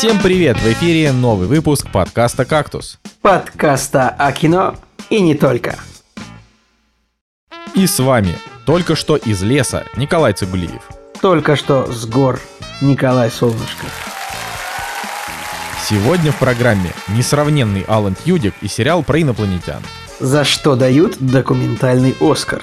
Всем 0.00 0.18
привет! 0.18 0.56
В 0.56 0.64
эфире 0.64 1.12
новый 1.12 1.46
выпуск 1.46 1.86
подкаста 1.92 2.46
«Кактус». 2.46 2.98
Подкаста 3.20 4.08
о 4.08 4.32
кино 4.32 4.74
и 5.10 5.20
не 5.20 5.34
только. 5.34 5.78
И 7.74 7.86
с 7.86 7.98
вами 7.98 8.34
только 8.64 8.96
что 8.96 9.16
из 9.16 9.42
леса 9.42 9.84
Николай 9.96 10.32
Цигулиев. 10.32 10.88
Только 11.20 11.54
что 11.54 11.84
с 11.92 12.06
гор 12.06 12.40
Николай 12.80 13.30
Солнышко. 13.30 13.84
Сегодня 15.86 16.32
в 16.32 16.38
программе 16.38 16.92
несравненный 17.08 17.84
Алан 17.86 18.14
Тьюдик 18.14 18.54
и 18.62 18.68
сериал 18.68 19.02
про 19.02 19.20
инопланетян. 19.20 19.82
За 20.18 20.44
что 20.44 20.76
дают 20.76 21.18
документальный 21.18 22.16
Оскар? 22.22 22.62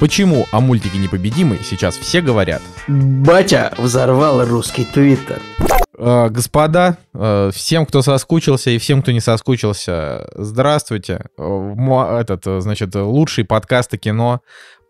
Почему 0.00 0.48
о 0.50 0.58
мультике 0.58 0.98
«Непобедимый» 0.98 1.60
сейчас 1.62 1.96
все 1.96 2.20
говорят? 2.20 2.60
Батя 2.88 3.72
взорвал 3.78 4.44
русский 4.44 4.84
твиттер. 4.84 5.40
Э, 5.98 6.28
господа, 6.28 6.98
э, 7.14 7.50
всем, 7.54 7.86
кто 7.86 8.02
соскучился 8.02 8.70
и 8.70 8.78
всем, 8.78 9.02
кто 9.02 9.12
не 9.12 9.20
соскучился, 9.20 10.28
здравствуйте. 10.34 11.26
Э, 11.38 12.20
Этот, 12.20 12.44
значит, 12.62 12.94
лучший 12.94 13.44
подкаст 13.44 13.94
о 13.94 13.98
кино 13.98 14.40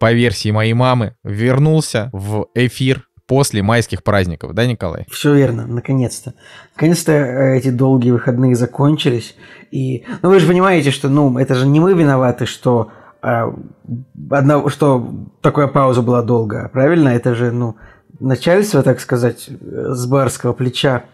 по 0.00 0.12
версии 0.12 0.50
моей 0.50 0.72
мамы 0.72 1.14
вернулся 1.22 2.10
в 2.12 2.48
эфир 2.54 3.06
после 3.26 3.62
майских 3.62 4.02
праздников, 4.02 4.54
да, 4.54 4.66
Николай? 4.66 5.06
Все 5.10 5.34
верно, 5.34 5.66
наконец-то. 5.66 6.34
Наконец-то 6.74 7.12
эти 7.12 7.70
долгие 7.70 8.10
выходные 8.10 8.54
закончились. 8.54 9.36
И, 9.70 10.04
ну 10.22 10.30
вы 10.30 10.40
же 10.40 10.46
понимаете, 10.46 10.90
что, 10.90 11.08
ну, 11.08 11.38
это 11.38 11.54
же 11.54 11.66
не 11.66 11.80
мы 11.80 11.94
виноваты, 11.94 12.46
что 12.46 12.90
одна, 13.20 14.68
что 14.70 15.10
такая 15.40 15.66
пауза 15.66 16.02
была 16.02 16.22
долгая, 16.22 16.68
правильно? 16.68 17.08
Это 17.08 17.34
же, 17.34 17.50
ну, 17.50 17.76
начальство, 18.20 18.82
так 18.82 19.00
сказать, 19.00 19.48
э, 19.48 19.90
с 19.94 20.06
барского 20.06 20.52
плеча 20.52 21.04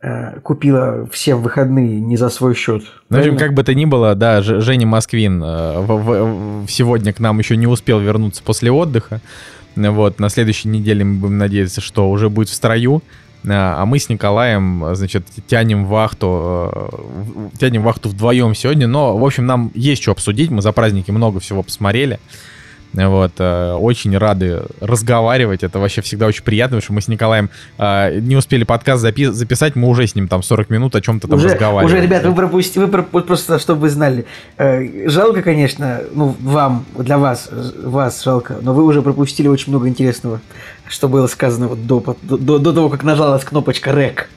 э, 0.00 0.38
купило 0.40 1.06
всем 1.12 1.42
выходные 1.42 2.00
не 2.00 2.16
за 2.16 2.28
свой 2.28 2.54
счет. 2.54 2.84
В 3.08 3.16
общем, 3.16 3.36
как 3.36 3.54
бы 3.54 3.64
то 3.64 3.74
ни 3.74 3.84
было, 3.84 4.14
да, 4.14 4.42
Женя 4.42 4.86
Москвин 4.86 5.42
э, 5.42 5.78
в- 5.80 5.96
в- 6.02 6.64
в- 6.64 6.70
сегодня 6.70 7.12
к 7.12 7.18
нам 7.20 7.38
еще 7.38 7.56
не 7.56 7.66
успел 7.66 7.98
вернуться 8.00 8.42
после 8.42 8.70
отдыха. 8.70 9.20
Вот, 9.76 10.18
на 10.18 10.28
следующей 10.28 10.68
неделе 10.68 11.04
мы 11.04 11.20
будем 11.20 11.38
надеяться, 11.38 11.80
что 11.80 12.10
уже 12.10 12.28
будет 12.28 12.48
в 12.48 12.54
строю. 12.54 13.02
А 13.48 13.82
а 13.82 13.86
мы 13.86 14.00
с 14.00 14.08
Николаем, 14.08 14.84
э, 14.84 14.94
значит, 14.96 15.24
тянем 15.46 15.86
вахту, 15.86 16.70
э, 16.74 17.48
тянем 17.58 17.82
вахту 17.82 18.08
вдвоем 18.08 18.54
сегодня. 18.54 18.86
Но, 18.88 19.16
в 19.16 19.24
общем, 19.24 19.46
нам 19.46 19.70
есть 19.74 20.02
что 20.02 20.10
обсудить. 20.12 20.50
Мы 20.50 20.60
за 20.62 20.72
праздники 20.72 21.10
много 21.12 21.38
всего 21.40 21.62
посмотрели. 21.62 22.18
Вот, 22.94 23.32
э, 23.38 23.72
очень 23.74 24.16
рады 24.16 24.62
разговаривать. 24.80 25.62
Это 25.62 25.78
вообще 25.78 26.00
всегда 26.00 26.26
очень 26.26 26.42
приятно, 26.42 26.78
потому 26.78 26.82
что 26.82 26.92
мы 26.94 27.00
с 27.02 27.08
Николаем 27.08 27.50
э, 27.78 28.18
не 28.20 28.34
успели 28.36 28.64
подкаст 28.64 29.04
запи- 29.04 29.30
записать, 29.30 29.76
мы 29.76 29.88
уже 29.88 30.06
с 30.06 30.14
ним 30.14 30.26
там 30.26 30.42
40 30.42 30.70
минут 30.70 30.96
о 30.96 31.00
чем-то 31.00 31.28
там 31.28 31.38
уже, 31.38 31.48
разговаривали. 31.50 31.84
уже, 31.94 32.02
ребят, 32.02 32.24
вы 32.24 32.34
пропустите, 32.34 32.80
вы 32.80 32.88
проп- 32.88 33.08
вот 33.12 33.26
просто, 33.26 33.58
чтобы 33.58 33.82
вы 33.82 33.88
знали, 33.90 34.24
э, 34.56 35.08
жалко, 35.08 35.42
конечно, 35.42 36.00
ну, 36.14 36.34
вам, 36.40 36.86
для 36.98 37.18
вас, 37.18 37.50
вас 37.82 38.24
жалко, 38.24 38.56
но 38.62 38.72
вы 38.72 38.84
уже 38.84 39.02
пропустили 39.02 39.48
очень 39.48 39.70
много 39.72 39.86
интересного, 39.88 40.40
что 40.88 41.08
было 41.08 41.26
сказано 41.26 41.68
вот 41.68 41.86
до, 41.86 42.16
до, 42.22 42.58
до- 42.58 42.72
того, 42.72 42.88
как 42.88 43.02
нажалась 43.04 43.44
кнопочка 43.44 43.92
«Рек». 43.92 44.28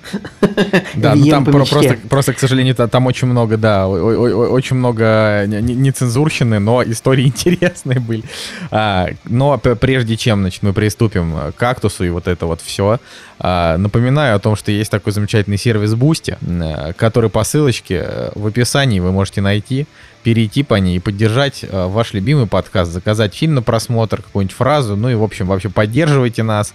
Да, 0.96 1.16
ну 1.16 1.26
там 1.30 1.46
про- 1.46 1.66
просто, 1.66 1.98
просто, 2.10 2.34
к 2.34 2.40
сожалению, 2.40 2.76
та- 2.76 2.88
там 2.88 3.06
очень 3.06 3.28
много, 3.28 3.58
да, 3.58 3.88
о- 3.88 3.92
о- 3.92 4.48
о- 4.48 4.50
очень 4.52 4.76
много 4.76 5.46
не- 5.48 5.62
не- 5.62 5.76
нецензурщины, 5.76 6.60
но 6.60 6.84
истории 6.84 7.26
интересные 7.28 8.00
были. 8.00 8.24
А, 8.72 9.08
но 9.26 9.58
прежде 9.58 10.18
чем, 10.18 10.42
значит, 10.42 10.64
мы 10.64 10.74
приступим 10.74 11.34
к 11.52 11.56
кактусу 11.56 12.04
и 12.04 12.10
вот 12.10 12.28
это 12.28 12.46
вот 12.46 12.62
все, 12.62 13.00
напоминаю 13.40 14.36
о 14.36 14.40
том, 14.40 14.56
что 14.56 14.72
есть 14.72 14.92
такой 14.92 15.14
замечательный 15.14 15.58
сервис 15.58 15.94
Boosty, 15.94 16.38
э, 16.42 16.94
который 16.94 17.30
по 17.30 17.44
ссылочке 17.44 18.04
э, 18.08 18.32
в 18.36 18.46
описании 18.46 19.00
вы 19.00 19.12
можете 19.12 19.42
найти, 19.42 19.88
перейти 20.24 20.64
по 20.64 20.76
ней 20.76 20.98
и 20.98 21.00
поддержать 21.00 21.64
э, 21.64 21.88
ваш 21.88 22.14
любимый 22.14 22.48
подкаст, 22.48 22.92
заказать 22.92 23.36
фильм 23.36 23.56
на 23.56 23.62
просмотр, 23.62 24.22
какую-нибудь 24.22 24.56
фразу, 24.56 24.96
ну 24.96 25.10
и, 25.10 25.16
в 25.16 25.24
общем, 25.24 25.48
вообще 25.48 25.70
поддерживайте 25.70 26.44
нас, 26.44 26.74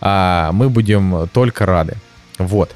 а 0.00 0.50
мы 0.52 0.68
будем 0.68 1.28
только 1.32 1.66
рады. 1.66 1.96
Вот. 2.38 2.74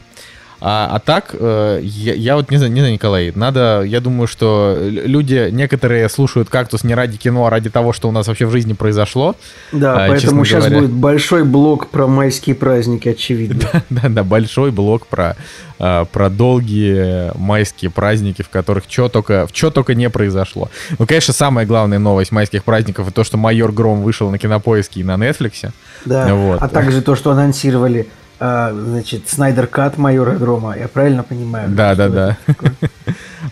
А, 0.60 0.88
а 0.92 0.98
так, 0.98 1.34
э, 1.38 1.80
я, 1.82 2.14
я 2.14 2.36
вот 2.36 2.50
не 2.50 2.56
знаю, 2.56 2.72
не 2.72 2.80
знаю, 2.80 2.94
Николай, 2.94 3.32
надо, 3.34 3.82
я 3.82 4.00
думаю, 4.00 4.26
что 4.26 4.78
люди, 4.80 5.48
некоторые 5.50 6.08
слушают 6.08 6.48
«Кактус» 6.48 6.84
не 6.84 6.94
ради 6.94 7.18
кино, 7.18 7.46
а 7.46 7.50
ради 7.50 7.68
того, 7.70 7.92
что 7.92 8.08
у 8.08 8.12
нас 8.12 8.28
вообще 8.28 8.46
в 8.46 8.50
жизни 8.50 8.72
произошло. 8.72 9.36
Да, 9.72 10.04
А, 10.04 10.08
поэтому 10.08 10.44
сейчас 10.44 10.64
говоря. 10.64 10.80
будет 10.80 10.92
большой 10.92 11.44
блок 11.44 11.88
про 11.90 12.06
майские 12.06 12.54
праздники, 12.54 13.08
очевидно. 13.10 13.82
Да-да, 13.90 14.22
большой 14.24 14.70
блок 14.70 15.06
про, 15.06 15.36
а, 15.78 16.04
про 16.06 16.30
долгие 16.30 17.36
майские 17.36 17.90
праздники, 17.90 18.42
в 18.42 18.48
которых 18.48 18.84
что 18.88 19.08
только, 19.08 19.46
чё 19.52 19.70
только 19.70 19.94
не 19.94 20.08
произошло. 20.08 20.70
Ну, 20.98 21.06
конечно, 21.06 21.34
самая 21.34 21.66
главная 21.66 21.98
новость 21.98 22.32
майских 22.32 22.64
праздников— 22.64 23.06
это 23.08 23.16
то, 23.16 23.24
что 23.24 23.36
«Майор 23.36 23.70
Гром» 23.72 24.02
вышел 24.02 24.30
на 24.30 24.38
Кинопоиске 24.38 25.00
и 25.00 25.04
на 25.04 25.16
Нетфликсе. 25.16 25.72
Да, 26.04 26.34
Вот. 26.34 26.62
а 26.62 26.68
также 26.68 27.02
то, 27.02 27.16
что 27.16 27.32
анонсировали, 27.32 28.06
значит, 28.72 29.28
Снайдер 29.28 29.66
Кат 29.66 29.96
майора 29.96 30.36
Грома, 30.36 30.76
я 30.76 30.88
правильно 30.88 31.22
понимаю? 31.22 31.70
Да, 31.70 31.94
да, 31.94 32.08
да. 32.08 32.38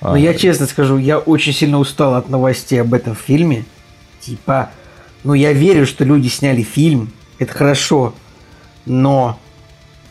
Но 0.01 0.17
я 0.17 0.35
честно 0.35 0.67
скажу, 0.67 0.99
я 0.99 1.19
очень 1.19 1.53
сильно 1.53 1.79
устал 1.79 2.15
от 2.15 2.29
новостей 2.29 2.81
об 2.81 2.93
этом 2.93 3.15
фильме. 3.15 3.65
Типа, 4.21 4.71
ну 5.25 5.35
я 5.35 5.53
верю, 5.53 5.87
что 5.87 6.05
люди 6.05 6.29
сняли 6.29 6.63
фильм, 6.63 7.11
это 7.39 7.53
хорошо, 7.53 8.15
но, 8.85 9.39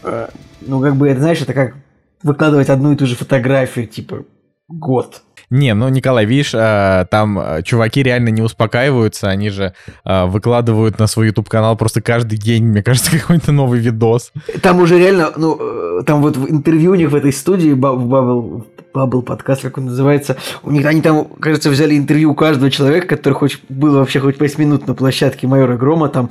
э, 0.03 0.30
ну 0.62 0.81
как 0.81 0.96
бы, 0.96 1.09
это 1.09 1.22
знаешь, 1.22 1.42
это 1.42 1.53
как 1.53 1.75
выкладывать 2.24 2.69
одну 2.69 2.94
и 2.94 2.96
ту 2.96 3.06
же 3.06 3.16
фотографию, 3.16 3.88
типа, 3.88 4.25
год. 4.68 5.22
Не, 5.51 5.73
ну, 5.73 5.89
Николай, 5.89 6.23
видишь, 6.23 6.53
а, 6.56 7.03
там 7.06 7.38
а, 7.38 7.62
чуваки 7.62 8.01
реально 8.01 8.29
не 8.29 8.41
успокаиваются, 8.41 9.28
они 9.28 9.50
же 9.50 9.73
а, 10.06 10.25
выкладывают 10.25 10.97
на 10.97 11.07
свой 11.07 11.28
YouTube-канал 11.28 11.75
просто 11.75 12.01
каждый 12.01 12.38
день, 12.38 12.63
мне 12.63 12.81
кажется, 12.81 13.12
какой-то 13.19 13.51
новый 13.51 13.81
видос. 13.81 14.31
Там 14.62 14.79
уже 14.79 14.97
реально, 14.97 15.34
ну, 15.35 15.57
э, 15.59 16.03
там 16.03 16.22
вот 16.22 16.38
в 16.38 16.50
интервью 16.50 16.91
у 16.91 16.95
них 16.95 17.12
в 17.12 17.16
этой 17.16 17.34
студии, 17.34 17.72
в 17.72 17.78
Bubble, 17.78 18.63
Bubble 18.94 19.23
подкаст, 19.23 19.62
как 19.62 19.78
он 19.78 19.88
называется, 19.88 20.38
у 20.63 20.72
них, 20.72 20.85
они 20.85 21.01
там, 21.01 21.25
кажется, 21.25 21.69
взяли 21.69 21.97
интервью 21.97 22.31
у 22.31 22.35
каждого 22.35 22.72
человека, 22.72 23.07
который 23.07 23.33
хоть 23.33 23.59
был 23.68 23.95
вообще 23.95 24.22
хоть 24.22 24.38
5 24.38 24.57
минут 24.57 24.88
на 24.88 24.94
площадке 24.94 25.47
Майора 25.47 25.75
Грома, 25.75 26.07
там, 26.07 26.29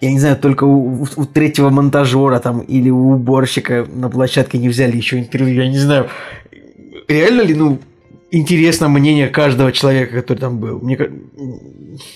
я 0.00 0.10
не 0.10 0.18
знаю, 0.18 0.38
только 0.38 0.64
у, 0.64 1.06
у 1.16 1.24
третьего 1.26 1.68
монтажера 1.68 2.38
там 2.38 2.60
или 2.60 2.88
у 2.88 3.12
уборщика 3.12 3.86
на 3.92 4.08
площадке 4.08 4.56
не 4.56 4.70
взяли 4.70 4.96
еще 4.96 5.18
интервью, 5.18 5.62
я 5.62 5.68
не 5.68 5.78
знаю, 5.78 6.08
реально 7.06 7.42
ли, 7.42 7.54
ну, 7.54 7.78
интересно 8.32 8.88
мнение 8.88 9.28
каждого 9.28 9.70
человека, 9.70 10.16
который 10.16 10.38
там 10.38 10.58
был. 10.58 10.80
Мне 10.80 10.98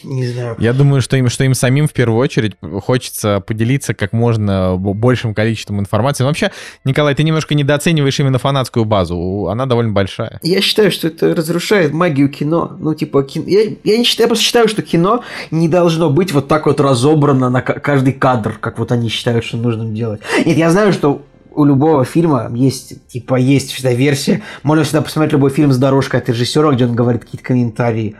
не 0.02 0.26
знаю. 0.26 0.56
Я 0.58 0.72
думаю, 0.72 1.02
что 1.02 1.16
им, 1.16 1.28
что 1.28 1.44
им 1.44 1.54
самим 1.54 1.86
в 1.86 1.92
первую 1.92 2.18
очередь 2.18 2.54
хочется 2.82 3.40
поделиться 3.40 3.94
как 3.94 4.12
можно 4.12 4.76
большим 4.76 5.34
количеством 5.34 5.78
информации. 5.78 6.24
Но 6.24 6.28
вообще, 6.28 6.50
Николай, 6.84 7.14
ты 7.14 7.22
немножко 7.22 7.54
недооцениваешь 7.54 8.18
именно 8.18 8.38
фанатскую 8.38 8.84
базу. 8.84 9.48
Она 9.48 9.66
довольно 9.66 9.92
большая. 9.92 10.40
Я 10.42 10.60
считаю, 10.60 10.90
что 10.90 11.08
это 11.08 11.34
разрушает 11.34 11.92
магию 11.92 12.30
кино. 12.30 12.76
Ну, 12.80 12.94
типа, 12.94 13.22
кино... 13.22 13.44
я, 13.46 13.60
я 13.84 13.98
не 13.98 14.04
считаю, 14.04 14.24
я 14.24 14.28
просто 14.28 14.44
считаю, 14.44 14.68
что 14.68 14.82
кино 14.82 15.22
не 15.50 15.68
должно 15.68 16.10
быть 16.10 16.32
вот 16.32 16.48
так 16.48 16.66
вот 16.66 16.80
разобрано 16.80 17.50
на 17.50 17.60
ка- 17.60 17.78
каждый 17.78 18.14
кадр, 18.14 18.56
как 18.58 18.78
вот 18.78 18.90
они 18.90 19.10
считают, 19.10 19.44
что 19.44 19.58
нужно 19.58 19.84
делать. 19.84 20.22
Нет, 20.44 20.56
я 20.56 20.70
знаю, 20.70 20.92
что 20.94 21.22
у 21.56 21.64
любого 21.64 22.04
фильма 22.04 22.50
есть, 22.54 23.06
типа, 23.08 23.36
есть 23.36 23.72
всегда 23.72 23.92
версия. 23.92 24.42
Можно 24.62 24.84
всегда 24.84 25.02
посмотреть 25.02 25.32
любой 25.32 25.50
фильм 25.50 25.72
с 25.72 25.78
дорожкой 25.78 26.20
от 26.20 26.28
режиссера, 26.28 26.70
где 26.72 26.86
он 26.86 26.94
говорит 26.94 27.24
какие-то 27.24 27.44
комментарии. 27.44 28.14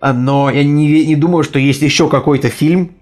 А, 0.00 0.12
Но 0.12 0.50
я 0.50 0.64
не, 0.64 1.06
не 1.06 1.16
думаю, 1.16 1.44
что 1.44 1.58
есть 1.58 1.82
еще 1.82 2.08
какой-то 2.08 2.48
фильм, 2.48 2.92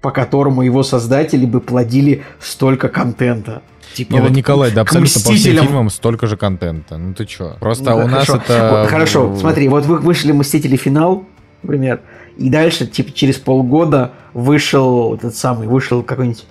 по 0.00 0.10
которому 0.10 0.62
его 0.62 0.82
создатели 0.82 1.46
бы 1.46 1.60
плодили 1.60 2.24
столько 2.40 2.88
контента. 2.88 3.62
Типа, 3.94 4.12
Не, 4.12 4.18
да, 4.18 4.24
вот 4.24 4.32
Николай, 4.36 4.70
да 4.70 4.82
абсолютно 4.82 5.20
по 5.22 5.32
всем 5.32 5.56
фильмам 5.56 5.90
столько 5.90 6.26
же 6.26 6.36
контента. 6.36 6.98
Ну 6.98 7.14
ты 7.14 7.24
чё? 7.24 7.56
Просто 7.58 7.90
Ну, 7.90 8.04
у 8.04 8.08
нас 8.08 8.26
хорошо. 8.26 8.42
это... 8.44 8.70
Вот, 8.70 8.88
хорошо, 8.88 9.36
смотри, 9.36 9.68
вот 9.68 9.86
вы 9.86 9.98
вышли 9.98 10.32
«Мстители. 10.32 10.76
Финал», 10.76 11.24
например, 11.62 12.00
и 12.36 12.50
дальше, 12.50 12.86
типа, 12.86 13.12
через 13.12 13.36
полгода 13.36 14.12
вышел 14.34 15.14
этот 15.14 15.34
самый, 15.34 15.66
вышел 15.66 16.02
какой-нибудь 16.02 16.44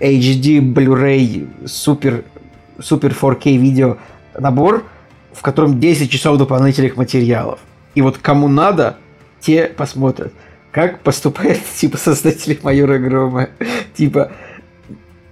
HD, 0.00 0.60
Blu-ray, 0.60 1.48
супер, 1.66 2.24
супер 2.80 3.12
4K 3.12 3.56
видео 3.56 3.98
набор, 4.38 4.84
в 5.32 5.42
котором 5.42 5.80
10 5.80 6.10
часов 6.10 6.38
дополнительных 6.38 6.96
материалов. 6.96 7.60
И 7.94 8.02
вот 8.02 8.18
кому 8.18 8.48
надо, 8.48 8.96
те 9.40 9.66
посмотрят. 9.66 10.32
Как 10.72 11.00
поступают, 11.00 11.60
типа, 11.76 11.96
создатели 11.96 12.58
майора 12.62 12.98
Грома. 12.98 13.48
Типа, 13.94 14.32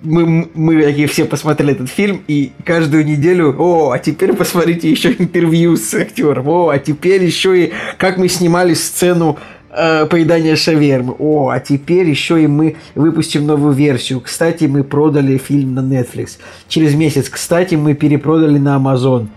мы, 0.02 0.50
мы 0.54 0.82
такие 0.82 1.06
все 1.06 1.25
посмотрели 1.25 1.72
этот 1.72 1.88
фильм, 1.88 2.22
и 2.26 2.52
каждую 2.64 3.04
неделю, 3.04 3.54
о, 3.58 3.93
а 3.93 3.99
теперь 3.99 4.32
посмотрите 4.34 4.90
еще 4.90 5.12
интервью 5.12 5.76
с 5.76 5.94
актером, 5.94 6.49
о, 6.49 6.69
а 6.70 6.78
теперь 6.78 7.25
еще 7.25 7.66
и 7.66 7.72
как 7.99 8.19
мы 8.19 8.28
снимали 8.28 8.75
сцену 8.75 9.38
э, 9.72 10.06
поедания 10.06 10.56
шавермы. 10.56 11.14
О, 11.19 11.48
а 11.48 11.60
теперь 11.60 12.08
еще 12.08 12.42
и 12.42 12.46
мы 12.46 12.76
выпустим 12.94 13.46
новую 13.46 13.72
версию. 13.72 14.20
Кстати, 14.20 14.64
мы 14.64 14.84
продали 14.84 15.38
фильм 15.38 15.74
на 15.74 15.80
Netflix. 15.80 16.38
Через 16.69 16.94
месяц, 16.94 17.28
кстати, 17.28 17.74
мы 17.74 17.94
перепродали 17.94 18.58
на 18.58 18.76
Amazon. 18.76 19.28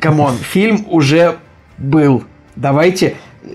Come 0.00 0.21
on, 0.21 0.36
фильм 0.40 0.86
уже 0.88 1.36
был. 1.78 2.24
Давайте, 2.54 3.16
э, 3.42 3.48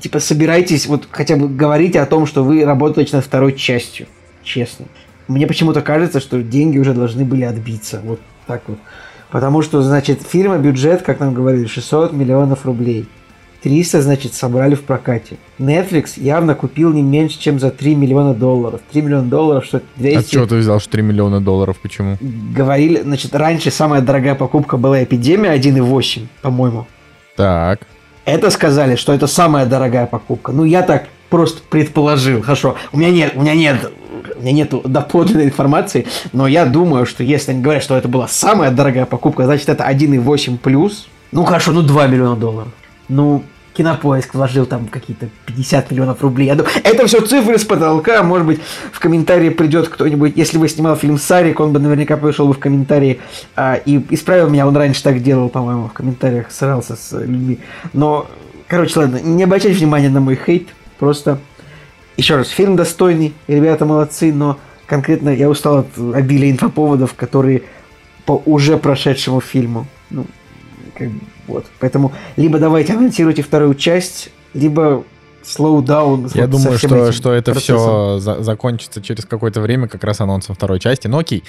типа, 0.00 0.20
собирайтесь, 0.20 0.86
вот 0.86 1.06
хотя 1.10 1.36
бы 1.36 1.48
говорите 1.48 2.00
о 2.00 2.06
том, 2.06 2.26
что 2.26 2.42
вы 2.42 2.64
работаете 2.64 3.16
над 3.16 3.24
второй 3.24 3.52
частью. 3.54 4.06
Честно. 4.42 4.86
Мне 5.28 5.46
почему-то 5.46 5.80
кажется, 5.80 6.18
что 6.18 6.42
деньги 6.42 6.78
уже 6.78 6.92
должны 6.92 7.24
были 7.24 7.44
отбиться. 7.44 8.00
Вот 8.02 8.20
так 8.46 8.62
вот. 8.66 8.78
Потому 9.30 9.62
что, 9.62 9.80
значит, 9.80 10.22
фильма 10.22 10.58
бюджет, 10.58 11.02
как 11.02 11.20
нам 11.20 11.34
говорили, 11.34 11.66
600 11.66 12.12
миллионов 12.12 12.66
рублей. 12.66 13.06
300, 13.62 14.02
значит, 14.02 14.34
собрали 14.34 14.74
в 14.74 14.82
прокате. 14.82 15.36
Netflix 15.58 16.12
явно 16.16 16.54
купил 16.54 16.92
не 16.92 17.02
меньше, 17.02 17.38
чем 17.38 17.58
за 17.58 17.70
3 17.70 17.94
миллиона 17.94 18.34
долларов. 18.34 18.80
3 18.90 19.02
миллиона 19.02 19.28
долларов, 19.28 19.64
что 19.64 19.82
200... 19.96 20.18
А 20.18 20.22
что 20.22 20.46
ты 20.46 20.56
взял, 20.56 20.80
что 20.80 20.90
3 20.90 21.02
миллиона 21.02 21.40
долларов? 21.40 21.78
Почему? 21.80 22.16
Говорили, 22.20 23.02
значит, 23.02 23.34
раньше 23.34 23.70
самая 23.70 24.00
дорогая 24.00 24.34
покупка 24.34 24.76
была 24.76 25.02
«Эпидемия» 25.02 25.54
1,8, 25.54 26.26
по-моему. 26.42 26.86
Так. 27.36 27.86
Это 28.24 28.50
сказали, 28.50 28.96
что 28.96 29.12
это 29.12 29.26
самая 29.26 29.66
дорогая 29.66 30.06
покупка. 30.06 30.52
Ну, 30.52 30.64
я 30.64 30.82
так 30.82 31.06
просто 31.28 31.62
предположил. 31.68 32.42
Хорошо, 32.42 32.76
у 32.92 32.98
меня 32.98 33.10
нет, 33.10 33.32
у 33.34 33.42
меня 33.42 33.54
нет 33.54 33.90
у 34.36 34.42
меня 34.42 34.52
нету 34.52 34.82
доподлинной 34.84 35.44
информации, 35.44 36.06
но 36.32 36.46
я 36.46 36.64
думаю, 36.64 37.06
что 37.06 37.22
если 37.22 37.52
они 37.52 37.62
говорят, 37.62 37.82
что 37.82 37.96
это 37.96 38.08
была 38.08 38.28
самая 38.28 38.70
дорогая 38.70 39.04
покупка, 39.06 39.44
значит 39.44 39.68
это 39.68 39.84
1,8 39.84 40.58
плюс. 40.58 41.08
Ну 41.32 41.44
хорошо, 41.44 41.72
ну 41.72 41.82
2 41.82 42.06
миллиона 42.06 42.36
долларов. 42.36 42.72
Ну, 43.10 43.44
Кинопоиск 43.74 44.34
вложил 44.34 44.66
там 44.66 44.86
какие-то 44.86 45.28
50 45.46 45.90
миллионов 45.90 46.22
рублей. 46.22 46.46
Я 46.46 46.54
думаю, 46.54 46.72
это 46.82 47.06
все 47.06 47.20
цифры 47.20 47.58
с 47.58 47.64
потолка. 47.64 48.22
Может 48.22 48.46
быть, 48.46 48.60
в 48.92 49.00
комментарии 49.00 49.50
придет 49.50 49.88
кто-нибудь. 49.88 50.36
Если 50.36 50.58
бы 50.58 50.68
снимал 50.68 50.96
фильм 50.96 51.18
Сарик, 51.18 51.60
он 51.60 51.72
бы 51.72 51.78
наверняка 51.80 52.16
пришел 52.16 52.46
бы 52.46 52.54
в 52.54 52.58
комментарии 52.58 53.20
а, 53.56 53.74
и 53.74 54.04
исправил 54.10 54.48
меня. 54.48 54.66
Он 54.66 54.76
раньше 54.76 55.02
так 55.02 55.22
делал, 55.22 55.48
по-моему, 55.48 55.88
в 55.88 55.92
комментариях 55.92 56.50
срался 56.50 56.96
с 56.96 57.12
людьми. 57.12 57.58
Но, 57.92 58.28
короче, 58.68 58.98
ладно, 58.98 59.18
не 59.18 59.44
обращайте 59.44 59.78
внимания 59.78 60.08
на 60.08 60.20
мой 60.20 60.36
хейт. 60.36 60.68
Просто 60.98 61.38
еще 62.16 62.36
раз, 62.36 62.48
фильм 62.48 62.76
достойный, 62.76 63.34
ребята 63.48 63.86
молодцы, 63.86 64.32
но 64.32 64.58
конкретно 64.86 65.30
я 65.30 65.48
устал 65.48 65.78
от 65.78 65.86
обилия 66.14 66.50
инфоповодов, 66.50 67.14
которые 67.14 67.62
по 68.26 68.42
уже 68.44 68.76
прошедшему 68.76 69.40
фильму. 69.40 69.86
Ну, 70.10 70.26
как 70.94 71.08
бы, 71.08 71.20
вот. 71.50 71.66
Поэтому 71.78 72.12
либо 72.36 72.58
давайте 72.58 72.94
анонсируйте 72.94 73.42
вторую 73.42 73.74
часть, 73.74 74.30
либо 74.54 75.04
slow 75.42 75.82
down. 75.82 76.30
Я 76.34 76.42
вот 76.42 76.50
думаю, 76.50 76.78
что, 76.78 77.12
что 77.12 77.32
это 77.32 77.52
процессом. 77.52 77.76
все 77.76 78.18
за 78.18 78.42
закончится 78.42 79.02
через 79.02 79.24
какое-то 79.24 79.60
время, 79.60 79.88
как 79.88 80.04
раз 80.04 80.20
анонсом 80.20 80.54
второй 80.54 80.80
части. 80.80 81.06
Но 81.06 81.18
окей. 81.18 81.44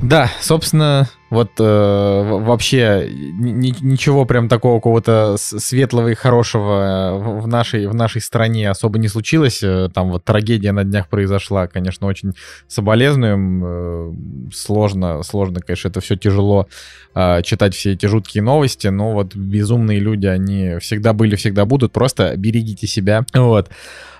Да, 0.00 0.30
собственно, 0.40 1.08
вот 1.30 1.52
э, 1.58 1.62
вообще 1.62 3.08
ни, 3.10 3.74
ничего 3.80 4.24
прям 4.24 4.48
такого 4.48 4.78
какого-то 4.78 5.36
светлого 5.38 6.08
и 6.08 6.14
хорошего 6.14 7.14
э, 7.14 7.40
в 7.40 7.46
нашей, 7.46 7.86
в 7.86 7.94
нашей 7.94 8.20
стране 8.20 8.68
особо 8.68 8.98
не 8.98 9.08
случилось. 9.08 9.62
Э, 9.62 9.88
там 9.94 10.10
вот 10.10 10.24
трагедия 10.24 10.72
на 10.72 10.84
днях 10.84 11.08
произошла, 11.08 11.68
конечно, 11.68 12.06
очень 12.06 12.32
соболезнуем. 12.66 13.62
Э, 13.64 14.12
сложно, 14.52 15.22
сложно, 15.22 15.60
конечно, 15.60 15.88
это 15.88 16.00
все 16.00 16.16
тяжело 16.16 16.66
э, 17.14 17.42
читать 17.42 17.74
все 17.74 17.92
эти 17.92 18.06
жуткие 18.06 18.42
новости, 18.42 18.88
но 18.88 19.12
вот 19.12 19.36
безумные 19.36 20.00
люди, 20.00 20.26
они 20.26 20.78
всегда 20.80 21.12
были, 21.12 21.36
всегда 21.36 21.64
будут. 21.64 21.92
Просто 21.92 22.36
берегите 22.36 22.86
себя. 22.86 23.24
Вот. 23.32 23.70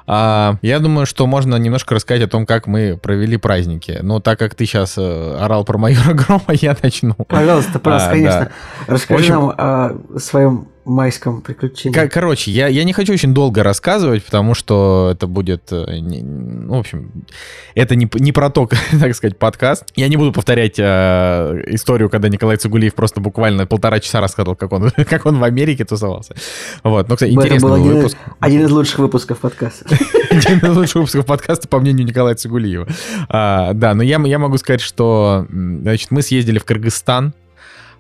А, 0.07 0.57
я 0.63 0.79
думаю, 0.79 1.07
что 1.07 1.27
можно 1.27 1.57
немножко 1.57 1.95
рассказать 1.95 2.23
о 2.23 2.29
том, 2.29 2.47
как 2.47 2.67
мы 2.67 2.97
провели 2.97 3.37
праздники. 3.37 3.99
Но 4.03 4.21
так 4.21 4.39
как 4.39 4.55
ты 4.55 4.67
сейчас 4.67 4.95
э, 4.99 5.37
орал 5.41 5.65
про 5.65 5.79
майора 5.79 6.15
Грома, 6.15 6.45
я 6.49 6.77
начну. 6.83 7.15
Пожалуйста, 7.15 7.79
пожалуйста, 7.79 8.09
а, 8.09 8.13
конечно. 8.13 8.51
Да. 8.87 8.95
Расскажи 8.95 9.33
общем, 9.33 9.35
нам 9.35 9.55
о 9.57 10.19
своем 10.19 10.69
майском 10.85 11.41
приключении. 11.41 12.07
Короче, 12.09 12.51
я, 12.51 12.67
я 12.67 12.85
не 12.85 12.93
хочу 12.93 13.13
очень 13.13 13.35
долго 13.35 13.63
рассказывать, 13.63 14.25
потому 14.25 14.55
что 14.55 15.11
это 15.13 15.27
будет, 15.27 15.73
э, 15.73 16.01
ну, 16.01 16.77
в 16.77 16.81
общем, 16.81 17.13
это 17.75 17.95
не, 17.95 18.09
не 18.15 18.33
про 18.33 18.51
то, 18.51 18.69
так 19.01 19.15
сказать, 19.15 19.39
подкаст. 19.39 19.85
Я 19.95 20.09
не 20.09 20.17
буду 20.17 20.33
повторять 20.33 20.79
э, 20.79 21.63
историю, 21.69 22.11
когда 22.11 22.29
Николай 22.29 22.57
Цугулиев 22.57 22.95
просто 22.95 23.21
буквально 23.21 23.67
полтора 23.67 24.01
часа 24.01 24.21
рассказывал, 24.21 24.57
как 24.57 24.73
он, 24.73 24.91
как 25.09 25.27
он 25.27 25.39
в 25.39 25.45
Америке 25.45 25.85
тусовался. 25.85 26.35
Вот, 26.83 27.09
но, 27.09 27.15
кстати, 27.15 27.33
интересный 27.33 27.69
был 27.69 27.75
один, 27.75 27.97
выпуск. 27.97 28.17
Один 28.41 28.65
из 28.65 28.71
лучших 28.71 28.99
выпусков 28.99 29.39
подкаста. 29.39 29.85
Один 30.31 30.59
из 30.59 30.77
лучших 30.77 30.95
выпусков 30.97 31.27
подкаста, 31.27 31.69
по 31.69 31.79
мнению 31.79 32.07
Николая 32.07 32.35
Цугулиева. 32.35 32.89
А, 33.29 33.73
да, 33.75 33.95
но 33.95 34.03
я 34.03 34.19
могу 34.19 34.57
сказать, 34.59 34.81
что, 34.81 35.47
значит, 35.51 36.11
мы 36.11 36.23
съездили 36.23 36.59
в 36.59 36.65
Кыргызстан, 36.65 37.35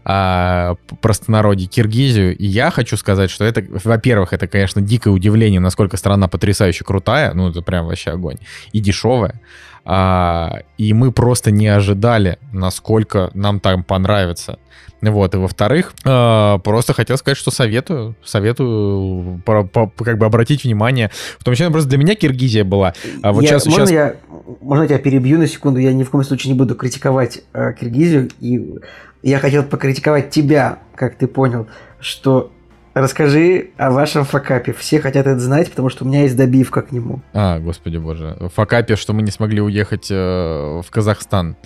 а, 0.04 0.76
простонародье 1.00 1.68
Киргизию. 1.68 2.36
И 2.36 2.46
я 2.46 2.70
хочу 2.70 2.96
сказать, 2.96 3.30
что 3.30 3.44
это, 3.44 3.64
во-первых, 3.84 4.32
это, 4.32 4.46
конечно, 4.46 4.80
дикое 4.80 5.10
удивление, 5.10 5.60
насколько 5.60 5.96
страна 5.96 6.28
потрясающе 6.28 6.84
крутая, 6.84 7.32
ну 7.34 7.50
это 7.50 7.62
прям 7.62 7.86
вообще 7.86 8.10
огонь, 8.10 8.38
и 8.72 8.80
дешевая. 8.80 9.40
А, 9.84 10.60
и 10.78 10.92
мы 10.92 11.10
просто 11.10 11.50
не 11.50 11.66
ожидали, 11.66 12.38
насколько 12.52 13.30
нам 13.34 13.58
там 13.58 13.82
понравится. 13.82 14.58
Вот, 15.00 15.34
и 15.34 15.36
во-вторых, 15.36 15.94
э, 16.04 16.58
просто 16.62 16.92
хотел 16.92 17.16
сказать, 17.16 17.36
что 17.36 17.50
советую, 17.50 18.14
советую 18.24 19.42
по, 19.44 19.64
по, 19.64 19.88
как 19.88 20.16
бы 20.16 20.26
обратить 20.26 20.62
внимание, 20.62 21.10
в 21.40 21.44
том 21.44 21.54
числе 21.54 21.70
просто 21.70 21.88
для 21.88 21.98
меня 21.98 22.14
Киргизия 22.14 22.62
была. 22.62 22.94
А 23.20 23.32
вот 23.32 23.42
я, 23.42 23.48
сейчас, 23.48 23.66
можно, 23.66 23.86
сейчас... 23.86 23.90
Я, 23.90 24.14
можно 24.60 24.82
я 24.82 24.88
тебя 24.88 24.98
перебью 24.98 25.38
на 25.38 25.48
секунду? 25.48 25.80
Я 25.80 25.92
ни 25.92 26.04
в 26.04 26.10
коем 26.10 26.24
случае 26.24 26.52
не 26.52 26.58
буду 26.58 26.76
критиковать 26.76 27.40
э, 27.52 27.72
Киргизию, 27.80 28.30
и 28.38 28.78
я 29.22 29.38
хотел 29.38 29.62
покритиковать 29.62 30.30
тебя, 30.30 30.80
как 30.94 31.16
ты 31.16 31.26
понял, 31.26 31.68
что 32.00 32.52
Расскажи 32.94 33.70
о 33.78 33.90
вашем 33.90 34.24
факапе. 34.24 34.74
Все 34.74 35.00
хотят 35.00 35.26
это 35.26 35.40
знать, 35.40 35.70
потому 35.70 35.88
что 35.88 36.04
у 36.04 36.08
меня 36.08 36.22
есть 36.22 36.36
добивка 36.36 36.82
к 36.82 36.92
нему. 36.92 37.22
А, 37.32 37.58
господи 37.58 37.96
боже. 37.96 38.36
Факапе, 38.54 38.96
что 38.96 39.14
мы 39.14 39.22
не 39.22 39.30
смогли 39.30 39.62
уехать 39.62 40.10
э, 40.10 40.14
в 40.14 40.84
Казахстан. 40.90 41.56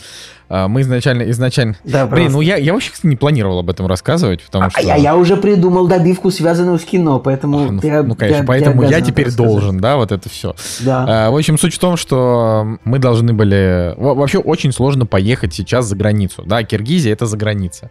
А, 0.49 0.69
мы 0.69 0.83
изначально, 0.83 1.29
изначально... 1.31 1.77
Да, 1.85 2.07
Блин, 2.07 2.33
ну 2.33 2.41
я, 2.41 2.57
я 2.57 2.73
вообще, 2.73 2.93
кстати, 2.93 3.07
не 3.07 3.17
планировал 3.17 3.59
об 3.59 3.71
этом 3.71 3.87
рассказывать, 3.87 4.43
потому 4.43 4.67
а, 4.67 4.71
что... 4.71 4.81
Я, 4.81 4.97
я 4.97 5.17
уже 5.17 5.37
придумал 5.37 5.89
добивку, 5.89 6.31
связанную 6.31 6.79
с 6.79 6.85
кино, 6.85 7.19
поэтому... 7.19 7.59
А, 7.59 7.73
ну, 7.73 7.81
ты, 7.81 8.03
ну, 8.03 8.15
конечно, 8.15 8.43
ты, 8.43 8.47
поэтому 8.47 8.83
ты 8.83 8.89
я 8.89 9.01
теперь 9.01 9.33
должен, 9.33 9.79
да, 9.81 9.97
вот 9.97 10.13
это 10.13 10.29
все. 10.29 10.55
Да. 10.81 11.27
А, 11.27 11.31
в 11.31 11.37
общем, 11.37 11.59
суть 11.59 11.75
в 11.75 11.79
том, 11.79 11.97
что 11.97 12.79
мы 12.85 12.99
должны 12.99 13.33
были... 13.33 13.95
Вообще 13.97 14.39
очень 14.39 14.73
сложно 14.73 15.07
поехать 15.07 15.53
сейчас 15.53 15.87
за 15.87 15.97
границу, 15.97 16.45
да, 16.47 16.63
Киргизия— 16.63 17.13
это 17.15 17.27
за 17.27 17.37
граница. 17.37 17.91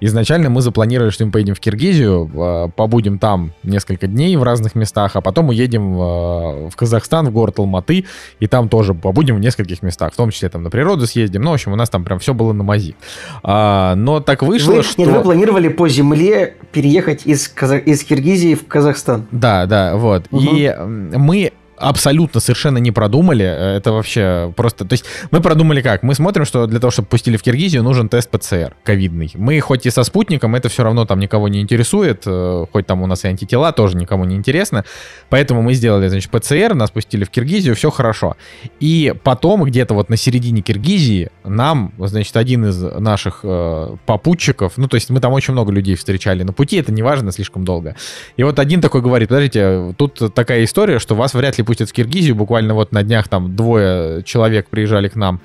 Изначально 0.00 0.50
мы 0.50 0.60
запланировали, 0.60 1.10
что 1.10 1.26
мы 1.26 1.32
поедем 1.32 1.54
в 1.54 1.60
Киргизию, 1.60 2.30
а, 2.36 2.68
побудем 2.68 3.18
там 3.18 3.52
несколько 3.64 4.06
дней 4.06 4.36
в 4.36 4.42
разных 4.44 4.76
местах, 4.76 5.16
а 5.16 5.20
потом 5.20 5.48
уедем 5.48 5.96
в 5.96 6.72
Казахстан, 6.76 7.26
в 7.26 7.32
город 7.32 7.58
Алматы, 7.58 8.04
и 8.38 8.46
там 8.46 8.68
тоже 8.68 8.94
побудем 8.94 9.36
в 9.36 9.40
нескольких 9.40 9.82
местах, 9.82 10.12
в 10.12 10.16
том 10.16 10.30
числе 10.30 10.48
там 10.48 10.62
на 10.62 10.70
природу 10.70 11.06
съездим. 11.06 11.42
Ну, 11.42 11.50
в 11.50 11.54
общем, 11.54 11.72
у 11.72 11.76
нас 11.76 11.87
нас 11.88 11.90
там 11.90 12.04
прям 12.04 12.18
все 12.18 12.34
было 12.34 12.52
на 12.52 12.62
мази. 12.62 12.94
А, 13.42 13.94
но 13.94 14.20
так 14.20 14.42
вышло, 14.42 14.74
вы, 14.74 14.82
что... 14.82 15.00
Нет, 15.00 15.10
вы 15.10 15.22
планировали 15.22 15.68
по 15.68 15.88
земле 15.88 16.56
переехать 16.72 17.26
из, 17.26 17.48
Казах... 17.48 17.86
из 17.86 18.04
Киргизии 18.04 18.54
в 18.54 18.66
Казахстан. 18.66 19.26
Да, 19.30 19.66
да, 19.66 19.96
вот. 19.96 20.26
Угу. 20.30 20.42
И 20.44 20.74
мы 20.78 21.52
абсолютно 21.80 22.40
совершенно 22.40 22.78
не 22.78 22.92
продумали. 22.92 23.44
Это 23.44 23.92
вообще 23.92 24.52
просто... 24.56 24.84
То 24.84 24.94
есть 24.94 25.04
мы 25.30 25.40
продумали 25.40 25.80
как? 25.80 26.02
Мы 26.02 26.14
смотрим, 26.14 26.44
что 26.44 26.66
для 26.66 26.80
того, 26.80 26.90
чтобы 26.90 27.08
пустили 27.08 27.36
в 27.36 27.42
Киргизию, 27.42 27.82
нужен 27.82 28.08
тест 28.08 28.30
ПЦР 28.30 28.74
ковидный. 28.84 29.30
Мы 29.34 29.60
хоть 29.60 29.86
и 29.86 29.90
со 29.90 30.02
спутником, 30.02 30.54
это 30.54 30.68
все 30.68 30.84
равно 30.84 31.04
там 31.04 31.18
никого 31.20 31.48
не 31.48 31.60
интересует, 31.60 32.22
э, 32.26 32.66
хоть 32.72 32.86
там 32.86 33.02
у 33.02 33.06
нас 33.06 33.24
и 33.24 33.28
антитела, 33.28 33.72
тоже 33.72 33.96
никому 33.96 34.24
не 34.24 34.36
интересно. 34.36 34.84
Поэтому 35.28 35.62
мы 35.62 35.74
сделали, 35.74 36.08
значит, 36.08 36.30
ПЦР, 36.30 36.74
нас 36.74 36.90
пустили 36.90 37.24
в 37.24 37.30
Киргизию, 37.30 37.74
все 37.74 37.90
хорошо. 37.90 38.36
И 38.80 39.14
потом 39.22 39.64
где-то 39.64 39.94
вот 39.94 40.08
на 40.08 40.16
середине 40.16 40.62
Киргизии 40.62 41.30
нам, 41.44 41.92
значит, 41.98 42.36
один 42.36 42.66
из 42.66 42.80
наших 42.80 43.40
э, 43.42 43.96
попутчиков, 44.06 44.74
ну, 44.76 44.88
то 44.88 44.96
есть 44.96 45.10
мы 45.10 45.20
там 45.20 45.32
очень 45.32 45.52
много 45.52 45.72
людей 45.72 45.94
встречали 45.94 46.42
на 46.42 46.52
пути, 46.52 46.76
это 46.76 46.92
не 46.92 47.02
важно, 47.02 47.32
слишком 47.32 47.64
долго. 47.64 47.96
И 48.36 48.42
вот 48.42 48.58
один 48.58 48.80
такой 48.80 49.02
говорит, 49.02 49.28
подождите, 49.28 49.94
тут 49.96 50.34
такая 50.34 50.64
история, 50.64 50.98
что 50.98 51.14
вас 51.14 51.34
вряд 51.34 51.58
ли 51.58 51.64
пустят 51.68 51.90
в 51.90 51.92
Киргизию. 51.92 52.34
Буквально 52.34 52.72
вот 52.72 52.92
на 52.92 53.02
днях 53.02 53.28
там 53.28 53.54
двое 53.54 54.22
человек 54.22 54.70
приезжали 54.70 55.08
к 55.08 55.16
нам 55.16 55.42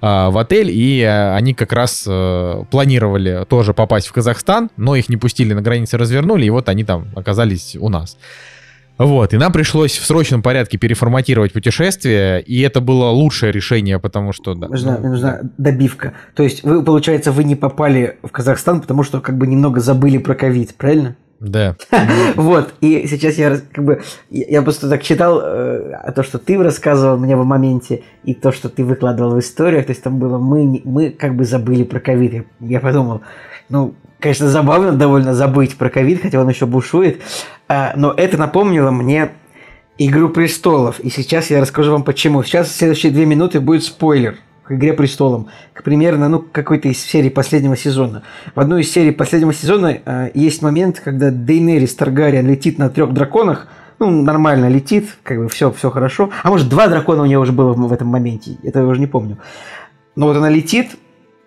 а, 0.00 0.30
в 0.30 0.38
отель, 0.38 0.70
и 0.70 1.02
а, 1.02 1.36
они 1.36 1.52
как 1.52 1.74
раз 1.74 2.06
а, 2.08 2.64
планировали 2.70 3.44
тоже 3.46 3.74
попасть 3.74 4.06
в 4.06 4.12
Казахстан, 4.14 4.70
но 4.78 4.96
их 4.96 5.10
не 5.10 5.18
пустили 5.18 5.52
на 5.52 5.60
границе, 5.60 5.98
развернули, 5.98 6.46
и 6.46 6.50
вот 6.50 6.70
они 6.70 6.84
там 6.84 7.08
оказались 7.14 7.76
у 7.78 7.90
нас. 7.90 8.16
Вот, 8.96 9.34
и 9.34 9.36
нам 9.36 9.52
пришлось 9.52 9.98
в 9.98 10.06
срочном 10.06 10.42
порядке 10.42 10.78
переформатировать 10.78 11.52
путешествие, 11.52 12.40
и 12.40 12.62
это 12.62 12.80
было 12.80 13.10
лучшее 13.10 13.52
решение, 13.52 13.98
потому 13.98 14.32
что... 14.32 14.54
Да, 14.54 14.68
нужна, 14.68 14.98
ну, 15.02 15.10
нужна 15.10 15.40
добивка. 15.58 16.14
То 16.34 16.44
есть 16.44 16.62
вы, 16.62 16.82
получается, 16.82 17.30
вы 17.30 17.44
не 17.44 17.56
попали 17.56 18.16
в 18.22 18.28
Казахстан, 18.28 18.80
потому 18.80 19.02
что 19.02 19.20
как 19.20 19.36
бы 19.36 19.46
немного 19.46 19.80
забыли 19.80 20.16
про 20.16 20.34
ковид, 20.34 20.74
правильно? 20.76 21.16
Да. 21.42 21.76
Вот, 22.36 22.74
и 22.80 23.06
сейчас 23.08 23.34
я 23.34 23.58
как 23.72 23.84
бы, 23.84 24.02
я 24.30 24.62
просто 24.62 24.88
так 24.88 25.02
читал 25.02 25.40
э, 25.42 26.12
то, 26.14 26.22
что 26.22 26.38
ты 26.38 26.56
рассказывал 26.62 27.18
мне 27.18 27.36
в 27.36 27.44
моменте, 27.44 28.04
и 28.24 28.32
то, 28.32 28.52
что 28.52 28.68
ты 28.68 28.84
выкладывал 28.84 29.34
в 29.34 29.40
историях, 29.40 29.86
то 29.86 29.90
есть 29.90 30.02
там 30.02 30.18
было, 30.18 30.38
мы, 30.38 30.80
мы 30.84 31.10
как 31.10 31.34
бы 31.34 31.44
забыли 31.44 31.82
про 31.82 31.98
ковид. 31.98 32.46
Я, 32.60 32.80
подумал, 32.80 33.22
ну, 33.68 33.94
конечно, 34.20 34.48
забавно 34.48 34.92
довольно 34.92 35.34
забыть 35.34 35.76
про 35.76 35.90
ковид, 35.90 36.22
хотя 36.22 36.40
он 36.40 36.48
еще 36.48 36.66
бушует, 36.66 37.20
а, 37.68 37.92
но 37.96 38.12
это 38.12 38.38
напомнило 38.38 38.90
мне 38.90 39.32
Игру 39.98 40.30
престолов. 40.30 41.00
И 41.00 41.10
сейчас 41.10 41.50
я 41.50 41.60
расскажу 41.60 41.92
вам 41.92 42.02
почему. 42.02 42.42
Сейчас 42.42 42.68
в 42.68 42.74
следующие 42.74 43.12
две 43.12 43.26
минуты 43.26 43.60
будет 43.60 43.84
спойлер 43.84 44.36
к 44.64 44.72
«Игре 44.72 44.92
престолам», 44.92 45.48
к 45.72 45.82
примерно, 45.82 46.28
ну, 46.28 46.40
какой-то 46.40 46.88
из 46.88 47.02
серий 47.02 47.30
последнего 47.30 47.76
сезона. 47.76 48.22
В 48.54 48.60
одной 48.60 48.82
из 48.82 48.92
серий 48.92 49.10
последнего 49.10 49.52
сезона 49.52 49.98
э, 50.04 50.30
есть 50.34 50.62
момент, 50.62 51.00
когда 51.00 51.30
Дейнерис 51.30 51.94
Таргариен 51.94 52.46
летит 52.48 52.78
на 52.78 52.88
трех 52.88 53.12
драконах, 53.12 53.68
ну, 53.98 54.10
нормально 54.10 54.68
летит, 54.68 55.16
как 55.22 55.38
бы 55.38 55.48
все, 55.48 55.70
все 55.70 55.90
хорошо. 55.90 56.30
А 56.42 56.48
может, 56.48 56.68
два 56.68 56.88
дракона 56.88 57.22
у 57.22 57.26
нее 57.26 57.38
уже 57.38 57.52
было 57.52 57.72
в 57.72 57.92
этом 57.92 58.08
моменте, 58.08 58.56
это 58.62 58.80
я 58.80 58.86
уже 58.86 59.00
не 59.00 59.06
помню. 59.06 59.38
Но 60.16 60.26
вот 60.26 60.36
она 60.36 60.50
летит, 60.50 60.90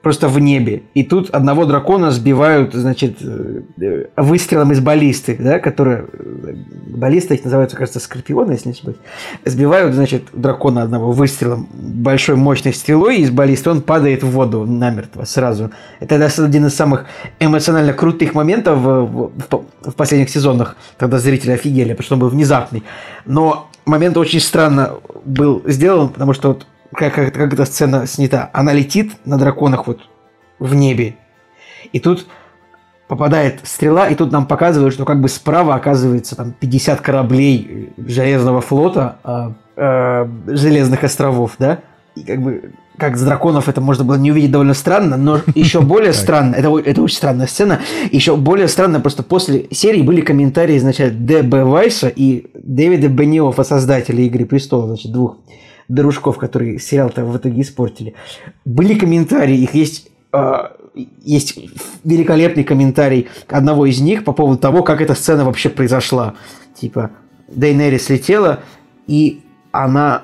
просто 0.05 0.27
в 0.27 0.39
небе. 0.39 0.83
И 0.93 1.01
тут 1.01 1.31
одного 1.31 1.65
дракона 1.65 2.11
сбивают, 2.11 2.75
значит, 2.75 3.17
э, 3.23 4.05
выстрелом 4.15 4.71
из 4.71 4.79
баллисты, 4.79 5.35
да, 5.39 5.57
которые... 5.57 6.05
Э, 6.13 6.53
баллисты 6.95 7.33
их 7.33 7.43
называются, 7.43 7.75
кажется, 7.75 7.99
скорпионы, 7.99 8.51
если 8.51 8.67
не 8.67 8.73
ошибаюсь. 8.73 8.99
Сбивают, 9.45 9.95
значит, 9.95 10.25
дракона 10.31 10.83
одного 10.83 11.11
выстрелом 11.11 11.67
большой 11.73 12.35
мощной 12.35 12.75
стрелой 12.75 13.17
из 13.17 13.31
баллисты, 13.31 13.71
он 13.71 13.81
падает 13.81 14.21
в 14.21 14.29
воду 14.29 14.67
намертво 14.67 15.23
сразу. 15.23 15.71
Это 15.99 16.23
один 16.23 16.67
из 16.67 16.75
самых 16.75 17.07
эмоционально 17.39 17.93
крутых 17.93 18.35
моментов 18.35 18.77
в, 18.77 19.05
в, 19.07 19.65
в 19.89 19.95
последних 19.95 20.29
сезонах, 20.29 20.75
когда 20.97 21.17
зрители 21.17 21.49
офигели, 21.49 21.93
потому 21.93 22.05
что 22.05 22.13
он 22.13 22.19
был 22.19 22.29
внезапный. 22.29 22.83
Но 23.25 23.71
момент 23.87 24.17
очень 24.17 24.39
странно 24.39 24.97
был 25.25 25.63
сделан, 25.65 26.09
потому 26.09 26.33
что 26.33 26.49
вот 26.49 26.67
как, 26.95 27.13
как, 27.13 27.53
эта 27.53 27.65
сцена 27.65 28.07
снята. 28.07 28.49
Она 28.53 28.73
летит 28.73 29.13
на 29.25 29.37
драконах 29.37 29.87
вот 29.87 30.01
в 30.59 30.73
небе. 30.75 31.15
И 31.91 31.99
тут 31.99 32.27
попадает 33.07 33.59
стрела, 33.63 34.07
и 34.07 34.15
тут 34.15 34.31
нам 34.31 34.45
показывают, 34.45 34.93
что 34.93 35.05
как 35.05 35.21
бы 35.21 35.29
справа 35.29 35.75
оказывается 35.75 36.35
там 36.35 36.53
50 36.53 37.01
кораблей 37.01 37.93
Железного 37.97 38.61
флота, 38.61 39.17
э, 39.23 39.51
э, 39.75 40.27
Железных 40.47 41.03
островов, 41.03 41.55
да? 41.59 41.79
И 42.15 42.23
как 42.23 42.41
бы 42.41 42.71
как 42.97 43.17
с 43.17 43.23
драконов 43.23 43.67
это 43.67 43.81
можно 43.81 44.03
было 44.05 44.15
не 44.15 44.31
увидеть 44.31 44.51
довольно 44.51 44.73
странно, 44.73 45.17
но 45.17 45.41
еще 45.55 45.81
более 45.81 46.13
странно, 46.13 46.55
это, 46.55 46.75
это 46.77 47.01
очень 47.01 47.17
странная 47.17 47.47
сцена, 47.47 47.81
еще 48.11 48.35
более 48.37 48.67
странно, 48.67 48.99
просто 48.99 49.21
после 49.21 49.67
серии 49.71 50.01
были 50.01 50.21
комментарии, 50.21 50.77
значит, 50.77 51.25
Д.Б. 51.25 51.65
Вайса 51.65 52.07
и 52.07 52.47
Дэвида 52.53 53.09
Бенниофа, 53.09 53.63
создателя 53.63 54.23
«Игры 54.23 54.45
престолов», 54.45 54.87
значит, 54.87 55.11
двух 55.11 55.37
дружков, 55.87 56.37
которые 56.37 56.79
сериал-то 56.79 57.25
в 57.25 57.37
итоге 57.37 57.61
испортили. 57.61 58.15
Были 58.65 58.95
комментарии, 58.95 59.57
их 59.57 59.73
есть 59.73 60.09
а, 60.31 60.75
есть 61.21 61.59
великолепный 62.03 62.63
комментарий 62.63 63.27
одного 63.47 63.85
из 63.85 63.99
них 63.99 64.23
по 64.23 64.31
поводу 64.31 64.59
того, 64.59 64.83
как 64.83 65.01
эта 65.01 65.15
сцена 65.15 65.45
вообще 65.45 65.69
произошла. 65.69 66.35
Типа, 66.79 67.11
Дейнерис 67.47 68.09
летела, 68.09 68.61
и 69.07 69.41
она... 69.71 70.23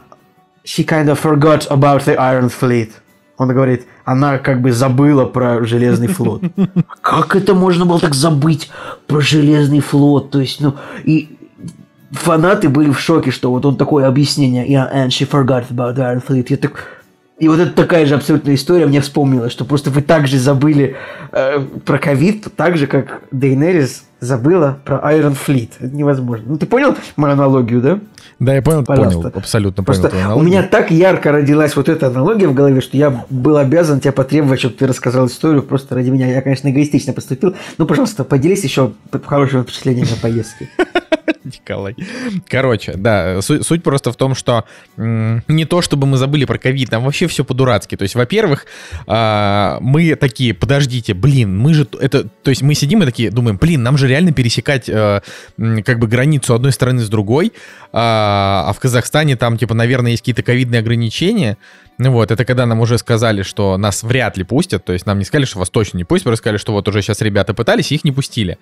She 0.64 0.86
kind 0.86 1.08
of 1.08 1.20
forgot 1.20 1.68
about 1.70 2.06
the 2.06 2.16
Iron 2.18 2.52
Fleet. 2.52 2.92
Он 3.38 3.48
говорит, 3.48 3.88
она 4.06 4.38
как 4.38 4.62
бы 4.62 4.72
забыла 4.72 5.26
про 5.26 5.64
Железный 5.66 6.08
флот. 6.08 6.44
Как 7.02 7.36
это 7.36 7.56
можно 7.56 7.88
было 7.88 8.00
так 8.00 8.14
забыть 8.14 8.70
про 9.08 9.22
Железный 9.22 9.80
флот? 9.80 10.30
То 10.30 10.40
есть, 10.40 10.62
ну, 10.62 10.76
и 11.04 11.40
фанаты 12.12 12.70
были 12.70 12.92
в 12.92 13.00
шоке, 13.00 13.32
что 13.32 13.52
вот 13.52 13.66
он 13.66 13.78
такое 13.78 14.08
объяснение, 14.08 14.68
yeah, 14.68 14.92
and 14.94 15.08
she 15.08 15.30
forgot 15.30 15.66
about 15.70 15.96
Iron 15.98 16.24
Fleet. 16.26 16.48
Я 16.50 16.58
так... 16.58 16.88
И 17.40 17.48
вот 17.48 17.60
это 17.60 17.72
такая 17.72 18.06
же 18.06 18.16
абсолютная 18.16 18.54
история 18.54 18.86
мне 18.86 19.02
вспомнилась, 19.02 19.52
что 19.52 19.66
просто 19.66 19.90
вы 19.90 20.02
также 20.02 20.38
забыли 20.38 20.96
э, 21.32 21.60
про 21.86 21.98
ковид, 21.98 22.48
так 22.56 22.78
же, 22.78 22.86
как 22.86 23.24
Дейнерис 23.32 24.06
забыла 24.22 24.78
про 24.86 24.98
Iron 25.14 25.36
Fleet. 25.36 25.72
Это 25.80 25.94
невозможно. 25.96 26.46
Ну, 26.50 26.58
ты 26.58 26.66
понял 26.66 26.96
мою 27.18 27.34
аналогию, 27.34 27.82
да? 27.82 28.00
Да, 28.40 28.56
я 28.56 28.62
понял, 28.62 28.84
Пожалуйста. 28.86 29.20
понял, 29.22 29.34
абсолютно 29.36 29.84
Просто 29.84 30.10
понял 30.10 30.24
твою 30.24 30.38
У 30.40 30.42
меня 30.44 30.64
так 30.64 30.92
ярко 30.92 31.32
родилась 31.32 31.76
вот 31.76 31.90
эта 31.90 32.08
аналогия 32.08 32.48
в 32.48 32.54
голове, 32.54 32.82
что 32.82 32.96
я 32.98 33.26
был 33.30 33.58
обязан 33.58 34.00
тебя 34.00 34.14
потребовать, 34.14 34.60
чтобы 34.60 34.76
ты 34.76 34.88
рассказал 34.88 35.28
историю 35.28 35.64
просто 35.64 35.96
ради 35.96 36.10
меня. 36.10 36.28
Я, 36.28 36.42
конечно, 36.42 36.70
эгоистично 36.70 37.14
поступил. 37.14 37.56
Ну, 37.78 37.86
пожалуйста, 37.86 38.24
поделись 38.24 38.64
еще 38.64 38.94
хорошими 39.26 39.64
впечатлениями 39.64 40.14
о 40.14 40.22
поездке. 40.22 40.70
Николай. 41.44 41.96
Короче, 42.48 42.94
да, 42.96 43.42
суть, 43.42 43.66
суть 43.66 43.84
просто 43.84 44.12
в 44.12 44.16
том, 44.16 44.36
что 44.36 44.64
м- 44.98 45.44
не 45.48 45.66
то, 45.66 45.82
чтобы 45.82 46.06
мы 46.08 46.18
забыли 46.18 46.46
про 46.46 46.58
ковид, 46.58 46.90
там 46.90 47.04
вообще 47.04 47.28
все 47.28 47.44
по-дурацки. 47.44 47.96
То 47.98 48.04
есть, 48.04 48.16
во-первых, 48.16 48.66
э- 49.08 49.78
мы 49.82 50.16
такие, 50.16 50.54
подождите, 50.54 51.14
блин, 51.14 51.58
мы 51.58 51.74
же 51.74 51.88
это, 52.00 52.26
то 52.28 52.50
есть 52.50 52.62
мы 52.62 52.74
сидим 52.76 53.02
и 53.02 53.06
такие 53.06 53.32
думаем, 53.32 53.58
блин, 53.60 53.82
нам 53.84 53.98
же 53.98 54.08
реально 54.12 54.32
пересекать 54.32 54.88
э- 54.88 55.22
как 55.86 56.00
бы 56.00 56.08
границу 56.08 56.54
одной 56.54 56.72
страны 56.72 57.02
с 57.02 57.10
другой, 57.10 57.54
а, 57.92 58.66
а 58.68 58.74
в 58.74 58.80
Казахстане 58.80 59.36
там 59.36 59.58
типа, 59.58 59.74
наверное, 59.74 60.12
есть 60.12 60.22
какие-то 60.22 60.44
ковидные 60.44 60.80
ограничения. 60.80 61.58
Ну 61.98 62.12
вот, 62.12 62.32
это 62.32 62.46
когда 62.46 62.66
нам 62.66 62.80
уже 62.80 62.98
сказали, 62.98 63.44
что 63.44 63.78
нас 63.78 64.04
вряд 64.04 64.38
ли 64.38 64.44
пустят, 64.44 64.86
то 64.86 64.94
есть 64.94 65.06
нам 65.06 65.20
не 65.20 65.26
сказали, 65.26 65.46
что 65.46 65.60
вас 65.60 65.70
точно 65.70 65.98
не 65.98 66.04
пустят, 66.04 66.26
просто 66.26 66.42
сказали, 66.42 66.58
что 66.58 66.74
вот 66.74 66.88
уже 66.88 67.02
сейчас 67.02 67.22
ребята 67.22 67.54
пытались, 67.54 67.92
их 67.92 68.04
не 68.04 68.12
пустили. 68.12 68.58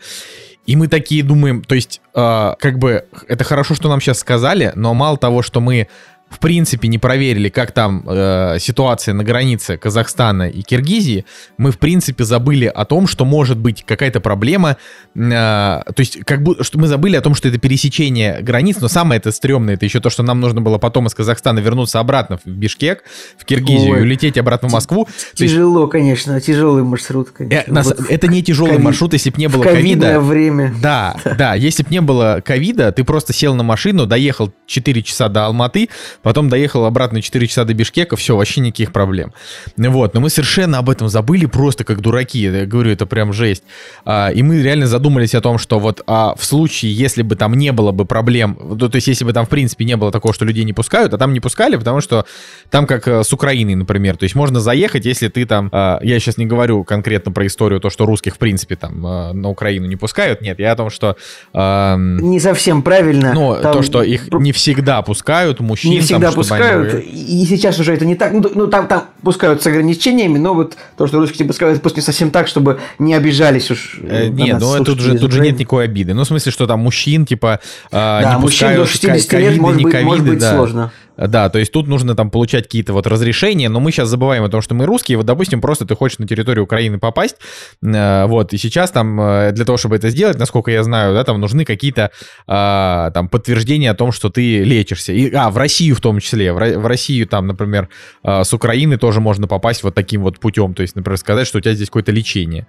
И 0.66 0.76
мы 0.76 0.88
такие 0.88 1.24
думаем, 1.24 1.64
то 1.64 1.74
есть, 1.74 2.02
э, 2.14 2.54
как 2.60 2.78
бы, 2.80 3.06
это 3.28 3.44
хорошо, 3.44 3.76
что 3.76 3.90
нам 3.90 4.02
сейчас 4.02 4.20
сказали, 4.20 4.72
но 4.76 4.94
мало 4.94 5.18
того, 5.18 5.42
что 5.42 5.62
мы 5.62 5.88
в 6.30 6.40
принципе 6.40 6.88
не 6.88 6.98
проверили, 6.98 7.50
как 7.50 7.72
там 7.72 8.04
э, 8.08 8.58
ситуация 8.60 9.14
на 9.14 9.24
границе 9.24 9.78
Казахстана 9.78 10.50
и 10.50 10.62
Киргизии, 10.62 11.26
мы 11.58 11.72
в 11.72 11.80
принципе 11.80 12.24
забыли 12.24 12.66
о 12.66 12.86
том, 12.86 13.08
что 13.08 13.26
может 13.26 13.58
быть 13.58 13.84
какая-то 13.86 14.22
проблема, 14.22 14.78
э, 15.16 15.20
то 15.20 15.96
есть 15.98 16.24
как 16.26 16.44
будто 16.44 16.64
что 16.64 16.80
мы 16.80 16.88
забыли 16.88 17.16
о 17.16 17.22
том, 17.22 17.36
что 17.36 17.48
это 17.48 17.58
пересечение 17.58 18.42
границ, 18.42 18.78
но 18.80 18.88
самое 18.88 19.20
это 19.20 19.32
стрёмное, 19.32 19.74
это 19.74 19.86
еще 19.86 20.00
то, 20.00 20.10
что 20.10 20.24
нам 20.24 20.40
нужно 20.40 20.62
было 20.62 20.78
потом 20.78 21.08
из 21.08 21.14
Казахстана 21.14 21.60
вернуться 21.60 22.00
обратно 22.00 22.38
в 22.38 22.48
Бишкек, 22.48 23.04
в 23.38 23.46
Киргизию, 23.46 23.94
Ой, 23.94 24.00
и 24.00 24.02
улететь 24.02 24.38
обратно 24.38 24.70
в 24.70 24.72
Москву. 24.72 25.08
Тяжело, 25.34 25.82
есть, 25.82 25.92
конечно, 25.92 26.40
тяжелый 26.40 26.84
маршрут, 26.84 27.30
конечно. 27.32 27.70
Э, 27.70 27.74
нас, 27.74 27.88
вот 27.88 28.00
это 28.10 28.28
не 28.28 28.44
тяжелый 28.44 28.72
ковид, 28.72 28.84
маршрут, 28.84 29.14
если 29.14 29.30
бы 29.32 29.38
не 29.38 29.48
было 29.48 29.64
ковида. 29.64 30.20
время. 30.20 30.74
Да, 30.82 31.16
да, 31.38 31.56
если 31.56 31.84
бы 31.84 31.90
не 31.90 32.02
было 32.02 32.42
ковида, 32.46 32.92
ты 32.92 33.04
просто 33.04 33.34
сел 33.34 33.56
на 33.56 33.64
машину, 33.64 34.06
доехал 34.06 34.54
4 34.68 35.04
часа 35.04 35.30
до 35.30 35.46
Алматы, 35.46 35.90
Потом 36.22 36.50
доехал 36.50 36.86
обратно 36.86 37.22
4 37.22 37.48
часа 37.48 37.64
до 37.64 37.74
Бишкека, 37.74 38.16
все, 38.16 38.36
вообще 38.36 38.62
никаких 38.62 38.92
проблем. 38.92 39.34
Вот, 39.78 40.14
но 40.14 40.20
мы 40.20 40.30
совершенно 40.30 40.78
об 40.78 40.90
этом 40.90 41.10
забыли, 41.10 41.46
просто 41.46 41.84
как 41.84 42.02
дураки. 42.02 42.40
Я 42.40 42.66
говорю, 42.66 42.92
это 42.92 43.06
прям 43.06 43.34
жесть. 43.34 43.64
А, 44.06 44.30
и 44.30 44.44
мы 44.44 44.62
реально 44.62 44.88
задумались 44.88 45.36
о 45.36 45.42
том, 45.42 45.58
что 45.58 45.80
вот 45.80 46.02
а, 46.08 46.36
в 46.36 46.44
случае, 46.44 46.94
если 46.94 47.22
бы 47.22 47.36
там 47.36 47.54
не 47.54 47.72
было 47.72 47.92
бы 47.92 48.06
проблем, 48.06 48.78
то, 48.78 48.90
есть 48.94 49.08
если 49.08 49.24
бы 49.24 49.34
там 49.34 49.46
в 49.46 49.50
принципе 49.50 49.86
не 49.86 49.96
было 49.96 50.12
такого, 50.12 50.34
что 50.34 50.46
людей 50.46 50.64
не 50.64 50.74
пускают, 50.74 51.14
а 51.14 51.18
там 51.18 51.34
не 51.34 51.40
пускали, 51.40 51.78
потому 51.78 52.02
что 52.02 52.26
там 52.70 52.86
как 52.86 53.08
э, 53.08 53.24
с 53.24 53.32
Украиной, 53.34 53.76
например, 53.76 54.18
то 54.18 54.24
есть 54.24 54.36
можно 54.36 54.60
заехать, 54.60 55.06
если 55.06 55.28
ты 55.28 55.46
там, 55.46 55.70
а, 55.72 56.00
я 56.02 56.20
сейчас 56.20 56.38
не 56.38 56.46
говорю 56.46 56.84
конкретно 56.84 57.32
про 57.32 57.46
историю, 57.48 57.80
то, 57.80 57.90
что 57.90 58.06
русских 58.06 58.36
в 58.36 58.38
принципе 58.38 58.76
там 58.76 59.06
а, 59.06 59.34
на 59.34 59.50
Украину 59.50 59.88
не 59.88 59.96
пускают, 59.96 60.42
нет, 60.42 60.60
я 60.60 60.74
о 60.74 60.76
том, 60.76 60.90
что... 60.90 61.16
Не 61.54 62.40
совсем 62.40 62.82
правильно. 62.82 63.34
Ну, 63.34 63.58
там... 63.62 63.74
то, 63.74 63.82
что 63.82 64.04
их 64.04 64.32
не 64.32 64.52
всегда 64.52 65.02
пускают, 65.02 65.60
мужчин, 65.60 66.09
всегда 66.14 66.32
пускают, 66.32 66.94
они... 66.94 67.04
и 67.04 67.46
сейчас 67.46 67.80
уже 67.80 67.94
это 67.94 68.06
не 68.06 68.16
так. 68.16 68.34
Ну, 68.34 68.44
ну 68.54 68.68
там, 68.68 68.88
там 68.88 69.06
пускают 69.22 69.62
с 69.62 69.68
ограничениями, 69.68 70.38
но 70.38 70.54
вот 70.54 70.76
то, 70.98 71.08
что 71.08 71.20
русские 71.20 71.48
пускают, 71.48 71.82
пусть 71.82 71.96
не 71.96 72.02
совсем 72.02 72.32
так, 72.32 72.48
чтобы 72.48 72.80
не 72.98 73.14
обижались 73.14 73.72
уж. 73.72 74.00
Э, 74.02 74.28
нет, 74.28 74.60
ну 74.60 74.84
тут 74.84 75.00
же, 75.00 75.18
тут 75.18 75.32
же 75.32 75.42
нет 75.42 75.58
никакой 75.60 75.86
обиды. 75.86 76.14
Ну, 76.14 76.24
в 76.24 76.28
смысле, 76.28 76.52
что 76.52 76.68
там 76.68 76.80
мужчин, 76.82 77.26
типа, 77.26 77.60
э, 77.92 77.96
да, 77.96 78.36
не 78.36 78.42
мужчин 78.42 78.70
пускают 78.70 78.80
до 78.80 78.86
60 78.86 79.34
лет, 79.34 79.58
может 79.58 79.82
быть, 79.82 79.92
ковиды, 79.92 80.10
может 80.10 80.26
быть 80.26 80.40
да. 80.40 80.56
сложно. 80.56 80.92
Да, 81.28 81.50
то 81.50 81.60
есть 81.60 81.72
тут 81.72 81.88
нужно 81.88 82.16
там 82.16 82.32
получать 82.32 82.64
какие-то 82.64 82.94
вот 82.94 83.06
разрешения, 83.06 83.68
но 83.68 83.80
мы 83.80 83.92
сейчас 83.92 84.08
забываем 84.08 84.44
о 84.44 84.50
том, 84.50 84.62
что 84.62 84.74
мы 84.74 84.86
русские. 84.86 85.18
Вот, 85.18 85.26
допустим, 85.26 85.60
просто 85.60 85.86
ты 85.86 85.96
хочешь 85.96 86.18
на 86.20 86.28
территорию 86.28 86.64
Украины 86.64 86.98
попасть, 86.98 87.36
э, 87.84 88.26
вот, 88.26 88.54
и 88.54 88.58
сейчас 88.58 88.92
там 88.92 89.20
э, 89.20 89.52
для 89.52 89.66
того, 89.66 89.78
чтобы 89.78 89.98
это 89.98 90.10
сделать, 90.10 90.40
насколько 90.40 90.72
я 90.72 90.84
знаю, 90.84 91.14
да, 91.14 91.24
там 91.24 91.42
нужны 91.42 91.66
какие-то 91.66 92.12
э, 92.48 93.12
там 93.14 93.28
подтверждения 93.28 93.92
о 93.92 93.96
том, 93.96 94.12
что 94.12 94.30
ты 94.30 94.64
лечишься. 94.64 95.12
И, 95.12 95.34
а, 95.34 95.50
в 95.50 95.58
Россию 95.58 95.96
в 95.96 96.02
том 96.02 96.20
числе. 96.20 96.54
В, 96.54 96.88
Россию 96.88 97.28
там, 97.28 97.48
например, 97.48 97.90
э, 98.24 98.44
с 98.44 98.54
Украины 98.54 98.98
тоже 98.98 99.20
можно 99.20 99.48
попасть 99.48 99.84
вот 99.84 99.96
таким 99.96 100.22
вот 100.22 100.40
путем. 100.40 100.74
То 100.74 100.84
есть, 100.84 100.96
например, 100.96 101.18
сказать, 101.18 101.48
что 101.48 101.58
у 101.58 101.62
тебя 101.62 101.74
здесь 101.74 101.88
какое-то 101.88 102.12
лечение. 102.12 102.66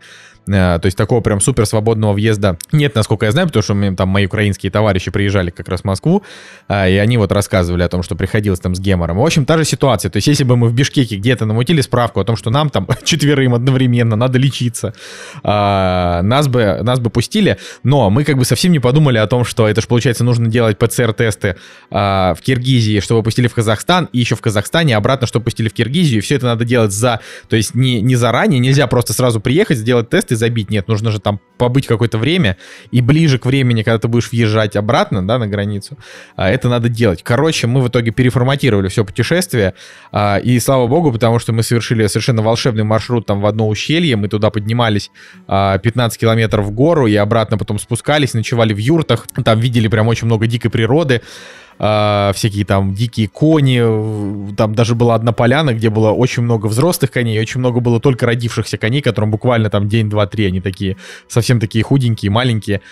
Э, 0.50 0.78
то 0.80 0.86
есть 0.86 0.96
такого 0.96 1.20
прям 1.20 1.40
супер 1.40 1.66
свободного 1.66 2.12
въезда 2.12 2.58
нет, 2.72 2.94
насколько 2.94 3.26
я 3.26 3.32
знаю, 3.32 3.48
потому 3.48 3.62
что 3.62 3.94
там 3.96 4.08
мои 4.08 4.26
украинские 4.26 4.72
товарищи 4.72 5.10
приезжали 5.10 5.50
как 5.50 5.68
раз 5.68 5.82
в 5.82 5.84
Москву, 5.84 6.22
э, 6.68 6.92
и 6.92 6.96
они 6.96 7.16
вот 7.18 7.32
рассказывали 7.32 7.82
о 7.82 7.88
том, 7.88 8.02
что 8.02 8.16
приходилось 8.16 8.60
там 8.60 8.74
с 8.74 8.80
гемором. 8.80 9.18
В 9.18 9.24
общем, 9.24 9.44
та 9.44 9.58
же 9.58 9.64
ситуация. 9.64 10.10
То 10.10 10.16
есть, 10.16 10.26
если 10.26 10.44
бы 10.44 10.56
мы 10.56 10.68
в 10.68 10.74
Бишкеке 10.74 11.16
где-то 11.16 11.46
намутили 11.46 11.80
справку 11.80 12.20
о 12.20 12.24
том, 12.24 12.36
что 12.36 12.50
нам 12.50 12.70
там 12.70 12.88
четверым 13.04 13.54
одновременно 13.54 14.16
надо 14.16 14.38
лечиться, 14.38 14.94
а, 15.42 16.22
нас, 16.22 16.48
бы, 16.48 16.80
нас 16.82 17.00
бы 17.00 17.10
пустили, 17.10 17.58
но 17.82 18.10
мы 18.10 18.24
как 18.24 18.36
бы 18.36 18.44
совсем 18.44 18.72
не 18.72 18.78
подумали 18.78 19.18
о 19.18 19.26
том, 19.26 19.44
что 19.44 19.68
это 19.68 19.80
же, 19.80 19.86
получается, 19.86 20.24
нужно 20.24 20.48
делать 20.48 20.78
ПЦР-тесты 20.78 21.56
а, 21.90 22.34
в 22.34 22.40
Киргизии, 22.40 23.00
чтобы 23.00 23.22
пустили 23.22 23.46
в 23.46 23.54
Казахстан, 23.54 24.08
и 24.12 24.18
еще 24.18 24.34
в 24.34 24.40
Казахстане 24.40 24.96
обратно, 24.96 25.26
чтобы 25.26 25.44
пустили 25.44 25.68
в 25.68 25.74
Киргизию, 25.74 26.18
и 26.18 26.20
все 26.20 26.36
это 26.36 26.46
надо 26.46 26.64
делать 26.64 26.92
за, 26.92 27.20
то 27.48 27.56
есть 27.56 27.74
не, 27.74 28.00
не 28.00 28.16
заранее, 28.16 28.58
нельзя 28.58 28.86
просто 28.86 29.12
сразу 29.12 29.40
приехать, 29.40 29.78
сделать 29.78 30.08
тест 30.08 30.32
и 30.32 30.36
забить, 30.40 30.70
нет, 30.70 30.88
нужно 30.88 31.10
же 31.12 31.20
там 31.20 31.40
побыть 31.58 31.86
какое-то 31.86 32.18
время, 32.18 32.56
и 32.90 33.00
ближе 33.00 33.38
к 33.38 33.46
времени, 33.46 33.82
когда 33.82 33.98
ты 33.98 34.08
будешь 34.08 34.32
въезжать 34.32 34.76
обратно, 34.76 35.26
да, 35.26 35.38
на 35.38 35.46
границу, 35.46 35.98
а, 36.34 36.50
это 36.50 36.68
надо 36.68 36.88
делать. 36.88 37.22
Короче, 37.22 37.66
мы 37.66 37.80
в 37.82 37.88
итоге 37.88 38.10
переформатировали 38.10 38.88
все 38.88 39.04
путешествие, 39.04 39.74
а, 40.10 40.38
и 40.38 40.58
слава 40.58 40.86
богу, 40.86 41.12
потому 41.12 41.38
что 41.38 41.52
мы 41.52 41.62
совершили 41.62 42.06
совершенно 42.06 42.42
волшебный 42.42 42.84
маршрут 42.84 43.26
там 43.26 43.40
в 43.40 43.46
одно 43.46 43.68
ущелье, 43.68 44.16
мы 44.16 44.28
туда 44.28 44.50
поднимались 44.50 45.10
15 45.46 45.46
а, 45.48 46.20
километров 46.20 46.66
в 46.66 46.70
гору 46.72 47.06
и 47.06 47.14
обратно 47.14 47.58
потом 47.58 47.78
спускались, 47.78 48.34
ночевали 48.34 48.72
в 48.72 48.78
юртах, 48.78 49.26
там 49.44 49.60
видели 49.60 49.88
прям 49.88 50.08
очень 50.08 50.26
много 50.26 50.46
дикой 50.46 50.70
природы, 50.70 51.20
Uh, 51.80 52.34
всякие 52.34 52.66
там 52.66 52.92
дикие 52.92 53.26
кони, 53.26 53.80
там 54.54 54.74
даже 54.74 54.94
была 54.94 55.14
одна 55.14 55.32
поляна, 55.32 55.72
где 55.72 55.88
было 55.88 56.10
очень 56.10 56.42
много 56.42 56.66
взрослых 56.66 57.10
коней, 57.10 57.40
очень 57.40 57.58
много 57.58 57.80
было 57.80 57.98
только 58.00 58.26
родившихся 58.26 58.76
коней, 58.76 59.00
которым 59.00 59.30
буквально 59.30 59.70
там 59.70 59.88
день, 59.88 60.10
два, 60.10 60.26
три, 60.26 60.44
они 60.44 60.60
такие, 60.60 60.98
совсем 61.26 61.58
такие 61.58 61.82
худенькие, 61.82 62.30
маленькие. 62.30 62.82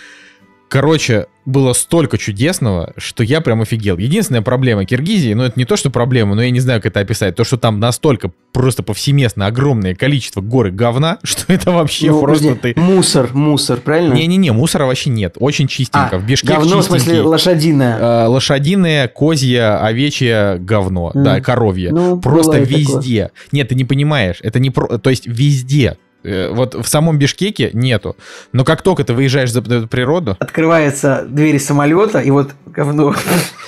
Короче, 0.69 1.27
было 1.47 1.73
столько 1.73 2.19
чудесного, 2.19 2.93
что 2.99 3.23
я 3.23 3.41
прям 3.41 3.63
офигел. 3.63 3.97
Единственная 3.97 4.43
проблема 4.43 4.85
Киргизии, 4.85 5.33
ну 5.33 5.45
это 5.45 5.59
не 5.59 5.65
то, 5.65 5.77
что 5.77 5.89
проблема, 5.91 6.35
но 6.35 6.43
я 6.43 6.51
не 6.51 6.61
знаю, 6.61 6.83
как 6.83 6.93
это 6.93 7.01
описать, 7.01 7.37
то, 7.37 7.45
что 7.45 7.57
там 7.57 7.81
настолько 7.81 8.31
просто 8.53 8.83
повсеместно 8.83 9.47
огромное 9.47 9.95
количество 9.95 10.43
горы 10.43 10.71
говна, 10.71 11.19
что 11.23 11.51
это 11.51 11.71
вообще 11.71 12.11
ну, 12.11 12.21
просто 12.21 12.49
подожди, 12.49 12.75
ты... 12.75 12.81
Мусор, 12.81 13.31
мусор, 13.33 13.81
правильно? 13.81 14.13
Не-не-не, 14.13 14.53
мусора 14.53 14.85
вообще 14.85 15.09
нет, 15.09 15.37
очень 15.41 15.69
чистенько. 15.69 16.17
А, 16.17 16.19
в 16.19 16.27
Бишкек 16.27 16.51
говно, 16.51 16.81
в 16.81 16.85
смысле 16.85 17.23
лошадиное? 17.23 17.99
Э, 17.99 18.27
лошадиное, 18.27 19.09
козье, 19.09 19.69
овечье 19.69 20.59
говно, 20.61 21.13
mm. 21.15 21.23
да, 21.23 21.41
коровье. 21.41 21.93
Ну, 21.93 22.21
просто 22.21 22.59
везде. 22.59 23.29
Такое. 23.29 23.49
Нет, 23.53 23.69
ты 23.69 23.75
не 23.75 23.85
понимаешь, 23.87 24.37
это 24.43 24.59
не 24.59 24.71
про... 24.71 24.99
То 24.99 25.09
есть 25.09 25.27
везде 25.27 25.97
вот 26.25 26.75
в 26.75 26.87
самом 26.87 27.19
Бишкеке 27.19 27.71
нету. 27.73 28.17
Но 28.53 28.65
как 28.65 28.83
только 28.83 29.05
ты 29.05 29.15
выезжаешь 29.15 29.53
за 29.53 29.63
природу... 29.63 30.37
Открывается 30.41 31.25
двери 31.29 31.59
самолета, 31.59 32.21
и 32.21 32.31
вот 32.31 32.51
говно. 32.67 33.15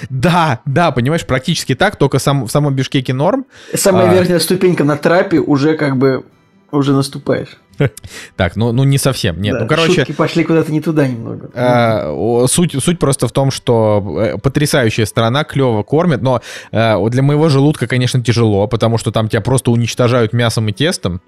Да, 0.08 0.60
да, 0.64 0.90
понимаешь, 0.90 1.26
практически 1.26 1.74
так, 1.74 1.96
только 1.96 2.18
сам, 2.18 2.44
в 2.46 2.50
самом 2.50 2.74
Бишкеке 2.74 3.12
норм. 3.12 3.46
Самая 3.74 4.10
а... 4.10 4.14
верхняя 4.14 4.38
ступенька 4.38 4.84
на 4.84 4.96
трапе 4.96 5.38
уже 5.38 5.76
как 5.76 5.96
бы 5.96 6.24
уже 6.72 6.92
наступаешь. 6.92 7.58
Так, 8.36 8.56
ну, 8.56 8.72
ну 8.72 8.84
не 8.84 8.98
совсем, 8.98 9.40
нет. 9.40 9.54
Да, 9.54 9.60
ну, 9.62 9.68
короче... 9.68 9.92
Шутки 9.92 10.12
пошли 10.12 10.44
куда-то 10.44 10.72
не 10.72 10.80
туда 10.80 11.06
немного. 11.06 11.50
А, 11.54 12.46
суть, 12.46 12.74
суть 12.82 12.98
просто 12.98 13.26
в 13.26 13.32
том, 13.32 13.50
что 13.50 14.18
э, 14.20 14.38
потрясающая 14.38 15.06
страна, 15.06 15.44
клево 15.44 15.82
кормит, 15.82 16.22
но 16.22 16.42
а, 16.72 17.08
для 17.08 17.22
моего 17.22 17.48
желудка, 17.48 17.86
конечно, 17.86 18.22
тяжело, 18.22 18.66
потому 18.66 18.98
что 18.98 19.12
там 19.12 19.28
тебя 19.28 19.40
просто 19.40 19.70
уничтожают 19.70 20.32
мясом 20.32 20.68
и 20.68 20.72
тестом. 20.72 21.20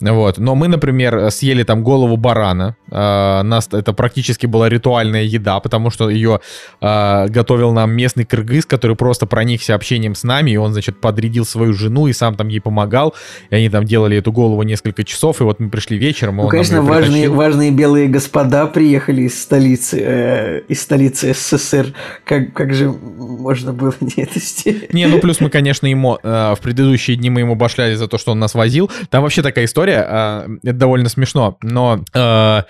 Вот. 0.00 0.38
Но 0.38 0.54
мы, 0.54 0.68
например, 0.68 1.30
съели 1.30 1.62
там 1.62 1.82
голову 1.82 2.16
барана. 2.16 2.76
Э, 2.90 3.42
нас 3.42 3.68
это 3.72 3.92
практически 3.92 4.46
была 4.46 4.68
ритуальная 4.68 5.22
еда, 5.22 5.60
потому 5.60 5.90
что 5.90 6.10
ее 6.10 6.40
э, 6.80 7.28
готовил 7.28 7.72
нам 7.72 7.92
местный 7.92 8.24
кыргыз, 8.24 8.66
который 8.66 8.96
просто 8.96 9.26
проникся 9.26 9.74
общением 9.74 10.14
с 10.14 10.24
нами, 10.24 10.50
и 10.50 10.56
он, 10.56 10.72
значит, 10.72 11.00
подрядил 11.00 11.44
свою 11.44 11.72
жену 11.72 12.06
и 12.06 12.12
сам 12.12 12.34
там 12.34 12.48
ей 12.48 12.60
помогал. 12.60 13.14
И 13.50 13.54
они 13.54 13.68
там 13.68 13.84
делали 13.84 14.16
эту 14.16 14.32
голову 14.32 14.62
несколько 14.62 15.04
часов, 15.04 15.40
и 15.40 15.44
вот 15.44 15.60
мы 15.60 15.70
пришли 15.70 15.96
вечером. 15.96 16.36
Ну, 16.36 16.48
конечно, 16.48 16.82
важные, 16.82 17.28
важные 17.28 17.70
белые 17.70 18.08
господа 18.08 18.66
приехали 18.66 19.22
из 19.22 19.40
столицы, 19.40 20.00
э, 20.00 20.60
из 20.68 20.82
столицы 20.82 21.32
СССР. 21.34 21.94
Как, 22.24 22.52
как 22.52 22.74
же 22.74 22.90
можно 22.90 23.72
было 23.72 23.94
не 24.00 24.22
это 24.22 24.38
сделать? 24.38 24.92
Не, 24.92 25.06
ну 25.06 25.18
плюс 25.20 25.40
мы, 25.40 25.50
конечно, 25.50 25.86
ему 25.86 26.18
э, 26.22 26.54
в 26.54 26.60
предыдущие 26.60 27.16
дни 27.16 27.30
мы 27.30 27.40
ему 27.40 27.54
башляли 27.54 27.94
за 27.94 28.08
то, 28.08 28.18
что 28.18 28.32
он 28.32 28.38
нас 28.38 28.54
возил. 28.54 28.90
Там 29.10 29.22
вообще 29.22 29.42
такая 29.42 29.64
история 29.64 29.83
история, 29.84 30.06
а, 30.08 30.46
это 30.62 30.78
довольно 30.78 31.08
смешно, 31.08 31.58
но... 31.62 32.04
А, 32.14 32.64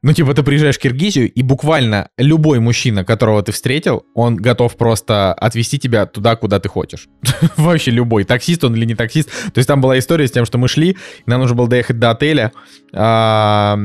ну, 0.00 0.12
типа, 0.12 0.32
ты 0.32 0.44
приезжаешь 0.44 0.76
в 0.76 0.80
Киргизию, 0.80 1.28
и 1.28 1.42
буквально 1.42 2.08
любой 2.16 2.60
мужчина, 2.60 3.04
которого 3.04 3.42
ты 3.42 3.50
встретил, 3.50 4.04
он 4.14 4.36
готов 4.36 4.76
просто 4.76 5.34
отвезти 5.34 5.76
тебя 5.76 6.06
туда, 6.06 6.36
куда 6.36 6.60
ты 6.60 6.68
хочешь. 6.68 7.08
Вообще 7.56 7.90
любой. 7.90 8.22
Таксист 8.22 8.62
он 8.62 8.76
или 8.76 8.84
не 8.84 8.94
таксист. 8.94 9.28
То 9.52 9.58
есть 9.58 9.66
там 9.66 9.80
была 9.80 9.98
история 9.98 10.28
с 10.28 10.30
тем, 10.30 10.44
что 10.44 10.56
мы 10.56 10.68
шли, 10.68 10.96
нам 11.26 11.40
нужно 11.40 11.56
было 11.56 11.66
доехать 11.66 11.98
до 11.98 12.12
отеля. 12.12 12.52
А, 12.92 13.76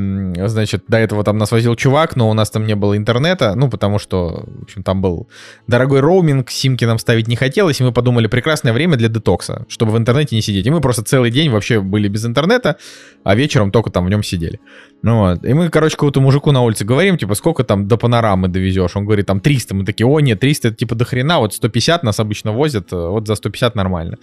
значит, 0.48 0.84
до 0.88 0.98
этого 0.98 1.24
там 1.24 1.38
нас 1.38 1.52
возил 1.52 1.76
чувак, 1.76 2.16
но 2.16 2.30
у 2.30 2.34
нас 2.34 2.50
там 2.50 2.66
не 2.66 2.76
было 2.76 2.96
интернета, 2.96 3.54
ну, 3.56 3.70
потому 3.70 4.00
что, 4.00 4.46
в 4.46 4.64
общем, 4.64 4.84
там 4.84 5.02
был 5.02 5.28
дорогой 5.68 6.00
роуминг, 6.00 6.50
симки 6.50 6.86
нам 6.86 7.00
ставить 7.00 7.28
не 7.28 7.36
хотелось, 7.36 7.82
и 7.82 7.84
мы 7.84 7.92
подумали, 7.92 8.28
прекрасное 8.28 8.74
время 8.74 8.96
для 8.98 9.10
детокса, 9.10 9.66
чтобы 9.68 9.92
в 9.92 9.98
интернете 9.98 10.36
не 10.36 10.42
сидеть. 10.42 10.66
И 10.66 10.72
мы 10.72 10.82
просто 10.82 11.04
целый 11.04 11.32
день 11.32 11.50
вообще 11.50 11.82
были 11.82 12.08
без 12.08 12.26
интернета, 12.26 12.78
а 13.24 13.36
вечером 13.36 13.72
только 13.72 13.90
там 13.90 14.06
в 14.06 14.10
нем 14.10 14.24
сидели. 14.24 14.60
Ну 15.04 15.20
вот. 15.20 15.46
И 15.46 15.54
мы, 15.54 15.70
короче, 15.70 15.96
какому-то 15.96 16.22
мужику 16.22 16.52
на 16.52 16.62
улице 16.62 16.86
говорим, 16.86 17.18
типа, 17.18 17.36
сколько 17.36 17.66
там 17.66 17.88
до 17.88 17.98
панорамы 17.98 18.48
довезешь? 18.48 18.96
Он 18.96 19.06
говорит, 19.06 19.26
там 19.26 19.42
300. 19.42 19.76
Мы 19.76 19.86
такие, 19.86 20.08
о, 20.08 20.20
нет, 20.22 20.40
300 20.40 20.70
это 20.70 20.78
типа 20.78 20.96
до 20.96 21.04
хрена, 21.04 21.40
вот 21.40 21.54
150 21.54 22.04
нас 22.04 22.20
обычно 22.20 22.54
возят, 22.54 22.94
э, 22.94 22.96
вот 22.96 23.28
за 23.28 23.36
150 23.36 23.76
нормально. 23.76 24.18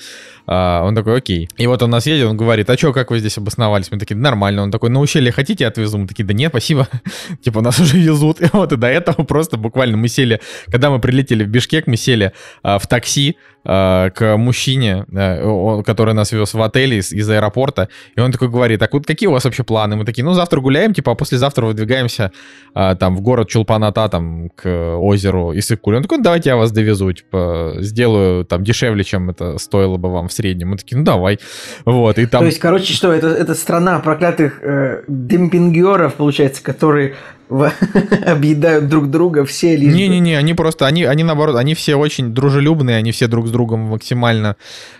А, 0.46 0.82
он 0.84 0.94
такой, 0.94 1.18
окей. 1.18 1.48
И 1.58 1.66
вот 1.66 1.82
он 1.82 1.90
нас 1.90 2.06
едет, 2.06 2.26
он 2.26 2.36
говорит, 2.36 2.70
а 2.70 2.78
что, 2.78 2.94
как 2.94 3.10
вы 3.10 3.18
здесь 3.18 3.36
обосновались? 3.36 3.90
Мы 3.90 3.98
такие, 3.98 4.16
нормально. 4.16 4.62
Он 4.62 4.69
такой, 4.70 4.90
на 4.90 5.00
ущелье 5.00 5.32
хотите, 5.32 5.66
отвезу? 5.66 5.98
Мы 5.98 6.06
такие, 6.06 6.24
да 6.24 6.34
нет, 6.34 6.50
спасибо. 6.50 6.88
типа, 7.42 7.60
нас 7.60 7.78
уже 7.78 7.98
везут. 7.98 8.40
И 8.40 8.46
вот 8.52 8.72
и 8.72 8.76
до 8.76 8.86
этого 8.86 9.24
просто 9.24 9.56
буквально 9.56 9.96
мы 9.96 10.08
сели, 10.08 10.40
когда 10.66 10.90
мы 10.90 11.00
прилетели 11.00 11.44
в 11.44 11.48
Бишкек, 11.48 11.86
мы 11.86 11.96
сели 11.96 12.32
а, 12.62 12.78
в 12.78 12.86
такси, 12.86 13.36
а, 13.64 14.10
к 14.10 14.36
мужчине, 14.36 15.04
а, 15.14 15.82
который 15.82 16.14
нас 16.14 16.32
вез 16.32 16.54
в 16.54 16.62
отеле 16.62 16.98
из, 16.98 17.12
из 17.12 17.28
аэропорта, 17.28 17.88
и 18.16 18.20
он 18.20 18.32
такой 18.32 18.48
говорит, 18.48 18.80
так 18.80 18.92
вот 18.94 19.06
какие 19.06 19.28
у 19.28 19.32
вас 19.32 19.44
вообще 19.44 19.64
планы? 19.64 19.96
Мы 19.96 20.04
такие, 20.04 20.24
ну 20.24 20.32
завтра 20.32 20.60
гуляем, 20.60 20.94
типа, 20.94 21.12
а 21.12 21.14
послезавтра 21.14 21.66
выдвигаемся 21.66 22.32
а, 22.74 22.94
там 22.94 23.16
в 23.16 23.20
город 23.20 23.48
Чулпаната, 23.48 24.08
там 24.08 24.48
к 24.50 24.96
озеру 24.96 25.52
Исыкуль. 25.56 25.96
Он 25.96 26.02
такой, 26.02 26.18
ну, 26.18 26.24
давайте 26.24 26.50
я 26.50 26.56
вас 26.56 26.72
довезу, 26.72 27.12
типа, 27.12 27.74
сделаю 27.78 28.44
там 28.44 28.64
дешевле, 28.64 29.04
чем 29.04 29.30
это 29.30 29.58
стоило 29.58 29.96
бы 29.96 30.10
вам 30.10 30.28
в 30.28 30.32
среднем. 30.32 30.70
Мы 30.70 30.76
такие, 30.76 30.96
ну 30.96 31.04
давай. 31.04 31.38
Вот, 31.84 32.18
и 32.18 32.26
там... 32.26 32.40
То 32.40 32.46
есть, 32.46 32.58
короче, 32.58 32.92
что, 32.94 33.12
это, 33.12 33.28
это 33.28 33.54
страна 33.54 33.98
проклятых 33.98 34.60
э, 34.62 35.02
демпингеров, 35.06 36.14
получается, 36.14 36.62
которые 36.62 37.14
объедают 38.26 38.88
друг 38.88 39.10
друга 39.10 39.44
все 39.44 39.76
лишь 39.76 39.92
Не-не-не, 39.92 40.36
они 40.36 40.54
просто, 40.54 40.86
они, 40.86 41.04
они 41.04 41.24
наоборот, 41.24 41.56
они 41.56 41.74
все 41.74 41.96
очень 41.96 42.32
дружелюбные, 42.32 42.96
они 42.96 43.12
все 43.12 43.26
друг 43.26 43.48
с 43.48 43.50
другом 43.50 43.80
максимально 43.80 44.56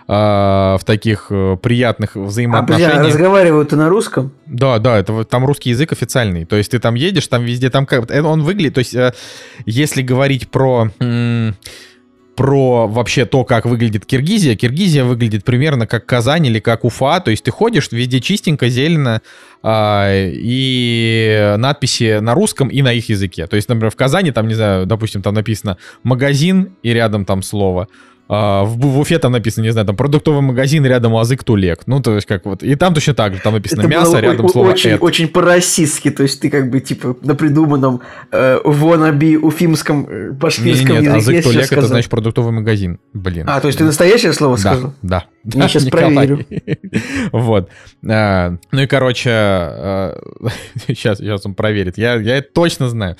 э, 0.09 0.13
в 0.13 0.81
таких 0.85 1.27
э, 1.31 1.57
приятных 1.63 2.17
взаимоотношениях. 2.17 2.99
А, 2.99 3.07
разговаривают 3.07 3.73
на 3.73 3.89
русском? 3.89 4.33
Да, 4.47 4.79
да, 4.79 4.99
это 4.99 5.25
там 5.25 5.45
русский 5.47 5.71
язык 5.71 5.93
официальный. 5.93 6.45
То 6.45 6.57
есть 6.57 6.73
ты 6.73 6.79
там 6.79 6.95
едешь, 6.95 7.27
там 7.29 7.45
везде, 7.45 7.71
там 7.71 7.87
как 7.87 8.11
э, 8.11 8.21
он 8.21 8.43
выглядит, 8.43 8.75
то 8.75 8.81
есть 8.81 8.95
э, 8.95 9.13
если 9.65 10.03
говорить 10.03 10.49
про... 10.51 10.91
М- 10.99 11.55
про 12.41 12.87
вообще 12.87 13.27
то, 13.27 13.45
как 13.45 13.67
выглядит 13.67 14.07
Киргизия. 14.07 14.57
Киргизия 14.57 15.05
выглядит 15.05 15.45
примерно 15.45 15.87
как 15.87 16.07
Казань 16.07 16.47
или 16.47 16.59
как 16.59 16.87
Уфа. 16.87 17.21
То 17.21 17.31
есть 17.31 17.45
ты 17.45 17.51
ходишь, 17.51 17.93
везде 17.93 18.19
чистенько, 18.19 18.71
зелено, 18.71 19.21
а, 19.63 20.09
и 20.11 21.55
надписи 21.59 22.19
на 22.21 22.33
русском 22.33 22.69
и 22.69 22.81
на 22.81 22.95
их 22.95 23.11
языке. 23.11 23.47
То 23.47 23.57
есть, 23.57 23.69
например, 23.69 23.91
в 23.91 23.97
Казани 23.97 24.31
там, 24.33 24.49
не 24.49 24.55
знаю, 24.55 24.87
допустим, 24.87 25.21
там 25.21 25.35
написано 25.35 25.77
магазин 26.03 26.73
и 26.83 26.95
рядом 26.95 27.27
там 27.27 27.43
слово. 27.43 27.89
А, 28.33 28.63
в, 28.63 28.79
в 28.79 29.01
Уфе 29.01 29.19
там 29.19 29.33
написано, 29.33 29.65
не 29.65 29.73
знаю, 29.73 29.89
там 29.89 29.97
продуктовый 29.97 30.41
магазин 30.41 30.87
рядом 30.87 31.17
Азык 31.17 31.43
Тулек. 31.43 31.81
Ну, 31.87 32.01
то 32.01 32.15
есть 32.15 32.29
как 32.29 32.47
вот. 32.47 32.63
И 32.63 32.77
там 32.77 32.95
точно 32.95 33.13
так 33.13 33.35
же, 33.35 33.41
там 33.41 33.55
написано 33.55 33.81
Это 33.81 33.89
мясо, 33.89 34.21
рядом 34.21 34.49
слово 34.49 34.71
очень, 34.71 34.95
очень 34.95 35.27
по-российски, 35.27 36.13
то 36.13 36.23
есть 36.23 36.41
ты 36.41 36.49
как 36.49 36.71
бы 36.71 36.79
типа 36.79 37.17
на 37.23 37.35
придуманном 37.35 38.03
э, 38.31 38.59
уфимском 38.59 40.07
э, 40.09 40.31
башкирском 40.31 40.93
нет, 40.93 41.03
нет. 41.03 41.15
Азык 41.17 41.43
Тулек 41.43 41.73
это 41.73 41.87
значит 41.87 42.09
продуктовый 42.09 42.53
магазин. 42.53 43.01
Блин. 43.13 43.47
А, 43.49 43.61
то 43.61 43.67
есть 43.67 43.79
ты 43.79 43.85
настоящее 43.85 44.33
слово 44.33 44.57
да, 44.59 44.61
сказал? 44.61 44.95
Да. 45.03 45.25
Я 45.43 45.67
сейчас 45.67 45.85
проверю. 45.91 46.47
вот. 47.33 47.69
А, 48.09 48.55
ну 48.71 48.81
и, 48.81 48.87
короче, 48.87 49.29
сейчас, 50.87 51.19
сейчас 51.19 51.45
он 51.45 51.55
проверит, 51.55 51.99
я, 51.99 52.15
я 52.15 52.37
это 52.37 52.49
точно 52.53 52.89
знаю. 52.91 53.17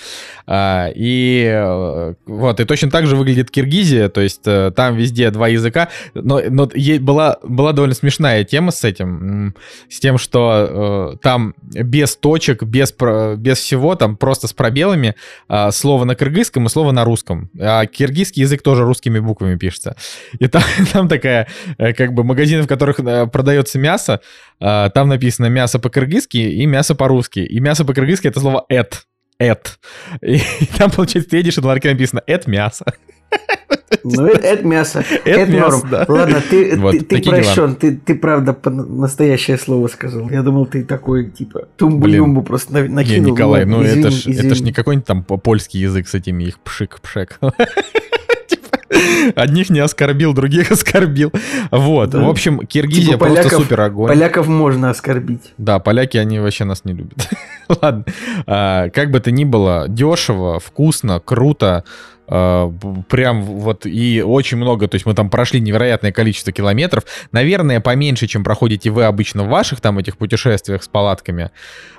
А, 0.47 0.89
и 0.95 1.51
э, 1.53 2.15
вот, 2.27 2.61
и 2.61 2.65
точно 2.65 2.91
так 2.91 3.09
же 3.09 3.17
выглядит 3.17 3.51
Киргизия, 3.51 4.09
то 4.09 4.21
есть 4.21 4.43
э, 4.47 4.71
там 4.77 5.00
везде 5.01 5.31
два 5.31 5.49
языка, 5.49 5.89
но, 6.15 6.41
но 6.49 6.69
была, 7.01 7.39
была 7.43 7.73
довольно 7.73 7.95
смешная 7.95 8.45
тема 8.45 8.71
с 8.71 8.85
этим, 8.85 9.55
с 9.89 9.99
тем, 10.01 10.19
что 10.19 11.19
там 11.23 11.55
без 11.73 12.17
точек, 12.17 12.63
без, 12.63 12.95
без 13.37 13.59
всего, 13.59 13.95
там 13.95 14.17
просто 14.17 14.47
с 14.47 14.53
пробелами 14.53 15.15
а, 15.49 15.71
слово 15.71 16.05
на 16.05 16.15
кыргызском 16.15 16.67
и 16.67 16.69
слово 16.69 16.93
на 16.93 17.05
русском. 17.05 17.51
А 17.59 17.87
киргизский 17.87 18.43
язык 18.43 18.63
тоже 18.63 18.85
русскими 18.85 19.19
буквами 19.19 19.57
пишется. 19.57 19.97
И 20.39 20.47
там, 20.47 20.63
там 20.93 21.09
такая, 21.09 21.49
как 21.79 22.13
бы, 22.13 22.25
магазины, 22.25 22.63
в 22.63 22.67
которых 22.67 22.97
продается 23.31 23.79
мясо, 23.79 24.21
а, 24.61 24.91
там 24.91 25.09
написано 25.09 25.47
мясо 25.47 25.79
по-кыргызски 25.79 26.37
и 26.37 26.67
мясо 26.67 26.95
по-русски. 26.95 27.41
И 27.41 27.61
мясо 27.61 27.85
по-кыргызски 27.85 28.29
это 28.29 28.41
слово 28.41 28.65
«эт». 28.69 29.07
«Эт». 29.39 29.79
И, 30.21 30.37
и 30.61 30.67
там, 30.77 30.91
получается, 30.91 31.31
ты 31.31 31.39
едешь, 31.39 31.59
и 31.59 31.61
на 31.61 31.69
ларьке 31.69 31.91
написано 31.91 32.23
«эт 32.27 32.47
мясо». 32.47 32.85
Ну, 34.05 34.27
это, 34.27 34.39
это 34.47 34.67
мясо. 34.67 35.05
Это, 35.25 35.41
это 35.41 35.53
мясо, 35.53 35.77
норм. 35.79 35.91
Да. 35.91 36.05
Ладно, 36.09 36.43
ты, 36.49 36.77
вот, 36.79 36.93
ты, 36.93 37.05
ты 37.05 37.23
прощен. 37.23 37.75
Ты, 37.75 37.97
ты 37.97 38.15
правда 38.15 38.57
настоящее 38.65 39.59
слово 39.59 39.89
сказал. 39.89 40.31
Я 40.31 40.43
думал, 40.43 40.67
ты 40.67 40.85
такой, 40.85 41.31
типа, 41.31 41.69
тумбу-юмбу 41.77 42.43
просто 42.43 42.73
накинул. 42.73 43.27
Не, 43.27 43.31
Николай, 43.33 43.65
ну, 43.65 43.79
ну 43.79 43.85
извини, 43.85 44.01
это 44.01 44.11
ж, 44.11 44.21
извини. 44.21 44.47
это 44.47 44.55
ж 44.55 44.61
не 44.63 44.73
какой-нибудь 44.73 45.07
там 45.07 45.23
польский 45.25 45.81
язык 45.81 46.09
с 46.09 46.15
этими 46.15 46.45
их 46.45 46.59
пшик-пшек. 46.61 47.39
Одних 49.37 49.71
не 49.71 49.81
оскорбил, 49.81 50.33
других 50.33 50.71
оскорбил. 50.73 51.33
Вот. 51.71 52.11
Да. 52.11 52.21
В 52.21 52.29
общем, 52.29 52.67
Киргизия 52.67 53.15
типа 53.15 53.27
просто 53.27 53.57
супер 53.57 53.81
огонь. 53.81 54.09
Поляков 54.09 54.49
можно 54.49 54.91
оскорбить. 54.91 55.53
Да, 55.59 55.79
поляки, 55.79 56.17
они 56.17 56.41
вообще 56.41 56.65
нас 56.65 56.85
не 56.85 56.93
любят. 56.93 57.29
Ладно. 57.69 58.05
А, 58.47 58.89
как 58.91 59.11
бы 59.11 59.21
то 59.21 59.31
ни 59.31 59.45
было, 59.45 59.87
дешево, 59.89 60.59
вкусно, 60.59 61.21
круто. 61.21 61.85
А, 62.33 62.73
прям 63.09 63.43
вот 63.43 63.87
и 63.87 64.23
очень 64.23 64.57
много, 64.57 64.87
то 64.87 64.95
есть 64.95 65.05
мы 65.05 65.15
там 65.15 65.29
прошли 65.31 65.61
невероятное 65.61 66.13
количество 66.13 66.53
километров, 66.53 67.05
наверное, 67.33 67.81
поменьше, 67.81 68.29
чем 68.29 68.45
проходите 68.45 68.91
вы 68.91 69.05
обычно 69.05 69.43
в 69.43 69.49
ваших 69.49 69.81
там 69.81 69.99
этих 69.99 70.17
путешествиях 70.17 70.85
с 70.85 70.89
палатками, 70.89 71.51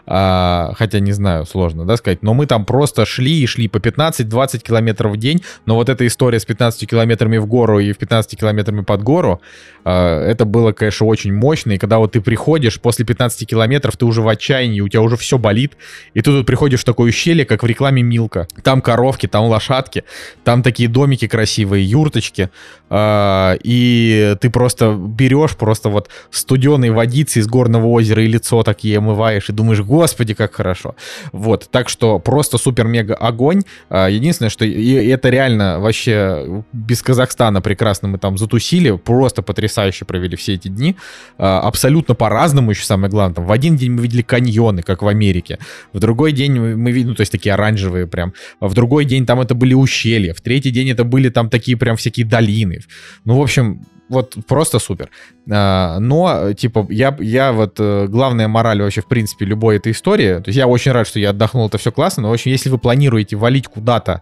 а, 0.05 0.73
хотя 0.77 0.99
не 0.99 1.11
знаю, 1.11 1.45
сложно, 1.45 1.85
да, 1.85 1.97
сказать, 1.97 2.23
но 2.23 2.33
мы 2.33 2.45
там 2.45 2.65
просто 2.65 3.05
шли 3.05 3.41
и 3.41 3.45
шли 3.45 3.67
по 3.67 3.77
15-20 3.77 4.59
километров 4.59 5.13
в 5.13 5.17
день, 5.17 5.43
но 5.65 5.75
вот 5.75 5.89
эта 5.89 6.05
история 6.07 6.39
с 6.39 6.45
15 6.45 6.89
километрами 6.89 7.37
в 7.37 7.45
гору 7.45 7.79
и 7.79 7.91
в 7.93 7.97
15 7.97 8.39
километрами 8.39 8.81
под 8.81 9.03
гору, 9.03 9.41
а, 9.83 10.25
это 10.25 10.45
было, 10.45 10.71
конечно, 10.71 11.05
очень 11.07 11.33
мощно, 11.33 11.73
и 11.73 11.77
когда 11.77 11.99
вот 11.99 12.13
ты 12.13 12.21
приходишь 12.21 12.79
после 12.79 13.05
15 13.05 13.47
километров, 13.47 13.97
ты 13.97 14.05
уже 14.05 14.21
в 14.21 14.27
отчаянии, 14.27 14.81
у 14.81 14.87
тебя 14.87 15.01
уже 15.01 15.17
все 15.17 15.37
болит, 15.37 15.73
и 16.13 16.21
ты 16.21 16.31
тут 16.31 16.45
приходишь 16.45 16.81
в 16.81 16.85
такое 16.85 17.09
ущелье, 17.09 17.45
как 17.45 17.63
в 17.63 17.65
рекламе 17.65 18.01
Милка, 18.01 18.47
там 18.63 18.81
коровки, 18.81 19.27
там 19.27 19.45
лошадки, 19.45 20.03
там 20.43 20.63
такие 20.63 20.89
домики 20.89 21.27
красивые, 21.27 21.85
юрточки, 21.85 22.49
э, 22.89 23.57
и 23.63 24.35
ты 24.39 24.49
просто 24.49 24.93
берешь 24.93 25.55
просто 25.55 25.89
вот 25.89 26.09
студеной 26.29 26.89
водицы 26.89 27.39
из 27.39 27.47
горного 27.47 27.87
озера 27.87 28.23
и 28.23 28.27
лицо 28.27 28.63
так 28.63 28.83
ей 28.83 28.97
омываешь, 28.97 29.49
и 29.49 29.53
думаешь, 29.53 29.81
господи, 29.91 30.33
как 30.33 30.55
хорошо. 30.55 30.95
Вот, 31.33 31.67
так 31.71 31.89
что 31.89 32.19
просто 32.19 32.57
супер-мега 32.57 33.13
огонь. 33.13 33.61
Э, 33.89 34.07
единственное, 34.09 34.49
что 34.49 34.65
и 34.65 34.93
это 34.93 35.29
реально 35.29 35.79
вообще 35.79 36.63
без 36.73 37.01
Казахстана 37.01 37.61
прекрасно 37.61 38.07
мы 38.07 38.17
там 38.17 38.37
затусили, 38.37 38.97
просто 38.97 39.41
потрясающе 39.41 40.05
провели 40.05 40.35
все 40.35 40.53
эти 40.53 40.69
дни. 40.69 40.95
Э, 41.37 41.59
абсолютно 41.67 42.15
по-разному 42.15 42.71
еще 42.71 42.85
самое 42.85 43.11
главное. 43.11 43.35
Там, 43.35 43.45
в 43.45 43.51
один 43.51 43.75
день 43.75 43.91
мы 43.91 44.01
видели 44.03 44.21
каньоны, 44.21 44.81
как 44.81 45.01
в 45.01 45.07
Америке. 45.07 45.57
В 45.93 45.99
другой 45.99 46.31
день 46.31 46.59
мы 46.59 46.91
видели, 46.91 47.09
ну, 47.09 47.15
то 47.15 47.21
есть 47.21 47.31
такие 47.31 47.53
оранжевые 47.53 48.07
прям. 48.07 48.33
В 48.61 48.73
другой 48.73 49.05
день 49.05 49.25
там 49.25 49.41
это 49.41 49.55
были 49.55 49.73
ущелья, 49.73 50.33
в 50.33 50.39
третий 50.41 50.71
день 50.71 50.89
это 50.89 51.03
были 51.03 51.29
там 51.29 51.49
такие 51.49 51.77
прям 51.77 51.95
всякие 51.97 52.25
долины. 52.25 52.79
Ну, 53.25 53.37
в 53.37 53.41
общем, 53.41 53.81
вот 54.11 54.35
просто 54.47 54.77
супер. 54.79 55.09
А, 55.49 55.97
но, 55.99 56.53
типа, 56.53 56.85
я, 56.89 57.15
я 57.19 57.51
вот, 57.51 57.75
э, 57.79 58.07
главная 58.07 58.47
мораль 58.47 58.81
вообще, 58.81 59.01
в 59.01 59.07
принципе, 59.07 59.45
любой 59.45 59.77
этой 59.77 59.93
истории, 59.93 60.35
то 60.35 60.47
есть 60.47 60.57
я 60.57 60.67
очень 60.67 60.91
рад, 60.91 61.07
что 61.07 61.19
я 61.19 61.31
отдохнул, 61.31 61.67
это 61.67 61.77
все 61.77 61.91
классно, 61.91 62.23
но, 62.23 62.29
в 62.29 62.33
общем, 62.33 62.51
если 62.51 62.69
вы 62.69 62.77
планируете 62.77 63.37
валить 63.37 63.67
куда-то, 63.67 64.21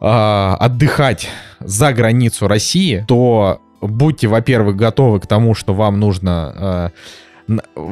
а, 0.00 0.56
отдыхать 0.58 1.28
за 1.60 1.92
границу 1.92 2.48
России, 2.48 3.04
то 3.06 3.60
будьте, 3.80 4.26
во-первых, 4.26 4.76
готовы 4.76 5.20
к 5.20 5.26
тому, 5.26 5.54
что 5.54 5.74
вам 5.74 6.00
нужно 6.00 6.52
а, 6.56 6.90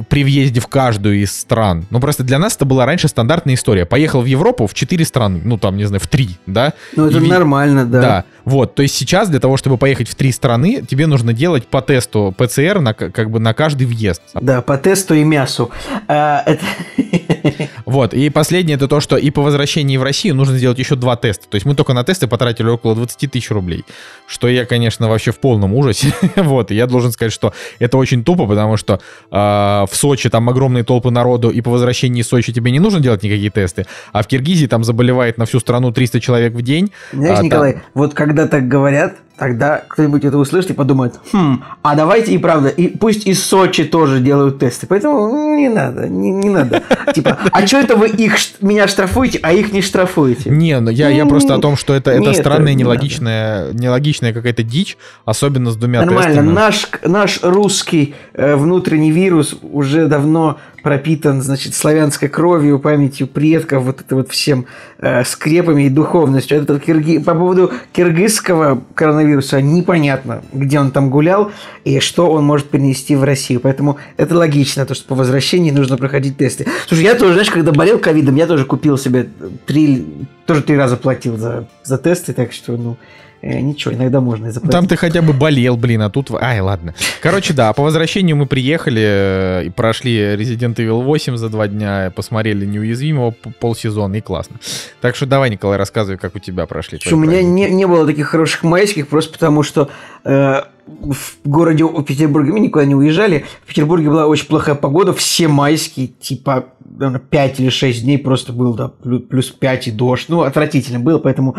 при 0.09 0.25
въезде 0.25 0.61
в 0.61 0.67
каждую 0.67 1.21
из 1.21 1.37
стран. 1.39 1.85
Ну, 1.91 2.01
просто 2.01 2.23
для 2.23 2.39
нас 2.39 2.57
это 2.57 2.65
была 2.65 2.87
раньше 2.87 3.09
стандартная 3.09 3.55
история. 3.55 3.85
Поехал 3.85 4.23
в 4.23 4.27
Европу 4.27 4.67
в 4.67 4.75
четыре 4.75 5.05
страны, 5.05 5.43
ну, 5.45 5.59
там, 5.59 5.77
не 5.77 5.85
знаю, 5.85 6.01
в 6.01 6.07
три, 6.07 6.39
да? 6.47 6.73
Ну, 6.97 7.07
это 7.07 7.19
и, 7.19 7.29
нормально, 7.29 7.85
да. 7.85 8.01
Да, 8.01 8.25
вот, 8.45 8.75
то 8.75 8.83
есть 8.83 8.95
сейчас 8.95 9.29
для 9.29 9.41
того, 9.41 9.57
чтобы 9.57 9.77
поехать 9.77 10.09
в 10.09 10.15
три 10.15 10.33
страны, 10.33 10.83
тебе 10.89 11.07
нужно 11.07 11.33
делать 11.33 11.67
по 11.67 11.83
тесту 11.83 12.35
ПЦР 12.37 12.81
на, 12.81 12.95
как 12.95 13.31
бы 13.31 13.41
на 13.41 13.53
каждый 13.53 13.87
въезд. 13.87 14.23
Да, 14.35 14.63
по 14.63 14.79
тесту 14.79 15.15
и 15.15 15.25
мясу. 15.25 15.71
А, 16.09 16.43
это... 16.47 16.65
Вот, 17.85 18.15
и 18.15 18.31
последнее 18.31 18.77
это 18.77 18.89
то, 18.89 19.01
что 19.01 19.17
и 19.17 19.31
по 19.31 19.43
возвращении 19.43 19.97
в 19.97 20.03
Россию 20.03 20.35
нужно 20.35 20.57
сделать 20.57 20.79
еще 20.79 20.95
два 20.95 21.17
теста. 21.17 21.47
То 21.49 21.57
есть 21.57 21.67
мы 21.67 21.75
только 21.75 21.93
на 21.93 22.05
тесты 22.05 22.27
потратили 22.27 22.69
около 22.69 22.95
20 22.95 23.31
тысяч 23.31 23.51
рублей, 23.51 23.85
что 24.27 24.49
я, 24.49 24.65
конечно, 24.65 25.09
вообще 25.09 25.31
в 25.33 25.39
полном 25.39 25.75
ужасе. 25.75 26.15
вот, 26.37 26.71
и 26.71 26.75
я 26.75 26.87
должен 26.87 27.13
сказать, 27.13 27.33
что 27.33 27.53
это 27.79 27.99
очень 27.99 28.25
тупо, 28.25 28.47
потому 28.47 28.77
что 28.77 29.01
э, 29.31 29.42
в 29.91 29.95
Сочи 29.95 30.29
там 30.29 30.49
огромные 30.49 30.85
толпы 30.85 31.11
народу, 31.11 31.51
и 31.51 31.61
по 31.61 31.71
возвращении 31.71 32.21
из 32.21 32.29
Сочи 32.29 32.53
тебе 32.53 32.71
не 32.71 32.79
нужно 32.79 33.01
делать 33.01 33.23
никакие 33.23 33.51
тесты, 33.51 33.87
а 34.13 34.23
в 34.23 34.27
Киргизии 34.27 34.67
там 34.67 34.85
заболевает 34.85 35.39
на 35.39 35.47
всю 35.47 35.61
страну 35.61 35.93
300 35.93 36.21
человек 36.21 36.53
в 36.55 36.63
день. 36.63 36.93
Знаешь, 37.13 37.39
а, 37.39 37.43
Николай, 37.43 37.73
там... 37.75 37.83
вот 37.95 38.15
когда 38.15 38.47
так 38.47 38.69
говорят, 38.69 39.17
тогда 39.43 39.83
кто-нибудь 39.89 40.25
это 40.25 40.39
услышит 40.39 40.71
и 40.71 40.73
подумает, 40.73 41.15
хм, 41.33 41.65
а 41.83 41.97
давайте 41.97 42.33
и 42.33 42.39
правда, 42.39 42.69
и 42.69 42.87
пусть 42.87 43.27
из 43.27 43.45
Сочи 43.45 43.83
тоже 43.83 44.21
делают 44.21 44.61
тесты. 44.61 44.87
Поэтому 44.87 45.27
ну, 45.27 45.59
не 45.59 45.69
надо, 45.69 46.09
не, 46.09 46.31
не 46.31 46.49
надо. 46.49 46.81
Типа, 47.13 47.37
а 47.51 47.67
что 47.67 47.79
это 47.79 47.97
вы 47.97 48.07
их 48.07 48.37
меня 48.61 48.87
штрафуете, 48.87 49.41
а 49.43 49.53
их 49.53 49.73
не 49.73 49.83
штрафуете? 49.83 50.49
Не, 50.49 50.79
ну 50.79 50.93
я, 50.93 51.09
я 51.09 51.27
просто 51.27 51.57
о 51.57 51.59
том, 51.59 51.77
что 51.77 51.93
это, 51.93 52.13
это 52.13 52.33
странная, 52.35 52.75
нелогичная, 52.75 53.73
нелогичная 53.73 54.33
какая-то 54.33 54.63
дичь, 54.63 54.97
особенно 55.25 55.73
с 55.73 55.77
двумя 55.77 56.05
Нормально. 56.05 56.43
Наш, 56.43 56.89
наш 57.05 57.41
русский 57.43 58.15
э, 58.35 58.55
внутренний 58.55 59.11
вирус 59.11 59.57
уже 59.61 60.07
давно 60.07 60.59
пропитан, 60.83 61.43
значит, 61.43 61.75
славянской 61.75 62.29
кровью, 62.29 62.79
памятью 62.79 63.27
предков, 63.27 63.85
вот 63.85 64.01
это 64.01 64.17
вот 64.17 64.31
всем 64.31 64.67
э, 64.99 65.25
скрепами 65.25 65.85
и 65.85 65.89
духовностью. 65.89 66.59
Этот 66.59 66.83
кирги... 66.83 67.19
По 67.19 67.35
поводу 67.35 67.73
киргизского 67.93 68.83
коронавируса 68.95 69.61
непонятно, 69.63 70.43
где 70.53 70.81
он 70.81 70.91
там 70.91 71.11
гулял 71.11 71.53
и 71.85 72.01
что 72.01 72.31
он 72.31 72.45
может 72.45 72.69
принести 72.69 73.15
в 73.17 73.25
Россию. 73.25 73.61
Поэтому 73.61 73.99
это 74.17 74.37
логично, 74.37 74.85
то, 74.87 74.95
что 74.95 75.07
по 75.07 75.15
возвращении 75.15 75.71
нужно 75.71 75.97
проходить 75.97 76.37
тесты. 76.37 76.67
Слушай, 76.87 77.05
я 77.05 77.15
тоже, 77.15 77.35
знаешь, 77.35 77.51
когда 77.51 77.73
болел 77.73 77.99
ковидом, 77.99 78.37
я 78.37 78.47
тоже 78.47 78.65
купил 78.65 78.99
себе 78.99 79.29
три, 79.67 80.07
тоже 80.47 80.63
три 80.63 80.77
раза 80.77 80.97
платил 80.97 81.37
за, 81.37 81.69
за 81.85 81.99
тесты, 81.99 82.33
так 82.33 82.53
что, 82.53 82.77
ну, 82.77 82.97
э, 83.43 83.61
ничего, 83.61 83.95
иногда 83.95 84.21
можно 84.21 84.47
и 84.47 84.51
заплатить. 84.51 84.73
Там 84.73 84.87
ты 84.87 84.97
хотя 84.97 85.21
бы 85.23 85.33
болел, 85.33 85.77
блин, 85.77 86.03
а 86.03 86.11
тут... 86.11 86.31
Ай, 86.33 86.61
ладно. 86.61 86.95
Короче, 87.21 87.53
да, 87.53 87.73
по 87.73 87.83
возвращению 87.83 88.37
мы 88.37 88.47
приехали 88.47 89.03
э, 89.05 89.65
и 89.67 89.71
прошли 89.71 90.19
Resident 90.35 90.77
Evil 90.77 91.03
8 91.03 91.37
за 91.37 91.49
два 91.49 91.69
дня, 91.69 92.13
посмотрели 92.15 92.65
неуязвимого 92.65 93.33
полсезона, 93.61 94.17
и 94.17 94.21
классно. 94.21 94.57
Так 95.01 95.17
что 95.17 95.27
давай, 95.27 95.51
Николай, 95.51 95.79
рассказывай, 95.79 96.19
как 96.19 96.35
у 96.37 96.39
тебя 96.39 96.67
прошли. 96.67 96.99
Что, 96.99 97.17
у 97.17 97.19
меня 97.19 97.43
не, 97.43 97.69
не 97.71 97.87
было 97.87 98.07
таких 98.07 98.29
хороших 98.29 98.63
майских, 98.63 99.09
просто 99.09 99.33
потому 99.33 99.63
что 99.63 99.91
э, 100.25 100.63
в 100.87 101.37
городе 101.45 101.85
в 101.85 102.03
Петербурге 102.03 102.53
мы 102.53 102.61
никуда 102.61 102.85
не 102.85 102.95
уезжали. 102.95 103.45
В 103.65 103.69
Петербурге 103.69 104.11
была 104.11 104.27
очень 104.27 104.47
плохая 104.47 104.75
погода, 104.75 105.13
все 105.13 105.49
майские, 105.49 106.09
типа, 106.09 106.67
наверное, 106.85 107.21
5 107.21 107.61
или 107.61 107.69
6 107.69 108.03
дней 108.03 108.19
просто 108.19 108.53
был, 108.53 108.75
да, 108.75 108.89
плюс 108.89 109.51
5 109.51 109.89
и 109.89 109.91
дождь. 109.91 110.27
Ну, 110.29 110.43
отвратительно 110.43 110.99
было, 110.99 111.19
поэтому 111.19 111.57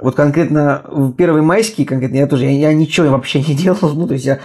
вот 0.00 0.14
конкретно 0.14 0.82
в 0.90 1.12
первый 1.12 1.42
майский, 1.42 1.84
конкретно 1.84 2.16
я 2.16 2.26
тоже, 2.26 2.44
я, 2.44 2.50
я 2.50 2.72
ничего 2.72 3.08
вообще 3.08 3.40
не 3.40 3.54
делал. 3.54 3.92
Ну, 3.94 4.06
то 4.06 4.14
есть 4.14 4.26
я, 4.26 4.40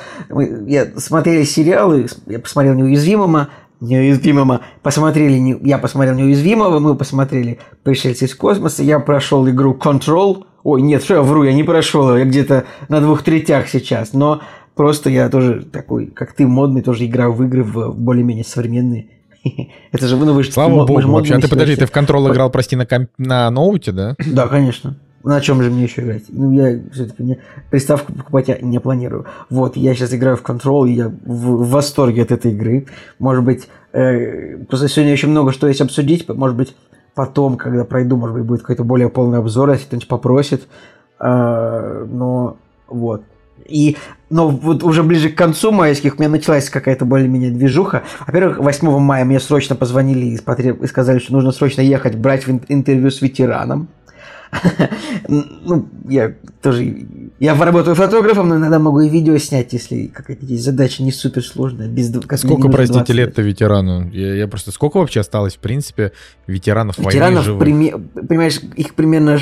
я 0.67 0.87
смотрели 0.97 1.43
сериалы, 1.43 2.07
я 2.27 2.39
посмотрел 2.39 2.73
«Неуязвимого», 2.75 3.49
неуязвимого. 3.79 4.61
Посмотрели, 4.81 5.59
я 5.63 5.77
посмотрел 5.77 6.15
неуязвимого, 6.15 6.79
мы 6.79 6.95
посмотрели 6.95 7.59
пришельцы 7.83 8.25
из 8.25 8.35
космоса, 8.35 8.83
я 8.83 8.99
прошел 8.99 9.47
игру 9.47 9.77
Control, 9.79 10.45
Ой, 10.67 10.82
нет, 10.82 11.01
что 11.01 11.13
я 11.13 11.21
вру, 11.21 11.45
я 11.45 11.53
не 11.53 11.63
прошел, 11.63 12.17
я 12.17 12.25
где-то 12.25 12.65
на 12.89 12.99
двух 12.99 13.23
третях 13.23 13.69
сейчас, 13.69 14.12
но 14.12 14.41
просто 14.75 15.10
я 15.10 15.30
тоже 15.30 15.63
такой, 15.63 16.08
как 16.08 16.34
ты, 16.34 16.45
модный, 16.45 16.82
тоже 16.82 17.06
играю 17.06 17.32
в 17.32 17.41
игры 17.45 17.63
в 17.63 17.93
более-менее 17.93 18.43
современные. 18.43 19.08
Это 19.93 20.08
же 20.08 20.17
ну 20.17 20.34
вы 20.34 20.43
же... 20.43 20.51
Слава 20.51 20.86
богу, 20.86 21.10
вообще. 21.10 21.36
А 21.36 21.39
ты 21.39 21.47
подожди, 21.47 21.77
ты 21.77 21.86
в 21.86 21.91
Control 21.91 22.30
играл, 22.34 22.49
прости, 22.49 22.75
на, 22.75 22.86
комп... 22.86 23.10
на 23.17 23.49
ноуте, 23.49 23.93
да? 23.93 24.17
Да, 24.25 24.49
конечно. 24.49 24.97
На 25.23 25.39
чем 25.39 25.63
же 25.63 25.71
мне 25.71 25.84
еще 25.84 26.01
играть? 26.01 26.23
Ну, 26.27 26.51
я 26.51 26.82
все-таки 26.91 27.23
мне 27.23 27.39
приставку 27.71 28.12
покупать 28.12 28.49
я 28.49 28.58
не 28.60 28.82
планирую. 28.82 29.25
Вот, 29.49 29.77
я 29.77 29.95
сейчас 29.95 30.13
играю 30.13 30.36
в 30.36 30.43
Control, 30.43 30.89
и 30.89 30.95
я 30.95 31.08
в, 31.08 31.63
в 31.63 31.69
восторге 31.69 32.23
от 32.23 32.34
этой 32.34 32.51
игры. 32.51 32.88
Может 33.19 33.45
быть, 33.45 33.69
э, 33.93 34.58
просто 34.65 34.89
сегодня 34.89 35.13
еще 35.13 35.27
много 35.27 35.53
что 35.53 35.69
есть 35.69 35.80
обсудить. 35.80 36.27
Может 36.27 36.58
быть, 36.58 36.75
потом, 37.17 37.58
когда 37.58 37.84
пройду, 37.84 38.15
может 38.15 38.36
быть, 38.36 38.45
будет 38.45 38.62
какой-то 38.62 38.84
более 38.84 39.10
полный 39.10 39.39
обзор, 39.39 39.71
если 39.71 39.86
кто-нибудь 39.86 40.08
попросит. 40.08 40.67
Э, 41.19 42.06
но 42.08 42.58
вот. 42.88 43.23
И, 43.65 43.97
но 44.30 44.49
вот 44.49 44.84
уже 44.84 45.01
ближе 45.01 45.30
к 45.30 45.36
концу 45.36 45.71
майских 45.71 46.13
у 46.15 46.19
меня 46.19 46.30
началась 46.30 46.69
какая-то 46.69 47.06
более-менее 47.06 47.49
движуха. 47.49 48.03
Во-первых, 48.27 48.60
8 48.60 48.99
мая 48.99 49.25
мне 49.25 49.39
срочно 49.39 49.75
позвонили 49.75 50.27
и, 50.27 50.39
потреб... 50.39 50.84
и 50.84 50.88
сказали, 50.88 51.17
что 51.17 51.34
нужно 51.34 51.51
срочно 51.51 51.82
ехать 51.82 52.15
брать 52.15 52.45
интервью 52.67 53.10
с 53.10 53.19
ветераном. 53.19 53.88
ну, 55.27 55.88
я 56.07 56.36
тоже... 56.62 57.05
Я 57.39 57.55
работаю 57.55 57.95
фотографом, 57.95 58.49
но 58.49 58.57
иногда 58.57 58.79
могу 58.79 59.01
и 59.01 59.10
видео 59.10 59.38
снять, 59.38 59.73
если 59.73 60.07
какая-то 60.07 60.45
есть 60.45 60.63
задача 60.63 61.03
не 61.03 61.12
супер 61.12 61.43
сложная. 61.43 61.88
Без, 61.88 62.10
сколько, 62.10 62.69
простите, 62.69 63.13
лет-то 63.13 63.41
ветерану? 63.41 64.10
Я, 64.12 64.36
я 64.36 64.47
просто... 64.47 64.71
Сколько 64.71 64.97
вообще 64.97 65.19
осталось, 65.19 65.55
в 65.55 65.60
принципе, 65.60 66.13
ветеранов, 66.47 66.97
ветеранов 66.97 67.29
войны 67.29 67.41
живых? 67.43 67.60
Прими... 67.60 67.93
Понимаешь, 68.27 68.60
их 68.75 68.95
примерно... 68.95 69.39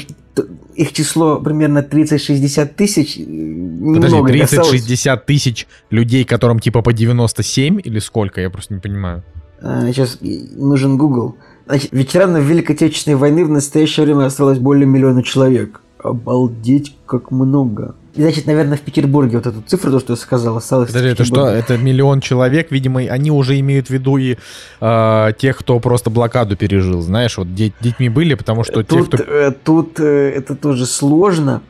Их 0.76 0.92
число 0.92 1.40
примерно 1.40 1.80
30-60 1.80 2.74
тысяч. 2.76 3.16
Подожди, 3.16 4.18
30-60 4.18 5.22
тысяч 5.26 5.68
людей, 5.90 6.26
которым 6.26 6.60
типа 6.60 6.82
по 6.82 6.92
97 6.92 7.80
или 7.82 8.00
сколько? 8.00 8.42
Я 8.42 8.50
просто 8.50 8.74
не 8.74 8.82
понимаю. 8.82 9.24
А, 9.62 9.88
сейчас 9.88 10.20
нужен 10.22 10.98
Google. 10.98 11.38
Значит, 11.66 11.92
ветеранов 11.92 12.44
Великой 12.44 12.76
Отечественной 12.76 13.18
войны 13.18 13.44
в 13.44 13.50
настоящее 13.50 14.06
время 14.06 14.26
осталось 14.26 14.60
более 14.60 14.86
миллиона 14.86 15.24
человек. 15.24 15.82
Обалдеть, 16.04 16.96
как 17.08 17.32
много. 17.32 17.96
И, 18.14 18.22
значит, 18.22 18.46
наверное, 18.46 18.78
в 18.78 18.82
Петербурге 18.82 19.38
вот 19.38 19.48
эту 19.48 19.62
цифру, 19.62 19.92
то, 19.92 20.00
что 20.00 20.14
я 20.14 20.18
сказал, 20.18 20.56
осталось... 20.56 20.88
Подожди, 20.88 21.10
это 21.10 21.26
что? 21.26 21.48
Это 21.48 21.78
миллион 21.78 22.22
человек, 22.22 22.72
видимо, 22.72 23.02
они 23.02 23.32
уже 23.32 23.60
имеют 23.60 23.88
в 23.88 23.90
виду 23.90 24.18
и 24.18 24.38
э, 24.80 25.32
тех, 25.38 25.58
кто 25.58 25.80
просто 25.80 26.10
блокаду 26.10 26.56
пережил, 26.56 27.02
знаешь, 27.02 27.38
вот 27.38 27.54
деть, 27.54 27.74
детьми 27.82 28.08
были, 28.08 28.36
потому 28.36 28.64
что 28.64 28.84
тут, 28.84 29.12
те, 29.12 29.18
кто... 29.18 29.24
Э, 29.24 29.52
тут 29.52 30.00
э, 30.00 30.30
это 30.30 30.56
тоже 30.56 30.86
сложно, 30.86 31.62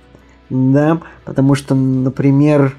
да, 0.50 1.00
потому 1.24 1.56
что, 1.56 1.74
например, 1.74 2.76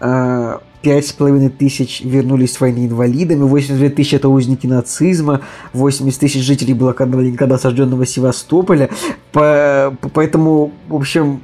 э, 0.00 0.58
пять 0.84 1.06
с 1.06 1.12
половиной 1.12 1.48
тысяч 1.48 2.02
вернулись 2.04 2.52
с 2.52 2.60
войны 2.60 2.86
инвалидами, 2.86 3.42
82 3.42 3.88
тысячи 3.88 4.16
это 4.16 4.28
узники 4.28 4.66
нацизма, 4.66 5.40
80 5.72 6.20
тысяч 6.20 6.42
жителей 6.42 6.74
блокадного 6.74 7.22
Ленинграда, 7.22 7.54
осажденного 7.54 8.04
Севастополя. 8.06 8.90
По, 9.32 9.96
поэтому, 10.12 10.72
в 10.88 10.94
общем, 10.94 11.40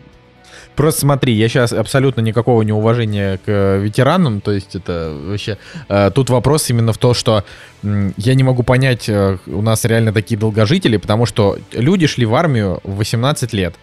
Просто 0.76 1.00
смотри, 1.00 1.34
я 1.34 1.48
сейчас 1.48 1.74
абсолютно 1.74 2.22
никакого 2.22 2.62
неуважения 2.62 3.38
к 3.44 3.76
ветеранам, 3.78 4.40
то 4.40 4.50
есть 4.50 4.74
это 4.74 5.14
вообще... 5.26 5.58
Э, 5.90 6.10
тут 6.14 6.30
вопрос 6.30 6.70
именно 6.70 6.94
в 6.94 6.98
том, 6.98 7.12
что 7.12 7.44
э, 7.82 8.12
я 8.16 8.34
не 8.34 8.44
могу 8.44 8.62
понять, 8.62 9.06
э, 9.08 9.36
у 9.46 9.60
нас 9.60 9.84
реально 9.84 10.14
такие 10.14 10.38
долгожители, 10.38 10.96
потому 10.96 11.26
что 11.26 11.58
люди 11.72 12.06
шли 12.06 12.24
в 12.24 12.34
армию 12.34 12.80
в 12.84 12.96
18 12.96 13.52
лет. 13.52 13.74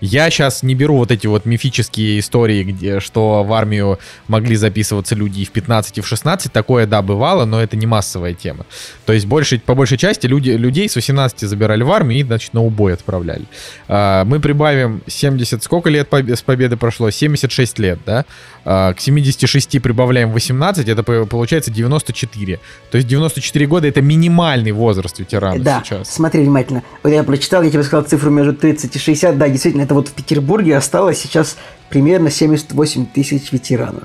Я 0.00 0.30
сейчас 0.30 0.62
не 0.62 0.74
беру 0.74 0.96
вот 0.96 1.10
эти 1.10 1.26
вот 1.26 1.46
мифические 1.46 2.20
истории, 2.20 2.64
где, 2.64 3.00
что 3.00 3.44
в 3.44 3.52
армию 3.52 3.98
могли 4.28 4.56
записываться 4.56 5.14
люди 5.14 5.40
и 5.40 5.44
в 5.44 5.50
15, 5.50 5.98
и 5.98 6.00
в 6.00 6.06
16. 6.06 6.52
Такое, 6.52 6.86
да, 6.86 7.02
бывало, 7.02 7.44
но 7.44 7.62
это 7.62 7.76
не 7.76 7.86
массовая 7.86 8.34
тема. 8.34 8.66
То 9.06 9.12
есть 9.12 9.26
больше, 9.26 9.58
по 9.58 9.74
большей 9.74 9.98
части 9.98 10.26
люди, 10.26 10.50
людей 10.50 10.88
с 10.88 10.96
18 10.96 11.40
забирали 11.40 11.82
в 11.82 11.90
армию 11.90 12.20
и, 12.20 12.24
значит, 12.24 12.54
на 12.54 12.62
убой 12.62 12.94
отправляли. 12.94 13.44
А, 13.88 14.24
мы 14.24 14.40
прибавим 14.40 15.02
70... 15.06 15.62
Сколько 15.62 15.90
лет 15.90 16.08
с 16.12 16.42
победы 16.42 16.76
прошло? 16.76 17.10
76 17.10 17.78
лет, 17.78 17.98
да? 18.04 18.24
А, 18.64 18.92
к 18.92 19.00
76 19.00 19.80
прибавляем 19.80 20.32
18, 20.32 20.88
это 20.88 21.02
получается 21.02 21.70
94. 21.70 22.60
То 22.90 22.96
есть 22.96 23.08
94 23.08 23.66
года 23.66 23.88
это 23.88 24.02
минимальный 24.02 24.72
возраст 24.72 25.18
ветеранов 25.18 25.62
да, 25.62 25.82
сейчас. 25.84 26.12
смотри 26.12 26.42
внимательно. 26.42 26.82
Вот 27.02 27.10
я 27.10 27.22
прочитал, 27.22 27.62
я 27.62 27.70
тебе 27.70 27.82
сказал 27.82 28.04
цифру 28.04 28.30
между 28.30 28.54
30 28.54 28.94
и 28.94 28.98
60. 28.98 29.38
Да, 29.38 29.48
действительно, 29.48 29.86
это 29.90 29.94
вот 29.96 30.06
в 30.06 30.12
Петербурге 30.12 30.76
осталось 30.76 31.18
сейчас 31.18 31.56
примерно 31.88 32.30
78 32.30 33.06
тысяч 33.06 33.50
ветеранов. 33.50 34.04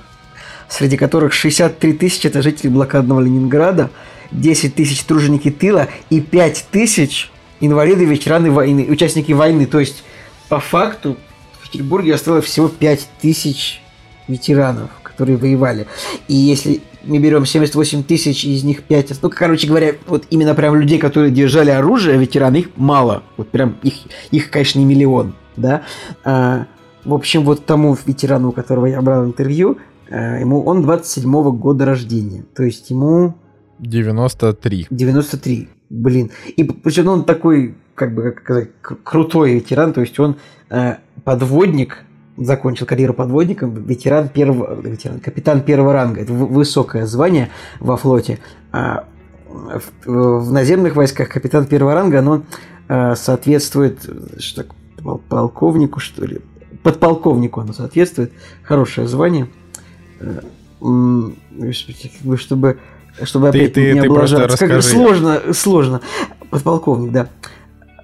Среди 0.67 0.98
которых 0.98 1.32
63 1.32 1.93
тысячи 1.93 2.26
это 2.26 2.41
жители 2.41 2.69
блокадного 2.69 3.21
Ленинграда, 3.21 3.91
10 4.32 4.74
тысяч 4.74 5.04
труженики 5.04 5.52
тыла 5.52 5.88
и 6.10 6.21
5 6.21 6.65
тысяч 6.71 7.30
инвалиды, 7.60 8.04
ветераны 8.06 8.50
войны, 8.50 8.88
участники 8.89 9.32
войны. 9.32 9.67
То 9.67 9.80
есть, 9.80 10.04
по 10.50 10.60
факту, 10.60 11.17
в 11.62 11.69
Петербурге 11.69 12.15
осталось 12.15 12.45
всего 12.45 12.67
5 12.67 13.08
тысяч 13.21 13.80
ветеранов, 14.28 14.89
которые 15.04 15.38
воевали. 15.38 15.86
И 16.28 16.34
если 16.34 16.82
мы 17.06 17.20
берем 17.20 17.46
78 17.46 18.04
тысяч, 18.04 18.46
из 18.46 18.63
них 18.63 18.84
5... 18.84 19.22
Ну, 19.22 19.30
короче 19.30 19.68
говоря, 19.68 19.94
вот 20.08 20.26
именно 20.30 20.56
прям 20.56 20.76
людей, 20.76 20.98
которые 20.98 21.32
держали 21.32 21.70
оружие, 21.70 22.18
ветераны, 22.18 22.58
их 22.58 22.70
мало. 22.76 23.24
Вот 23.38 23.50
прям 23.50 23.78
их, 23.84 23.94
их 24.32 24.50
конечно, 24.50 24.80
не 24.80 24.86
миллион, 24.86 25.36
да. 25.56 25.84
А, 26.24 26.68
в 27.04 27.13
общем, 27.13 27.44
вот 27.44 27.65
тому 27.65 27.98
ветерану, 28.06 28.50
у 28.50 28.52
которого 28.52 28.88
я 28.88 29.02
брал 29.02 29.26
интервью, 29.26 29.78
а, 30.10 30.39
ему 30.39 30.63
он 30.63 30.84
27-го 30.86 31.52
года 31.52 31.86
рождения. 31.86 32.44
То 32.56 32.63
есть 32.63 32.89
ему... 32.89 33.36
93. 33.80 34.88
93. 34.89 35.70
Блин. 35.89 36.32
И 36.56 36.63
причем 36.63 37.08
он 37.08 37.26
такой, 37.26 37.76
как 37.94 38.15
бы, 38.15 38.24
как 38.32 38.44
сказать, 38.44 38.70
крутой 39.04 39.56
ветеран, 39.56 39.94
то 39.94 40.02
есть 40.02 40.20
он 40.20 40.38
э, 40.70 40.96
подводник, 41.24 42.06
закончил 42.38 42.86
карьеру 42.86 43.13
подводником, 43.13 43.74
ветеран 43.74 44.30
первого, 44.30 44.80
ветеран, 44.82 45.19
капитан 45.19 45.62
первого 45.62 45.93
ранга. 45.93 46.21
Это 46.21 46.34
высокое 46.34 47.06
звание 47.06 47.50
во 47.80 47.98
флоте. 47.98 48.39
А 48.71 49.06
в, 49.48 49.84
в 50.06 50.52
наземных 50.52 50.95
войсках 50.95 51.30
капитан 51.30 51.65
первого 51.65 51.93
ранга, 51.93 52.19
оно 52.19 52.43
а, 52.88 53.15
соответствует 53.15 54.00
что 54.39 54.65
полковнику, 55.30 56.00
что 56.00 56.26
ли. 56.26 56.41
Подполковнику 56.84 57.62
оно 57.62 57.74
соответствует. 57.74 58.32
Хорошее 58.63 59.08
звание. 59.08 59.48
Э, 60.19 60.41
чтобы 62.38 62.80
чтобы 63.24 63.50
опять 63.50 63.74
ты, 63.74 63.93
не 63.93 64.02
ты 64.02 64.08
облажаться. 64.08 64.67
Как 64.67 64.84
сложно, 64.84 65.41
сложно. 65.54 66.02
Подполковник, 66.50 67.12
да. 67.12 67.30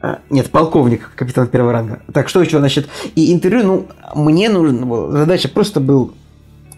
А, 0.01 0.19
нет, 0.29 0.49
полковник, 0.49 1.11
капитан 1.15 1.47
первого 1.47 1.73
ранга. 1.73 2.01
Так, 2.11 2.27
что 2.27 2.41
еще, 2.41 2.57
значит? 2.57 2.89
И 3.15 3.31
интервью, 3.31 3.63
ну, 3.63 3.87
мне 4.15 4.49
нужно 4.49 4.85
было... 4.85 5.11
Задача 5.11 5.47
просто 5.47 5.79
был 5.79 6.13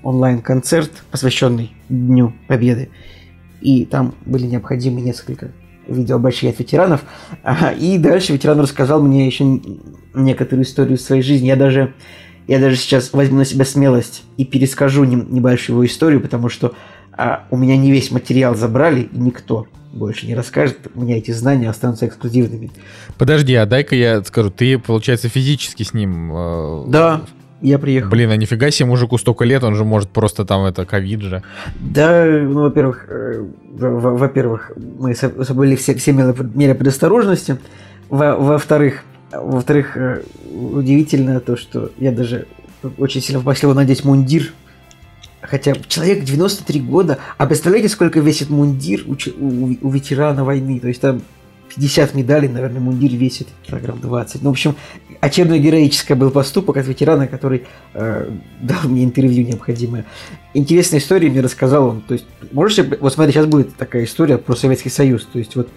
онлайн-концерт, 0.03 0.91
посвященный 1.09 1.73
Дню 1.87 2.33
Победы. 2.47 2.89
И 3.61 3.85
там 3.85 4.13
были 4.25 4.45
необходимы 4.45 4.99
несколько 4.99 5.51
видеообращений 5.87 6.53
от 6.53 6.59
ветеранов. 6.59 7.03
И 7.79 7.97
дальше 7.97 8.33
ветеран 8.33 8.59
рассказал 8.59 9.01
мне 9.01 9.25
еще 9.25 9.61
некоторую 10.13 10.65
историю 10.65 10.97
своей 10.97 11.21
жизни. 11.21 11.47
Я 11.47 11.55
даже, 11.55 11.93
я 12.47 12.59
даже 12.59 12.75
сейчас 12.75 13.13
возьму 13.13 13.37
на 13.37 13.45
себя 13.45 13.63
смелость 13.63 14.23
и 14.35 14.43
перескажу 14.43 15.05
небольшую 15.05 15.75
его 15.75 15.85
историю, 15.85 16.19
потому 16.19 16.49
что 16.49 16.73
а, 17.13 17.45
у 17.51 17.57
меня 17.57 17.77
не 17.77 17.89
весь 17.89 18.11
материал 18.11 18.55
забрали, 18.55 19.03
и 19.03 19.17
никто 19.17 19.67
больше 19.93 20.27
не 20.27 20.35
расскажет, 20.35 20.77
у 20.95 21.01
меня 21.01 21.17
эти 21.17 21.31
знания 21.31 21.69
останутся 21.69 22.07
эксклюзивными. 22.07 22.71
Подожди, 23.17 23.53
а 23.55 23.65
дай-ка 23.65 23.95
я 23.95 24.23
скажу, 24.23 24.49
ты, 24.49 24.77
получается, 24.79 25.29
физически 25.29 25.83
с 25.83 25.93
ним... 25.93 26.31
Э, 26.33 26.83
да, 26.87 27.21
я 27.61 27.79
приехал. 27.79 28.09
Блин, 28.09 28.31
а 28.31 28.35
нифига 28.35 28.71
себе 28.71 28.89
мужику 28.89 29.17
столько 29.17 29.45
лет, 29.45 29.63
он 29.63 29.75
же 29.75 29.85
может 29.85 30.09
просто 30.09 30.43
там 30.43 30.65
это 30.65 30.85
ковид 30.85 31.21
же. 31.21 31.43
Да, 31.79 32.25
ну, 32.25 32.63
во-первых, 32.63 33.05
э, 33.07 33.45
во-первых, 33.71 34.71
мы 34.75 35.15
соблюли 35.15 35.75
все, 35.75 35.95
все 35.95 36.11
меры 36.11 36.75
предосторожности. 36.75 37.57
Во-вторых, 38.09 39.03
во-вторых, 39.31 39.95
э, 39.95 40.23
удивительно 40.51 41.39
то, 41.39 41.55
что 41.55 41.91
я 41.97 42.11
даже 42.11 42.47
очень 42.97 43.21
сильно 43.21 43.39
попросил 43.39 43.73
надеть 43.73 44.03
мундир 44.03 44.53
Хотя 45.43 45.73
человек 45.87 46.23
93 46.23 46.79
года, 46.79 47.19
а 47.37 47.45
представляете, 47.45 47.89
сколько 47.89 48.19
весит 48.19 48.49
мундир 48.49 49.03
у, 49.05 49.13
у, 49.13 49.77
у 49.81 49.89
ветерана 49.89 50.43
войны? 50.43 50.79
То 50.79 50.87
есть 50.87 51.01
там 51.01 51.21
50 51.75 52.13
медалей, 52.13 52.47
наверное, 52.47 52.79
мундир 52.79 53.11
весит 53.11 53.47
килограмм 53.63 53.99
20. 53.99 54.41
Ну, 54.41 54.49
в 54.49 54.51
общем, 54.51 54.75
очередной 55.19 55.59
героический 55.59 56.13
был 56.13 56.31
поступок 56.31 56.77
от 56.77 56.87
ветерана, 56.87 57.27
который 57.27 57.65
э, 57.93 58.29
дал 58.61 58.83
мне 58.85 59.03
интервью 59.03 59.45
необходимое. 59.45 60.05
Интересная 60.53 60.99
история 60.99 61.29
мне 61.29 61.41
рассказал 61.41 61.87
он. 61.87 62.01
То 62.01 62.13
есть, 62.13 62.25
можете, 62.51 62.83
вот 62.99 63.13
смотри, 63.13 63.33
сейчас 63.33 63.45
будет 63.45 63.75
такая 63.75 64.05
история 64.05 64.37
про 64.37 64.55
Советский 64.55 64.89
Союз. 64.89 65.25
То 65.25 65.39
есть, 65.39 65.55
вот 65.55 65.69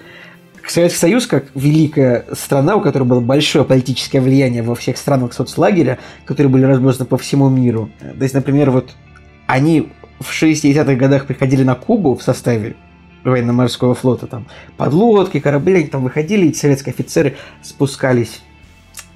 Советский 0.68 0.98
Союз, 0.98 1.26
как 1.26 1.46
великая 1.54 2.26
страна, 2.32 2.76
у 2.76 2.80
которой 2.80 3.04
было 3.04 3.20
большое 3.20 3.64
политическое 3.64 4.20
влияние 4.20 4.62
во 4.62 4.74
всех 4.74 4.96
странах 4.96 5.32
соцлагеря, 5.32 5.98
которые 6.24 6.50
были 6.50 6.64
разбросаны 6.64 7.06
по 7.06 7.16
всему 7.16 7.48
миру. 7.48 7.90
То 8.00 8.22
есть, 8.22 8.34
например, 8.34 8.70
вот 8.70 8.90
они 9.46 9.92
в 10.20 10.30
60-х 10.30 10.94
годах 10.94 11.26
приходили 11.26 11.62
на 11.62 11.74
Кубу 11.74 12.14
в 12.14 12.22
составе 12.22 12.76
военно-морского 13.24 13.94
флота, 13.94 14.26
там 14.26 14.46
подлодки, 14.76 15.40
корабли, 15.40 15.76
они 15.76 15.86
там 15.86 16.04
выходили, 16.04 16.46
и 16.46 16.54
советские 16.54 16.92
офицеры 16.92 17.36
спускались 17.62 18.42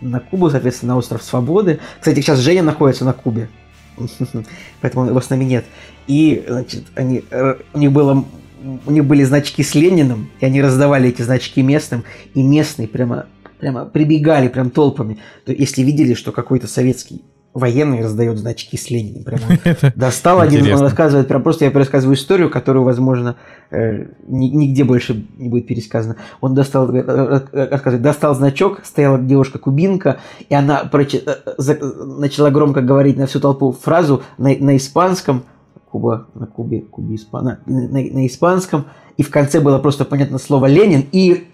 на 0.00 0.20
Кубу, 0.20 0.50
соответственно, 0.50 0.94
на 0.94 0.98
остров 0.98 1.22
Свободы. 1.22 1.80
Кстати, 1.98 2.20
сейчас 2.20 2.40
Женя 2.40 2.62
находится 2.62 3.04
на 3.04 3.12
Кубе, 3.12 3.48
поэтому 4.80 5.06
его 5.06 5.20
с 5.20 5.30
нами 5.30 5.44
нет. 5.44 5.64
И, 6.06 6.44
значит, 6.46 6.84
они, 6.96 7.24
у 7.72 7.78
них 7.78 7.92
было 7.92 8.24
у 8.62 8.90
них 8.90 9.04
были 9.04 9.24
значки 9.24 9.62
с 9.62 9.74
Лениным, 9.74 10.30
и 10.40 10.44
они 10.44 10.60
раздавали 10.60 11.08
эти 11.08 11.22
значки 11.22 11.62
местным, 11.62 12.04
и 12.34 12.42
местные 12.42 12.88
прямо, 12.88 13.26
прямо 13.58 13.86
прибегали 13.86 14.48
прям 14.48 14.70
толпами. 14.70 15.18
То, 15.46 15.52
если 15.52 15.82
видели, 15.82 16.14
что 16.14 16.32
какой-то 16.32 16.66
советский 16.66 17.22
военный 17.52 18.02
раздает 18.02 18.38
значки 18.38 18.76
с 18.76 18.90
Лениным. 18.90 19.24
Прямо 19.24 19.42
достал 19.96 20.40
один, 20.40 20.72
он 20.72 20.80
рассказывает, 20.80 21.26
прям 21.28 21.42
просто 21.42 21.64
я 21.64 21.70
рассказываю 21.72 22.16
историю, 22.16 22.48
которую, 22.50 22.84
возможно, 22.84 23.36
э, 23.70 24.06
нигде 24.26 24.84
больше 24.84 25.26
не 25.36 25.48
будет 25.48 25.66
пересказана. 25.66 26.16
Он 26.40 26.54
достал, 26.54 26.88
э, 26.94 27.00
э, 27.00 27.68
рассказывает, 27.70 28.02
достал 28.02 28.34
значок, 28.34 28.84
стояла 28.84 29.18
девушка-кубинка, 29.18 30.18
и 30.48 30.54
она 30.54 30.84
прочи, 30.84 31.22
начала 31.58 32.50
громко 32.50 32.82
говорить 32.82 33.16
на 33.16 33.26
всю 33.26 33.40
толпу 33.40 33.72
фразу 33.72 34.22
на, 34.38 34.54
на 34.56 34.76
испанском, 34.76 35.44
Куба, 35.90 36.28
на 36.34 36.46
Кубе, 36.46 36.82
Кубе, 36.82 37.16
Испана, 37.16 37.60
на, 37.66 37.88
на, 37.88 38.00
на 38.00 38.26
испанском, 38.26 38.86
и 39.16 39.24
в 39.24 39.30
конце 39.30 39.60
было 39.60 39.80
просто 39.80 40.04
понятно 40.04 40.38
слово 40.38 40.66
Ленин, 40.66 41.04
и 41.10 41.48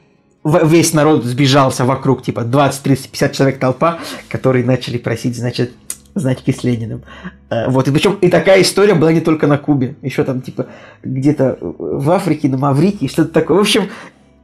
весь 0.45 0.93
народ 0.93 1.25
сбежался 1.25 1.85
вокруг, 1.85 2.23
типа 2.23 2.45
20, 2.45 2.83
30, 2.83 3.11
50 3.11 3.33
человек 3.33 3.59
толпа, 3.59 3.99
которые 4.29 4.65
начали 4.65 4.99
просить, 4.99 5.37
значит, 5.37 5.73
значки 6.17 6.53
с 6.53 6.65
Лениным. 6.65 7.03
Э, 7.51 7.69
вот, 7.69 7.87
и 7.87 7.93
причем 7.93 8.15
и 8.21 8.29
такая 8.29 8.63
история 8.63 8.95
была 8.95 9.13
не 9.13 9.21
только 9.21 9.47
на 9.47 9.59
Кубе, 9.59 9.95
еще 10.03 10.25
там, 10.25 10.41
типа, 10.41 10.67
где-то 11.05 11.59
в 11.61 12.11
Африке, 12.11 12.49
на 12.49 12.59
Маврикии, 12.59 13.07
что-то 13.07 13.31
такое. 13.33 13.59
В 13.59 13.61
общем, 13.61 13.89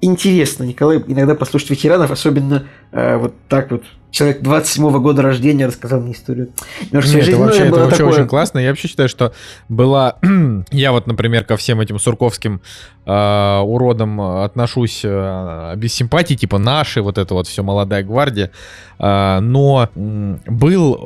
интересно, 0.01 0.65
Николай, 0.65 1.03
иногда 1.07 1.35
послушать 1.35 1.71
ветеранов, 1.71 2.11
особенно 2.11 2.67
э, 2.93 3.17
вот 3.17 3.35
так 3.49 3.71
вот 3.71 3.83
человек 4.13 4.43
27-го 4.43 5.01
года 5.01 5.23
рождения 5.23 5.67
рассказал 5.67 6.01
мне 6.01 6.13
историю. 6.13 6.51
Нет, 6.93 7.05
это 7.05 7.37
вообще, 7.39 7.63
это 7.63 7.81
вообще 7.81 7.97
такое... 7.97 8.13
очень 8.13 8.29
классно. 8.29 8.59
Я 8.59 8.69
вообще 8.69 8.87
считаю, 8.87 9.09
что 9.09 9.33
была... 9.69 10.17
я 10.71 10.93
вот, 10.93 11.07
например, 11.07 11.45
ко 11.45 11.57
всем 11.57 11.81
этим 11.81 11.99
сурковским 11.99 12.61
э, 13.07 13.59
уродам 13.59 14.21
отношусь 14.21 15.01
э, 15.03 15.75
без 15.77 15.95
симпатии, 15.95 16.35
типа 16.35 16.59
наши, 16.59 17.01
вот 17.01 17.19
это 17.19 17.35
вот 17.35 17.49
все 17.49 17.63
молодая 17.63 18.05
гвардия. 18.05 18.51
Э, 18.99 19.41
но 19.41 19.89
был, 19.95 21.01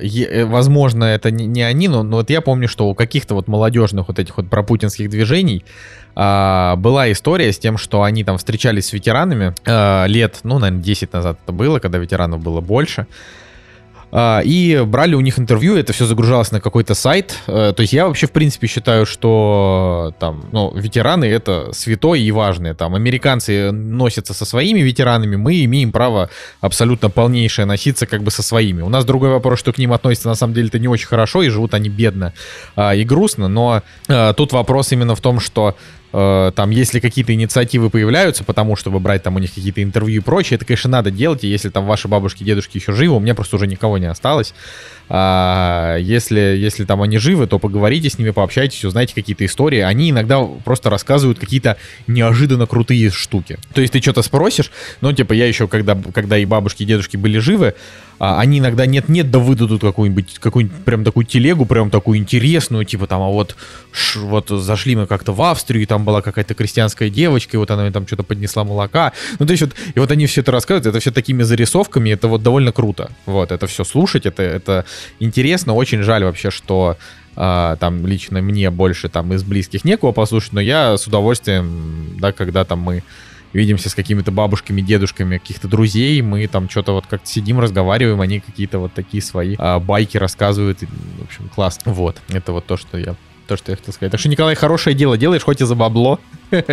э, 0.00 0.44
возможно, 0.46 1.04
это 1.04 1.32
не, 1.32 1.46
не 1.46 1.62
они, 1.62 1.88
но, 1.88 2.04
но 2.04 2.18
вот 2.18 2.30
я 2.30 2.40
помню, 2.40 2.68
что 2.68 2.88
у 2.88 2.94
каких-то 2.94 3.34
вот 3.34 3.48
молодежных 3.48 4.06
вот 4.06 4.20
этих 4.20 4.36
вот 4.36 4.48
пропутинских 4.48 5.10
движений 5.10 5.64
Uh, 6.14 6.76
была 6.76 7.10
история 7.10 7.50
с 7.50 7.58
тем, 7.58 7.78
что 7.78 8.02
они 8.02 8.22
там 8.22 8.36
встречались 8.36 8.88
с 8.88 8.92
ветеранами 8.92 9.54
uh, 9.64 10.06
лет, 10.06 10.40
ну, 10.42 10.58
наверное, 10.58 10.82
10 10.82 11.10
назад 11.14 11.38
это 11.42 11.52
было, 11.52 11.78
когда 11.78 11.96
ветеранов 11.96 12.40
было 12.42 12.51
больше. 12.60 13.06
Uh, 13.06 14.42
и 14.44 14.82
брали 14.86 15.14
у 15.14 15.20
них 15.20 15.38
интервью, 15.38 15.74
это 15.74 15.94
все 15.94 16.04
загружалось 16.04 16.52
на 16.52 16.60
какой-то 16.60 16.92
сайт. 16.92 17.34
То 17.46 17.74
есть 17.78 17.94
я 17.94 18.06
вообще, 18.06 18.26
в 18.26 18.32
принципе, 18.32 18.66
считаю, 18.66 19.06
что 19.06 20.12
там, 20.18 20.44
ну, 20.52 20.70
ветераны 20.74 21.24
это 21.24 21.72
святое 21.72 22.20
и 22.20 22.30
важное. 22.30 22.74
Там 22.74 22.94
американцы 22.94 23.72
носятся 23.72 24.34
со 24.34 24.44
своими 24.44 24.80
ветеранами, 24.80 25.36
мы 25.36 25.64
имеем 25.64 25.92
право 25.92 26.28
абсолютно 26.60 27.08
полнейшее 27.08 27.64
носиться 27.64 28.06
как 28.06 28.22
бы 28.22 28.30
со 28.30 28.42
своими. 28.42 28.82
У 28.82 28.90
нас 28.90 29.06
другой 29.06 29.30
вопрос, 29.30 29.58
что 29.58 29.72
к 29.72 29.78
ним 29.78 29.94
относятся 29.94 30.28
на 30.28 30.34
самом 30.34 30.52
деле-то 30.52 30.78
не 30.78 30.88
очень 30.88 31.06
хорошо, 31.06 31.42
и 31.42 31.48
живут 31.48 31.72
они 31.72 31.88
бедно 31.88 32.34
и 32.76 33.04
грустно, 33.04 33.48
но 33.48 33.82
тут 34.36 34.52
вопрос 34.52 34.92
именно 34.92 35.14
в 35.14 35.22
том, 35.22 35.40
что 35.40 35.74
Э, 35.74 36.01
там, 36.12 36.70
если 36.70 37.00
какие-то 37.00 37.32
инициативы 37.32 37.90
появляются, 37.90 38.44
потому 38.44 38.76
чтобы 38.76 39.00
брать 39.00 39.22
там 39.22 39.36
у 39.36 39.38
них 39.38 39.54
какие-то 39.54 39.82
интервью 39.82 40.20
и 40.20 40.24
прочее, 40.24 40.56
это, 40.56 40.66
конечно, 40.66 40.90
надо 40.90 41.10
делать, 41.10 41.42
и 41.44 41.48
если 41.48 41.70
там 41.70 41.86
ваши 41.86 42.06
бабушки, 42.06 42.44
дедушки 42.44 42.76
еще 42.76 42.92
живы, 42.92 43.16
у 43.16 43.20
меня 43.20 43.34
просто 43.34 43.56
уже 43.56 43.66
никого 43.66 43.98
не 43.98 44.06
осталось. 44.06 44.54
А, 45.14 45.98
если, 45.98 46.40
если 46.40 46.86
там 46.86 47.02
они 47.02 47.18
живы, 47.18 47.46
то 47.46 47.58
поговорите 47.58 48.08
с 48.08 48.18
ними, 48.18 48.30
пообщайтесь, 48.30 48.82
узнаете 48.82 49.14
какие-то 49.14 49.44
истории. 49.44 49.80
Они 49.80 50.08
иногда 50.08 50.42
просто 50.42 50.88
рассказывают 50.88 51.38
какие-то 51.38 51.76
неожиданно 52.06 52.66
крутые 52.66 53.10
штуки. 53.10 53.58
То 53.74 53.82
есть 53.82 53.92
ты 53.92 54.00
что-то 54.00 54.22
спросишь, 54.22 54.72
ну, 55.02 55.12
типа, 55.12 55.34
я 55.34 55.46
еще, 55.46 55.68
когда, 55.68 56.00
когда 56.14 56.38
и 56.38 56.46
бабушки, 56.46 56.84
и 56.84 56.86
дедушки 56.86 57.18
были 57.18 57.36
живы, 57.36 57.74
а, 58.18 58.40
они 58.40 58.60
иногда 58.60 58.86
нет-нет, 58.86 59.32
да 59.32 59.40
выдадут 59.40 59.80
какую-нибудь, 59.82 60.38
какую-нибудь 60.38 60.84
прям 60.84 61.02
такую 61.02 61.26
телегу, 61.26 61.66
прям 61.66 61.90
такую 61.90 62.18
интересную, 62.18 62.84
типа 62.84 63.08
там, 63.08 63.20
а 63.20 63.28
вот, 63.28 63.56
ш, 63.90 64.20
вот 64.20 64.48
зашли 64.48 64.94
мы 64.94 65.06
как-то 65.08 65.32
в 65.32 65.42
Австрию, 65.42 65.82
и 65.82 65.86
там 65.86 66.04
была 66.04 66.22
какая-то 66.22 66.54
крестьянская 66.54 67.10
девочка, 67.10 67.56
и 67.56 67.58
вот 67.58 67.70
она 67.72 67.90
там 67.90 68.06
что-то 68.06 68.22
поднесла 68.22 68.62
молока. 68.62 69.12
Ну, 69.40 69.46
то 69.46 69.50
есть 69.50 69.62
вот, 69.62 69.72
и 69.94 69.98
вот 69.98 70.10
они 70.12 70.26
все 70.26 70.40
это 70.40 70.52
рассказывают, 70.52 70.86
это 70.86 71.00
все 71.00 71.10
такими 71.10 71.42
зарисовками, 71.42 72.10
это 72.10 72.28
вот 72.28 72.44
довольно 72.44 72.70
круто. 72.70 73.10
Вот, 73.26 73.50
это 73.50 73.66
все 73.66 73.82
слушать, 73.82 74.24
это, 74.24 74.42
это 74.44 74.84
интересно, 75.18 75.74
очень 75.74 76.02
жаль 76.02 76.24
вообще, 76.24 76.50
что 76.50 76.96
а, 77.36 77.76
там 77.76 78.06
лично 78.06 78.42
мне 78.42 78.70
больше 78.70 79.08
там 79.08 79.32
из 79.32 79.42
близких 79.42 79.84
некого 79.84 80.12
послушать, 80.12 80.52
но 80.52 80.60
я 80.60 80.96
с 80.96 81.06
удовольствием, 81.06 82.16
да, 82.18 82.32
когда 82.32 82.64
там 82.64 82.80
мы 82.80 83.02
видимся 83.52 83.90
с 83.90 83.94
какими-то 83.94 84.30
бабушками, 84.30 84.80
дедушками, 84.80 85.38
каких-то 85.38 85.68
друзей, 85.68 86.20
мы 86.22 86.46
там 86.46 86.68
что-то 86.68 86.92
вот 86.92 87.06
как-то 87.06 87.26
сидим, 87.26 87.60
разговариваем, 87.60 88.20
они 88.20 88.40
какие-то 88.40 88.78
вот 88.78 88.92
такие 88.92 89.22
свои 89.22 89.56
а, 89.58 89.78
байки 89.78 90.16
рассказывают, 90.16 90.82
и, 90.82 90.86
в 90.86 91.24
общем, 91.24 91.50
классно. 91.54 91.92
Вот, 91.92 92.16
это 92.28 92.52
вот 92.52 92.66
то, 92.66 92.76
что 92.76 92.98
я 92.98 93.14
то, 93.46 93.56
что 93.56 93.72
я 93.72 93.76
хотел 93.76 93.92
сказать. 93.92 94.12
Так 94.12 94.20
что, 94.20 94.28
Николай, 94.28 94.54
хорошее 94.54 94.94
дело 94.94 95.18
делаешь, 95.18 95.42
хоть 95.42 95.60
и 95.60 95.64
за 95.64 95.74
бабло. 95.74 96.20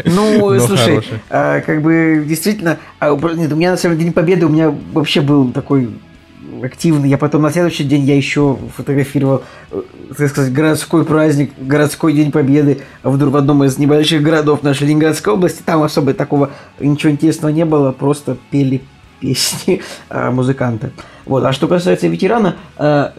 Ну, 0.06 0.60
слушай, 0.66 1.04
а, 1.30 1.62
как 1.62 1.82
бы 1.82 2.24
действительно, 2.26 2.78
а, 3.00 3.10
нет, 3.36 3.52
у 3.52 3.56
меня 3.56 3.72
на 3.72 3.78
самом 3.78 3.98
день 3.98 4.14
победы 4.14 4.46
у 4.46 4.50
меня 4.50 4.74
вообще 4.94 5.22
был 5.22 5.52
такой 5.52 5.90
активный. 6.64 7.10
Я 7.10 7.18
потом 7.18 7.42
на 7.42 7.52
следующий 7.52 7.84
день 7.84 8.04
я 8.04 8.16
еще 8.16 8.58
фотографировал, 8.76 9.44
э, 9.72 9.82
так 10.18 10.30
сказать, 10.30 10.54
городской 10.54 11.06
праздник, 11.06 11.52
городской 11.58 12.14
день 12.14 12.32
победы 12.32 12.82
в, 13.04 13.18
в 13.18 13.36
одном 13.36 13.64
из 13.64 13.78
небольших 13.78 14.22
городов 14.22 14.64
нашей 14.64 14.88
Ленинградской 14.88 15.34
области. 15.34 15.62
Там 15.64 15.84
особо 15.84 16.14
такого 16.14 16.52
ничего 16.80 17.12
интересного 17.12 17.52
не 17.52 17.66
было, 17.66 17.92
просто 17.92 18.38
пели 18.52 18.82
песни 19.20 19.82
а, 20.10 20.32
музыканты. 20.32 20.92
Вот. 21.26 21.44
А 21.44 21.54
что 21.54 21.68
касается 21.68 22.08
ветерана, 22.08 22.56
а, 22.78 23.14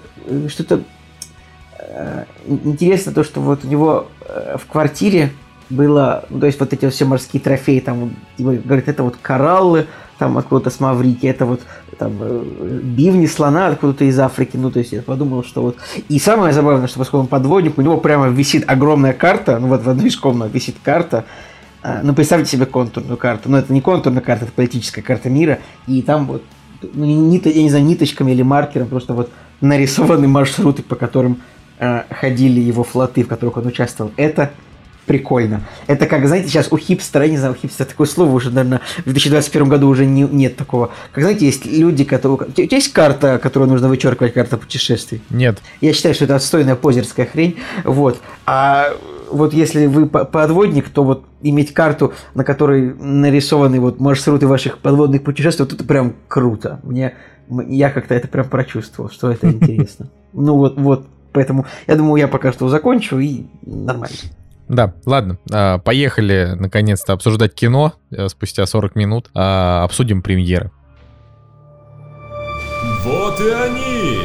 что-то 0.48 0.82
а, 1.78 2.26
интересно 2.46 3.12
то, 3.12 3.24
что 3.24 3.40
вот 3.40 3.64
у 3.64 3.68
него 3.68 4.08
в 4.56 4.70
квартире 4.70 5.32
было, 5.70 6.24
ну, 6.30 6.40
то 6.40 6.46
есть 6.46 6.60
вот 6.60 6.72
эти 6.72 6.88
все 6.90 7.04
морские 7.04 7.40
трофеи, 7.40 7.80
там, 7.80 8.14
говорит, 8.38 8.88
это 8.88 9.02
вот 9.02 9.16
кораллы, 9.20 9.86
там 10.18 10.36
откуда-то 10.36 10.70
с 10.70 10.80
Маврики, 10.80 11.26
это 11.26 11.46
вот 11.46 11.62
там 12.00 12.16
э, 12.18 12.80
бивни 12.82 13.26
слона 13.26 13.66
откуда-то 13.68 14.06
из 14.06 14.18
Африки, 14.18 14.56
ну, 14.56 14.70
то 14.70 14.78
есть 14.78 14.92
я 14.92 15.02
подумал, 15.02 15.44
что 15.44 15.60
вот... 15.60 15.76
И 16.08 16.18
самое 16.18 16.54
забавное, 16.54 16.88
что 16.88 16.98
поскольку 16.98 17.24
он 17.24 17.26
подводник, 17.26 17.76
у 17.76 17.82
него 17.82 17.98
прямо 17.98 18.28
висит 18.28 18.64
огромная 18.66 19.12
карта, 19.12 19.58
ну, 19.58 19.68
вот 19.68 19.84
в 19.84 19.88
одной 19.88 20.08
из 20.08 20.16
комнат 20.16 20.52
висит 20.52 20.76
карта, 20.82 21.26
а, 21.82 22.00
ну, 22.02 22.14
представьте 22.14 22.50
себе 22.50 22.64
контурную 22.64 23.18
карту, 23.18 23.50
но 23.50 23.58
это 23.58 23.70
не 23.72 23.82
контурная 23.82 24.22
карта, 24.22 24.46
это 24.46 24.52
политическая 24.54 25.02
карта 25.02 25.28
мира, 25.28 25.58
и 25.86 26.00
там 26.00 26.26
вот, 26.26 26.42
ну, 26.94 27.04
не, 27.04 27.38
я 27.44 27.62
не 27.62 27.68
знаю, 27.68 27.84
ниточками 27.84 28.32
или 28.32 28.42
маркером, 28.42 28.88
просто 28.88 29.12
вот 29.12 29.30
нарисованы 29.60 30.26
маршруты, 30.26 30.82
по 30.82 30.96
которым 30.96 31.42
э, 31.78 32.04
ходили 32.08 32.60
его 32.60 32.82
флоты, 32.82 33.24
в 33.24 33.28
которых 33.28 33.58
он 33.58 33.66
участвовал. 33.66 34.10
Это 34.16 34.52
прикольно. 35.06 35.62
Это 35.86 36.06
как, 36.06 36.26
знаете, 36.26 36.48
сейчас 36.48 36.68
у 36.70 36.76
хипстера, 36.76 37.24
я 37.24 37.30
не 37.30 37.38
знаю, 37.38 37.54
у 37.54 37.56
хипстера 37.56 37.86
такое 37.86 38.06
слово 38.06 38.32
уже, 38.32 38.50
наверное, 38.50 38.80
в 38.98 39.04
2021 39.04 39.68
году 39.68 39.88
уже 39.88 40.06
не, 40.06 40.22
нет 40.22 40.56
такого. 40.56 40.90
Как, 41.12 41.22
знаете, 41.22 41.46
есть 41.46 41.66
люди, 41.66 42.04
которые... 42.04 42.48
У 42.48 42.52
тебя 42.52 42.68
есть 42.70 42.92
карта, 42.92 43.38
которую 43.42 43.70
нужно 43.70 43.88
вычеркивать, 43.88 44.34
карта 44.34 44.56
путешествий? 44.56 45.22
Нет. 45.30 45.58
Я 45.80 45.92
считаю, 45.92 46.14
что 46.14 46.24
это 46.24 46.36
отстойная 46.36 46.76
позерская 46.76 47.26
хрень. 47.26 47.56
Вот. 47.84 48.20
А 48.46 48.92
вот 49.30 49.54
если 49.54 49.86
вы 49.86 50.06
подводник, 50.06 50.88
то 50.88 51.04
вот 51.04 51.24
иметь 51.42 51.72
карту, 51.72 52.12
на 52.34 52.44
которой 52.44 52.94
нарисованы 52.94 53.80
вот 53.80 54.00
маршруты 54.00 54.46
ваших 54.46 54.78
подводных 54.78 55.22
путешествий, 55.22 55.64
вот 55.64 55.72
это 55.72 55.84
прям 55.84 56.14
круто. 56.28 56.80
Мне, 56.82 57.14
я 57.68 57.90
как-то 57.90 58.14
это 58.14 58.28
прям 58.28 58.48
прочувствовал, 58.48 59.10
что 59.10 59.30
это 59.30 59.48
интересно. 59.50 60.08
Ну 60.32 60.56
вот, 60.56 60.78
вот, 60.78 61.06
поэтому 61.32 61.66
я 61.86 61.96
думаю, 61.96 62.20
я 62.20 62.28
пока 62.28 62.52
что 62.52 62.68
закончу 62.68 63.18
и 63.18 63.46
нормально. 63.62 64.16
Да, 64.70 64.94
ладно, 65.04 65.36
а, 65.52 65.78
поехали 65.78 66.52
наконец-то 66.56 67.12
обсуждать 67.12 67.54
кино 67.54 67.94
э, 68.12 68.28
спустя 68.28 68.64
40 68.66 68.94
минут. 68.94 69.28
А, 69.34 69.82
обсудим 69.82 70.22
премьеры. 70.22 70.70
Вот 73.02 73.40
и 73.40 73.50
они! 73.50 74.20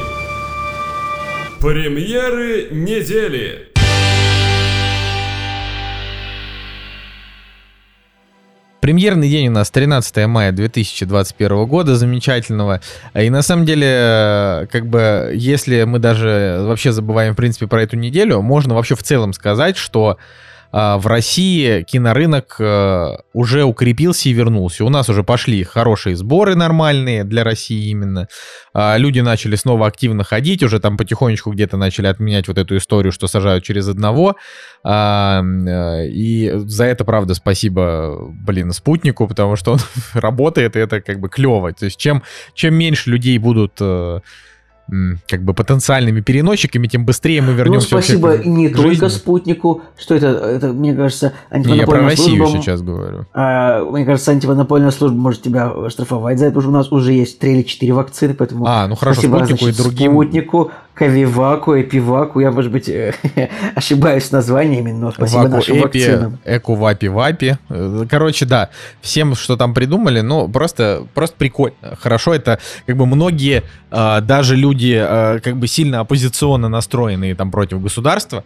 Премьеры 1.59 2.69
недели! 2.69 3.74
Премьерный 8.81 9.29
день 9.29 9.47
у 9.47 9.51
нас 9.51 9.71
13 9.71 10.27
мая 10.27 10.51
2021 10.51 11.65
года, 11.65 11.95
замечательного. 11.95 12.81
И 13.15 13.29
на 13.29 13.41
самом 13.41 13.65
деле, 13.65 13.87
э, 13.89 14.67
как 14.71 14.87
бы, 14.87 15.31
если 15.33 15.83
мы 15.83 15.99
даже 15.99 16.59
вообще 16.61 16.91
забываем, 16.91 17.33
в 17.33 17.37
принципе, 17.37 17.67
про 17.67 17.81
эту 17.81 17.95
неделю, 17.95 18.41
можно 18.41 18.75
вообще 18.75 18.95
в 18.95 19.01
целом 19.01 19.33
сказать, 19.33 19.77
что 19.77 20.17
в 20.71 21.07
России 21.07 21.83
кинорынок 21.83 22.57
э, 22.59 23.17
уже 23.33 23.63
укрепился 23.63 24.29
и 24.29 24.33
вернулся. 24.33 24.83
У 24.83 24.89
нас 24.89 25.09
уже 25.09 25.23
пошли 25.23 25.63
хорошие 25.63 26.15
сборы 26.15 26.55
нормальные 26.55 27.23
для 27.23 27.43
России 27.43 27.89
именно. 27.89 28.27
А, 28.73 28.97
люди 28.97 29.21
начали 29.21 29.55
снова 29.55 29.87
активно 29.87 30.23
ходить, 30.23 30.63
уже 30.63 30.79
там 30.79 30.97
потихонечку 30.97 31.51
где-то 31.51 31.77
начали 31.77 32.07
отменять 32.07 32.47
вот 32.47 32.57
эту 32.57 32.77
историю, 32.77 33.11
что 33.11 33.27
сажают 33.27 33.63
через 33.63 33.87
одного. 33.87 34.35
А, 34.83 35.41
э, 35.41 36.07
и 36.07 36.51
за 36.55 36.85
это, 36.85 37.05
правда, 37.05 37.35
спасибо, 37.35 38.17
блин, 38.31 38.71
спутнику, 38.71 39.27
потому 39.27 39.55
что 39.55 39.73
он 39.73 39.79
работает, 40.13 40.75
и 40.75 40.79
это 40.79 41.01
как 41.01 41.19
бы 41.19 41.29
клево. 41.29 41.71
То 41.73 41.85
есть 41.85 41.97
чем, 41.97 42.23
чем 42.53 42.75
меньше 42.75 43.09
людей 43.09 43.37
будут 43.37 43.77
э, 43.79 44.19
как 45.27 45.43
бы 45.43 45.53
потенциальными 45.53 46.21
переносчиками, 46.21 46.87
тем 46.87 47.05
быстрее 47.05 47.41
мы 47.41 47.53
вернемся 47.53 47.87
Ну, 47.95 48.01
спасибо 48.01 48.37
не 48.37 48.67
жизни. 48.67 48.81
только 48.83 49.09
спутнику. 49.09 49.81
Что 49.97 50.15
это? 50.15 50.27
Это, 50.27 50.67
мне 50.73 50.93
кажется, 50.93 51.33
Не, 51.51 51.57
я 51.77 51.85
про 51.87 51.97
антимонопольная 51.97 52.09
Россию 52.11 52.37
служба. 52.45 52.61
сейчас 52.61 52.81
говорю. 52.81 53.25
а, 53.33 53.83
мне 53.83 54.05
кажется, 54.05 54.31
антимонопольная 54.31 54.91
служба 54.91 55.17
может 55.17 55.41
тебя 55.41 55.89
штрафовать 55.89 56.37
за 56.39 56.45
это, 56.47 56.61
что 56.61 56.69
у 56.69 56.73
нас 56.73 56.91
уже 56.91 57.13
есть 57.13 57.39
три 57.39 57.53
или 57.55 57.61
четыре 57.63 57.93
вакцины, 57.93 58.35
поэтому 58.35 58.65
А, 58.67 58.87
ну 58.87 58.95
хорошо, 58.95 59.21
спасибо, 59.21 59.37
спутнику 59.37 59.67
и 59.67 59.71
значит, 59.71 59.83
другим. 59.83 60.11
Спутнику, 60.11 60.71
Ковиваку, 60.95 61.79
Эпиваку. 61.79 62.39
Я, 62.39 62.51
может 62.51 62.71
быть, 62.71 62.89
ошибаюсь 63.75 64.23
с 64.23 64.31
названиями, 64.31 64.91
но 64.91 65.11
спасибо 65.11 65.41
Ваку 65.41 65.51
нашим 65.51 65.75
Эпи, 65.75 65.83
вакцинам. 65.83 66.39
Эку 66.45 66.75
Вапи 66.75 67.07
Вапи. 67.07 67.57
Э, 67.69 68.05
Короче, 68.09 68.45
да, 68.45 68.69
всем, 69.01 69.35
что 69.35 69.57
там 69.57 69.73
придумали, 69.73 70.21
ну, 70.21 70.47
просто, 70.47 71.05
просто 71.13 71.35
прикольно. 71.37 71.75
Хорошо, 71.99 72.33
это 72.33 72.59
как 72.87 72.95
бы 72.95 73.05
многие, 73.05 73.63
э, 73.91 74.21
даже 74.21 74.55
люди, 74.55 74.97
э, 74.97 75.39
как 75.41 75.57
бы 75.57 75.67
сильно 75.67 75.99
оппозиционно 75.99 76.69
настроенные 76.69 77.35
там 77.35 77.51
против 77.51 77.81
государства, 77.81 78.45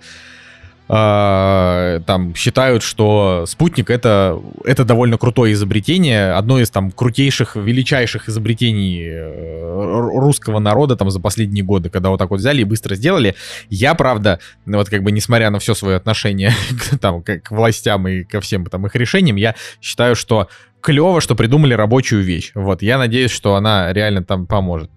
э, 0.90 2.02
там 2.06 2.36
считают, 2.36 2.84
что 2.84 3.46
спутник 3.48 3.90
это, 3.90 4.42
это 4.66 4.84
довольно 4.84 5.18
крутое 5.18 5.54
изобретение, 5.54 6.34
одно 6.34 6.60
из 6.60 6.70
там 6.70 6.92
крутейших, 6.92 7.56
величайших 7.56 8.28
изобретений 8.28 9.08
э, 9.08 10.20
русского 10.20 10.60
народа 10.60 10.96
там 10.96 11.10
за 11.12 11.20
последние 11.20 11.64
годы, 11.64 11.90
когда 11.90 12.10
вот 12.10 12.18
так 12.18 12.32
вот 12.32 12.40
взяли 12.40 12.62
и 12.62 12.66
быстро 12.66 12.96
сделали. 12.96 13.36
Я, 13.70 13.94
правда, 13.94 14.40
вот 14.66 14.90
как 14.90 15.04
бы 15.04 15.12
несмотря 15.12 15.50
на 15.52 15.60
все 15.60 15.74
свое 15.74 15.98
отношение 15.98 16.52
к, 16.92 16.98
там, 16.98 17.22
к, 17.22 17.40
к 17.40 17.52
властям 17.52 18.08
и 18.08 18.24
ко 18.24 18.42
всем 18.42 18.66
там 18.66 18.86
их 18.86 18.96
решениям, 18.96 19.36
я 19.36 19.56
считаю, 19.82 20.16
что 20.16 20.50
клево, 20.82 21.22
что 21.22 21.36
придумали 21.36 21.74
рабочую 21.74 22.24
вещь. 22.24 22.52
Вот, 22.56 22.82
я 22.82 22.98
надеюсь, 22.98 23.32
что 23.32 23.56
она 23.56 23.94
реально 23.94 24.24
там 24.24 24.48
поможет. 24.48 24.90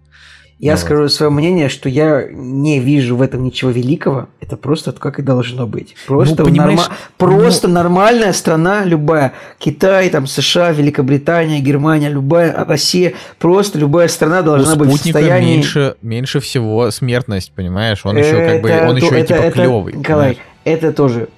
Я 0.59 0.72
Ну, 0.72 0.78
скажу 0.78 1.09
свое 1.09 1.30
мнение, 1.30 1.68
что 1.68 1.88
я 1.88 2.24
не 2.30 2.78
вижу 2.78 3.16
в 3.16 3.22
этом 3.22 3.42
ничего 3.42 3.70
великого. 3.72 4.28
Это 4.40 4.57
просто 4.57 4.92
как 4.92 5.18
и 5.18 5.22
должно 5.22 5.66
быть. 5.66 5.96
Просто, 6.07 6.44
Ну, 6.44 6.50
норма- 6.50 6.88
просто 7.18 7.66
нормальная 7.66 8.32
страна, 8.32 8.84
любая. 8.84 9.32
Китай, 9.59 10.09
там, 10.09 10.26
США, 10.28 10.70
Великобритания, 10.70 11.61
Германия, 11.61 12.09
любая, 12.09 12.53
а 12.53 12.64
Россия. 12.64 13.14
Просто 13.38 13.78
любая 13.78 14.07
страна 14.09 14.40
У 14.40 14.44
должна 14.44 14.76
быть 14.76 14.88
в 14.88 14.96
состоянии... 14.96 15.57
меньше, 15.57 15.96
меньше 16.00 16.38
всего 16.40 16.90
смертность, 16.92 17.53
понимаешь? 17.55 18.05
Он 18.05 18.16
еще 18.16 18.36
как 18.46 18.62
бы, 18.62 18.70
он 18.88 18.96
еще 18.96 19.20
и 19.20 19.24
типа 19.24 19.50
клевый. 19.50 19.94
Николай, 19.94 20.38
это 20.64 20.92
тоже... 20.92 21.28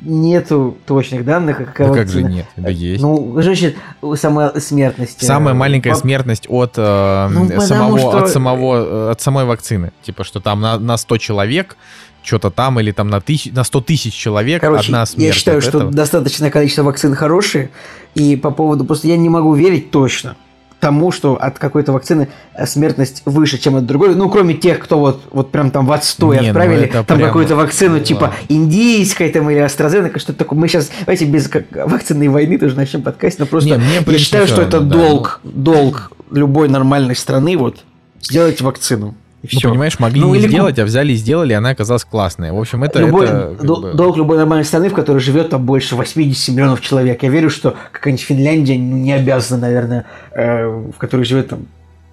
Нету 0.00 0.76
точных 0.86 1.24
данных, 1.24 1.60
а 1.60 1.64
Да 1.78 1.94
как 1.94 2.08
же 2.08 2.22
нет? 2.22 2.46
Да 2.56 2.68
есть. 2.70 3.02
Ну, 3.02 3.40
значит, 3.40 3.76
самая 4.16 4.58
смертность. 4.60 5.22
э, 5.22 5.26
Самая 5.26 5.54
маленькая 5.54 5.94
смертность 5.94 6.46
от 6.48 6.74
э, 6.76 7.28
Ну, 7.30 7.60
самого, 7.60 7.98
что- 7.98 8.18
от 8.18 8.28
самого, 8.30 9.08
э, 9.08 9.10
от 9.12 9.20
самой 9.20 9.44
вакцины. 9.46 9.92
Типа, 10.02 10.24
что 10.24 10.40
там 10.40 10.60
на, 10.60 10.78
на 10.78 10.96
100 10.98 11.16
человек, 11.18 11.76
что-то 12.22 12.50
там, 12.50 12.80
или 12.80 12.92
там 12.92 13.08
на, 13.08 13.20
тысяч, 13.20 13.52
на 13.52 13.64
100 13.64 13.80
тысяч 13.82 14.14
человек 14.14 14.60
Короче, 14.60 14.86
одна 14.88 15.06
смерть. 15.06 15.26
я 15.26 15.32
считаю, 15.32 15.60
что 15.62 15.78
этого. 15.78 15.92
достаточное 15.92 16.50
количество 16.50 16.82
вакцин 16.82 17.14
хорошие, 17.14 17.70
и 18.14 18.36
по 18.36 18.50
поводу... 18.50 18.84
Просто 18.84 19.08
я 19.08 19.16
не 19.16 19.28
могу 19.28 19.54
верить 19.54 19.90
точно 19.90 20.36
тому, 20.84 21.12
что 21.12 21.36
от 21.40 21.58
какой-то 21.58 21.92
вакцины 21.92 22.28
э, 22.52 22.66
смертность 22.66 23.22
выше, 23.24 23.56
чем 23.56 23.76
от 23.76 23.86
другой. 23.86 24.14
Ну, 24.14 24.28
кроме 24.28 24.52
тех, 24.52 24.78
кто 24.80 24.98
вот, 24.98 25.22
вот 25.30 25.50
прям 25.50 25.70
там 25.70 25.86
в 25.86 25.92
отстой 25.92 26.36
Не, 26.36 26.42
ну 26.42 26.48
отправили, 26.50 26.84
это 26.84 27.04
там 27.04 27.16
прям- 27.16 27.30
какую-то 27.30 27.56
вакцину, 27.56 27.92
ладно. 27.94 28.04
типа 28.04 28.34
индийская 28.50 29.30
там 29.30 29.48
или 29.48 29.64
AstraZeneca, 29.64 30.18
что-то 30.18 30.40
такое. 30.40 30.58
Мы 30.58 30.68
сейчас, 30.68 30.90
давайте 31.00 31.24
без 31.24 31.48
как, 31.48 31.64
вакцинной 31.72 32.28
войны 32.28 32.58
тоже 32.58 32.76
начнем 32.76 33.00
подкаст, 33.00 33.38
но 33.38 33.46
просто 33.46 33.78
Не, 33.78 34.12
я 34.12 34.18
считаю, 34.18 34.46
что 34.46 34.60
это 34.60 34.80
да, 34.80 34.94
долг, 34.94 35.40
долг 35.42 36.12
любой 36.30 36.68
нормальной 36.68 37.16
страны 37.16 37.56
вот 37.56 37.78
сделать 38.20 38.60
вакцину. 38.60 39.14
И 39.50 39.56
Ну, 39.62 39.70
понимаешь, 39.70 39.98
могли 39.98 40.20
Ну, 40.20 40.32
не 40.34 40.40
или 40.40 40.48
сделать, 40.48 40.78
а 40.78 40.84
взяли 40.84 41.12
и 41.12 41.16
сделали, 41.16 41.52
и 41.52 41.54
она 41.54 41.70
оказалась 41.70 42.04
классная. 42.04 42.52
В 42.52 42.58
общем, 42.58 42.82
это... 42.82 42.98
Любой- 43.00 43.26
это 43.26 43.54
как 43.56 43.66
дол- 43.66 43.82
бы- 43.82 43.92
Долг 43.92 44.16
любой 44.16 44.38
нормальной 44.38 44.64
страны, 44.64 44.88
в 44.88 44.94
которой 44.94 45.18
живет 45.18 45.50
там 45.50 45.64
больше 45.66 45.96
80 45.96 46.54
миллионов 46.54 46.80
человек. 46.80 47.22
Я 47.22 47.28
верю, 47.28 47.50
что 47.50 47.74
какая-нибудь 47.92 48.24
Финляндия 48.24 48.78
ну, 48.78 48.96
не 48.96 49.12
обязана, 49.12 49.60
наверное, 49.60 50.06
э, 50.32 50.66
в 50.66 50.96
которой 50.96 51.24
живет 51.24 51.48
там 51.48 51.66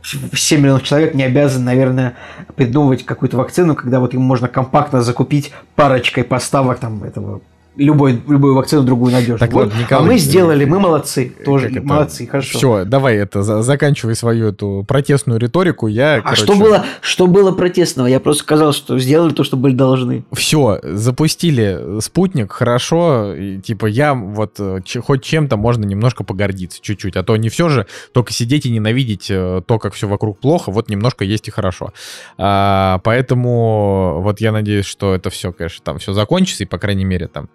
7 0.04 0.60
миллионов 0.60 0.84
человек, 0.84 1.14
не 1.14 1.24
обязан, 1.24 1.64
наверное, 1.64 2.16
придумывать 2.56 3.06
какую-то 3.06 3.38
вакцину, 3.38 3.76
когда 3.76 4.00
вот 4.00 4.14
им 4.14 4.22
можно 4.22 4.48
компактно 4.48 5.02
закупить 5.02 5.54
парочкой 5.76 6.24
поставок 6.24 6.80
там 6.80 7.04
этого 7.04 7.42
любой, 7.78 8.22
любую 8.28 8.56
вакцину 8.56 8.84
другую 8.84 9.12
надежно. 9.14 9.38
Так 9.40 9.54
вот, 9.54 9.72
а 9.74 9.80
Николай, 9.80 10.06
мы 10.08 10.18
сделали, 10.18 10.66
мы 10.66 10.80
молодцы. 10.80 11.34
Тоже 11.46 11.68
как 11.70 11.78
это? 11.78 11.86
молодцы, 11.86 12.28
хорошо. 12.28 12.58
Все, 12.58 12.86
давай 12.86 13.16
это, 13.18 13.44
за- 13.44 13.62
заканчивай 13.62 14.16
свою 14.16 14.48
эту 14.50 14.84
протестную 14.88 15.40
риторику. 15.40 15.88
Я, 15.88 16.22
А 16.24 16.36
что 16.36 16.56
было, 16.56 16.86
что 17.02 17.28
было 17.28 17.52
протестного? 17.52 18.08
Я 18.08 18.20
просто 18.20 18.44
сказал, 18.44 18.74
что 18.74 19.00
сделали 19.00 19.34
то, 19.34 19.44
что 19.44 19.58
были 19.58 19.74
должны. 19.74 20.26
Все, 20.34 20.80
запустили 20.84 22.00
спутник, 22.02 22.52
хорошо. 22.52 23.34
И, 23.36 23.60
типа, 23.60 23.86
я 23.86 24.14
вот 24.14 24.56
э, 24.60 24.80
че- 24.84 25.02
хоть 25.02 25.24
чем-то 25.24 25.58
можно 25.58 25.86
немножко 25.86 26.24
погордиться 26.24 26.80
чуть-чуть. 26.82 27.16
А 27.16 27.24
то 27.24 27.36
не 27.38 27.50
все 27.50 27.70
же 27.70 27.86
только 28.12 28.34
сидеть 28.34 28.66
и 28.66 28.70
ненавидеть 28.72 29.28
э, 29.30 29.62
то, 29.66 29.80
как 29.80 29.94
все 29.94 30.08
вокруг 30.08 30.40
плохо. 30.40 30.72
Вот 30.72 30.90
немножко 30.90 31.24
есть 31.24 31.48
и 31.48 31.52
хорошо. 31.52 31.94
А, 32.38 33.00
поэтому 33.04 34.22
вот 34.22 34.42
я 34.42 34.52
надеюсь, 34.52 34.86
что 34.86 35.16
это 35.16 35.30
все, 35.30 35.52
конечно, 35.52 35.82
там 35.84 36.00
все 36.00 36.14
закончится, 36.14 36.64
и, 36.64 36.68
по 36.68 36.78
крайней 36.78 37.06
мере, 37.06 37.28
там 37.28 37.50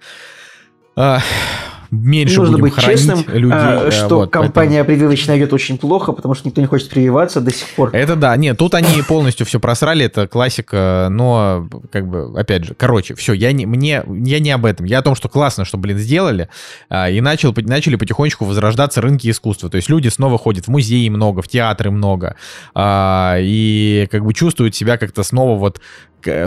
а, 0.96 1.20
меньше 1.90 2.40
Нужно 2.40 2.58
будем 2.58 2.74
быть 2.74 2.82
честным, 2.82 3.24
людей. 3.28 3.52
а, 3.52 3.84
да, 3.84 3.90
что 3.90 4.16
вот, 4.16 4.30
поэтому- 4.30 4.46
компания 4.46 4.82
прививочная 4.84 5.38
идет 5.38 5.52
очень 5.52 5.78
плохо, 5.78 6.12
потому 6.12 6.34
что 6.34 6.48
никто 6.48 6.60
не 6.60 6.66
хочет 6.66 6.88
прививаться 6.88 7.40
до 7.40 7.52
сих 7.52 7.68
пор. 7.74 7.90
Это 7.92 8.16
да, 8.16 8.36
нет, 8.36 8.58
тут 8.58 8.74
они 8.74 9.02
полностью 9.02 9.46
все 9.46 9.60
просрали, 9.60 10.06
это 10.06 10.26
классика, 10.26 11.08
но 11.10 11.68
как 11.92 12.08
бы, 12.08 12.38
опять 12.38 12.64
же, 12.64 12.74
короче, 12.74 13.14
все, 13.14 13.32
я 13.34 13.52
не, 13.52 13.66
мне, 13.66 14.02
я 14.06 14.38
не 14.38 14.50
об 14.50 14.66
этом, 14.66 14.86
я 14.86 14.98
о 14.98 15.02
том, 15.02 15.14
что 15.14 15.28
классно, 15.28 15.64
что, 15.64 15.78
блин, 15.78 15.98
сделали, 15.98 16.48
а, 16.88 17.10
и 17.10 17.20
начал, 17.20 17.54
начали 17.56 17.96
потихонечку 17.96 18.44
возрождаться 18.44 19.00
рынки 19.00 19.30
искусства, 19.30 19.70
то 19.70 19.76
есть 19.76 19.88
люди 19.88 20.08
снова 20.08 20.38
ходят 20.38 20.66
в 20.66 20.68
музеи 20.68 21.08
много, 21.08 21.42
в 21.42 21.48
театры 21.48 21.90
много, 21.90 22.36
а, 22.74 23.36
и 23.38 24.08
как 24.10 24.24
бы 24.24 24.34
чувствуют 24.34 24.74
себя 24.74 24.96
как-то 24.96 25.22
снова 25.22 25.58
вот 25.58 25.80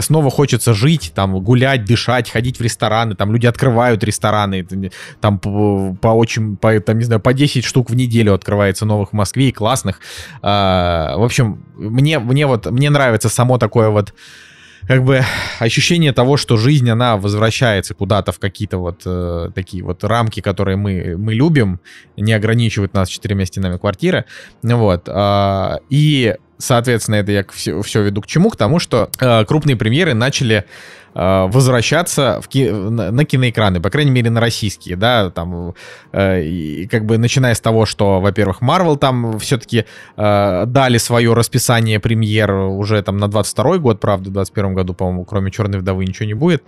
снова 0.02 0.30
хочется 0.30 0.74
жить, 0.74 1.12
там, 1.16 1.40
гулять, 1.40 1.86
дышать, 1.86 2.30
ходить 2.30 2.60
в 2.60 2.62
рестораны, 2.62 3.16
там 3.16 3.32
люди 3.32 3.48
открывают 3.48 4.04
рестораны, 4.04 4.66
там 5.22 5.40
по, 5.40 5.96
по 6.02 6.08
очень, 6.10 6.58
по, 6.58 6.80
там, 6.80 6.98
не 6.98 7.06
знаю, 7.06 7.22
по 7.22 7.34
10 7.34 7.64
штук 7.64 7.90
в 7.90 7.96
неделю 7.96 8.34
открывается 8.34 8.86
новых 8.86 9.10
в 9.10 9.14
Москве 9.14 9.50
и 9.50 9.52
классных. 9.52 10.00
А, 10.42 11.16
в 11.18 11.24
общем, 11.24 11.64
мне, 11.76 12.20
мне 12.20 12.46
вот, 12.48 12.70
мне 12.70 12.90
нравится 12.90 13.30
само 13.30 13.58
такое 13.58 13.90
вот 13.90 14.14
как 14.88 15.04
бы 15.04 15.24
ощущение 15.60 16.14
того, 16.14 16.38
что 16.38 16.58
жизнь, 16.58 16.90
она 16.90 17.18
возвращается 17.18 17.94
куда-то 17.94 18.32
в 18.32 18.40
какие-то 18.40 18.78
вот 18.78 19.04
э, 19.06 19.52
такие 19.54 19.84
вот 19.84 20.04
рамки, 20.04 20.40
которые 20.40 20.78
мы, 20.78 21.16
мы 21.18 21.34
любим, 21.34 21.80
не 22.18 22.34
ограничивают 22.34 22.94
нас 22.94 23.10
четырьмя 23.10 23.46
стенами 23.46 23.78
квартиры. 23.78 24.26
Вот. 24.64 25.04
а, 25.08 25.80
и, 25.90 26.36
соответственно, 26.60 27.16
это 27.16 27.32
я 27.32 27.46
все, 27.52 27.82
все 27.82 28.04
веду 28.04 28.22
к 28.22 28.28
чему? 28.28 28.50
К 28.50 28.56
тому, 28.56 28.80
что 28.80 29.10
э, 29.20 29.46
крупные 29.46 29.76
премьеры 29.76 30.14
начали 30.14 30.66
э, 31.16 31.48
возвращаться 31.50 32.40
в 32.42 32.48
ки- 32.48 32.70
на, 32.70 33.26
киноэкраны, 33.26 33.82
по 33.82 33.90
крайней 33.90 34.12
мере, 34.12 34.30
на 34.30 34.40
российские, 34.40 34.96
да, 34.96 35.32
там, 35.32 35.74
э, 36.12 36.44
и 36.44 36.88
как 36.88 37.06
бы 37.06 37.18
начиная 37.18 37.56
с 37.56 37.62
того, 37.62 37.86
что, 37.86 38.20
во-первых, 38.20 38.62
Marvel 38.62 38.98
там 38.98 39.40
все-таки 39.40 39.86
э, 40.18 40.64
дали 40.68 40.98
свое 40.98 41.34
расписание 41.34 42.00
премьер 42.00 42.52
уже 42.52 43.02
там 43.02 43.18
на 43.18 43.28
22 43.28 43.78
год, 43.78 44.00
правда, 44.00 44.30
в 44.30 44.34
21 44.34 44.74
году, 44.74 44.94
по-моему, 44.94 45.26
кроме 45.26 45.52
«Черной 45.52 45.80
вдовы» 45.80 46.06
ничего 46.06 46.26
не 46.26 46.34
будет. 46.36 46.64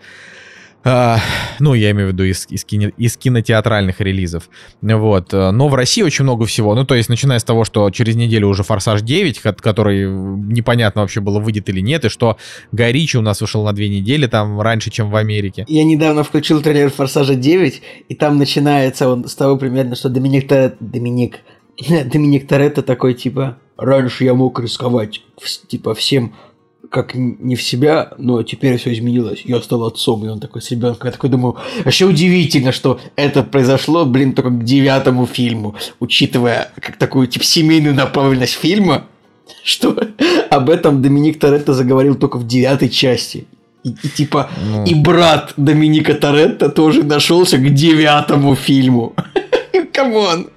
А, 0.84 1.20
ну, 1.60 1.76
я 1.76 1.92
имею 1.92 2.10
в 2.10 2.12
виду 2.14 2.24
из, 2.24 2.48
из, 2.50 2.66
кино- 2.66 2.92
из 2.98 3.16
кинотеатральных 3.16 4.02
релизов. 4.02 4.50
Вот. 4.82 5.32
э, 5.34 5.52
Но 5.52 5.68
в 5.68 5.76
России 5.76 6.02
очень 6.02 6.24
много 6.24 6.46
всего. 6.46 6.74
Ну, 6.74 6.86
то 6.86 6.96
есть, 6.96 7.08
начиная 7.08 7.38
с 7.38 7.44
того, 7.44 7.66
что 7.66 7.90
через 7.92 8.16
неделю 8.16 8.48
уже 8.48 8.64
«Форсаж 8.64 9.02
9», 9.04 9.40
ко- 9.42 9.54
который 9.54 10.08
непонятно 10.10 11.02
вообще 11.02 11.22
было, 11.22 11.40
выйдет 11.40 11.70
или 11.70 11.82
нет, 11.82 12.06
и 12.06 12.10
что 12.10 12.38
Гай 12.72 12.92
Ричи 12.92 13.18
у 13.18 13.22
нас 13.22 13.42
вышел 13.42 13.64
на 13.64 13.74
две 13.74 13.90
недели, 13.90 14.26
там, 14.26 14.60
раньше, 14.60 14.90
чем 14.90 15.12
в 15.12 15.16
Америке. 15.16 15.66
Я 15.68 15.84
недавно 15.84 16.24
включил 16.24 16.62
трейлер 16.62 16.90
«Форсажа 16.90 17.34
9», 17.36 17.74
и 18.10 18.16
там 18.16 18.38
начинается 18.40 19.08
он 19.08 19.28
с 19.28 19.36
того 19.36 19.58
примерно, 19.58 19.96
что 19.96 20.10
Доминик 20.10 20.48
Торетто, 20.48 20.78
Доминик, 20.84 21.40
Доминик 22.06 22.48
Торетто 22.48 22.82
такой, 22.82 23.14
типа, 23.14 23.60
раньше 23.78 24.24
я 24.24 24.34
мог 24.34 24.60
рисковать, 24.60 25.22
типа, 25.68 25.94
всем 25.94 26.34
как 26.92 27.16
не 27.16 27.56
в 27.56 27.64
себя, 27.64 28.12
но 28.18 28.44
теперь 28.44 28.78
все 28.78 28.94
изменилось. 28.94 29.44
Я 29.46 29.62
стал 29.62 29.86
отцом, 29.86 30.26
и 30.26 30.28
он 30.28 30.40
такой 30.42 30.62
с 30.62 30.70
ребенком. 30.72 31.08
Я 31.08 31.14
такой 31.14 31.30
думаю, 31.30 31.56
вообще 31.86 32.06
удивительно, 32.06 32.74
что 32.74 33.00
это 33.16 33.44
произошло, 33.44 34.06
блин, 34.06 34.34
только 34.34 34.50
к 34.50 34.64
девятому 34.64 35.26
фильму, 35.26 35.74
учитывая 36.02 36.72
как 36.82 36.98
такую 36.98 37.28
типа 37.28 37.46
семейную 37.46 37.96
направленность 37.96 38.56
фильма, 38.56 39.06
что 39.64 39.98
об 40.50 40.70
этом 40.70 41.02
Доминик 41.02 41.40
Торетто 41.40 41.74
заговорил 41.74 42.16
только 42.16 42.38
в 42.38 42.46
девятой 42.46 42.90
части. 42.90 43.48
И, 43.84 43.96
и 44.04 44.10
типа, 44.10 44.50
ну... 44.62 44.84
и 44.84 44.94
брат 44.94 45.54
Доминика 45.56 46.14
Торетто 46.14 46.70
тоже 46.70 47.04
нашелся 47.04 47.58
к 47.58 47.74
девятому 47.74 48.56
фильму. 48.56 49.16
Come 49.94 50.26
on! 50.26 50.50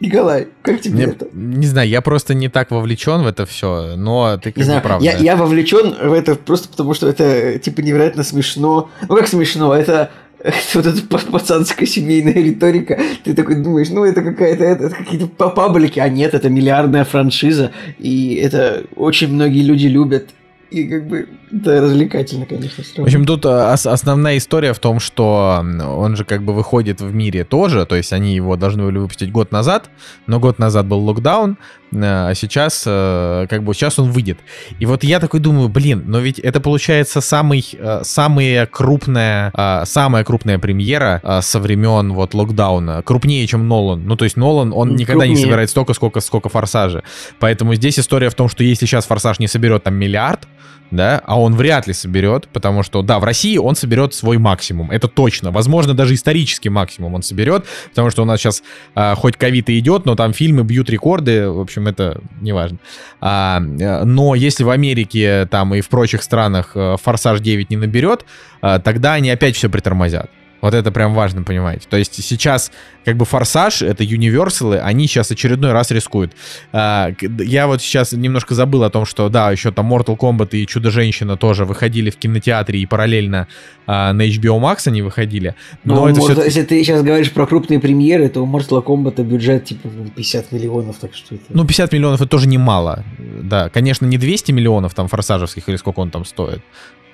Николай, 0.00 0.48
как 0.62 0.80
тебе 0.80 0.94
Мне, 0.94 1.04
это? 1.04 1.28
Не 1.32 1.66
знаю, 1.66 1.88
я 1.88 2.00
просто 2.00 2.34
не 2.34 2.48
так 2.48 2.70
вовлечен 2.70 3.22
в 3.22 3.26
это 3.26 3.44
все, 3.46 3.96
но 3.96 4.36
ты 4.36 4.50
как 4.50 4.56
не 4.58 4.62
знаю, 4.64 4.82
правда. 4.82 5.04
Я, 5.04 5.16
я 5.16 5.36
вовлечен 5.36 5.94
в 6.08 6.12
это 6.12 6.36
просто 6.36 6.68
потому, 6.68 6.94
что 6.94 7.08
это 7.08 7.58
типа 7.58 7.80
невероятно 7.80 8.22
смешно. 8.22 8.90
Ну 9.08 9.16
как 9.16 9.26
смешно, 9.26 9.74
это 9.74 10.10
вот 10.74 10.86
эта 10.86 11.02
пацанская 11.02 11.86
семейная 11.86 12.34
риторика, 12.34 12.98
ты 13.24 13.34
такой 13.34 13.56
думаешь, 13.56 13.90
ну 13.90 14.04
это 14.04 14.22
какая-то, 14.22 14.64
это, 14.64 14.86
это 14.86 14.96
какие-то 14.96 15.26
паблики, 15.26 16.00
а 16.00 16.08
нет, 16.08 16.34
это 16.34 16.48
миллиардная 16.48 17.04
франшиза, 17.04 17.70
и 17.98 18.34
это 18.42 18.84
очень 18.96 19.32
многие 19.32 19.62
люди 19.62 19.86
любят, 19.86 20.30
и 20.72 20.88
как 20.88 21.06
бы 21.06 21.28
это 21.52 21.82
развлекательно, 21.82 22.46
конечно. 22.46 22.82
В 22.96 23.00
общем, 23.00 23.26
тут 23.26 23.44
а, 23.44 23.72
основная 23.72 24.38
история 24.38 24.72
в 24.72 24.78
том, 24.78 25.00
что 25.00 25.62
он 25.62 26.16
же 26.16 26.24
как 26.24 26.42
бы 26.42 26.54
выходит 26.54 27.00
в 27.00 27.12
мире 27.12 27.44
тоже, 27.44 27.84
то 27.84 27.94
есть 27.94 28.12
они 28.12 28.34
его 28.34 28.56
должны 28.56 28.84
были 28.84 28.98
выпустить 28.98 29.30
год 29.30 29.52
назад, 29.52 29.90
но 30.26 30.40
год 30.40 30.58
назад 30.58 30.86
был 30.86 31.00
локдаун, 31.00 31.58
а 31.94 32.32
сейчас 32.34 32.84
э, 32.86 33.46
как 33.50 33.64
бы 33.64 33.74
сейчас 33.74 33.98
он 33.98 34.10
выйдет. 34.10 34.38
И 34.78 34.86
вот 34.86 35.04
я 35.04 35.20
такой 35.20 35.40
думаю, 35.40 35.68
блин, 35.68 36.04
но 36.06 36.20
ведь 36.20 36.38
это 36.38 36.58
получается 36.60 37.20
самый, 37.20 37.62
э, 37.70 38.00
самая 38.02 38.64
крупная, 38.64 39.50
а, 39.52 39.84
самая 39.84 40.24
крупная 40.24 40.58
премьера 40.58 41.20
со 41.42 41.60
времен 41.60 42.14
вот 42.14 42.32
локдауна, 42.32 43.02
крупнее, 43.02 43.46
чем 43.46 43.68
Нолан. 43.68 44.06
Ну, 44.06 44.16
то 44.16 44.24
есть 44.24 44.38
Нолан, 44.38 44.72
он 44.72 44.96
никогда 44.96 45.24
крупнее. 45.24 45.36
не 45.36 45.42
собирает 45.42 45.68
столько, 45.68 45.92
сколько, 45.92 46.20
сколько 46.20 46.48
Форсажа. 46.48 47.02
Поэтому 47.38 47.74
здесь 47.74 47.98
история 47.98 48.30
в 48.30 48.34
том, 48.34 48.48
что 48.48 48.64
если 48.64 48.86
сейчас 48.86 49.04
Форсаж 49.04 49.38
не 49.38 49.48
соберет 49.48 49.84
там 49.84 49.94
миллиард, 49.94 50.48
да, 50.92 51.20
а 51.24 51.40
он 51.40 51.56
вряд 51.56 51.86
ли 51.86 51.92
соберет, 51.92 52.48
потому 52.48 52.82
что, 52.82 53.02
да, 53.02 53.18
в 53.18 53.24
России 53.24 53.56
он 53.56 53.74
соберет 53.74 54.14
свой 54.14 54.38
максимум, 54.38 54.90
это 54.90 55.08
точно, 55.08 55.50
возможно, 55.50 55.94
даже 55.94 56.14
исторический 56.14 56.68
максимум 56.68 57.14
он 57.14 57.22
соберет, 57.22 57.64
потому 57.88 58.10
что 58.10 58.22
у 58.22 58.24
нас 58.24 58.38
сейчас 58.38 58.62
а, 58.94 59.14
хоть 59.14 59.36
ковид 59.36 59.70
и 59.70 59.78
идет, 59.78 60.04
но 60.04 60.14
там 60.14 60.32
фильмы 60.32 60.62
бьют 60.62 60.90
рекорды, 60.90 61.48
в 61.48 61.60
общем, 61.60 61.88
это 61.88 62.20
не 62.40 62.52
важно. 62.52 62.78
А, 63.20 63.58
но 63.60 64.34
если 64.34 64.64
в 64.64 64.70
Америке 64.70 65.48
там 65.50 65.74
и 65.74 65.80
в 65.80 65.88
прочих 65.88 66.22
странах 66.22 66.72
э, 66.74 66.96
Форсаж 67.02 67.40
9 67.40 67.70
не 67.70 67.76
наберет, 67.76 68.26
а, 68.60 68.78
тогда 68.78 69.14
они 69.14 69.30
опять 69.30 69.56
все 69.56 69.70
притормозят. 69.70 70.30
Вот 70.62 70.74
это 70.74 70.92
прям 70.92 71.12
важно 71.12 71.42
понимать. 71.42 71.86
То 71.88 71.96
есть 71.96 72.24
сейчас 72.24 72.70
как 73.04 73.16
бы 73.16 73.24
Форсаж, 73.24 73.82
это 73.82 74.04
Universal, 74.04 74.78
они 74.78 75.08
сейчас 75.08 75.32
очередной 75.32 75.72
раз 75.72 75.90
рискуют. 75.90 76.32
А, 76.72 77.12
я 77.40 77.66
вот 77.66 77.82
сейчас 77.82 78.12
немножко 78.12 78.54
забыл 78.54 78.84
о 78.84 78.90
том, 78.90 79.04
что 79.04 79.28
да, 79.28 79.50
еще 79.50 79.72
там 79.72 79.92
Mortal 79.92 80.16
Kombat 80.16 80.50
и 80.52 80.66
Чудо-женщина 80.66 81.36
тоже 81.36 81.64
выходили 81.64 82.10
в 82.10 82.16
кинотеатре 82.16 82.78
и 82.78 82.86
параллельно 82.86 83.48
а, 83.86 84.12
на 84.12 84.22
HBO 84.22 84.60
Max 84.60 84.86
они 84.86 85.02
выходили. 85.02 85.56
Но 85.82 85.96
ну, 85.96 86.06
это 86.06 86.20
может, 86.20 86.38
все... 86.38 86.46
если 86.46 86.62
ты 86.62 86.82
сейчас 86.84 87.02
говоришь 87.02 87.32
про 87.32 87.46
крупные 87.46 87.80
премьеры, 87.80 88.28
то 88.28 88.42
у 88.42 88.46
Mortal 88.46 88.84
Kombat 88.84 89.20
бюджет 89.24 89.64
типа 89.64 89.88
50 90.14 90.52
миллионов, 90.52 90.96
так 91.00 91.12
что 91.14 91.34
это... 91.34 91.44
Ну 91.48 91.66
50 91.66 91.92
миллионов 91.92 92.20
это 92.20 92.30
тоже 92.30 92.46
немало. 92.46 93.04
Да, 93.18 93.68
конечно, 93.68 94.06
не 94.06 94.16
200 94.16 94.52
миллионов 94.52 94.94
там 94.94 95.08
форсажевских 95.08 95.68
или 95.68 95.76
сколько 95.76 95.98
он 95.98 96.10
там 96.10 96.24
стоит. 96.24 96.60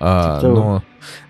А, 0.01 0.41
но, 0.43 0.83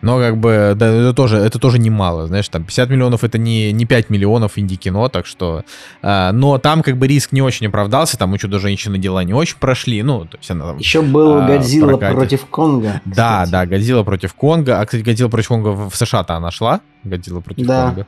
но 0.02 0.18
как 0.18 0.36
бы 0.38 0.74
да, 0.76 0.86
это 0.86 1.14
тоже 1.14 1.38
это 1.38 1.58
тоже 1.58 1.78
немало, 1.78 2.26
знаешь, 2.26 2.48
там 2.48 2.64
50 2.64 2.90
миллионов 2.90 3.24
это 3.24 3.38
не 3.38 3.72
не 3.72 3.86
5 3.86 4.10
миллионов 4.10 4.58
инди-кино, 4.58 5.08
так 5.08 5.26
что, 5.26 5.64
а, 6.02 6.32
но 6.32 6.58
там 6.58 6.82
как 6.82 6.98
бы 6.98 7.06
риск 7.06 7.32
не 7.32 7.42
очень 7.42 7.66
оправдался, 7.66 8.18
там 8.18 8.32
у 8.32 8.38
чудо 8.38 8.58
женщины 8.58 8.98
дела 8.98 9.24
не 9.24 9.32
очень 9.32 9.56
прошли, 9.58 10.02
ну 10.02 10.26
то 10.26 10.36
есть 10.36 10.50
она 10.50 10.66
там, 10.66 10.78
еще 10.78 11.02
был 11.02 11.38
а, 11.38 11.46
Годзилла 11.46 11.96
против 11.96 12.46
Конга. 12.46 13.00
Кстати. 13.04 13.16
Да, 13.16 13.46
да, 13.46 13.66
Годзилла 13.66 14.02
против 14.02 14.34
Конга, 14.34 14.80
а 14.80 14.84
кстати 14.86 15.02
Годзилла 15.02 15.30
против 15.30 15.48
Конга 15.48 15.68
в 15.70 15.94
США-то 15.94 16.34
она 16.34 16.50
шла, 16.50 16.80
Годзилла 17.04 17.40
против 17.40 17.66
да. 17.66 17.86
Конга. 17.86 18.06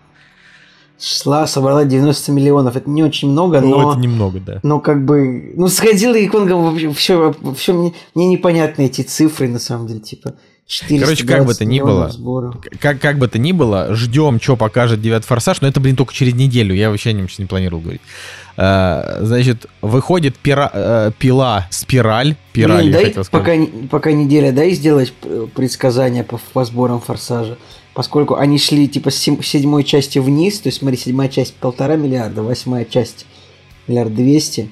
Шла, 1.03 1.47
собрала 1.47 1.87
90 1.87 2.31
миллионов. 2.31 2.77
Это 2.77 2.91
не 2.91 3.03
очень 3.03 3.31
много, 3.31 3.63
ну, 3.63 3.71
но... 3.71 3.93
это 3.93 4.01
немного, 4.01 4.39
да. 4.39 4.61
Но 4.63 4.81
как 4.81 5.03
бы... 5.07 5.55
Ну, 5.57 5.69
сходила 5.69 6.15
и 6.15 6.29
Конгом 6.29 6.63
вообще 6.63 6.93
все, 6.93 7.35
все 7.57 7.73
мне, 7.73 7.95
мне 8.15 8.27
непонятны 8.27 8.85
эти 8.85 9.01
цифры, 9.01 9.49
на 9.49 9.59
самом 9.59 9.87
деле, 9.87 10.01
типа... 10.01 10.35
Короче, 10.89 11.27
как 11.27 11.45
бы 11.45 11.55
то 11.55 11.65
ни 11.65 11.81
было, 11.81 12.13
как, 12.79 13.01
как 13.01 13.19
бы 13.19 13.27
то 13.27 13.39
ни 13.39 13.53
было, 13.53 13.95
ждем, 13.95 14.41
что 14.41 14.57
покажет 14.57 15.01
девятый 15.01 15.27
форсаж, 15.27 15.61
но 15.61 15.69
это, 15.69 15.81
блин, 15.81 15.97
только 15.97 16.15
через 16.15 16.35
неделю, 16.35 16.75
я 16.75 16.91
вообще 16.91 17.11
о 17.11 17.13
нем 17.13 17.27
не 17.39 17.47
планировал 17.47 17.81
говорить. 17.81 18.03
А, 18.57 19.19
значит, 19.23 19.67
выходит 19.83 20.37
пира, 20.37 20.71
а, 20.73 21.11
пила 21.13 21.67
спираль, 21.71 22.37
пираль, 22.53 22.83
блин, 22.83 22.93
дай, 22.93 23.05
хотел 23.07 23.25
сказать. 23.25 23.69
Пока, 23.69 23.89
пока 23.89 24.13
неделя, 24.13 24.53
дай 24.53 24.71
сделать 24.73 25.13
предсказания 25.55 26.23
по, 26.23 26.39
по 26.53 26.65
сборам 26.65 27.01
форсажа 27.01 27.57
поскольку 27.95 28.37
они 28.37 28.59
шли 28.59 28.89
типа 28.89 29.11
с 29.11 29.17
седьмой 29.17 29.85
части 29.85 30.19
вниз, 30.19 30.61
то 30.61 30.69
есть 30.69 30.79
смотри, 30.79 30.97
седьмая 30.97 31.29
часть 31.29 31.55
полтора 31.57 31.97
миллиарда, 31.97 32.43
восьмая 32.43 32.85
часть 32.85 33.27
миллиард 33.87 34.15
двести, 34.15 34.71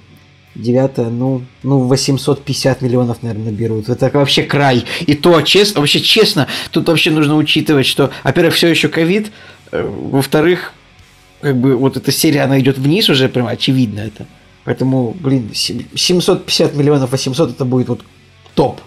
девятая, 0.54 1.08
ну, 1.08 1.42
ну 1.62 1.80
850 1.80 2.82
миллионов, 2.82 3.22
наверное, 3.22 3.52
берут. 3.52 3.88
Это 3.88 4.10
вообще 4.12 4.42
край. 4.42 4.84
И 5.06 5.14
то, 5.14 5.40
честно, 5.42 5.80
вообще 5.80 6.00
честно, 6.00 6.48
тут 6.70 6.88
вообще 6.88 7.10
нужно 7.10 7.36
учитывать, 7.36 7.86
что, 7.86 8.10
во-первых, 8.24 8.54
все 8.54 8.68
еще 8.68 8.88
ковид, 8.88 9.30
э, 9.70 9.82
во-вторых, 9.82 10.72
как 11.40 11.56
бы 11.56 11.76
вот 11.76 11.96
эта 11.96 12.10
серия, 12.10 12.42
она 12.42 12.58
идет 12.60 12.78
вниз 12.78 13.08
уже, 13.08 13.28
прям 13.28 13.46
очевидно 13.46 14.00
это. 14.00 14.26
Поэтому, 14.64 15.16
блин, 15.18 15.50
750 15.54 16.74
миллионов, 16.74 17.12
800 17.12 17.50
это 17.52 17.64
будет 17.64 17.88
вот 17.88 18.04
топ, 18.54 18.80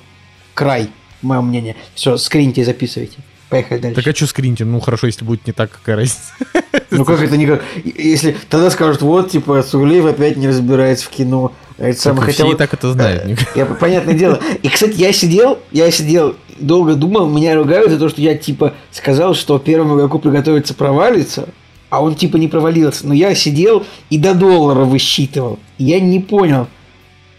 край, 0.53 0.89
мое 1.21 1.41
мнение. 1.41 1.75
Все, 1.95 2.17
скриньте 2.17 2.61
и 2.61 2.63
записывайте. 2.63 3.17
Поехали 3.51 3.79
дальше. 3.79 4.01
Так 4.01 4.07
а 4.07 4.15
что 4.15 4.27
скриньте? 4.27 4.63
Ну 4.63 4.79
хорошо, 4.79 5.07
если 5.07 5.25
будет 5.25 5.45
не 5.45 5.51
так, 5.51 5.69
какая 5.71 5.97
разница. 5.97 6.21
Ну 6.89 7.05
как 7.05 7.21
это 7.21 7.37
никак? 7.37 7.63
Если 7.85 8.35
тогда 8.49 8.69
скажут, 8.69 9.01
вот, 9.01 9.31
типа, 9.31 9.63
Суглеев 9.63 10.05
опять 10.05 10.35
не 10.35 10.47
разбирается 10.47 11.05
в 11.05 11.09
кино. 11.09 11.53
А 11.77 11.87
это 11.87 12.01
самое, 12.01 12.25
хотя 12.25 12.45
вот, 12.45 12.57
так 12.57 12.73
это 12.73 12.91
знают. 12.91 13.23
Э, 13.23 13.35
я, 13.55 13.65
понятное 13.65 14.13
дело. 14.13 14.41
И, 14.61 14.67
кстати, 14.67 14.97
я 14.97 15.13
сидел, 15.13 15.59
я 15.71 15.89
сидел, 15.89 16.35
долго 16.59 16.95
думал, 16.95 17.29
меня 17.29 17.55
ругают 17.55 17.91
за 17.91 17.97
то, 17.97 18.09
что 18.09 18.21
я, 18.21 18.35
типа, 18.35 18.73
сказал, 18.91 19.35
что 19.35 19.57
первому 19.57 19.95
игроку 19.95 20.19
приготовиться 20.19 20.73
провалится, 20.73 21.47
а 21.89 22.03
он, 22.03 22.15
типа, 22.15 22.35
не 22.35 22.49
провалился. 22.49 23.07
Но 23.07 23.13
я 23.13 23.33
сидел 23.35 23.85
и 24.09 24.17
до 24.17 24.33
доллара 24.33 24.83
высчитывал. 24.83 25.59
Я 25.77 26.01
не 26.01 26.19
понял, 26.19 26.67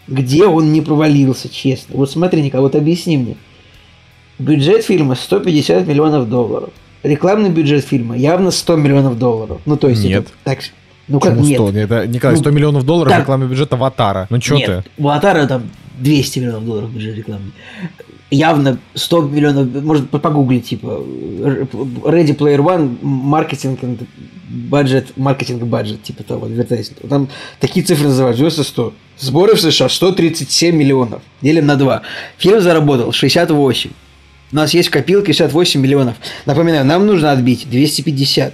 где 0.08 0.46
он 0.46 0.72
не 0.72 0.80
провалился, 0.80 1.50
честно. 1.50 1.96
Вот 1.96 2.10
смотри, 2.10 2.42
Николай, 2.42 2.62
вот 2.62 2.74
объясни 2.74 3.18
мне. 3.18 3.36
Бюджет 4.42 4.84
фильма 4.84 5.14
150 5.14 5.86
миллионов 5.86 6.28
долларов. 6.28 6.70
Рекламный 7.02 7.50
бюджет 7.50 7.84
фильма 7.84 8.16
явно 8.16 8.50
100 8.50 8.76
миллионов 8.76 9.18
долларов. 9.18 9.60
Ну, 9.66 9.76
то 9.76 9.88
есть 9.88 10.04
нет. 10.04 10.24
это 10.24 10.32
так... 10.44 10.58
Ну 11.08 11.18
как 11.18 11.32
Почему 11.32 11.48
нет? 11.48 11.58
100? 11.58 11.78
Это, 11.78 12.06
Николай, 12.06 12.36
100 12.36 12.48
ну, 12.48 12.56
миллионов 12.56 12.84
долларов 12.84 13.12
так. 13.12 13.22
рекламный 13.22 13.48
бюджет 13.48 13.72
Аватара. 13.72 14.26
Ну 14.30 14.40
что 14.40 14.58
ты? 14.58 14.84
у 14.98 15.08
Аватара 15.08 15.46
там 15.46 15.68
200 15.98 16.38
миллионов 16.38 16.64
долларов 16.64 16.90
бюджет 16.92 17.16
рекламный. 17.16 17.52
Явно 18.30 18.78
100 18.94 19.22
миллионов, 19.22 19.82
может 19.82 20.08
погуглить, 20.10 20.68
типа 20.68 20.86
Ready 20.86 22.36
Player 22.36 22.58
One, 22.58 22.96
маркетинг, 23.02 23.80
бюджет, 24.48 25.16
маркетинг 25.16 25.62
бюджет, 25.64 26.02
типа 26.02 26.22
того, 26.22 26.46
адвертайзинг. 26.46 26.98
Там 27.08 27.28
такие 27.60 27.84
цифры 27.84 28.06
называют, 28.08 28.36
90 28.38 28.92
Сборы 29.18 29.54
в 29.54 29.60
США 29.60 29.88
137 29.88 30.74
миллионов. 30.74 31.22
Делим 31.42 31.66
на 31.66 31.76
2. 31.76 32.02
Фильм 32.38 32.60
заработал 32.60 33.12
68. 33.12 33.90
У 34.52 34.56
нас 34.56 34.74
есть 34.74 34.88
в 34.88 34.92
копилке 34.92 35.32
68 35.32 35.80
миллионов. 35.80 36.16
Напоминаю, 36.44 36.84
нам 36.84 37.06
нужно 37.06 37.32
отбить 37.32 37.68
250. 37.70 38.52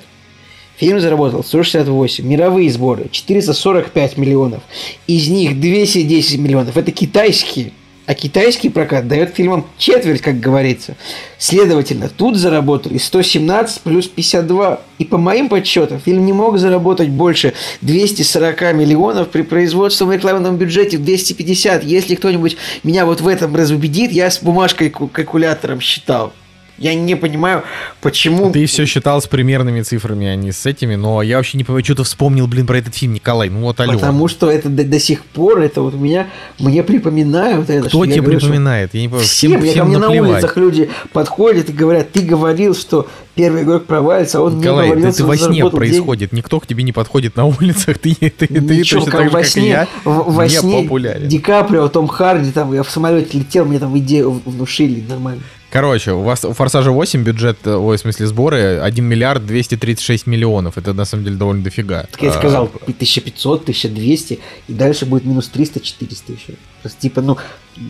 Фильм 0.77 1.01
заработал 1.01 1.43
168. 1.43 2.25
Мировые 2.25 2.71
сборы 2.71 3.09
445 3.11 4.17
миллионов. 4.17 4.63
Из 5.09 5.29
них 5.29 5.59
210 5.59 6.39
миллионов. 6.39 6.77
Это 6.77 6.93
китайские. 6.93 7.73
А 8.09 8.15
китайский 8.15 8.71
прокат 8.71 9.07
дает 9.07 9.35
фильмам 9.35 9.67
четверть, 9.77 10.23
как 10.23 10.41
говорится. 10.41 10.97
Следовательно, 11.37 12.09
тут 12.09 12.39
заработали 12.39 12.97
117 12.97 13.83
плюс 13.83 14.09
52. 14.09 14.81
И 14.97 15.05
по 15.05 15.19
моим 15.19 15.51
подсчетам, 15.51 16.01
фильм 16.01 16.25
не 16.25 16.33
мог 16.33 16.57
заработать 16.57 17.11
больше 17.11 17.53
240 17.83 18.73
миллионов 18.73 19.29
при 19.29 19.43
производственном 19.43 20.15
рекламном 20.15 20.57
бюджете 20.57 20.97
250. 20.97 21.85
Если 21.85 22.15
кто-нибудь 22.15 22.57
меня 22.83 23.05
вот 23.05 23.21
в 23.21 23.29
этом 23.29 23.55
разубедит, 23.55 24.11
я 24.11 24.31
с 24.31 24.43
бумажкой 24.43 24.89
калькулятором 24.89 25.83
считал. 25.83 26.33
Я 26.79 26.95
не 26.95 27.17
понимаю, 27.17 27.65
почему... 28.01 28.53
Ты 28.53 28.67
все 28.67 28.87
считал 28.87 29.21
с 29.21 29.27
примерными 29.27 29.83
цифрами, 29.83 30.29
а 30.29 30.37
не 30.37 30.53
с 30.53 30.65
этими, 30.65 30.95
но 30.95 31.23
я 31.23 31.37
вообще 31.39 31.59
не 31.59 31.65
понимаю, 31.65 31.85
что 31.85 31.97
ты 31.97 32.03
вспомнил, 32.05 32.47
блин, 32.47 32.67
про 32.67 32.79
этот 32.79 32.95
фильм, 32.95 33.15
Николай, 33.15 33.49
ну 33.51 33.61
вот 33.63 33.81
алло. 33.81 33.95
Потому 33.95 34.29
что 34.29 34.49
это 34.51 34.69
до, 34.69 34.85
до 34.85 35.01
сих 35.01 35.25
пор, 35.25 35.61
это 35.61 35.83
вот 35.83 35.95
у 35.95 35.99
меня, 35.99 36.29
мне 36.59 36.83
припоминают 36.85 37.69
это. 37.69 37.81
Кто 37.81 37.89
что 37.89 38.05
я 38.05 38.13
тебе 38.13 38.23
говорю, 38.23 38.39
что 38.39 38.49
припоминает? 38.49 38.95
Я 38.95 39.01
не 39.03 39.09
понимаю, 39.09 39.27
Всем, 39.27 39.51
всем, 39.51 39.65
я 39.65 39.67
ко 39.67 39.73
всем 39.73 39.89
мне 39.89 39.99
на 39.99 40.07
наплевать. 40.07 40.31
улицах 40.31 40.57
люди 40.57 40.91
подходят 41.13 41.69
и 41.69 41.73
говорят, 41.73 42.13
ты 42.13 42.21
говорил, 42.21 42.75
что 42.77 43.09
первый 43.35 43.63
игрок 43.65 43.87
провалится, 43.87 44.39
а 44.39 44.43
он 44.43 44.59
Николай, 44.59 44.87
не 44.87 44.93
говорил, 44.93 45.11
это 45.11 45.25
во 45.25 45.37
сне 45.37 45.45
заработал 45.47 45.71
деньги». 45.81 45.91
происходит. 45.93 46.33
Никто 46.33 46.61
к 46.61 46.67
тебе 46.69 46.83
не 46.85 46.93
подходит 46.93 47.35
на 47.37 47.45
улицах. 47.47 47.99
Ты, 47.99 48.15
ты, 48.15 48.31
ты 48.31 48.47
Ничего, 48.55 49.01
точно 49.01 49.11
как 49.13 49.21
так 49.21 49.25
же, 49.25 49.31
во 49.31 49.39
как 49.41 49.47
и 49.47 49.51
сне, 49.51 49.69
я, 49.69 49.89
в- 50.05 50.33
во 50.33 50.45
не 50.45 50.51
сне 50.51 50.83
популярен. 50.83 51.29
Ди 51.29 51.39
Каприо, 51.41 51.89
Том 51.89 52.07
Харди, 52.07 52.53
там, 52.53 52.73
я 52.73 52.83
в 52.85 52.91
самолете 52.91 53.39
летел, 53.39 53.65
мне 53.65 53.79
там 53.81 53.97
идею 53.99 54.41
внушили, 54.45 55.05
нормально. 55.09 55.43
Короче, 55.71 56.13
у 56.13 56.23
вас 56.23 56.45
у 56.45 56.53
Форсажа 56.55 56.91
8 56.91 57.23
бюджет, 57.23 57.59
э, 57.65 57.75
ой, 57.75 57.99
в 57.99 58.01
смысле 58.01 58.27
сборы 58.27 58.79
1 58.81 59.05
миллиард 59.05 59.45
236 59.45 60.27
миллионов. 60.27 60.79
Это 60.79 60.95
на 60.95 61.05
самом 61.05 61.25
деле 61.25 61.37
довольно 61.37 61.63
дофига. 61.63 62.07
Так 62.11 62.23
я 62.23 62.31
А, 62.31 62.33
сказал, 62.33 62.71
1500, 62.87 63.63
1200, 63.65 64.39
и 64.69 64.73
дальше 64.73 65.05
будет 65.05 65.27
минус 65.27 65.49
300, 65.49 65.81
400 65.81 66.33
еще. 66.33 66.53
То 66.53 66.89
есть, 66.89 66.99
типа, 66.99 67.21
ну, 67.21 67.37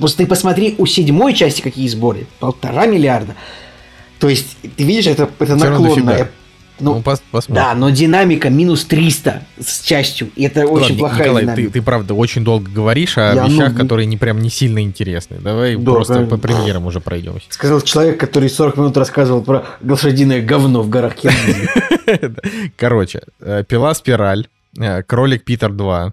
просто 0.01 0.19
ты 0.19 0.27
посмотри, 0.27 0.75
у 0.79 0.87
седьмой 0.87 1.35
части 1.35 1.61
какие 1.61 1.87
сборы, 1.87 2.27
полтора 2.41 2.87
миллиарда. 2.87 3.37
То 4.19 4.29
есть, 4.29 4.57
ты 4.77 4.83
видишь, 4.83 5.07
это, 5.07 5.31
это 5.39 5.55
дофига. 5.91 6.29
Ну, 6.81 6.95
Ну, 6.95 7.01
пос- 7.01 7.21
посмотрим. 7.31 7.65
да, 7.65 7.75
но 7.75 7.91
динамика 7.91 8.51
минус 8.51 8.85
300 8.85 9.43
с 9.61 9.81
частью. 9.83 10.31
И 10.37 10.45
это 10.45 10.67
очень 10.67 10.83
Ладно, 10.93 10.99
плохая 10.99 11.19
Николай, 11.25 11.43
динамика. 11.43 11.63
ты, 11.69 11.71
ты 11.79 11.83
правда 11.83 12.15
очень 12.15 12.45
долго 12.45 12.71
говоришь 12.71 13.19
о 13.19 13.35
Я, 13.35 13.45
ну, 13.45 13.49
вещах, 13.51 13.73
ну- 13.73 13.79
которые 13.79 14.07
не 14.07 14.17
прям 14.17 14.41
не 14.41 14.51
сильно 14.51 14.81
интересны. 14.83 15.39
Давай 15.41 15.77
Да, 15.77 15.93
просто 15.93 16.27
по 16.27 16.37
премьерам 16.37 16.87
уже 16.87 17.01
пройдемся. 17.01 17.47
Сказал 17.51 17.81
человек, 17.81 18.19
который 18.21 18.49
40 18.49 18.77
минут 18.77 18.97
рассказывал 18.97 19.43
про 19.43 19.65
лошадиное 19.83 20.41
говно 20.41 20.83
в 20.83 20.89
горах. 20.89 21.15
Короче, 22.77 23.21
э, 23.41 23.65
пила 23.69 23.95
спираль, 23.95 24.47
э, 24.79 25.03
кролик 25.03 25.45
Питер 25.45 25.73
2, 25.73 26.09
э, 26.09 26.13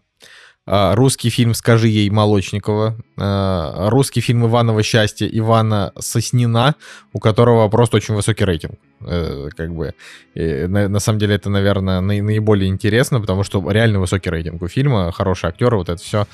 русский 0.67 1.29
фильм 1.29 1.53
«Скажи 1.53 1.87
ей» 1.87 2.09
Молочникова, 2.09 2.95
э, 3.17 3.89
русский 3.89 4.21
фильм 4.21 4.45
«Иваново 4.47 4.81
счастье» 4.83 5.29
Ивана 5.37 5.91
Соснина, 5.99 6.75
у 7.13 7.19
которого 7.19 7.67
просто 7.69 7.97
очень 7.97 8.15
высокий 8.15 8.45
рейтинг. 8.45 8.73
Э, 9.01 9.49
Как 9.55 9.73
бы, 9.75 9.93
на, 10.35 10.87
на 10.89 10.99
самом 10.99 11.19
деле 11.19 11.35
это, 11.35 11.49
наверное, 11.49 12.01
наи- 12.01 12.21
наиболее 12.21 12.69
интересно, 12.69 13.21
потому 13.21 13.43
что 13.43 13.69
реально 13.71 13.99
высокий 13.99 14.29
рейтинг 14.31 14.61
у 14.63 14.67
фильма, 14.67 15.11
хорошие 15.11 15.49
актеры, 15.49 15.77
вот 15.77 15.89
это 15.89 16.01
все. 16.01 16.25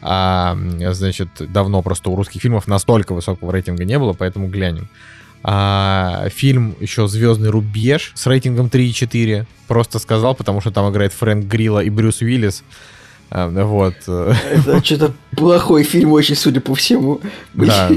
А, 0.00 0.56
значит, 0.92 1.28
давно 1.38 1.82
просто 1.82 2.10
у 2.10 2.16
русских 2.16 2.40
фильмов 2.42 2.66
настолько 2.68 3.14
высокого 3.14 3.52
рейтинга 3.52 3.84
не 3.84 3.98
было, 3.98 4.12
поэтому 4.12 4.48
глянем. 4.48 4.88
А, 5.44 6.28
фильм 6.30 6.74
еще 6.80 7.06
«Звездный 7.06 7.50
рубеж» 7.50 8.12
с 8.16 8.26
рейтингом 8.26 8.66
3,4. 8.66 9.46
Просто 9.68 9.98
сказал, 10.00 10.34
потому 10.34 10.60
что 10.60 10.70
там 10.72 10.90
играет 10.90 11.12
Фрэнк 11.12 11.46
Грилла 11.46 11.80
и 11.80 11.90
Брюс 11.90 12.22
Уиллис. 12.22 12.64
А, 13.30 13.48
вот. 13.48 13.94
э, 14.06 14.32
Это 14.52 14.82
что-то 14.84 15.12
плохой 15.36 15.82
фильм 15.82 16.12
очень, 16.12 16.34
судя 16.34 16.60
по 16.60 16.74
всему. 16.74 17.20
Да. 17.54 17.90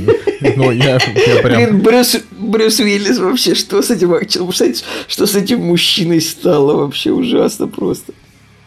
Ну, 0.58 0.72
я, 0.72 0.96
я 0.96 1.42
прям... 1.42 1.64
Блин, 1.64 1.82
Брюс, 1.82 2.18
Брюс 2.38 2.80
Уиллис 2.80 3.18
вообще, 3.20 3.56
что 3.56 3.82
с 3.82 3.92
этим 3.92 4.10
представляете, 4.12 4.84
что 5.08 5.26
с 5.26 5.36
этим 5.36 5.62
мужчиной 5.62 6.20
стало 6.20 6.76
вообще 6.76 7.12
ужасно 7.12 7.68
просто. 7.68 8.14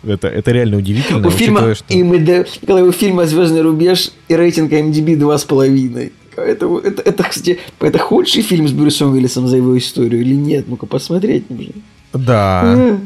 Это, 0.06 0.28
это 0.28 0.52
реально 0.52 0.78
удивительно. 0.78 1.26
У 1.26 1.30
фильма, 1.30 1.60
учитывая, 1.60 2.44
что- 2.44 2.66
когда 2.66 2.82
у 2.84 2.92
фильма 2.92 3.26
«Звездный 3.26 3.62
рубеж» 3.62 4.10
и 4.28 4.36
рейтинг 4.36 4.72
IMDb 4.72 5.16
2,5. 5.16 6.12
Это, 6.36 6.78
это, 6.82 7.02
это, 7.02 7.22
кстати, 7.24 7.58
это 7.80 7.98
худший 7.98 8.42
фильм 8.42 8.66
с 8.68 8.72
Брюсом 8.72 9.12
Уиллисом 9.12 9.46
за 9.48 9.56
его 9.56 9.76
историю 9.78 10.20
или 10.22 10.34
нет? 10.34 10.66
Ну-ка 10.68 10.86
посмотреть 10.86 11.48
нужно. 11.48 11.72
Да. 12.12 12.62
Э. 12.76 12.98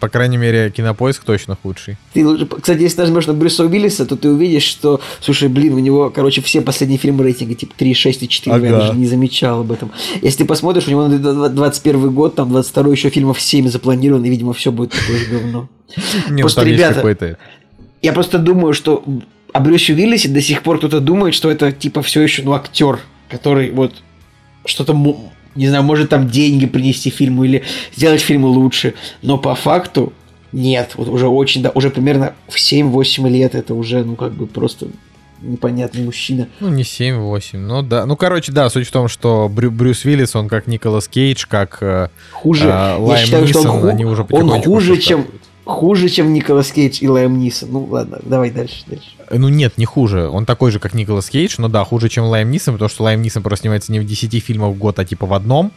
По 0.00 0.08
крайней 0.08 0.36
мере, 0.36 0.70
кинопоиск 0.70 1.24
точно 1.24 1.56
худший. 1.60 1.96
Ты 2.12 2.46
кстати, 2.46 2.82
если 2.82 3.00
нажмешь 3.00 3.26
на 3.26 3.32
Брюса 3.32 3.64
Уиллиса, 3.64 4.04
то 4.06 4.16
ты 4.16 4.28
увидишь, 4.28 4.64
что, 4.64 5.00
слушай, 5.20 5.48
блин, 5.48 5.74
у 5.74 5.78
него, 5.78 6.10
короче, 6.10 6.42
все 6.42 6.60
последние 6.60 6.98
фильмы 6.98 7.24
рейтинга 7.24 7.54
типа 7.54 7.74
3, 7.76 7.94
6 7.94 8.22
и 8.22 8.28
4, 8.28 8.56
я 8.56 8.56
Ага. 8.56 8.78
даже 8.78 8.98
не 8.98 9.06
замечал 9.06 9.60
об 9.60 9.72
этом. 9.72 9.92
Если 10.20 10.38
ты 10.38 10.44
посмотришь, 10.44 10.86
у 10.88 10.90
него 10.90 11.08
на 11.08 11.48
21 11.48 12.10
год, 12.12 12.34
там 12.34 12.50
22 12.50 12.92
еще 12.92 13.08
фильмов 13.10 13.40
7 13.40 13.68
запланировано, 13.68 14.26
и, 14.26 14.30
видимо, 14.30 14.52
все 14.52 14.72
будет 14.72 14.90
такое 14.90 15.18
же 15.18 15.26
говно. 15.26 15.68
Не, 16.28 16.36
ну, 16.36 16.40
Просто, 16.40 16.62
ребята. 16.62 17.38
Я 18.02 18.12
просто 18.12 18.38
думаю, 18.38 18.74
что 18.74 19.02
о 19.52 19.60
Брюсе 19.60 19.94
Уиллисе 19.94 20.28
до 20.28 20.40
сих 20.40 20.62
пор 20.62 20.78
кто-то 20.78 21.00
думает, 21.00 21.34
что 21.34 21.50
это 21.50 21.72
типа 21.72 22.02
все 22.02 22.20
еще 22.20 22.42
ну, 22.42 22.52
актер, 22.52 22.98
который 23.30 23.70
вот 23.70 23.94
что-то, 24.66 24.92
не 25.54 25.68
знаю, 25.68 25.82
может 25.84 26.10
там 26.10 26.28
деньги 26.28 26.66
принести 26.66 27.10
фильму 27.10 27.44
или 27.44 27.62
сделать 27.94 28.20
фильм 28.20 28.44
лучше. 28.44 28.94
Но 29.22 29.38
по 29.38 29.54
факту 29.54 30.12
нет. 30.52 30.92
Вот 30.96 31.08
уже 31.08 31.28
очень, 31.28 31.62
да, 31.62 31.70
уже 31.74 31.90
примерно 31.90 32.34
в 32.48 32.56
7-8 32.56 33.28
лет 33.28 33.54
это 33.54 33.74
уже, 33.74 34.04
ну, 34.04 34.16
как 34.16 34.32
бы 34.32 34.46
просто 34.46 34.86
непонятный 35.42 36.04
мужчина. 36.04 36.48
Ну, 36.60 36.68
не 36.68 36.82
7-8, 36.82 37.58
ну 37.58 37.82
да. 37.82 38.06
Ну, 38.06 38.16
короче, 38.16 38.50
да, 38.52 38.70
суть 38.70 38.86
в 38.88 38.90
том, 38.92 39.08
что 39.08 39.50
Брю- 39.54 39.70
Брюс 39.70 40.04
Уиллис, 40.04 40.34
он 40.36 40.48
как 40.48 40.66
Николас 40.66 41.06
Кейдж, 41.08 41.44
как 41.48 41.78
э, 41.82 42.08
Хуже. 42.32 42.64
э, 42.64 42.68
я 42.68 42.96
Лайм 42.98 43.24
считаю, 43.24 43.46
что 43.48 43.58
он, 43.60 43.64
Нисон, 43.66 43.80
ху- 43.80 43.88
они 43.88 44.04
уже 44.04 44.26
он 44.30 44.62
хуже, 44.62 44.96
чем. 44.96 45.26
Хуже, 45.64 46.08
чем 46.08 46.32
Николас 46.32 46.70
Кейдж 46.70 46.98
и 47.00 47.08
Лайм 47.08 47.38
Нисон. 47.38 47.70
Ну, 47.72 47.84
ладно, 47.84 48.18
давай 48.22 48.50
дальше, 48.50 48.82
дальше. 48.86 49.10
Э, 49.28 49.36
Ну 49.38 49.48
нет, 49.48 49.78
не 49.78 49.84
хуже. 49.84 50.28
Он 50.28 50.46
такой 50.46 50.70
же, 50.70 50.78
как 50.78 50.94
Николас 50.94 51.30
Кейдж, 51.30 51.54
но 51.58 51.68
да, 51.68 51.84
хуже, 51.84 52.08
чем 52.08 52.24
Лайм 52.24 52.50
Нисон, 52.50 52.74
потому 52.74 52.88
что 52.88 53.04
Лайм 53.04 53.22
Нисон 53.22 53.42
просто 53.42 53.62
снимается 53.62 53.92
не 53.92 54.00
в 54.00 54.06
10 54.06 54.42
фильмах 54.42 54.70
в 54.74 54.78
год, 54.78 54.98
а 54.98 55.04
типа 55.04 55.26
в 55.26 55.34
одном. 55.34 55.72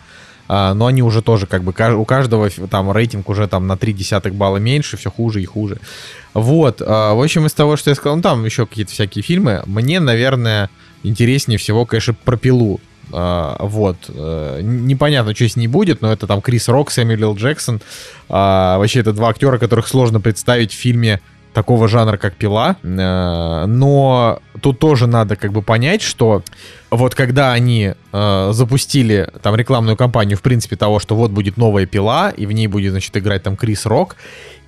А, 0.50 0.74
но 0.74 0.86
они 0.86 1.04
уже 1.04 1.22
тоже 1.22 1.46
как 1.46 1.64
бы 1.64 1.74
у 1.96 2.06
каждого 2.06 2.50
там 2.50 2.92
рейтинг 2.92 3.28
уже 3.30 3.48
там 3.48 3.68
на 3.68 3.78
3 3.78 3.94
десятых 3.94 4.34
балла 4.34 4.58
меньше, 4.58 4.96
все 4.98 5.12
хуже 5.12 5.42
и 5.42 5.46
хуже. 5.46 5.78
Вот, 6.34 6.82
а, 6.86 7.14
в 7.16 7.22
общем, 7.22 7.46
из 7.46 7.54
того, 7.54 7.76
что 7.76 7.90
я 7.90 7.96
сказал, 7.96 8.16
ну 8.16 8.22
там 8.22 8.46
еще 8.46 8.66
какие-то 8.66 8.92
всякие 8.92 9.24
фильмы, 9.24 9.64
мне, 9.66 10.00
наверное, 10.00 10.70
интереснее 11.04 11.58
всего, 11.58 11.86
конечно, 11.86 12.14
про 12.14 12.38
пилу. 12.38 12.80
А, 13.14 13.58
вот. 13.60 13.98
н- 14.10 14.86
Непонятно, 14.88 15.34
что 15.36 15.48
с 15.48 15.56
ней 15.56 15.68
будет, 15.68 16.02
но 16.02 16.12
это 16.12 16.28
там 16.28 16.42
Крис 16.42 16.68
Рок, 16.68 16.92
Сэмюэл. 16.92 17.36
Джексон. 17.36 17.82
А, 18.30 18.78
вообще, 18.78 19.00
это 19.02 19.14
два 19.14 19.30
актера, 19.30 19.58
которых 19.58 19.88
сложно 19.88 20.20
представить 20.20 20.72
в 20.72 20.76
фильме 20.76 21.22
такого 21.54 21.88
жанра, 21.88 22.18
как 22.18 22.36
«Пила». 22.36 22.76
Э, 22.84 23.66
Но 23.66 24.40
тут 24.62 24.78
тоже 24.78 25.08
надо 25.08 25.36
как 25.36 25.52
бы 25.54 25.64
понять, 25.64 26.04
что 26.04 26.44
вот 26.92 27.16
когда 27.16 27.52
они 27.52 27.94
э, 28.12 28.50
запустили 28.54 29.32
там 29.42 29.56
рекламную 29.56 29.98
кампанию, 29.98 30.38
в 30.38 30.44
принципе, 30.44 30.76
того, 30.76 31.00
что 31.00 31.16
вот 31.16 31.32
будет 31.32 31.58
новая 31.58 31.88
«Пила», 31.88 32.30
и 32.30 32.46
в 32.46 32.52
ней 32.52 32.68
будет, 32.68 32.92
значит, 32.92 33.18
играть 33.18 33.42
там 33.42 33.56
Крис 33.58 33.88
Рок, 33.88 34.18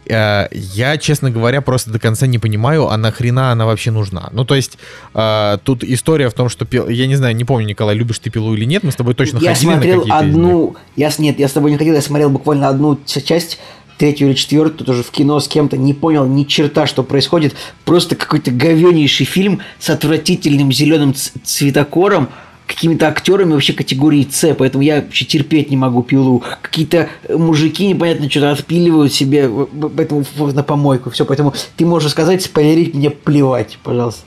я, 0.06 0.98
честно 0.98 1.30
говоря, 1.30 1.62
просто 1.62 1.92
до 1.92 2.00
конца 2.00 2.26
не 2.28 2.40
понимаю, 2.40 2.88
а 2.90 2.98
нахрена 2.98 3.52
она 3.52 3.66
вообще 3.66 3.92
нужна. 3.92 4.30
Ну, 4.32 4.44
то 4.46 4.56
есть, 4.56 4.78
э, 5.14 5.58
тут 5.64 5.84
история 5.84 6.30
в 6.30 6.34
том, 6.34 6.50
что, 6.50 6.66
пил- 6.66 6.90
я 6.90 7.06
не 7.08 7.16
знаю, 7.16 7.36
не 7.36 7.46
помню, 7.46 7.68
Николай, 7.68 7.96
любишь 7.96 8.20
ты 8.20 8.30
«Пилу» 8.32 8.56
или 8.56 8.66
нет, 8.66 8.84
мы 8.84 8.92
с 8.92 8.96
тобой 8.96 9.14
точно 9.14 9.38
я 9.38 9.54
ходили 9.54 9.70
на 9.70 9.74
смотрел 9.76 10.06
них. 10.06 10.14
одну... 10.14 10.76
Я, 10.96 11.12
с- 11.12 11.20
нет, 11.20 11.40
я 11.40 11.48
с 11.48 11.52
тобой 11.52 11.72
не 11.72 11.78
ходил, 11.78 11.94
я 11.94 12.02
смотрел 12.02 12.30
буквально 12.30 12.70
одну 12.70 12.98
часть, 13.06 13.60
третью 14.00 14.30
или 14.30 14.34
четвертую, 14.34 14.86
тоже 14.88 15.04
в 15.04 15.12
кино 15.12 15.40
с 15.40 15.48
кем-то, 15.48 15.76
не 15.78 15.94
понял 15.94 16.26
ни 16.26 16.44
черта, 16.46 16.88
что 16.88 17.04
происходит. 17.04 17.54
Просто 17.86 18.16
какой-то 18.16 18.50
говенейший 18.50 19.26
фильм 19.26 19.60
с 19.78 19.90
отвратительным 19.90 20.72
зеленым 20.72 21.14
цветокором, 21.44 22.30
какими-то 22.70 23.08
актерами 23.08 23.54
вообще 23.54 23.74
категории 23.74 24.28
С, 24.30 24.54
поэтому 24.54 24.84
я 24.84 24.98
вообще 25.02 25.26
терпеть 25.26 25.72
не 25.72 25.78
могу 25.78 26.04
пилу. 26.04 26.44
Какие-то 26.62 27.10
э, 27.24 27.36
мужики 27.36 27.88
непонятно 27.88 28.30
что-то 28.30 28.52
отпиливают 28.52 29.12
себе, 29.12 29.50
поэтому 29.96 30.24
на 30.38 30.64
помойку. 30.64 31.10
Все, 31.10 31.26
поэтому 31.26 31.54
ты 31.76 31.86
можешь 31.86 32.12
сказать, 32.12 32.44
спойлерить 32.44 32.94
мне 32.94 33.10
плевать, 33.10 33.80
пожалуйста. 33.84 34.22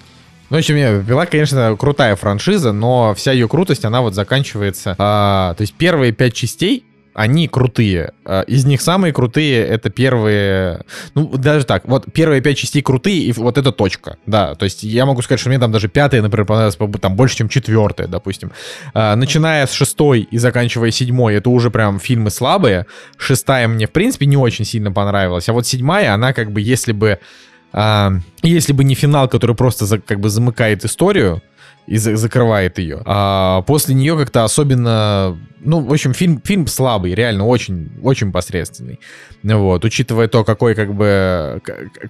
Ну, 0.50 0.56
в 0.56 0.58
общем, 0.58 1.06
«Пила», 1.06 1.24
конечно, 1.24 1.74
крутая 1.78 2.14
франшиза, 2.16 2.72
но 2.72 3.14
вся 3.14 3.32
ее 3.32 3.48
крутость, 3.48 3.86
она 3.86 4.02
вот 4.02 4.14
заканчивается... 4.14 4.96
а, 4.98 5.54
то 5.54 5.62
есть 5.62 5.72
первые 5.72 6.12
пять 6.12 6.34
частей, 6.34 6.84
они 7.14 7.46
крутые. 7.48 8.12
А, 8.24 8.42
Из 8.42 8.64
них 8.64 8.80
самые 8.80 9.12
крутые 9.12 9.64
это 9.66 9.90
первые... 9.90 10.82
Ну, 11.14 11.28
даже 11.36 11.64
так, 11.64 11.86
вот 11.86 12.06
первые 12.12 12.40
пять 12.40 12.56
частей 12.58 12.82
крутые, 12.82 13.18
и 13.24 13.32
вот 13.32 13.58
это 13.58 13.72
точка. 13.72 14.16
Да, 14.26 14.54
то 14.54 14.64
есть 14.64 14.82
я 14.82 15.04
могу 15.06 15.22
сказать, 15.22 15.40
что 15.40 15.48
мне 15.48 15.58
там 15.58 15.72
даже 15.72 15.88
пятая, 15.88 16.22
например, 16.22 16.46
понравилась 16.46 16.76
по- 16.76 16.88
там 16.98 17.14
больше, 17.16 17.36
чем 17.36 17.48
четвертая, 17.48 18.06
допустим. 18.06 18.52
А, 18.94 19.14
Начиная 19.16 19.66
с 19.66 19.72
шестой 19.72 20.20
и 20.30 20.38
заканчивая 20.38 20.90
седьмой, 20.90 21.34
это 21.34 21.50
уже 21.50 21.70
прям 21.70 21.98
фильмы 22.00 22.30
слабые. 22.30 22.86
Шестая 23.18 23.68
мне, 23.68 23.86
в 23.86 23.90
принципе, 23.90 24.26
не 24.26 24.36
очень 24.36 24.64
сильно 24.64 24.90
понравилась. 24.92 25.48
А 25.48 25.52
вот 25.52 25.66
седьмая, 25.66 26.14
она 26.14 26.32
как 26.32 26.50
бы, 26.52 26.60
если 26.60 26.92
бы... 26.92 27.18
а, 27.72 28.12
если 28.42 28.72
бы 28.72 28.84
не 28.84 28.94
финал, 28.94 29.28
который 29.28 29.54
просто 29.56 30.00
как 30.00 30.20
бы 30.20 30.28
замыкает 30.28 30.84
историю, 30.84 31.42
и 31.86 31.96
за- 31.96 32.16
закрывает 32.16 32.78
ее. 32.78 33.02
А 33.04 33.62
после 33.62 33.94
нее 33.94 34.16
как-то 34.16 34.44
особенно... 34.44 35.38
Ну, 35.64 35.78
в 35.78 35.92
общем, 35.92 36.12
фильм, 36.12 36.42
фильм 36.44 36.66
слабый, 36.66 37.14
реально 37.14 37.46
очень, 37.46 37.92
очень 38.02 38.32
посредственный. 38.32 38.98
Вот, 39.44 39.84
учитывая 39.84 40.26
то, 40.26 40.42
какой 40.42 40.74
как 40.74 40.92
бы 40.92 41.60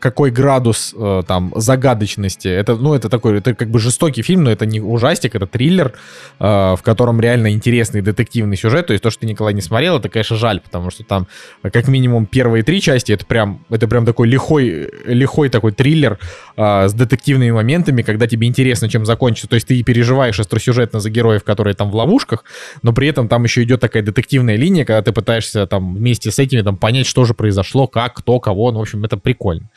какой 0.00 0.30
градус 0.30 0.94
э, 0.96 1.22
там 1.26 1.52
загадочности. 1.56 2.48
Это, 2.48 2.76
ну, 2.76 2.94
это 2.94 3.10
такой, 3.10 3.38
это 3.38 3.54
как 3.54 3.70
бы 3.70 3.78
жестокий 3.78 4.22
фильм, 4.22 4.44
но 4.44 4.50
это 4.50 4.64
не 4.64 4.80
ужастик, 4.80 5.34
это 5.34 5.46
триллер, 5.46 5.92
э, 6.40 6.44
в 6.44 6.80
котором 6.82 7.20
реально 7.20 7.52
интересный 7.52 8.00
детективный 8.00 8.56
сюжет. 8.56 8.86
То 8.86 8.94
есть 8.94 9.02
то, 9.02 9.10
что 9.10 9.20
ты, 9.20 9.26
Николай, 9.26 9.52
не 9.52 9.60
смотрел, 9.60 9.98
это, 9.98 10.08
конечно, 10.08 10.36
жаль, 10.36 10.60
потому 10.60 10.90
что 10.90 11.04
там 11.04 11.26
как 11.62 11.88
минимум 11.88 12.24
первые 12.24 12.62
три 12.62 12.80
части, 12.80 13.12
это 13.12 13.26
прям, 13.26 13.64
это 13.68 13.86
прям 13.86 14.06
такой 14.06 14.28
лихой, 14.28 14.90
лихой 15.04 15.50
такой 15.50 15.72
триллер 15.72 16.18
э, 16.56 16.88
с 16.88 16.94
детективными 16.94 17.50
моментами, 17.50 18.00
когда 18.00 18.26
тебе 18.26 18.46
интересно, 18.46 18.88
чем 18.88 19.04
закончится. 19.04 19.48
То 19.48 19.56
есть 19.56 19.61
ты 19.64 19.76
и 19.76 19.82
переживаешь 19.82 20.38
остросюжетно 20.40 21.00
за 21.00 21.10
героев, 21.10 21.44
которые 21.44 21.74
там 21.74 21.90
в 21.90 21.94
ловушках, 21.94 22.44
но 22.82 22.92
при 22.92 23.08
этом 23.08 23.28
там 23.28 23.44
еще 23.44 23.62
идет 23.62 23.80
такая 23.80 24.02
детективная 24.02 24.56
линия, 24.56 24.84
когда 24.84 25.02
ты 25.02 25.12
пытаешься 25.12 25.66
там 25.66 25.94
вместе 25.94 26.30
с 26.30 26.38
этими 26.38 26.62
там 26.62 26.76
понять, 26.76 27.06
что 27.06 27.24
же 27.24 27.34
произошло, 27.34 27.86
как, 27.86 28.14
кто, 28.14 28.40
кого. 28.40 28.72
Ну, 28.72 28.78
в 28.78 28.82
общем, 28.82 29.04
это 29.04 29.16
прикольно. 29.16 29.68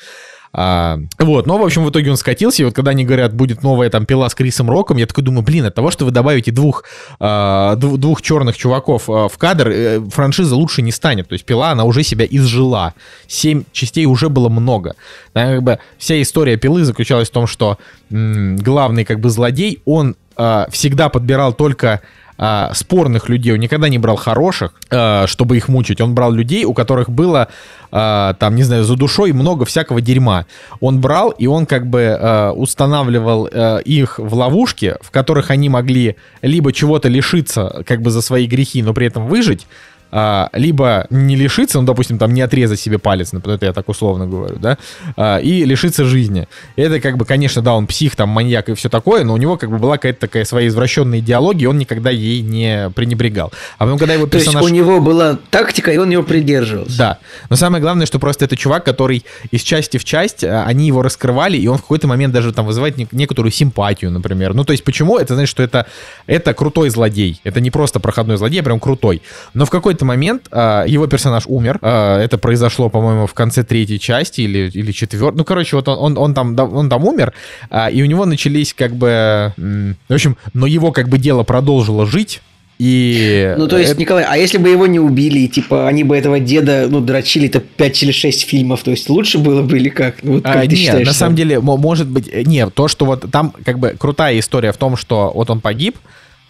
А, 0.57 0.99
вот, 1.19 1.47
но, 1.47 1.57
в 1.57 1.65
общем, 1.65 1.83
в 1.83 1.89
итоге 1.89 2.11
он 2.11 2.15
скатился, 2.15 2.61
и 2.61 2.65
вот 2.65 2.73
когда 2.73 2.91
они 2.91 3.03
говорят, 3.03 3.33
будет 3.33 3.61
новая 3.61 3.89
там 3.89 4.05
пила 4.05 4.29
с 4.29 4.33
Крисом 4.33 4.69
Роком, 4.69 4.95
я 4.95 5.05
такой 5.05 5.21
думаю, 5.21 5.43
блин, 5.43 5.65
от 5.65 5.75
того, 5.75 5.91
что 5.91 6.05
вы 6.05 6.11
добавите 6.11 6.51
двух, 6.51 6.85
а, 7.19 7.75
двух, 7.75 8.21
черных 8.21 8.55
чуваков 8.55 9.09
а, 9.09 9.27
в 9.27 9.37
кадр, 9.37 9.67
э, 9.67 9.99
франшиза 10.09 10.55
лучше 10.55 10.81
не 10.81 10.93
станет. 10.93 11.27
То 11.27 11.33
есть 11.33 11.43
пила, 11.43 11.71
она 11.71 11.83
уже 11.83 12.03
себя 12.03 12.25
изжила. 12.25 12.93
Семь 13.27 13.63
частей 13.73 14.05
уже 14.05 14.29
было 14.29 14.47
много. 14.47 14.95
Да, 15.33 15.47
как 15.47 15.63
бы 15.63 15.79
вся 15.97 16.21
история 16.21 16.55
пилы 16.55 16.85
заключалась 16.85 17.27
в 17.27 17.33
том, 17.33 17.47
что 17.47 17.77
м, 18.09 18.55
главный 18.55 19.03
как 19.03 19.19
бы 19.19 19.29
злодей, 19.29 19.81
он 19.83 20.15
а, 20.37 20.67
всегда 20.71 21.09
подбирал 21.09 21.51
только 21.51 22.01
а, 22.37 22.71
спорных 22.73 23.29
людей, 23.29 23.53
он 23.53 23.59
никогда 23.59 23.89
не 23.89 23.97
брал 23.97 24.15
хороших, 24.15 24.73
а, 24.89 25.25
чтобы 25.27 25.57
их 25.57 25.67
мучить. 25.67 26.01
Он 26.01 26.13
брал 26.13 26.31
людей, 26.31 26.65
у 26.65 26.73
которых 26.73 27.09
было, 27.09 27.47
а, 27.91 28.33
там, 28.33 28.55
не 28.55 28.63
знаю, 28.63 28.83
за 28.83 28.95
душой 28.95 29.31
много 29.31 29.65
всякого 29.65 30.01
дерьма. 30.01 30.45
Он 30.79 30.99
брал, 30.99 31.29
и 31.29 31.47
он 31.47 31.65
как 31.65 31.87
бы 31.87 32.17
а, 32.19 32.51
устанавливал 32.51 33.49
а, 33.51 33.77
их 33.77 34.19
в 34.19 34.33
ловушки, 34.33 34.95
в 35.01 35.11
которых 35.11 35.51
они 35.51 35.69
могли 35.69 36.17
либо 36.41 36.73
чего-то 36.73 37.07
лишиться, 37.07 37.83
как 37.85 38.01
бы 38.01 38.11
за 38.11 38.21
свои 38.21 38.47
грехи, 38.47 38.81
но 38.81 38.93
при 38.93 39.07
этом 39.07 39.27
выжить, 39.27 39.65
а, 40.11 40.49
либо 40.53 41.07
не 41.09 41.35
лишиться, 41.35 41.79
ну, 41.79 41.85
допустим, 41.85 42.17
там 42.17 42.33
не 42.33 42.41
отрезать 42.41 42.79
себе 42.79 42.99
палец, 42.99 43.33
например, 43.33 43.57
это 43.57 43.65
я 43.65 43.73
так 43.73 43.89
условно 43.89 44.27
говорю, 44.27 44.57
да, 44.57 44.77
а, 45.17 45.37
и 45.37 45.65
лишиться 45.65 46.05
жизни. 46.05 46.47
Это 46.75 46.99
как 46.99 47.17
бы, 47.17 47.25
конечно, 47.25 47.61
да, 47.61 47.73
он 47.73 47.87
псих, 47.87 48.15
там, 48.15 48.29
маньяк 48.29 48.69
и 48.69 48.73
все 48.75 48.89
такое, 48.89 49.23
но 49.23 49.33
у 49.33 49.37
него 49.37 49.57
как 49.57 49.69
бы 49.69 49.77
была 49.77 49.97
какая-то 49.97 50.21
такая 50.21 50.45
своя 50.45 50.67
извращенная 50.67 51.19
идеология, 51.19 51.69
он 51.69 51.77
никогда 51.77 52.09
ей 52.09 52.41
не 52.41 52.89
пренебрегал. 52.95 53.51
А 53.77 53.85
потом, 53.85 53.99
когда 53.99 54.13
его 54.13 54.27
То 54.27 54.37
есть 54.37 54.47
персонаж... 54.47 54.71
у 54.71 54.73
него 54.73 55.01
была 55.01 55.37
тактика, 55.49 55.91
и 55.91 55.97
он 55.97 56.09
его 56.09 56.23
придерживался. 56.23 56.97
Да. 56.97 57.17
Но 57.49 57.55
самое 57.55 57.81
главное, 57.81 58.05
что 58.05 58.19
просто 58.19 58.45
это 58.45 58.55
чувак, 58.55 58.85
который 58.85 59.25
из 59.51 59.61
части 59.61 59.97
в 59.97 60.05
часть, 60.05 60.43
а, 60.43 60.63
они 60.65 60.87
его 60.87 61.01
раскрывали, 61.01 61.57
и 61.57 61.67
он 61.67 61.77
в 61.77 61.81
какой-то 61.81 62.07
момент 62.07 62.33
даже 62.33 62.53
там 62.53 62.65
вызывает 62.65 62.97
нек- 62.97 63.09
некоторую 63.11 63.51
симпатию, 63.51 64.11
например. 64.11 64.53
Ну, 64.53 64.63
то 64.63 64.71
есть, 64.71 64.83
почему? 64.83 65.17
Это 65.17 65.35
значит, 65.35 65.49
что 65.49 65.63
это, 65.63 65.87
это 66.27 66.53
крутой 66.53 66.89
злодей. 66.89 67.41
Это 67.43 67.59
не 67.59 67.71
просто 67.71 67.99
проходной 67.99 68.37
злодей, 68.37 68.61
а 68.61 68.63
прям 68.63 68.79
крутой. 68.79 69.21
Но 69.53 69.65
в 69.65 69.69
какой-то 69.69 70.04
момент 70.05 70.47
а, 70.51 70.85
его 70.85 71.07
персонаж 71.07 71.43
умер. 71.47 71.79
А, 71.81 72.19
это 72.21 72.37
произошло, 72.37 72.89
по-моему, 72.89 73.27
в 73.27 73.33
конце 73.33 73.63
третьей 73.63 73.99
части 73.99 74.41
или, 74.41 74.69
или 74.73 74.91
четвертой. 74.91 75.37
Ну, 75.37 75.43
короче, 75.43 75.75
вот 75.75 75.87
он, 75.89 75.97
он, 75.99 76.17
он, 76.17 76.33
там, 76.33 76.73
он 76.75 76.89
там 76.89 77.03
умер, 77.05 77.33
а, 77.69 77.89
и 77.89 78.01
у 78.01 78.05
него 78.05 78.25
начались 78.25 78.73
как 78.73 78.95
бы... 78.95 79.53
м, 79.57 79.95
В 80.07 80.13
общем, 80.13 80.37
но 80.53 80.65
его 80.67 80.91
как 80.91 81.09
бы 81.09 81.17
дело 81.17 81.43
продолжило 81.43 82.05
жить, 82.05 82.41
и... 82.77 83.55
Ну, 83.57 83.67
то 83.69 83.77
есть, 83.77 83.91
это- 83.91 84.01
Николай, 84.01 84.25
а 84.27 84.35
если 84.37 84.57
бы 84.57 84.69
его 84.69 84.85
не 84.85 84.99
убили, 84.99 85.39
и, 85.39 85.47
типа, 85.47 85.87
они 85.87 86.03
бы 86.03 86.17
этого 86.17 86.39
деда, 86.41 86.87
ну, 86.89 86.99
дрочили-то 86.99 87.61
5 87.61 88.03
или 88.03 88.11
6 88.11 88.45
фильмов, 88.45 88.83
то 88.83 88.91
есть 88.91 89.09
лучше 89.09 89.37
было 89.37 89.61
бы 89.61 89.77
или 89.77 89.87
как? 89.89 90.15
Ну, 90.23 90.33
вот 90.33 90.43
как 90.43 90.55
А, 90.57 90.61
ты 90.61 90.67
нет, 90.67 90.77
считаешь? 90.77 91.07
на 91.07 91.13
сам? 91.13 91.19
самом 91.27 91.35
деле, 91.37 91.59
мо- 91.61 91.77
может 91.77 92.07
быть, 92.07 92.27
э, 92.31 92.43
нет, 92.43 92.73
то, 92.73 92.87
что 92.89 93.05
вот 93.05 93.25
там 93.31 93.53
как 93.63 93.79
бы 93.79 93.95
крутая 93.97 94.37
история 94.39 94.73
в 94.73 94.77
том, 94.77 94.97
что 94.97 95.31
вот 95.33 95.49
он 95.49 95.61
погиб, 95.61 95.95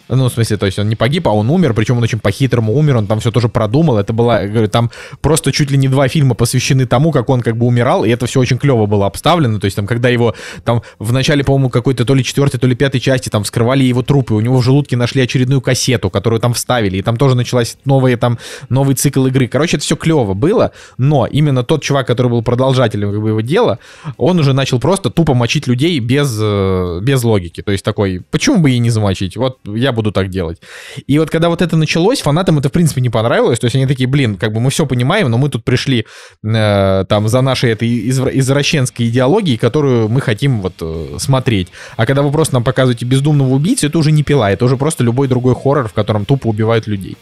ну, 0.08 0.28
в 0.28 0.32
смысле, 0.32 0.56
то 0.56 0.66
есть 0.66 0.78
он 0.78 0.88
не 0.88 0.96
погиб, 0.96 1.26
а 1.28 1.32
он 1.32 1.50
умер, 1.50 1.74
причем 1.74 1.96
он 1.96 2.02
очень 2.02 2.18
по-хитрому 2.18 2.74
умер, 2.74 2.96
он 2.96 3.06
там 3.06 3.20
все 3.20 3.30
тоже 3.30 3.48
продумал, 3.48 3.98
это 3.98 4.12
была, 4.12 4.42
я 4.42 4.48
говорю, 4.48 4.68
там 4.68 4.90
просто 5.20 5.52
чуть 5.52 5.70
ли 5.70 5.78
не 5.78 5.88
два 5.88 6.08
фильма 6.08 6.34
посвящены 6.34 6.86
тому, 6.86 7.12
как 7.12 7.28
он 7.28 7.42
как 7.42 7.56
бы 7.56 7.66
умирал, 7.66 8.04
и 8.04 8.10
это 8.10 8.26
все 8.26 8.40
очень 8.40 8.58
клево 8.58 8.86
было 8.86 9.06
обставлено, 9.06 9.58
то 9.58 9.64
есть 9.64 9.76
там, 9.76 9.86
когда 9.86 10.08
его 10.08 10.34
там 10.64 10.82
в 10.98 11.12
начале, 11.12 11.44
по-моему, 11.44 11.70
какой-то 11.70 12.04
то 12.04 12.14
ли 12.14 12.22
четвертой, 12.22 12.60
то 12.60 12.66
ли 12.66 12.74
пятой 12.74 13.00
части 13.00 13.28
там 13.28 13.44
вскрывали 13.44 13.84
его 13.84 14.02
трупы, 14.02 14.34
у 14.34 14.40
него 14.40 14.58
в 14.58 14.62
желудке 14.62 14.96
нашли 14.96 15.22
очередную 15.22 15.60
кассету, 15.60 16.10
которую 16.10 16.40
там 16.40 16.54
вставили, 16.54 16.98
и 16.98 17.02
там 17.02 17.16
тоже 17.16 17.34
началась 17.34 17.76
новая 17.84 18.16
там, 18.16 18.38
новый 18.68 18.94
цикл 18.94 19.26
игры. 19.26 19.48
Короче, 19.48 19.76
это 19.76 19.84
все 19.84 19.96
клево 19.96 20.34
было, 20.34 20.72
но 20.98 21.26
именно 21.26 21.62
тот 21.64 21.82
чувак, 21.82 22.06
который 22.06 22.28
был 22.28 22.42
продолжателем 22.42 23.12
как 23.12 23.20
бы, 23.20 23.28
его 23.30 23.40
дела, 23.40 23.78
он 24.16 24.38
уже 24.38 24.52
начал 24.52 24.78
просто 24.78 25.10
тупо 25.10 25.34
мочить 25.34 25.66
людей 25.66 25.98
без, 25.98 26.38
э, 26.40 27.00
без 27.02 27.24
логики. 27.24 27.62
То 27.62 27.72
есть 27.72 27.84
такой, 27.84 28.22
почему 28.30 28.58
бы 28.58 28.70
и 28.70 28.78
не 28.78 28.90
замочить? 28.90 29.36
Вот 29.36 29.58
я 29.64 29.92
буду 29.96 30.12
так 30.12 30.28
делать. 30.28 30.60
И 31.06 31.18
вот 31.18 31.30
когда 31.30 31.48
вот 31.48 31.62
это 31.62 31.76
началось, 31.76 32.20
фанатам 32.20 32.58
это 32.58 32.68
в 32.68 32.72
принципе 32.72 33.00
не 33.00 33.10
понравилось. 33.10 33.58
То 33.58 33.66
есть 33.66 33.76
они 33.76 33.86
такие, 33.86 34.06
блин, 34.06 34.36
как 34.36 34.52
бы 34.52 34.60
мы 34.60 34.70
все 34.70 34.86
понимаем, 34.86 35.30
но 35.30 35.38
мы 35.38 35.48
тут 35.48 35.64
пришли 35.64 36.06
э, 36.44 37.04
там 37.08 37.28
за 37.28 37.40
нашей 37.40 37.72
этой 37.72 37.88
извра- 38.08 38.30
извращенской 38.32 39.08
идеологией, 39.08 39.58
которую 39.58 40.08
мы 40.08 40.20
хотим 40.20 40.60
вот 40.60 40.74
э, 40.80 41.16
смотреть. 41.18 41.68
А 41.96 42.06
когда 42.06 42.22
вы 42.22 42.30
просто 42.30 42.54
нам 42.54 42.64
показываете 42.64 43.04
бездумного 43.04 43.54
убийцу, 43.54 43.86
это 43.86 43.98
уже 43.98 44.12
не 44.12 44.22
пила, 44.22 44.50
это 44.50 44.64
уже 44.64 44.76
просто 44.76 45.04
любой 45.04 45.28
другой 45.28 45.54
хоррор, 45.54 45.88
в 45.88 45.92
котором 45.92 46.24
тупо 46.24 46.48
убивают 46.48 46.86
людей. 46.86 47.16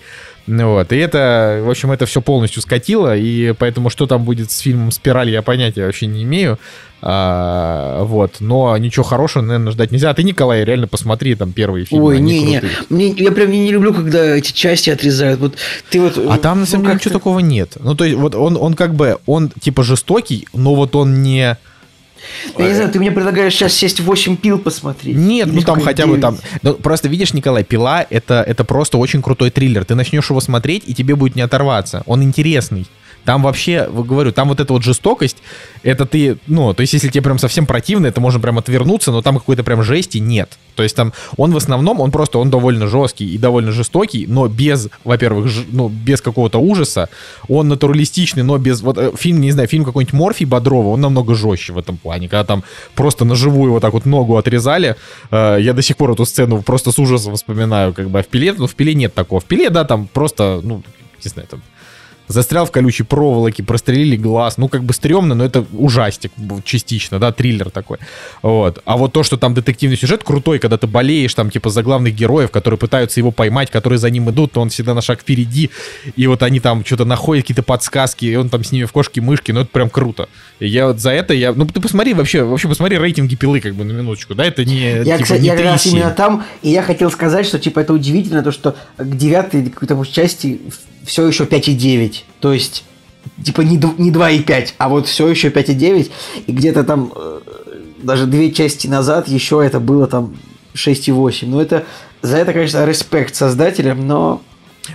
Вот, 0.47 0.93
и 0.93 0.97
это, 0.97 1.63
в 1.65 1.71
общем, 1.71 1.91
это 1.91 2.05
все 2.05 2.21
полностью 2.21 2.61
скатило, 2.61 3.17
и 3.17 3.53
поэтому 3.53 3.89
что 3.89 4.07
там 4.07 4.25
будет 4.25 4.51
с 4.51 4.59
фильмом 4.59 4.91
«Спираль» 4.91 5.31
я 5.31 5.41
понятия 5.41 5.87
вообще 5.87 6.07
не 6.07 6.23
имею. 6.25 6.59
А, 7.07 8.03
вот, 8.05 8.37
но 8.41 8.77
ничего 8.79 9.05
хорошего, 9.05 9.43
наверное, 9.43 9.73
ждать 9.73 9.91
нельзя. 9.91 10.09
А 10.09 10.15
ты, 10.15 10.23
Николай, 10.23 10.65
реально 10.65 10.87
посмотри 10.87 11.35
там 11.35 11.53
первые 11.53 11.85
фильмы, 11.85 12.07
Ой, 12.07 12.19
не-не, 12.19 12.61
крутые. 12.61 12.79
мне, 12.89 13.09
я 13.09 13.31
прям 13.31 13.51
не, 13.51 13.59
не 13.59 13.73
люблю, 13.73 13.93
когда 13.93 14.37
эти 14.37 14.53
части 14.53 14.89
отрезают. 14.89 15.39
Вот 15.39 15.55
ты 15.91 16.01
вот... 16.01 16.17
А 16.17 16.39
там, 16.39 16.61
на 16.61 16.67
самом 16.67 16.85
ну, 16.85 16.89
деле, 16.89 16.95
как-то- 16.95 17.09
ничего 17.09 17.19
такого 17.19 17.39
нет. 17.41 17.77
Ну, 17.79 17.95
то 17.95 18.05
есть, 18.05 18.17
вот 18.17 18.35
он, 18.35 18.57
он 18.59 18.73
как 18.73 18.95
бы, 18.95 19.19
он 19.27 19.51
типа 19.61 19.83
жестокий, 19.83 20.49
но 20.55 20.75
вот 20.75 20.97
он 20.97 21.23
не... 21.23 21.59
Я 22.59 22.69
не 22.69 22.75
знаю, 22.75 22.91
ты 22.91 22.99
мне 22.99 23.13
предлагаешь 23.13 23.53
сейчас 23.55 23.73
сесть 23.73 24.01
8 24.01 24.37
пил 24.37 24.59
посмотреть. 24.59 25.17
Нет, 25.17 25.49
ну 25.53 25.63
там 25.63 25.81
хотя 25.81 26.07
бы 26.07 26.17
9? 26.17 26.21
там... 26.21 26.39
Ну, 26.63 26.75
просто 26.75 27.09
видишь, 27.09 27.33
Николай, 27.35 27.65
«Пила» 27.65 28.07
это, 28.09 28.43
это 28.47 28.65
просто 28.65 28.99
очень 28.99 29.23
крутой 29.23 29.51
триллер. 29.51 29.85
Ты 29.85 29.95
начнешь 29.95 30.31
его 30.31 30.41
смотреть, 30.41 30.85
и 30.87 30.95
тебе 30.95 31.17
будет 31.17 31.37
не 31.37 31.43
оторваться. 31.43 32.03
Он 32.07 32.23
интересный. 32.23 32.87
Там 33.25 33.43
вообще, 33.43 33.89
говорю, 33.91 34.33
там 34.33 34.49
вот 34.49 34.61
эта 34.61 34.73
вот 34.73 34.83
жестокость, 34.83 35.39
это 35.83 36.05
ты, 36.07 36.37
ну, 36.47 36.75
то 36.75 36.83
есть 36.83 36.93
если 36.93 37.09
тебе 37.09 37.23
прям 37.23 37.39
совсем 37.39 37.67
противно, 37.67 38.07
это 38.07 38.21
можно 38.21 38.41
прям 38.41 38.59
отвернуться, 38.59 39.13
но 39.13 39.23
там 39.23 39.39
какой-то 39.39 39.65
прям 39.65 39.83
жести 39.83 40.19
нет. 40.19 40.59
То 40.75 40.83
есть 40.83 40.97
там 40.97 41.13
он 41.37 41.53
в 41.53 41.57
основном, 41.57 42.01
он 42.01 42.11
просто, 42.11 42.39
он 42.39 42.51
довольно 42.51 42.87
жесткий 42.87 43.33
и 43.33 43.39
довольно 43.39 43.73
жестокий, 43.73 44.27
но 44.27 44.49
без, 44.49 44.89
во-первых, 45.05 45.49
ж- 45.49 45.65
ну, 45.71 45.89
без 45.89 46.21
какого-то 46.21 46.59
ужаса. 46.59 47.09
Он 47.49 47.69
натуралистичный, 47.69 48.43
но 48.43 48.59
без, 48.59 48.83
вот 48.83 48.99
э, 48.99 49.13
фильм, 49.17 49.41
не 49.41 49.53
знаю, 49.53 49.69
фильм 49.69 49.85
какой-нибудь 49.85 50.13
Морфий 50.15 50.47
Бодрова, 50.47 50.89
он 50.89 51.01
намного 51.01 51.35
жестче 51.35 51.73
в 51.73 51.79
этом 51.79 51.97
плане. 51.97 52.29
Когда 52.29 52.45
там 52.45 52.65
просто 52.95 53.25
на 53.25 53.35
живую 53.35 53.73
вот 53.73 53.81
так 53.81 53.93
вот 53.93 54.05
ногу 54.05 54.37
отрезали, 54.37 54.97
э, 55.31 55.59
я 55.61 55.73
до 55.73 55.83
сих 55.83 55.97
пор 55.97 56.13
эту 56.13 56.27
сцену 56.27 56.63
просто 56.63 56.93
с 56.93 56.99
ужасом 56.99 57.37
вспоминаю, 57.37 57.95
как 57.95 58.11
бы, 58.11 58.19
а 58.19 58.23
в 58.23 58.27
Пиле, 58.27 58.53
ну, 58.53 58.67
в 58.67 58.75
Пиле 58.75 58.95
нет 58.95 59.15
такого. 59.15 59.41
В 59.41 59.45
Пиле, 59.45 59.71
да, 59.71 59.85
там 59.85 60.09
просто, 60.13 60.61
ну, 60.63 60.83
не 61.25 61.29
знаю, 61.29 61.49
там, 61.49 61.63
застрял 62.29 62.67
в 62.67 62.71
колючей 62.71 63.03
проволоке, 63.03 63.63
прострелили 63.63 64.17
глаз. 64.17 64.59
Ну, 64.59 64.69
как 64.69 64.85
бы 64.85 64.93
стрёмно, 64.93 65.35
но 65.35 65.45
это 65.45 65.65
ужастик 65.73 66.33
частично, 66.65 67.19
да, 67.19 67.33
триллер 67.33 67.71
такой. 67.71 67.99
Вот. 68.43 68.81
А 68.85 68.97
вот 68.97 69.13
то, 69.13 69.23
что 69.23 69.37
там 69.37 69.55
детективный 69.55 69.97
сюжет 69.97 70.25
крутой, 70.25 70.59
когда 70.59 70.77
ты 70.77 70.87
болеешь 70.87 71.35
там, 71.35 71.51
типа, 71.51 71.71
за 71.71 71.83
главных 71.83 72.15
героев, 72.15 72.51
которые 72.51 72.79
пытаются 72.79 73.21
его 73.21 73.31
поймать, 73.31 73.71
которые 73.71 73.99
за 73.99 74.11
ним 74.11 74.31
идут, 74.31 74.53
то 74.53 74.61
он 74.61 74.71
всегда 74.71 74.95
на 74.95 75.03
шаг 75.03 75.21
впереди, 75.21 75.71
и 76.17 76.27
вот 76.27 76.43
они 76.43 76.61
там 76.61 76.85
что-то 76.85 77.05
находят, 77.05 77.45
какие-то 77.45 77.63
подсказки, 77.63 78.25
и 78.25 78.37
он 78.37 78.49
там 78.49 78.65
с 78.65 78.73
ними 78.73 78.85
в 78.85 78.93
кошки-мышки, 78.93 79.53
ну, 79.53 79.61
это 79.61 79.71
прям 79.71 79.91
круто. 79.91 80.29
И 80.61 80.69
я 80.69 80.87
вот 80.87 81.01
за 81.01 81.11
это, 81.11 81.35
я, 81.35 81.53
ну, 81.53 81.67
ты 81.67 81.81
посмотри 81.81 82.15
вообще, 82.15 82.43
вообще 82.43 82.69
посмотри 82.69 82.99
рейтинги 82.99 83.35
пилы, 83.35 83.61
как 83.61 83.75
бы, 83.75 83.85
на 83.85 83.93
минуточку, 83.93 84.35
да, 84.35 84.45
это 84.45 84.65
не, 84.65 85.03
Я, 85.05 85.17
типа, 85.17 85.23
кстати, 85.23 85.41
не 85.41 85.47
я 85.47 85.57
как 85.57 85.65
раз 85.65 85.87
3,7. 85.87 85.91
именно 85.91 86.11
там, 86.11 86.45
и 86.63 86.71
я 86.71 86.83
хотел 86.83 87.11
сказать, 87.11 87.47
что 87.47 87.59
типа 87.59 87.81
это 87.81 87.93
удивительно, 87.93 88.43
то 88.43 88.53
что 88.53 88.77
к 88.97 89.17
девятой 89.17 89.71
какой-то 89.71 90.05
части 90.05 90.61
все 91.05 91.27
еще 91.27 91.45
5,9. 91.45 92.23
То 92.41 92.53
есть, 92.53 92.85
типа 93.45 93.63
не, 93.63 93.77
не 93.99 94.11
2,5, 94.11 94.75
а 94.79 94.89
вот 94.89 95.07
все 95.07 95.29
еще 95.29 95.49
5,9. 95.49 96.11
И 96.47 96.53
где-то 96.53 96.85
там 96.85 97.13
э, 97.15 97.41
даже 98.03 98.27
две 98.27 98.53
части 98.53 98.87
назад 98.87 99.29
еще 99.29 99.65
это 99.65 99.81
было 99.81 100.07
там 100.07 100.37
6,8. 100.75 101.47
Ну 101.47 101.61
это 101.61 101.85
за 102.23 102.39
это, 102.39 102.53
конечно, 102.53 102.85
респект 102.85 103.35
создателям, 103.35 104.07
но 104.07 104.41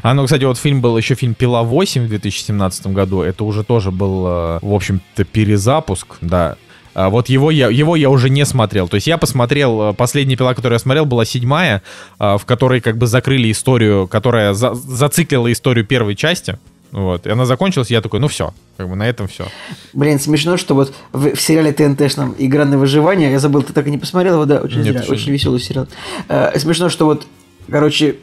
А, 0.01 0.13
ну, 0.13 0.25
кстати, 0.25 0.43
вот 0.43 0.57
фильм 0.57 0.81
был, 0.81 0.97
еще 0.97 1.15
фильм 1.15 1.33
«Пила 1.33 1.63
8» 1.63 2.05
в 2.05 2.09
2017 2.09 2.87
году. 2.87 3.21
Это 3.21 3.43
уже 3.43 3.63
тоже 3.63 3.91
был, 3.91 4.27
э, 4.27 4.59
в 4.61 4.73
общем-то, 4.73 5.23
перезапуск, 5.23 6.17
да. 6.21 6.57
А 6.93 7.09
вот 7.09 7.29
его 7.29 7.51
я, 7.51 7.69
его 7.69 7.95
я 7.95 8.09
уже 8.09 8.29
не 8.29 8.45
смотрел. 8.45 8.87
То 8.87 8.95
есть 8.95 9.07
я 9.07 9.17
посмотрел, 9.17 9.89
э, 9.89 9.93
последняя 9.93 10.35
пила, 10.35 10.53
которую 10.53 10.75
я 10.75 10.79
смотрел, 10.79 11.05
была 11.05 11.25
седьмая, 11.25 11.81
а, 12.17 12.37
в 12.37 12.45
которой 12.45 12.81
как 12.81 12.97
бы 12.97 13.07
закрыли 13.07 13.51
историю, 13.51 14.07
которая 14.07 14.53
за, 14.53 14.73
зациклила 14.73 15.51
историю 15.51 15.85
первой 15.85 16.15
части. 16.15 16.57
Вот. 16.91 17.27
И 17.27 17.29
она 17.29 17.45
закончилась, 17.45 17.91
и 17.91 17.93
я 17.93 18.01
такой, 18.01 18.19
ну 18.19 18.27
все, 18.27 18.53
как 18.77 18.89
бы 18.89 18.95
на 18.95 19.07
этом 19.07 19.27
все. 19.27 19.47
Блин, 19.93 20.19
смешно, 20.19 20.57
что 20.57 20.73
вот 20.73 20.93
в, 21.11 21.35
в 21.35 21.41
сериале 21.41 21.71
ТНТшном 21.71 22.35
«Игра 22.37 22.65
на 22.65 22.77
выживание», 22.77 23.31
я 23.31 23.39
забыл, 23.39 23.61
ты 23.61 23.73
так 23.73 23.85
и 23.87 23.91
не 23.91 23.99
посмотрел 23.99 24.35
его, 24.35 24.45
да, 24.45 24.59
очень, 24.59 24.81
Нет, 24.81 25.03
зря, 25.03 25.05
очень 25.07 25.31
веселый 25.31 25.59
сериал. 25.59 25.87
Э, 26.27 26.57
смешно, 26.57 26.89
что 26.89 27.05
вот, 27.05 27.27
короче, 27.69 28.15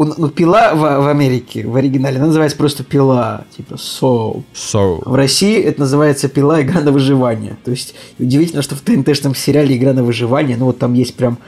у- 0.00 0.14
ну, 0.20 0.28
пила 0.28 0.74
в, 0.74 0.78
в 0.80 1.08
Америке, 1.08 1.66
в 1.66 1.76
оригинале, 1.76 2.16
она 2.16 2.26
называется 2.28 2.56
просто 2.56 2.84
пила, 2.84 3.44
типа 3.56 3.76
соул. 3.76 4.44
So. 4.54 5.02
В 5.04 5.14
России 5.14 5.60
это 5.62 5.80
называется 5.80 6.28
пила 6.28 6.62
игра 6.62 6.80
на 6.80 6.90
выживание. 6.92 7.56
То 7.64 7.70
есть 7.70 7.94
удивительно, 8.18 8.62
что 8.62 8.74
в 8.76 8.80
ТНТшном 8.80 9.34
сериале 9.34 9.76
игра 9.76 9.92
на 9.92 10.02
выживание, 10.02 10.56
ну 10.56 10.66
вот 10.66 10.78
там 10.78 10.94
есть 10.94 11.14
прям, 11.16 11.38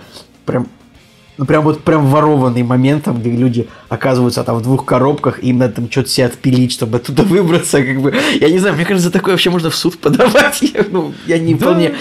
прям, 0.45 0.67
ну 1.39 1.47
прям 1.47 1.65
вот 1.65 1.81
прям 1.83 2.07
ворованный 2.07 2.63
момент, 2.63 3.05
там, 3.05 3.21
где 3.21 3.31
люди 3.31 3.69
оказываются 3.89 4.45
там 4.45 4.59
в 4.59 4.63
двух 4.63 4.85
коробках, 4.85 5.43
и 5.43 5.49
им 5.49 5.57
надо 5.59 5.75
там 5.77 5.91
что-то 5.91 6.11
себе 6.11 6.27
отпилить, 6.27 6.73
чтобы 6.73 6.99
оттуда 6.99 7.23
выбраться, 7.23 7.83
как 7.83 8.03
бы. 8.03 8.15
Я 8.39 8.51
не 8.51 8.59
знаю, 8.59 8.75
мне 8.77 8.85
кажется, 8.85 9.09
за 9.09 9.13
такое 9.13 9.33
вообще 9.33 9.49
можно 9.51 9.71
в 9.71 9.75
суд 9.77 9.99
подавать. 9.99 10.61
Я, 10.75 10.85
ну, 10.91 11.15
я 11.27 11.39
не 11.39 11.55
Да. 11.55 11.61
вполне 11.61 11.95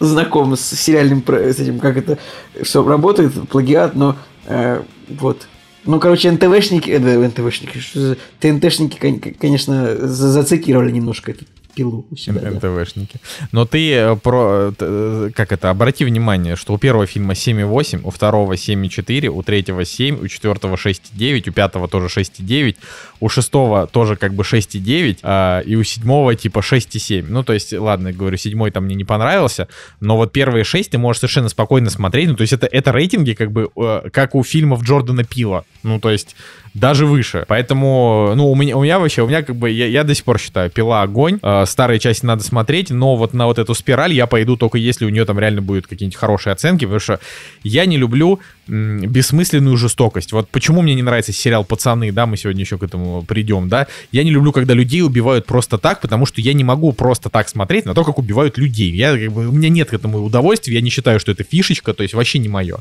знаком 0.00 0.56
с 0.56 0.62
сериальным, 0.62 1.22
с 1.28 1.58
этим, 1.58 1.78
как 1.78 1.98
это 1.98 2.16
все 2.62 2.82
работает, 2.82 3.32
плагиат, 3.50 3.94
но 3.94 4.16
э, 4.46 4.80
вот. 5.08 5.46
Ну, 5.84 5.98
короче, 5.98 6.30
НТВшники, 6.30 6.90
э, 6.90 7.26
НТВшники, 7.28 7.80
ТНТшники, 8.38 8.98
кон- 8.98 9.34
конечно, 9.38 9.96
за- 9.96 10.28
зацикировали 10.32 10.90
немножко 10.90 11.30
эту 11.32 11.44
пилу 11.74 12.06
у 12.10 12.16
себя. 12.16 12.40
да. 12.40 12.50
НТВшники. 12.50 13.20
Но 13.52 13.64
ты 13.64 13.92
э, 13.92 14.16
про... 14.16 14.72
э, 14.78 15.30
Как 15.34 15.52
это? 15.52 15.70
Обрати 15.70 16.04
внимание, 16.04 16.56
что 16.56 16.74
у 16.74 16.78
первого 16.78 17.06
фильма 17.06 17.34
7,8, 17.34 18.00
у 18.04 18.10
второго 18.10 18.54
7,4, 18.54 19.28
у 19.28 19.42
третьего 19.42 19.84
7, 19.84 20.20
у 20.22 20.28
четвертого 20.28 20.76
6,9, 20.76 21.48
у 21.48 21.52
пятого 21.52 21.88
тоже 21.88 22.06
6,9, 22.06 22.76
у 23.20 23.28
шестого 23.28 23.86
тоже 23.86 24.16
как 24.16 24.34
бы 24.34 24.42
6,9, 24.42 25.18
а, 25.22 25.60
и 25.60 25.76
у 25.76 25.82
седьмого 25.84 26.34
типа 26.34 26.60
6,7. 26.60 27.26
Ну, 27.28 27.42
то 27.44 27.52
есть, 27.52 27.72
ладно, 27.72 28.08
я 28.08 28.14
говорю, 28.14 28.36
седьмой 28.36 28.70
там 28.70 28.84
мне 28.84 28.94
не 28.94 29.04
понравился, 29.04 29.68
но 30.00 30.16
вот 30.16 30.32
первые 30.32 30.64
6 30.64 30.90
ты 30.90 30.98
можешь 30.98 31.20
совершенно 31.20 31.48
спокойно 31.48 31.90
смотреть. 31.90 32.28
Ну, 32.28 32.36
то 32.36 32.42
есть 32.42 32.52
это, 32.52 32.66
это 32.66 32.92
рейтинги 32.92 33.32
как 33.32 33.52
бы 33.52 33.70
э, 33.76 34.10
как 34.12 34.34
у 34.34 34.42
фильмов 34.42 34.82
Джордана 34.82 35.24
Пила. 35.24 35.64
Ну, 35.82 36.00
то 36.00 36.10
есть 36.10 36.36
даже 36.74 37.06
выше. 37.06 37.44
Поэтому, 37.48 38.32
ну, 38.36 38.50
у 38.50 38.54
меня, 38.54 38.76
у 38.76 38.82
меня 38.82 38.98
вообще, 38.98 39.22
у 39.22 39.28
меня 39.28 39.42
как 39.42 39.56
бы, 39.56 39.70
я, 39.70 39.86
я 39.86 40.04
до 40.04 40.14
сих 40.14 40.24
пор 40.24 40.38
считаю, 40.38 40.70
пила 40.70 41.02
огонь. 41.02 41.38
Э, 41.42 41.64
старые 41.66 41.98
части 41.98 42.24
надо 42.24 42.42
смотреть, 42.42 42.90
но 42.90 43.16
вот 43.16 43.34
на 43.34 43.46
вот 43.46 43.58
эту 43.58 43.74
спираль 43.74 44.12
я 44.12 44.26
пойду 44.26 44.56
только 44.56 44.78
если 44.78 45.04
у 45.04 45.08
нее 45.08 45.24
там 45.24 45.38
реально 45.38 45.62
будут 45.62 45.86
какие-нибудь 45.86 46.18
хорошие 46.18 46.52
оценки, 46.52 46.84
потому 46.84 47.00
что 47.00 47.20
я 47.62 47.86
не 47.86 47.96
люблю 47.96 48.40
бессмысленную 48.70 49.76
жестокость. 49.76 50.32
Вот 50.32 50.48
почему 50.48 50.80
мне 50.82 50.94
не 50.94 51.02
нравится 51.02 51.32
сериал 51.32 51.64
«Пацаны», 51.64 52.12
да, 52.12 52.26
мы 52.26 52.36
сегодня 52.36 52.60
еще 52.60 52.78
к 52.78 52.82
этому 52.82 53.22
придем, 53.22 53.68
да. 53.68 53.88
Я 54.12 54.22
не 54.22 54.30
люблю, 54.30 54.52
когда 54.52 54.74
людей 54.74 55.02
убивают 55.02 55.46
просто 55.46 55.76
так, 55.76 56.00
потому 56.00 56.24
что 56.24 56.40
я 56.40 56.52
не 56.52 56.62
могу 56.62 56.92
просто 56.92 57.30
так 57.30 57.48
смотреть 57.48 57.84
на 57.84 57.94
то, 57.94 58.04
как 58.04 58.18
убивают 58.18 58.58
людей. 58.58 58.92
Я, 58.92 59.18
как 59.18 59.32
бы, 59.32 59.48
у 59.48 59.52
меня 59.52 59.68
нет 59.68 59.90
к 59.90 59.94
этому 59.94 60.22
удовольствия, 60.22 60.74
я 60.74 60.80
не 60.80 60.90
считаю, 60.90 61.18
что 61.18 61.32
это 61.32 61.42
фишечка, 61.42 61.92
то 61.94 62.02
есть 62.02 62.14
вообще 62.14 62.38
не 62.38 62.48
мое. 62.48 62.76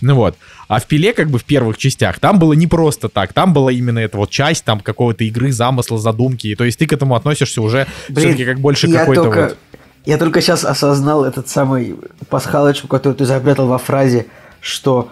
Ну 0.00 0.14
вот. 0.14 0.36
А 0.66 0.80
в 0.80 0.86
пиле, 0.86 1.12
как 1.12 1.28
бы 1.28 1.38
в 1.38 1.44
первых 1.44 1.76
частях, 1.76 2.18
там 2.18 2.38
было 2.38 2.54
не 2.54 2.66
просто 2.66 3.08
так. 3.08 3.34
Там 3.34 3.52
была 3.52 3.70
именно 3.70 3.98
эта 3.98 4.16
вот 4.16 4.30
часть 4.30 4.64
там 4.64 4.80
какого-то 4.80 5.24
игры, 5.24 5.52
замысла, 5.52 5.98
задумки. 5.98 6.54
То 6.54 6.64
есть 6.64 6.78
ты 6.78 6.86
к 6.86 6.92
этому 6.92 7.14
относишься 7.16 7.60
уже 7.60 7.86
все-таки 8.08 8.44
как 8.44 8.60
больше 8.60 8.90
какой-то 8.90 9.22
только, 9.24 9.42
вот... 9.42 9.58
Я 10.06 10.16
только 10.16 10.40
сейчас 10.40 10.64
осознал 10.64 11.24
этот 11.24 11.48
самый 11.48 11.96
пасхалочку, 12.30 12.88
которую 12.88 13.16
ты 13.16 13.26
запрятал 13.26 13.66
во 13.66 13.78
фразе, 13.78 14.26
что 14.60 15.10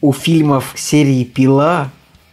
у 0.00 0.12
фильмов 0.12 0.72
серии 0.76 1.24
«Пила» 1.24 1.90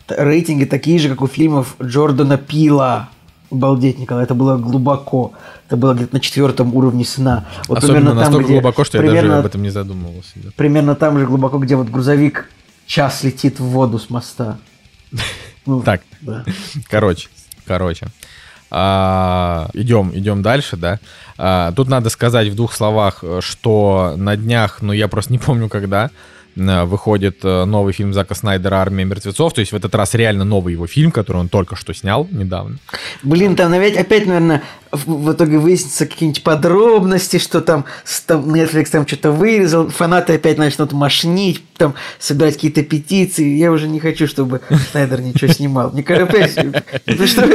рейтинги 0.08 0.66
такие 0.66 0.98
же, 1.00 1.10
как 1.10 1.22
у 1.22 1.28
фильмов 1.28 1.76
Джордана 1.82 2.38
Пила. 2.38 3.10
Обалдеть, 3.52 3.98
Николай, 4.00 4.24
это 4.26 4.34
было 4.36 4.58
глубоко. 4.58 5.34
Это 5.68 5.76
было 5.78 5.94
где-то 5.94 6.16
на 6.16 6.20
четвертом 6.20 6.74
уровне 6.76 7.04
сна. 7.06 7.46
Вот 7.68 7.80
Особенно 7.80 7.96
примерно 8.00 8.10
там, 8.10 8.18
настолько 8.20 8.46
где- 8.46 8.54
глубоко, 8.54 8.84
что 8.84 8.98
я 8.98 9.02
даже 9.04 9.16
примерно- 9.18 9.40
об 9.40 9.46
этом 9.46 9.62
не 9.64 9.70
задумывался. 9.70 10.32
да. 10.36 10.50
Примерно 10.56 10.96
там 10.96 11.18
же 11.20 11.26
глубоко, 11.26 11.58
где 11.60 11.76
вот 11.76 11.90
грузовик 11.90 12.50
час 12.86 13.24
летит 13.24 13.60
в 13.60 13.66
воду 13.66 13.98
с 14.00 14.10
моста. 14.10 14.58
Ну, 15.66 15.82
Так, 15.86 16.02
да. 16.22 16.44
Короче, 16.90 17.30
короче. 17.66 18.08
А, 18.72 19.70
идем, 19.74 20.12
идем 20.14 20.42
дальше, 20.44 20.78
да. 20.78 21.00
А, 21.38 21.72
тут 21.72 21.88
надо 21.88 22.10
сказать 22.10 22.50
в 22.50 22.56
двух 22.56 22.74
словах, 22.74 23.20
э, 23.24 23.40
что 23.42 24.14
на 24.16 24.36
днях, 24.38 24.82
ну 24.82 24.94
я 24.94 25.08
просто 25.08 25.32
не 25.34 25.40
помню 25.40 25.70
когда, 25.70 26.12
выходит 26.56 27.40
э, 27.44 27.66
новый 27.66 27.94
фильм 27.94 28.14
Зака 28.14 28.36
Снайдера 28.36 28.76
«Армия 28.76 29.06
мертвецов». 29.06 29.54
То 29.54 29.60
есть 29.60 29.72
в 29.72 29.76
этот 29.76 29.94
раз 29.96 30.14
реально 30.14 30.44
новый 30.44 30.74
его 30.74 30.88
фильм, 30.88 31.12
который 31.12 31.38
он 31.38 31.50
только 31.50 31.76
что 31.76 31.94
снял 31.94 32.28
недавно. 32.32 32.78
Блин, 33.24 33.56
там 33.56 33.74
опять, 33.74 33.98
опять 33.98 34.26
наверное, 34.26 34.64
в, 34.92 35.32
итоге 35.32 35.60
выяснится 35.60 36.06
какие-нибудь 36.06 36.44
подробности, 36.44 37.38
что 37.38 37.62
там, 37.62 37.86
там 38.26 38.54
Netflix 38.54 38.90
там 38.92 39.08
что-то 39.08 39.32
вырезал, 39.32 39.90
фанаты 39.90 40.34
опять 40.34 40.58
начнут 40.58 40.92
машнить, 40.92 41.64
там 41.78 41.94
собирать 42.18 42.56
какие-то 42.56 42.84
петиции. 42.84 43.58
Я 43.58 43.72
уже 43.72 43.88
не 43.88 44.00
хочу, 44.00 44.28
чтобы 44.28 44.62
Снайдер 44.92 45.22
ничего 45.22 45.52
снимал. 45.52 45.92
Мне 45.92 46.04
кажется, 46.04 46.36
опять... 46.36 46.84
Это 47.06 47.28
что? 47.28 47.48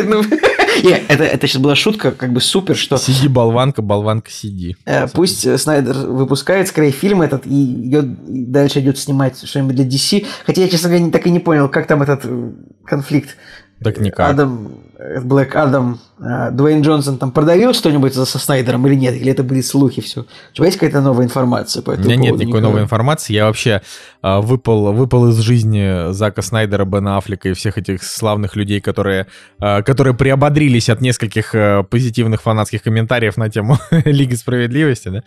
Это, 0.78 0.86
не, 0.86 0.92
это, 1.08 1.24
это 1.24 1.46
сейчас 1.46 1.60
была 1.62 1.74
шутка, 1.74 2.12
как 2.12 2.32
бы 2.32 2.40
супер, 2.40 2.76
что 2.76 2.96
Сиди, 2.96 3.28
болванка, 3.28 3.82
болванка, 3.82 4.30
сиди. 4.30 4.76
э, 4.84 5.08
пусть 5.08 5.46
э, 5.46 5.58
Снайдер 5.58 5.94
выпускает 5.94 6.68
скорее 6.68 6.90
фильм 6.90 7.22
этот 7.22 7.46
и, 7.46 7.86
идет, 7.88 8.06
и 8.28 8.44
дальше 8.44 8.80
идет 8.80 8.98
снимать 8.98 9.46
что-нибудь 9.46 9.76
для 9.76 9.84
DC. 9.84 10.26
Хотя 10.46 10.62
я, 10.62 10.68
честно 10.68 10.88
говоря, 10.88 11.10
так 11.10 11.26
и 11.26 11.30
не 11.30 11.40
понял, 11.40 11.68
как 11.68 11.86
там 11.86 12.02
этот 12.02 12.20
э, 12.24 12.52
конфликт. 12.84 13.36
Так 13.82 13.98
никак. 13.98 14.30
Адам, 14.30 14.83
э, 15.04 15.20
Блэк 15.20 15.54
Адам, 15.56 15.98
э, 16.18 16.50
Дуэйн 16.50 16.82
Джонсон 16.82 17.18
там 17.18 17.30
продавил 17.30 17.74
что-нибудь 17.74 18.14
за- 18.14 18.24
со 18.26 18.38
Снайдером 18.38 18.86
или 18.86 18.94
нет? 18.94 19.14
Или 19.14 19.30
это 19.30 19.42
были 19.42 19.60
слухи 19.60 20.00
все? 20.02 20.20
У 20.22 20.54
тебя 20.54 20.66
есть 20.66 20.78
какая-то 20.78 21.00
новая 21.00 21.24
информация 21.26 21.82
по 21.82 21.90
У 21.90 21.92
этому 21.94 22.08
меня 22.08 22.16
нет 22.16 22.32
никакой 22.32 22.46
Николай? 22.46 22.62
новой 22.62 22.82
информации. 22.82 23.32
Я 23.34 23.46
вообще 23.46 23.82
а, 24.22 24.40
выпал, 24.40 24.92
выпал 24.92 25.28
из 25.28 25.38
жизни 25.38 26.12
Зака 26.12 26.40
Снайдера, 26.42 26.84
Бена 26.84 27.18
Аффлека 27.18 27.50
и 27.50 27.52
всех 27.52 27.76
этих 27.78 28.02
славных 28.02 28.56
людей, 28.56 28.80
которые, 28.80 29.26
а, 29.60 29.82
которые 29.82 30.14
приободрились 30.14 30.88
от 30.88 31.00
нескольких 31.00 31.50
а, 31.54 31.82
позитивных 31.82 32.40
фанатских 32.42 32.82
комментариев 32.82 33.36
на 33.36 33.50
тему 33.50 33.78
Лиги 34.04 34.34
Справедливости. 34.34 35.08
Да? 35.08 35.22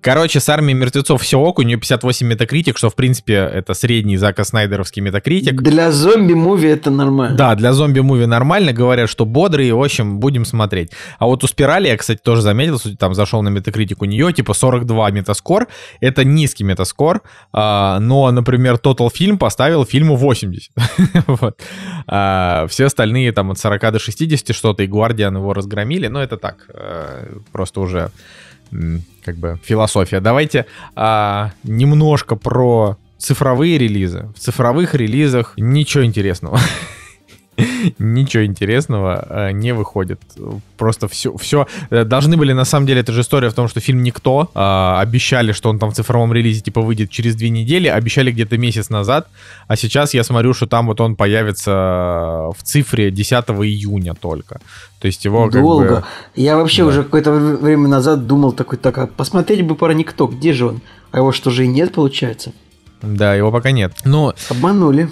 Короче, 0.00 0.40
с 0.40 0.48
армией 0.48 0.74
мертвецов 0.78 1.20
все 1.22 1.38
ок, 1.38 1.58
у 1.58 1.62
нее 1.62 1.76
58 1.76 2.26
метакритик, 2.26 2.78
что, 2.78 2.88
в 2.88 2.94
принципе, 2.94 3.34
это 3.34 3.74
средний 3.74 4.16
Зака 4.16 4.44
Снайдеровский 4.44 5.02
метакритик. 5.02 5.60
Для 5.60 5.90
зомби-муви 5.90 6.68
это 6.68 6.90
нормально. 6.90 7.36
Да, 7.36 7.54
для 7.54 7.72
зомби-муви 7.72 8.26
нормально, 8.26 8.72
говорят, 8.72 9.10
что 9.10 9.17
бодрый, 9.24 9.72
в 9.72 9.82
общем, 9.82 10.18
будем 10.18 10.44
смотреть. 10.44 10.92
А 11.18 11.26
вот 11.26 11.44
у 11.44 11.46
Спирали, 11.46 11.88
я, 11.88 11.96
кстати, 11.96 12.20
тоже 12.22 12.42
заметил, 12.42 12.78
там 12.98 13.14
зашел 13.14 13.42
на 13.42 13.48
метакритик 13.48 14.02
у 14.02 14.04
нее, 14.04 14.32
типа 14.32 14.54
42 14.54 15.10
метаскор, 15.10 15.68
это 16.00 16.24
низкий 16.24 16.64
метаскор, 16.64 17.22
а, 17.52 17.98
но, 18.00 18.30
например, 18.30 18.74
Total 18.74 19.08
Film 19.08 19.38
поставил 19.38 19.84
фильму 19.84 20.16
80. 20.16 20.72
Вот. 21.26 21.60
А, 22.06 22.66
Все 22.68 22.86
остальные 22.86 23.32
там 23.32 23.50
от 23.50 23.58
40 23.58 23.92
до 23.92 23.98
60 23.98 24.54
что-то, 24.54 24.82
и 24.82 24.86
Guardian 24.86 25.36
его 25.36 25.52
разгромили, 25.52 26.08
но 26.08 26.22
это 26.22 26.36
так, 26.36 26.66
э, 26.72 27.38
просто 27.52 27.80
уже 27.80 28.10
как 29.24 29.36
бы 29.36 29.58
философия. 29.64 30.20
Давайте 30.20 30.66
а, 30.94 31.52
немножко 31.64 32.36
про 32.36 32.96
цифровые 33.18 33.78
релизы. 33.78 34.28
В 34.36 34.38
цифровых 34.38 34.94
релизах 34.94 35.54
ничего 35.56 36.04
интересного. 36.04 36.58
Ничего 37.98 38.44
интересного 38.44 39.26
э, 39.28 39.52
не 39.52 39.72
выходит. 39.74 40.20
Просто 40.76 41.08
все, 41.08 41.36
все 41.36 41.66
должны 41.90 42.36
были, 42.36 42.52
на 42.52 42.64
самом 42.64 42.86
деле, 42.86 43.00
это 43.00 43.12
же 43.12 43.20
история 43.22 43.50
в 43.50 43.54
том, 43.54 43.68
что 43.68 43.80
фильм 43.80 44.02
«Никто» 44.02 44.50
а, 44.54 45.00
обещали, 45.00 45.52
что 45.52 45.70
он 45.70 45.78
там 45.78 45.90
в 45.90 45.94
цифровом 45.94 46.32
релизе 46.32 46.60
типа 46.60 46.80
выйдет 46.80 47.10
через 47.10 47.34
две 47.34 47.50
недели, 47.50 47.88
обещали 47.88 48.30
где-то 48.30 48.58
месяц 48.58 48.90
назад, 48.90 49.26
а 49.66 49.76
сейчас 49.76 50.14
я 50.14 50.22
смотрю, 50.24 50.54
что 50.54 50.66
там 50.66 50.86
вот 50.86 51.00
он 51.00 51.16
появится 51.16 51.70
в 52.56 52.62
цифре 52.62 53.10
10 53.10 53.32
июня 53.50 54.14
только. 54.14 54.60
То 55.00 55.06
есть 55.06 55.24
его 55.24 55.48
как 55.50 55.60
Долго. 55.62 55.88
бы... 55.88 56.04
Я 56.34 56.56
вообще 56.56 56.82
Да. 56.82 56.88
уже 56.88 57.02
какое-то 57.02 57.30
вре- 57.32 57.56
время 57.56 57.88
назад 57.88 58.26
думал 58.26 58.52
такой, 58.52 58.78
так, 58.78 58.98
а 58.98 59.06
посмотреть 59.06 59.62
бы 59.62 59.74
про 59.74 59.92
никто, 59.94 60.26
где 60.26 60.52
же 60.52 60.66
он? 60.66 60.80
А 61.10 61.18
его 61.18 61.32
что 61.32 61.50
же 61.50 61.64
и 61.64 61.68
нет, 61.68 61.92
получается? 61.92 62.52
Да, 63.02 63.34
его 63.34 63.50
пока 63.52 63.70
нет. 63.70 63.92
Но 64.04 64.34
Обманули. 64.50 65.08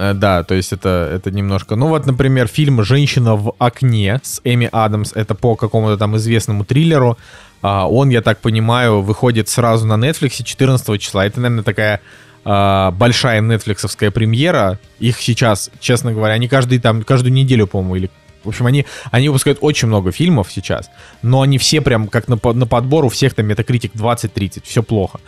Э, 0.00 0.14
Да, 0.14 0.42
то 0.42 0.54
есть 0.54 0.72
это, 0.72 1.10
это 1.12 1.30
немножко... 1.30 1.76
Ну 1.76 1.88
вот, 1.88 2.06
например, 2.06 2.48
фильм 2.48 2.82
«Женщина 2.82 3.36
в 3.36 3.54
окне» 3.58 4.20
с 4.22 4.40
Эми 4.44 4.68
Адамс, 4.72 5.12
это 5.14 5.34
по 5.34 5.56
какому-то 5.56 5.98
там 5.98 6.16
известному 6.16 6.64
триллеру. 6.64 7.18
А, 7.62 7.86
Он, 7.86 8.08
я 8.08 8.22
так 8.22 8.38
понимаю, 8.38 9.02
выходит 9.02 9.48
сразу 9.48 9.86
на 9.86 9.94
Netflix 9.94 10.42
14 10.42 11.00
числа. 11.00 11.26
Это, 11.26 11.40
наверное, 11.40 11.64
такая 11.64 12.00
а, 12.44 12.90
большая 12.92 13.42
нетфликсовская 13.42 14.10
премьера. 14.10 14.78
Их 14.98 15.20
сейчас, 15.20 15.70
честно 15.80 16.12
говоря, 16.12 16.34
они 16.34 16.48
каждый 16.48 16.78
там, 16.78 17.02
каждую 17.02 17.34
неделю, 17.34 17.66
по-моему, 17.66 17.96
или 17.96 18.10
В 18.42 18.48
общем, 18.48 18.64
они, 18.64 18.86
они 19.10 19.28
выпускают 19.28 19.58
очень 19.60 19.88
много 19.88 20.12
фильмов 20.12 20.50
сейчас, 20.50 20.88
но 21.20 21.42
они 21.42 21.58
все 21.58 21.82
прям 21.82 22.08
как 22.08 22.28
на, 22.28 22.38
на 22.54 22.66
подбор, 22.66 23.04
у 23.04 23.10
всех 23.10 23.34
там 23.34 23.46
метакритик 23.46 23.94
20-30, 23.94 24.62
все 24.64 24.82
плохо. 24.82 25.20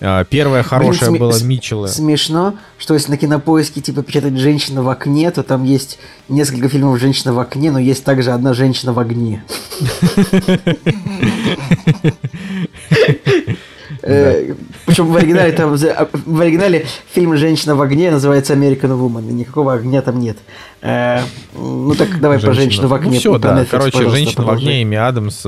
А, 0.00 0.24
Первая 0.24 0.62
хорошая 0.62 1.10
сме- 1.10 1.18
была 1.18 1.32
с- 1.32 1.42
Митчелла. 1.42 1.86
Смешно, 1.86 2.54
что 2.78 2.94
если 2.94 3.10
на 3.12 3.16
кинопоиске 3.16 3.80
типа 3.80 4.02
печатать 4.02 4.36
женщина 4.36 4.82
в 4.82 4.88
окне, 4.88 5.30
то 5.30 5.42
там 5.42 5.64
есть 5.64 5.98
несколько 6.28 6.68
фильмов 6.68 6.98
женщина 7.00 7.32
в 7.32 7.38
окне, 7.38 7.70
но 7.70 7.78
есть 7.78 8.04
также 8.04 8.32
одна 8.32 8.52
женщина 8.52 8.92
в 8.92 8.98
огне. 8.98 9.42
Э, 14.02 14.54
Причем 14.84 15.06
в 15.06 15.16
оригинале 15.16 15.52
там 15.52 15.72
а, 15.74 16.08
в 16.12 16.40
оригинале 16.40 16.86
фильм 17.12 17.36
Женщина 17.36 17.74
в 17.74 17.82
огне 17.82 18.10
называется 18.10 18.54
American 18.54 18.90
Woman. 18.98 19.32
Никакого 19.32 19.74
огня 19.74 20.02
там 20.02 20.20
нет. 20.20 20.36
Э, 20.82 21.20
Ну 21.54 21.94
так 21.94 22.20
давай 22.20 22.38
про 22.38 22.52
женщину 22.52 22.88
в 22.88 22.94
окне. 22.94 23.12
Ну 23.12 23.18
все, 23.18 23.38
да. 23.38 23.64
Короче, 23.70 24.08
женщина 24.08 24.44
в 24.44 24.50
огне, 24.50 24.82
Эми 24.82 24.96
Адамс. 24.96 25.42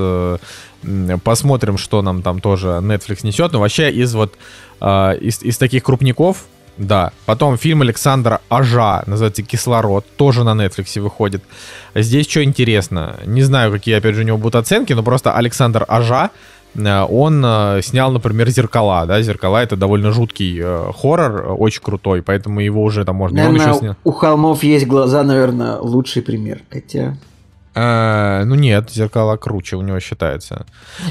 Э, 0.83 1.17
Посмотрим, 1.23 1.77
что 1.77 2.01
нам 2.01 2.21
там 2.21 2.39
тоже 2.39 2.67
Netflix 2.81 3.19
несет. 3.23 3.51
Но 3.53 3.59
вообще 3.59 3.91
из 3.91 4.13
вот 4.13 4.35
а, 4.79 5.13
из, 5.13 5.43
из 5.43 5.57
таких 5.57 5.83
крупников, 5.83 6.45
да. 6.77 7.11
Потом 7.25 7.57
фильм 7.57 7.81
Александра 7.81 8.39
Ажа, 8.47 9.03
называется 9.05 9.43
«Кислород», 9.43 10.05
тоже 10.15 10.45
на 10.45 10.51
Netflix 10.51 10.99
выходит. 11.01 11.43
Здесь 11.93 12.29
что 12.29 12.41
интересно, 12.41 13.17
не 13.25 13.41
знаю, 13.41 13.71
какие, 13.71 13.95
опять 13.95 14.15
же, 14.15 14.21
у 14.21 14.25
него 14.25 14.37
будут 14.37 14.55
оценки, 14.55 14.93
но 14.93 15.03
просто 15.03 15.33
Александр 15.33 15.83
Ажа, 15.89 16.29
э, 16.75 17.01
он 17.01 17.43
э, 17.45 17.81
снял, 17.83 18.11
например, 18.11 18.49
«Зеркала», 18.49 19.05
да, 19.05 19.21
«Зеркала»— 19.21 19.57
это 19.61 19.75
довольно 19.75 20.13
жуткий 20.13 20.57
э, 20.61 20.91
хоррор, 20.97 21.41
э, 21.41 21.51
очень 21.51 21.81
крутой, 21.81 22.21
поэтому 22.21 22.61
его 22.61 22.81
уже 22.81 23.03
там 23.03 23.17
можно... 23.17 23.43
Наверное, 23.43 23.73
снял- 23.73 23.95
у 24.05 24.11
холмов 24.11 24.63
есть 24.63 24.87
глаза, 24.87 25.23
наверное, 25.23 25.79
лучший 25.79 26.21
пример. 26.21 26.61
Хотя... 26.71 27.17
Э, 27.81 28.43
ну 28.45 28.55
нет, 28.55 28.89
зеркала 28.91 29.37
круче 29.37 29.75
у 29.77 29.81
него 29.81 29.99
считается. 29.99 30.65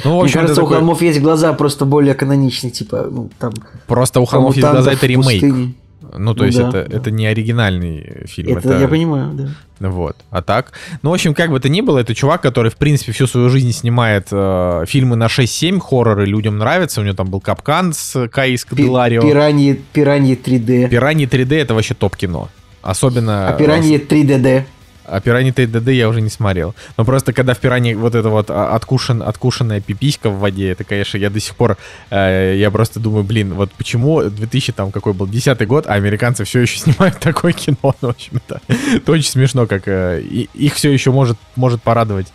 Ну, 0.05 0.11
в 0.11 0.15
Мне 0.15 0.23
общем, 0.25 0.39
это 0.41 0.41
кажется, 0.41 0.63
у 0.63 0.65
такой- 0.67 0.77
холмов 0.79 1.03
есть 1.03 1.21
глаза 1.21 1.53
просто 1.53 1.85
более 1.85 2.15
каноничные, 2.15 2.71
типа, 2.71 3.09
ну, 3.11 3.31
там... 3.39 3.53
просто 3.87 4.21
у 4.21 4.25
холмов 4.27 4.57
есть 4.57 4.69
глаза, 4.69 4.93
это 4.93 5.07
ремейк. 5.07 5.41
пустыне. 5.41 5.75
Ну, 6.17 6.33
то 6.33 6.41
Ну 6.41 6.47
есть 6.47 6.59
да, 6.59 6.69
это, 6.69 6.87
да. 6.89 6.97
это 6.97 7.11
не 7.11 7.27
оригинальный 7.27 8.25
фильм. 8.27 8.57
Это, 8.57 8.79
я 8.79 8.89
понимаю, 8.89 9.31
да. 9.35 9.89
Вот. 9.91 10.17
А 10.31 10.41
так? 10.43 10.73
Ну, 11.03 11.11
в 11.11 11.13
общем, 11.15 11.35
как 11.35 11.51
бы 11.51 11.61
то 11.61 11.69
ни 11.69 11.83
было, 11.83 11.99
это 11.99 12.15
чувак, 12.15 12.41
который, 12.41 12.71
в 12.71 12.77
принципе, 12.77 13.13
всю 13.13 13.27
свою 13.27 13.51
жизнь 13.51 13.73
снимает 13.73 14.29
э, 14.33 14.85
фильмы 14.89 15.17
на 15.17 15.27
6-7, 15.27 15.79
хорроры 15.81 16.25
людям 16.25 16.57
нравятся. 16.59 17.01
У 17.03 17.05
него 17.05 17.15
там 17.15 17.29
был 17.29 17.41
Капкан 17.41 17.93
с 17.93 18.27
Каи 18.29 18.53
Пи- 18.53 18.57
Скаделарио. 18.57 19.21
Пираньи, 19.23 19.75
пираньи 19.93 20.35
3D. 20.35 20.89
Пираньи 20.89 21.27
3D 21.27 21.57
это 21.57 21.75
вообще 21.75 21.95
топ-кино. 21.95 22.49
Особенно... 22.81 23.49
А 23.49 23.53
пираньи 23.53 23.99
3DD. 23.99 24.65
А 25.11 25.21
пираньи 25.21 25.53
3DD 25.53 25.93
я 25.93 26.09
уже 26.09 26.21
не 26.21 26.31
смотрел. 26.31 26.75
Но 26.97 27.05
просто 27.05 27.33
когда 27.33 27.55
в 27.55 27.59
пиранье 27.59 27.97
вот 27.97 28.15
это 28.15 28.29
вот 28.29 28.51
а, 28.51 28.75
откушен, 28.75 29.23
откушенная 29.23 29.81
пиписька 29.81 30.31
в 30.31 30.39
воде, 30.39 30.71
это, 30.71 30.85
конечно, 30.85 31.19
я 31.19 31.31
до 31.31 31.41
сих 31.41 31.57
пор, 31.57 31.77
э, 32.11 32.57
я 32.57 32.71
просто 32.71 33.01
думаю, 33.01 33.25
блин, 33.25 33.55
вот 33.55 33.73
почему 33.73 34.23
2000 34.23 34.73
там 34.73 34.93
какой 34.93 35.13
был, 35.13 35.27
10 35.27 35.67
год, 35.67 35.87
а 35.87 35.95
американцы 35.95 36.45
все 36.45 36.61
еще 36.61 36.79
снимают 36.79 37.19
такое 37.21 37.53
кино, 37.53 37.79
ну, 37.83 37.95
в 38.01 38.11
общем-то. 38.11 38.61
Это 38.95 39.13
очень 39.13 39.31
смешно, 39.31 39.67
как 39.67 39.89
э, 39.89 40.21
их 40.21 40.75
все 40.75 40.91
еще 40.91 41.11
может, 41.11 41.39
может 41.57 41.83
порадовать 41.83 42.29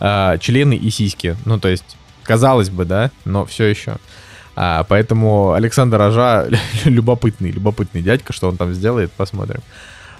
э, 0.00 0.38
члены 0.40 0.74
и 0.74 0.90
сиськи. 0.90 1.36
Ну, 1.44 1.58
то 1.58 1.68
есть, 1.68 1.96
казалось 2.24 2.70
бы, 2.70 2.84
да, 2.84 3.10
но 3.24 3.44
все 3.46 3.64
еще. 3.64 3.96
А, 4.56 4.84
поэтому 4.84 5.52
Александр 5.52 6.00
Ажа 6.00 6.48
любопытный, 6.84 7.50
любопытный 7.50 8.02
дядька, 8.02 8.32
что 8.32 8.48
он 8.48 8.56
там 8.56 8.72
сделает, 8.72 9.12
посмотрим. 9.12 9.60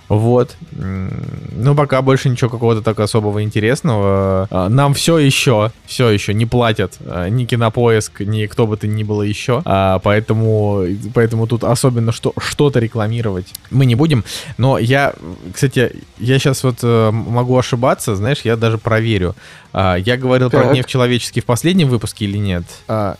Вот. 0.09 0.57
Ну, 0.73 1.75
пока 1.75 2.01
больше 2.03 2.29
ничего 2.29 2.49
какого-то 2.51 2.83
так 2.83 3.01
особого 3.01 3.43
интересного. 3.43 4.47
А, 4.51 4.69
Нам 4.69 4.95
все 4.95 5.19
еще, 5.19 5.73
все 5.87 6.11
еще 6.11 6.33
не 6.35 6.47
платят 6.47 6.97
а, 7.05 7.29
ни 7.29 7.45
кинопоиск, 7.45 8.21
ни 8.21 8.47
кто 8.47 8.67
бы 8.67 8.77
то 8.77 8.87
ни 8.87 9.03
было 9.03 9.23
еще. 9.23 9.63
А, 9.65 9.99
Поэтому, 9.99 10.85
поэтому 11.15 11.47
тут 11.47 11.65
особенно 11.65 12.13
что, 12.13 12.33
что-то 12.39 12.79
рекламировать 12.79 13.53
мы 13.71 13.87
не 13.87 13.95
будем. 13.95 14.25
Но 14.59 14.79
я, 14.79 15.15
кстати, 15.53 15.93
я 16.19 16.39
сейчас 16.39 16.63
вот 16.63 16.79
э, 16.83 17.11
могу 17.11 17.57
ошибаться, 17.59 18.15
знаешь, 18.17 18.43
я 18.45 18.57
даже 18.57 18.79
проверю. 18.79 19.35
Я 19.75 20.17
говорил 20.17 20.49
про 20.51 20.63
Так. 20.63 20.73
гнев 20.73 20.87
человеческий 20.87 21.41
в 21.41 21.45
последнем 21.45 21.89
выпуске 21.89 22.25
или 22.25 22.39
нет? 22.39 22.65
А, 22.89 23.17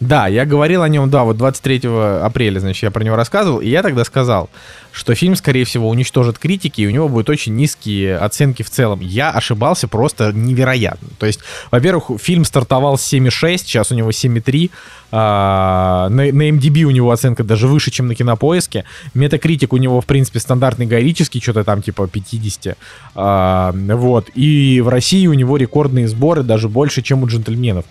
Да, 0.00 0.28
я 0.28 0.44
говорил 0.44 0.82
о 0.82 0.88
нем, 0.88 1.10
да, 1.10 1.24
вот 1.24 1.36
23 1.36 1.82
апреля, 2.22 2.60
значит, 2.60 2.84
я 2.84 2.90
про 2.92 3.02
него 3.02 3.16
рассказывал, 3.16 3.58
и 3.58 3.68
я 3.68 3.82
тогда 3.82 4.04
сказал, 4.04 4.48
что 4.92 5.14
фильм, 5.14 5.34
скорее 5.34 5.64
всего, 5.64 5.88
уничтожит 5.88 6.38
критики, 6.38 6.82
и 6.82 6.86
у 6.86 6.90
него 6.90 7.08
будут 7.08 7.28
очень 7.30 7.56
низкие 7.56 8.16
оценки 8.16 8.62
в 8.62 8.70
целом. 8.70 9.00
Я 9.00 9.30
ошибался 9.30 9.88
просто 9.88 10.32
невероятно. 10.32 11.08
То 11.18 11.26
есть, 11.26 11.40
во-первых, 11.72 12.20
фильм 12.20 12.44
стартовал 12.44 12.96
с 12.96 13.12
7,6, 13.12 13.58
сейчас 13.58 13.90
у 13.90 13.96
него 13.96 14.10
7,3, 14.10 14.70
а, 15.10 16.08
на, 16.10 16.32
на 16.32 16.50
MDB 16.50 16.82
у 16.82 16.90
него 16.90 17.10
оценка 17.10 17.44
даже 17.44 17.66
выше, 17.66 17.90
чем 17.90 18.08
на 18.08 18.14
Кинопоиске. 18.14 18.84
Метакритик 19.14 19.72
у 19.72 19.76
него, 19.76 20.00
в 20.00 20.06
принципе, 20.06 20.38
стандартный 20.38 20.86
героический, 20.86 21.40
что-то 21.40 21.64
там 21.64 21.82
типа 21.82 22.06
50. 22.06 22.76
А, 23.14 23.72
вот. 23.72 24.30
И 24.34 24.80
в 24.80 24.88
России 24.88 25.26
у 25.26 25.34
него 25.34 25.56
рекордные 25.56 26.08
сборы 26.08 26.42
даже 26.42 26.68
больше, 26.68 27.02
чем 27.02 27.22
у 27.22 27.26
джентльменов. 27.26 27.84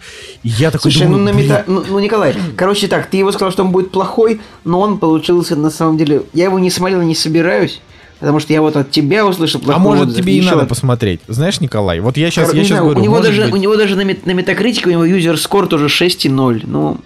И 0.44 0.50
я 0.50 0.72
такой 0.72 0.92
Слушай, 0.92 1.08
думаю, 1.08 1.24
ну, 1.24 1.32
на 1.32 1.36
мета... 1.36 1.64
ну, 1.68 1.84
ну, 1.88 2.00
Николай, 2.00 2.36
короче 2.56 2.88
так, 2.88 3.08
ты 3.10 3.18
его 3.18 3.32
сказал, 3.32 3.52
что 3.52 3.64
он 3.64 3.72
будет 3.72 3.92
плохой, 3.92 4.40
но 4.64 4.80
он 4.80 5.00
получился 5.00 5.56
на 5.56 5.70
самом 5.70 5.98
деле... 5.98 6.24
Я 6.34 6.46
его 6.46 6.60
не 6.60 6.70
смотрел 6.70 7.02
не 7.02 7.16
собираюсь, 7.16 7.82
потому 8.20 8.40
что 8.40 8.54
я 8.54 8.62
вот 8.62 8.76
от 8.76 8.92
тебя 8.92 9.26
услышал 9.26 9.60
плохой 9.62 9.76
А 9.76 9.80
может 9.80 10.08
отзыв, 10.10 10.22
тебе 10.24 10.34
и 10.34 10.38
еще 10.38 10.50
надо 10.52 10.64
от- 10.64 10.70
посмотреть. 10.70 11.22
Знаешь, 11.28 11.60
Николай, 11.62 12.00
вот 12.00 12.18
я 12.18 12.30
сейчас, 12.32 12.48
Кор- 12.48 12.56
я 12.56 12.62
не 12.62 12.68
сейчас 12.68 12.78
знаю, 12.80 12.84
говорю, 12.92 13.00
у 13.02 13.04
него 13.04 13.20
даже, 13.22 13.44
быть- 13.46 13.54
у 13.54 13.58
него 13.58 13.76
даже 13.76 13.96
на, 13.96 14.02
мет- 14.04 14.26
на 14.26 14.32
метакритике 14.32 14.88
у 14.90 14.92
него 14.92 15.06
юзер 15.06 15.38
скор 15.40 15.68
тоже 15.68 15.86
6,0. 15.88 16.64
Ну, 16.66 16.98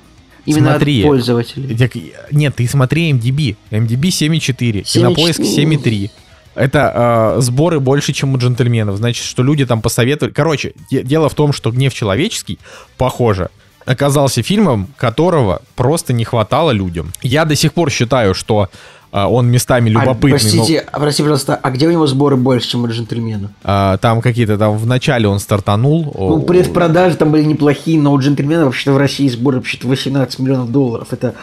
именно 0.45 0.71
Смотри. 0.71 1.01
от 1.01 1.07
пользователей. 1.07 1.77
Так, 1.77 1.91
Нет, 2.31 2.55
ты 2.55 2.67
смотри 2.67 3.11
MDB. 3.11 3.55
MDB 3.71 4.09
7,4, 4.09 4.83
7,4. 4.83 4.83
Кинопоиск 4.93 5.39
7,3. 5.41 6.09
Это 6.53 7.33
э, 7.37 7.41
сборы 7.41 7.79
больше, 7.79 8.11
чем 8.11 8.33
у 8.33 8.37
джентльменов. 8.37 8.97
Значит, 8.97 9.23
что 9.25 9.41
люди 9.41 9.65
там 9.65 9.81
посоветовали. 9.81 10.33
Короче, 10.33 10.73
де- 10.89 11.01
дело 11.03 11.29
в 11.29 11.33
том, 11.33 11.53
что 11.53 11.71
гнев 11.71 11.93
человеческий, 11.93 12.59
похоже, 12.97 13.49
оказался 13.85 14.43
фильмом, 14.43 14.87
которого 14.97 15.61
просто 15.75 16.11
не 16.13 16.25
хватало 16.25 16.71
людям. 16.71 17.13
Я 17.21 17.45
до 17.45 17.55
сих 17.55 17.73
пор 17.73 17.89
считаю, 17.89 18.33
что 18.33 18.69
он 19.11 19.47
местами 19.49 19.89
любопытный. 19.89 20.31
А, 20.31 20.33
но- 20.33 20.39
простите, 20.39 20.79
а, 20.91 20.99
пожалуйста, 20.99 21.59
а 21.61 21.69
где 21.71 21.87
у 21.87 21.91
него 21.91 22.07
сборы 22.07 22.37
больше, 22.37 22.69
чем 22.69 22.83
у 22.83 22.87
джентльмена? 22.87 23.51
а, 23.63 23.97
там 23.97 24.21
какие-то 24.21 24.57
там 24.57 24.77
в 24.77 24.85
начале 24.85 25.27
он 25.27 25.39
стартанул. 25.39 26.13
Ну, 26.17 26.41
предпродажи 26.41 27.15
там 27.17 27.31
были 27.31 27.43
неплохие, 27.43 27.99
но 27.99 28.13
у 28.13 28.19
джентльмена 28.19 28.65
вообще-то 28.65 28.93
в 28.93 28.97
России 28.97 29.27
сборы 29.27 29.57
вообще-то 29.57 29.87
18 29.87 30.39
миллионов 30.39 30.71
долларов. 30.71 31.07
Это 31.11 31.35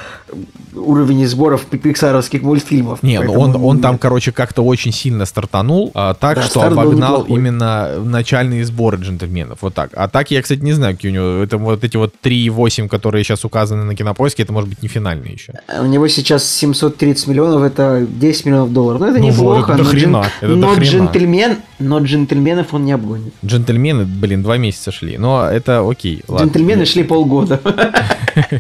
уровень 0.75 1.27
сборов 1.27 1.67
пи- 1.67 1.79
пиксаровских 1.79 2.43
мультфильмов. 2.43 3.03
Не, 3.03 3.21
ну 3.21 3.33
он, 3.33 3.57
он 3.57 3.81
там, 3.81 3.99
короче, 3.99 4.33
как-то 4.33 4.63
очень 4.63 4.93
сильно 4.93 5.25
стартанул, 5.25 5.91
а, 5.95 6.15
так 6.15 6.37
Да, 6.37 6.43
что 6.43 6.63
обогнал 6.63 7.23
именно 7.25 7.99
начальные 8.05 8.65
сборы 8.65 8.99
джентльменов. 8.99 9.59
Вот 9.63 9.75
так. 9.75 9.91
А 9.95 10.09
так 10.09 10.31
я, 10.31 10.43
кстати, 10.43 10.61
не 10.61 10.73
знаю, 10.73 10.95
какие 10.95 11.11
у 11.11 11.15
него. 11.15 11.43
Это 11.43 11.59
вот 11.59 11.85
эти 11.85 11.97
вот 11.97 12.15
3,8, 12.23 12.89
которые 12.89 13.25
сейчас 13.25 13.45
указаны 13.45 13.85
на 13.85 13.95
кинопоиске, 13.95 14.43
это 14.43 14.53
может 14.53 14.69
быть 14.69 14.83
не 14.83 14.89
финальные 14.89 15.33
еще. 15.33 15.55
У 15.81 15.87
него 15.87 16.07
сейчас 16.09 16.49
730 16.49 17.27
миллионов, 17.27 17.58
это 17.63 18.07
10 18.09 18.47
миллионов 18.47 18.73
долларов. 18.73 19.01
Ну, 19.01 19.07
это 19.09 19.19
Ну 19.19 19.31
вот, 19.31 19.33
неплохо. 19.33 19.73
это 19.73 19.83
но, 19.83 19.85
дохрена, 19.85 20.27
это 20.41 20.55
но 20.55 20.75
джентльмен, 20.75 21.57
но 21.79 21.99
джентльменов 22.01 22.75
он 22.75 22.85
не 22.85 22.93
обгонит. 22.93 23.33
Джентльмены, 23.45 24.05
блин, 24.05 24.43
два 24.43 24.57
месяца 24.59 24.91
шли. 24.93 25.19
Но 25.19 25.49
это 25.49 25.89
окей. 25.89 26.23
ладно. 26.29 26.45
Джентльмены 26.47 26.85
шли 26.87 27.03
полгода. 27.05 27.61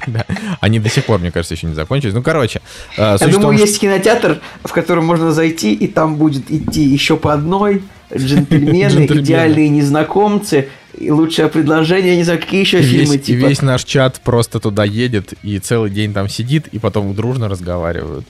Да. 0.09 0.25
Они 0.61 0.81
до 0.81 0.89
сих 0.89 1.05
пор, 1.05 1.21
мне 1.21 1.31
кажется, 1.31 1.55
еще 1.55 1.67
не 1.69 1.75
закончились. 1.75 2.13
Ну, 2.13 2.21
короче. 2.23 2.61
э, 2.97 3.17
Я 3.21 3.27
думаю, 3.29 3.57
есть 3.57 3.79
кинотеатр, 3.79 4.41
в 4.65 4.73
котором 4.73 5.07
можно 5.07 5.31
зайти, 5.33 5.73
и 5.73 5.87
там 5.87 6.17
будет 6.17 6.51
идти 6.51 6.83
еще 6.83 7.17
по 7.17 7.33
одной. 7.33 7.83
Джентльмены, 8.17 9.07
идеальные 9.07 9.69
незнакомцы, 9.69 10.69
и 10.99 11.11
лучшее 11.13 11.47
предложение, 11.49 12.17
не 12.17 12.25
знаю, 12.25 12.41
какие 12.41 12.61
еще 12.61 12.81
И 12.81 12.83
фильмы, 12.83 13.05
весь, 13.05 13.15
и 13.15 13.19
типа. 13.35 13.47
весь 13.47 13.63
наш 13.63 13.85
чат 13.85 14.21
просто 14.25 14.59
туда 14.59 14.85
едет 14.85 15.35
и 15.45 15.59
целый 15.61 15.91
день 15.91 16.13
там 16.13 16.29
сидит, 16.29 16.67
и 16.73 16.79
потом 16.81 17.15
дружно 17.15 17.49
разговаривают. 17.49 18.27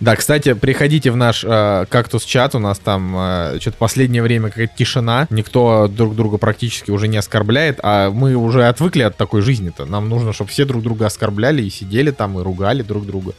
Да, 0.00 0.16
кстати, 0.16 0.54
приходите 0.54 1.10
в 1.10 1.16
наш 1.16 1.44
э, 1.44 1.84
кактус-чат, 1.86 2.54
у 2.54 2.58
нас 2.58 2.78
там 2.78 3.14
э, 3.18 3.58
что-то 3.60 3.76
последнее 3.76 4.22
время 4.22 4.48
какая-то 4.48 4.72
тишина, 4.74 5.26
никто 5.28 5.88
друг 5.88 6.16
друга 6.16 6.38
практически 6.38 6.90
уже 6.90 7.06
не 7.06 7.18
оскорбляет, 7.18 7.80
а 7.82 8.10
мы 8.10 8.34
уже 8.34 8.66
отвыкли 8.66 9.02
от 9.02 9.18
такой 9.18 9.42
жизни-то. 9.42 9.84
Нам 9.84 10.08
нужно, 10.08 10.32
чтобы 10.32 10.50
все 10.50 10.64
друг 10.64 10.82
друга 10.82 11.04
оскорбляли 11.04 11.62
и 11.62 11.68
сидели 11.68 12.12
там 12.12 12.38
и 12.38 12.42
ругали 12.42 12.80
друг 12.80 13.04
друга. 13.04 13.34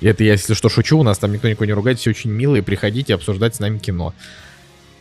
И 0.00 0.06
это 0.06 0.22
я, 0.22 0.32
если 0.32 0.54
что, 0.54 0.68
шучу, 0.68 0.98
у 0.98 1.02
нас 1.02 1.18
там 1.18 1.32
никто 1.32 1.48
никого 1.48 1.64
не 1.64 1.72
ругает, 1.72 1.98
все 1.98 2.10
очень 2.10 2.30
милые, 2.30 2.62
приходите 2.62 3.14
обсуждать 3.14 3.56
с 3.56 3.58
нами 3.58 3.78
кино. 3.78 4.14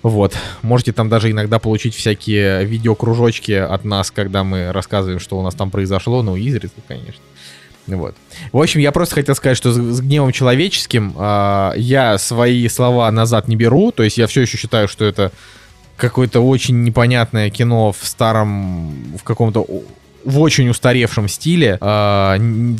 Вот. 0.01 0.35
Можете 0.63 0.93
там 0.93 1.09
даже 1.09 1.29
иногда 1.29 1.59
получить 1.59 1.93
всякие 1.93 2.65
видеокружочки 2.65 3.51
от 3.51 3.85
нас, 3.85 4.09
когда 4.09 4.43
мы 4.43 4.71
рассказываем, 4.71 5.19
что 5.19 5.37
у 5.37 5.43
нас 5.43 5.53
там 5.53 5.69
произошло, 5.69 6.23
ну, 6.23 6.35
изредка, 6.35 6.81
конечно. 6.87 7.21
Вот. 7.87 8.15
В 8.51 8.61
общем, 8.61 8.79
я 8.79 8.91
просто 8.91 9.15
хотел 9.15 9.35
сказать, 9.35 9.57
что 9.57 9.71
с, 9.71 10.01
гневом 10.01 10.31
человеческим 10.31 11.13
а, 11.17 11.73
я 11.75 12.17
свои 12.17 12.67
слова 12.69 13.11
назад 13.11 13.47
не 13.47 13.55
беру, 13.55 13.91
то 13.91 14.03
есть 14.03 14.17
я 14.17 14.27
все 14.27 14.41
еще 14.41 14.57
считаю, 14.57 14.87
что 14.87 15.05
это 15.05 15.31
какое-то 15.97 16.39
очень 16.41 16.83
непонятное 16.83 17.49
кино 17.49 17.91
в 17.91 18.05
старом, 18.05 19.17
в 19.17 19.23
каком-то 19.23 19.65
в 20.25 20.39
очень 20.39 20.69
устаревшем 20.69 21.27
стиле, 21.27 21.77
э, 21.79 22.37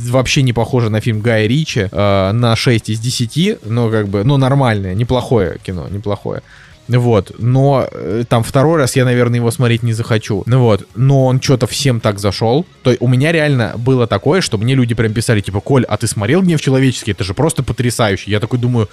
вообще 0.09 0.41
не 0.43 0.53
похоже 0.53 0.89
на 0.89 1.01
фильм 1.01 1.19
Гая 1.19 1.45
Ричи, 1.45 1.89
э, 1.91 2.31
на 2.31 2.55
6 2.55 2.89
из 2.89 2.99
10, 2.99 3.59
но 3.65 3.89
как 3.89 4.07
бы, 4.07 4.23
ну 4.23 4.37
нормальное, 4.37 4.93
неплохое 4.93 5.57
кино, 5.63 5.87
неплохое. 5.89 6.41
Вот, 6.87 7.31
но 7.37 7.87
э, 7.89 8.23
там 8.27 8.43
второй 8.43 8.77
раз 8.77 8.95
я, 8.95 9.05
наверное, 9.05 9.37
его 9.37 9.51
смотреть 9.51 9.83
не 9.83 9.93
захочу. 9.93 10.43
Ну 10.45 10.59
вот, 10.59 10.85
но 10.95 11.25
он 11.25 11.41
что-то 11.41 11.65
всем 11.65 11.99
так 11.99 12.19
зашел. 12.19 12.65
То 12.83 12.89
есть 12.89 13.01
у 13.01 13.07
меня 13.07 13.31
реально 13.31 13.73
было 13.77 14.05
такое, 14.05 14.41
что 14.41 14.57
мне 14.57 14.75
люди 14.75 14.93
прям 14.93 15.13
писали, 15.13 15.39
типа, 15.39 15.61
Коль, 15.61 15.85
а 15.85 15.95
ты 15.97 16.07
смотрел 16.07 16.41
«Гнев 16.41 16.61
человеческий»? 16.61 17.11
Это 17.11 17.23
же 17.23 17.33
просто 17.33 17.63
потрясающе. 17.63 18.31
Я 18.31 18.39
такой 18.41 18.59
думаю, 18.59 18.89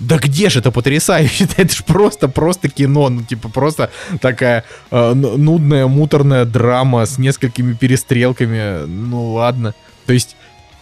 да 0.00 0.18
где 0.18 0.48
же 0.48 0.60
это 0.60 0.70
потрясающе? 0.70 1.46
Это 1.56 1.74
же 1.74 1.84
просто, 1.84 2.28
просто 2.28 2.68
кино, 2.68 3.10
ну, 3.10 3.22
типа, 3.22 3.48
просто 3.48 3.90
такая 4.20 4.64
э, 4.90 5.12
нудная, 5.14 5.86
муторная 5.86 6.44
драма 6.46 7.04
с 7.04 7.18
несколькими 7.18 7.74
перестрелками. 7.74 8.86
Ну, 8.86 9.32
ладно. 9.32 9.74
То 10.06 10.14
есть, 10.14 10.36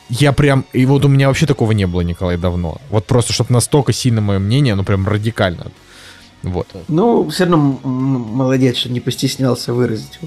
я 0.08 0.32
прям... 0.32 0.64
И 0.72 0.86
вот 0.86 1.04
у 1.04 1.08
меня 1.08 1.28
вообще 1.28 1.46
такого 1.46 1.72
не 1.72 1.86
было, 1.86 2.00
Николай, 2.02 2.36
давно. 2.36 2.80
Вот 2.90 3.06
просто, 3.06 3.32
чтобы 3.32 3.52
настолько 3.52 3.92
сильно 3.92 4.20
мое 4.20 4.38
мнение, 4.38 4.74
ну, 4.74 4.84
прям 4.84 5.06
радикально. 5.06 5.66
Вот. 6.42 6.68
Ну, 6.88 7.28
все 7.28 7.44
равно 7.44 7.78
молодец, 7.82 8.76
что 8.76 8.90
не 8.90 9.00
постеснялся 9.00 9.72
выразить. 9.72 10.18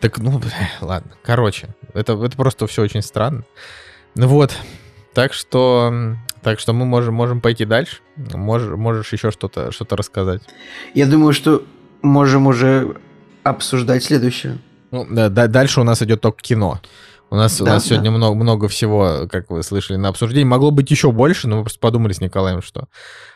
Так, 0.00 0.18
ну, 0.18 0.40
ладно. 0.80 1.12
Короче, 1.22 1.68
это, 1.94 2.12
это 2.12 2.36
просто 2.36 2.66
все 2.66 2.82
очень 2.82 3.02
странно. 3.02 3.44
Ну 4.14 4.28
вот. 4.28 4.54
Так 5.14 5.32
что, 5.32 6.16
так 6.42 6.58
что 6.58 6.72
мы 6.72 6.84
можем, 6.84 7.14
можем 7.14 7.40
пойти 7.40 7.64
дальше. 7.64 7.98
Можешь, 8.16 8.76
можешь 8.76 9.12
еще 9.12 9.30
что-то 9.30 9.70
что 9.72 9.84
рассказать. 9.96 10.42
Я 10.94 11.06
думаю, 11.06 11.32
что 11.32 11.64
можем 12.02 12.46
уже 12.46 12.96
обсуждать 13.42 14.04
следующее. 14.04 14.58
Ну, 14.90 15.06
да, 15.08 15.28
да, 15.28 15.46
дальше 15.46 15.80
у 15.80 15.84
нас 15.84 16.02
идет 16.02 16.20
только 16.20 16.42
кино. 16.42 16.80
У 17.30 17.34
нас, 17.34 17.58
да, 17.58 17.64
у 17.64 17.66
нас 17.66 17.82
да. 17.82 17.88
сегодня 17.88 18.10
много, 18.10 18.34
много 18.34 18.68
всего, 18.68 19.26
как 19.30 19.50
вы 19.50 19.62
слышали, 19.62 19.96
на 19.96 20.08
обсуждение. 20.08 20.44
Могло 20.44 20.70
быть 20.70 20.90
еще 20.90 21.12
больше, 21.12 21.48
но 21.48 21.56
мы 21.56 21.62
просто 21.62 21.80
подумали 21.80 22.12
с 22.12 22.20
Николаем, 22.20 22.60
что 22.60 22.88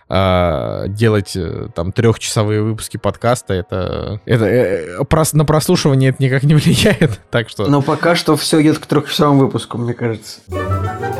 э, 0.08 0.84
делать 0.88 1.36
э, 1.36 1.68
там 1.74 1.92
трехчасовые 1.92 2.62
выпуски 2.62 2.96
подкаста, 2.96 3.54
это, 3.54 4.20
это 4.24 4.44
э, 4.44 5.04
прос, 5.04 5.32
на 5.32 5.44
прослушивание 5.44 6.10
это 6.10 6.22
никак 6.22 6.42
не 6.42 6.54
влияет, 6.56 7.20
так 7.30 7.48
что... 7.48 7.66
Но 7.66 7.82
пока 7.82 8.14
что 8.14 8.36
все 8.36 8.62
идет 8.62 8.78
к 8.78 8.86
трехчасовым 8.86 9.38
выпуску, 9.38 9.78
мне 9.78 9.94
кажется. 9.94 10.40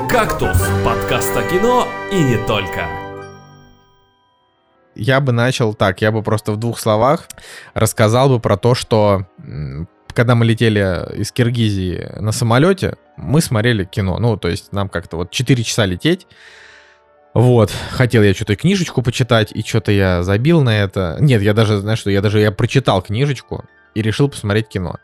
«Кактус»— 0.08 0.56
подкаст 0.84 1.36
о 1.36 1.42
кино 1.42 1.86
и 2.12 2.22
не 2.22 2.38
только. 2.46 2.86
Я 4.94 5.20
бы 5.20 5.32
начал 5.32 5.74
так, 5.74 6.00
я 6.00 6.10
бы 6.10 6.22
просто 6.22 6.52
в 6.52 6.56
двух 6.56 6.78
словах 6.78 7.28
рассказал 7.74 8.30
бы 8.30 8.40
про 8.40 8.56
то, 8.56 8.74
что 8.74 9.26
когда 10.16 10.34
мы 10.34 10.46
летели 10.46 11.20
из 11.20 11.30
Киргизии 11.30 12.08
на 12.18 12.32
самолете, 12.32 12.96
мы 13.18 13.42
смотрели 13.42 13.84
кино. 13.84 14.18
Ну, 14.18 14.38
то 14.38 14.48
есть 14.48 14.72
нам 14.72 14.88
как-то 14.88 15.18
вот 15.18 15.30
4 15.30 15.62
часа 15.62 15.84
лететь. 15.84 16.26
Вот, 17.36 17.70
хотел 17.90 18.22
я 18.22 18.32
что-то 18.32 18.56
книжечку 18.56 19.02
почитать, 19.02 19.52
и 19.52 19.62
что-то 19.62 19.92
я 19.92 20.22
забил 20.22 20.62
на 20.62 20.70
это. 20.70 21.18
Нет, 21.20 21.42
я 21.42 21.52
даже, 21.52 21.76
знаешь 21.76 21.98
что, 21.98 22.08
я 22.08 22.22
даже 22.22 22.40
я 22.40 22.50
прочитал 22.50 23.02
книжечку 23.02 23.66
и 23.94 24.00
решил 24.00 24.30
посмотреть 24.30 24.68
кино. 24.68 24.96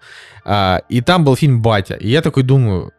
А, 0.42 0.80
и 0.88 1.02
там 1.02 1.24
был 1.24 1.36
фильм 1.36 1.60
«Батя». 1.60 1.94
И 1.94 2.08
я 2.08 2.22
такой 2.22 2.42
думаю, 2.42 2.94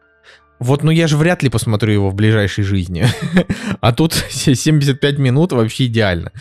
вот, 0.60 0.82
ну 0.82 0.90
я 0.90 1.08
же 1.08 1.16
вряд 1.16 1.42
ли 1.42 1.48
посмотрю 1.48 1.92
его 1.92 2.10
в 2.10 2.14
ближайшей 2.14 2.64
жизни. 2.64 3.06
а 3.80 3.92
тут 3.92 4.12
75 4.30 5.18
минут 5.18 5.52
вообще 5.52 5.86
идеально. 5.86 6.32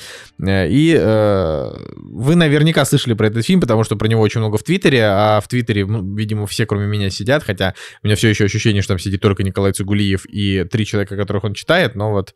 Э, 0.41 0.67
и 0.69 0.95
э, 0.97 1.71
вы 1.95 2.35
наверняка 2.35 2.85
слышали 2.85 3.13
про 3.13 3.27
этот 3.27 3.45
фильм, 3.45 3.59
потому 3.59 3.83
что 3.83 3.95
про 3.95 4.07
него 4.07 4.21
очень 4.21 4.39
много 4.39 4.57
в 4.57 4.63
Твиттере, 4.63 5.03
а 5.03 5.41
в 5.41 5.47
Твиттере, 5.47 5.85
ну, 5.85 6.15
видимо, 6.15 6.47
все, 6.47 6.65
кроме 6.65 6.85
меня, 6.85 7.09
сидят, 7.09 7.43
хотя 7.43 7.73
у 8.03 8.07
меня 8.07 8.15
все 8.15 8.29
еще 8.29 8.45
ощущение, 8.45 8.81
что 8.81 8.93
там 8.93 8.99
сидит 8.99 9.21
только 9.21 9.43
Николай 9.43 9.73
Цугулиев 9.73 10.25
и 10.25 10.63
три 10.71 10.85
человека, 10.85 11.17
которых 11.17 11.43
он 11.43 11.53
читает, 11.53 11.95
но 11.95 12.11
вот... 12.11 12.35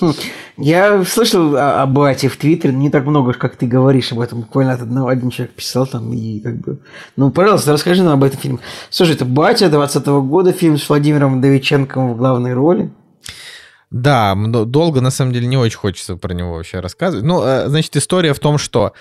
Я 0.56 1.04
слышал 1.04 1.56
о, 1.56 1.82
о 1.82 1.86
Бате 1.86 2.28
в 2.28 2.36
Твиттере, 2.36 2.74
не 2.74 2.90
так 2.90 3.04
много, 3.06 3.32
как 3.32 3.56
ты 3.56 3.66
говоришь 3.66 4.12
об 4.12 4.20
этом. 4.20 4.40
Буквально 4.40 4.74
от 4.74 4.82
одного, 4.82 5.08
один 5.08 5.30
человек 5.30 5.54
писал 5.54 5.86
там, 5.86 6.12
и 6.12 6.40
как 6.40 6.56
бы... 6.58 6.78
Ну, 7.16 7.30
пожалуйста, 7.30 7.72
расскажи 7.72 8.02
нам 8.02 8.14
об 8.14 8.24
этом 8.24 8.38
фильме. 8.40 8.58
Слушай, 8.90 9.14
это 9.14 9.24
Батя 9.24 9.68
20 9.68 10.06
-го 10.06 10.22
года, 10.22 10.52
фильм 10.52 10.78
с 10.80 10.88
Владимиром 10.88 11.40
Давиченковым 11.40 12.14
в 12.14 12.16
главной 12.16 12.54
роли. 12.54 12.90
Да, 13.90 14.34
долго 14.36 15.00
на 15.00 15.10
самом 15.10 15.32
деле 15.32 15.46
не 15.46 15.56
очень 15.56 15.78
хочется 15.78 16.16
про 16.16 16.32
него 16.32 16.54
вообще 16.54 16.80
рассказывать. 16.80 17.24
Ну, 17.24 17.42
э, 17.42 17.68
значит, 17.68 17.96
история 17.96 18.34
в 18.34 18.38
том, 18.38 18.56
что 18.58 18.92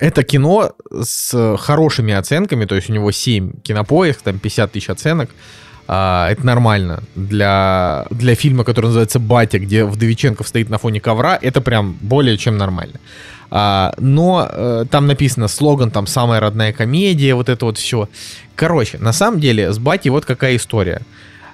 это 0.00 0.24
кино 0.24 0.72
с 1.02 1.56
хорошими 1.58 2.12
оценками, 2.12 2.64
то 2.64 2.74
есть 2.74 2.90
у 2.90 2.92
него 2.92 3.10
7 3.12 3.60
кинопоиск, 3.62 4.22
там 4.22 4.38
50 4.38 4.72
тысяч 4.72 4.90
оценок. 4.90 5.30
А, 5.92 6.30
это 6.30 6.46
нормально. 6.46 7.02
Для, 7.16 8.06
для 8.10 8.34
фильма, 8.34 8.64
который 8.64 8.86
называется 8.86 9.18
«Батя», 9.18 9.58
где 9.58 9.84
Вдовиченков 9.84 10.46
стоит 10.46 10.70
на 10.70 10.78
фоне 10.78 11.00
ковра, 11.00 11.38
это 11.40 11.60
прям 11.60 11.98
более 12.00 12.36
чем 12.36 12.56
нормально. 12.56 13.00
А, 13.50 13.94
но 13.98 14.48
э, 14.48 14.84
там 14.90 15.06
написано 15.06 15.48
слоган, 15.48 15.90
там 15.90 16.06
«Самая 16.06 16.40
родная 16.40 16.72
комедия», 16.72 17.34
вот 17.34 17.48
это 17.48 17.64
вот 17.64 17.78
все. 17.78 18.08
Короче, 18.54 18.98
на 18.98 19.12
самом 19.12 19.40
деле 19.40 19.72
с 19.72 19.78
«Батей» 19.78 20.10
вот 20.10 20.24
какая 20.24 20.56
история. 20.56 21.02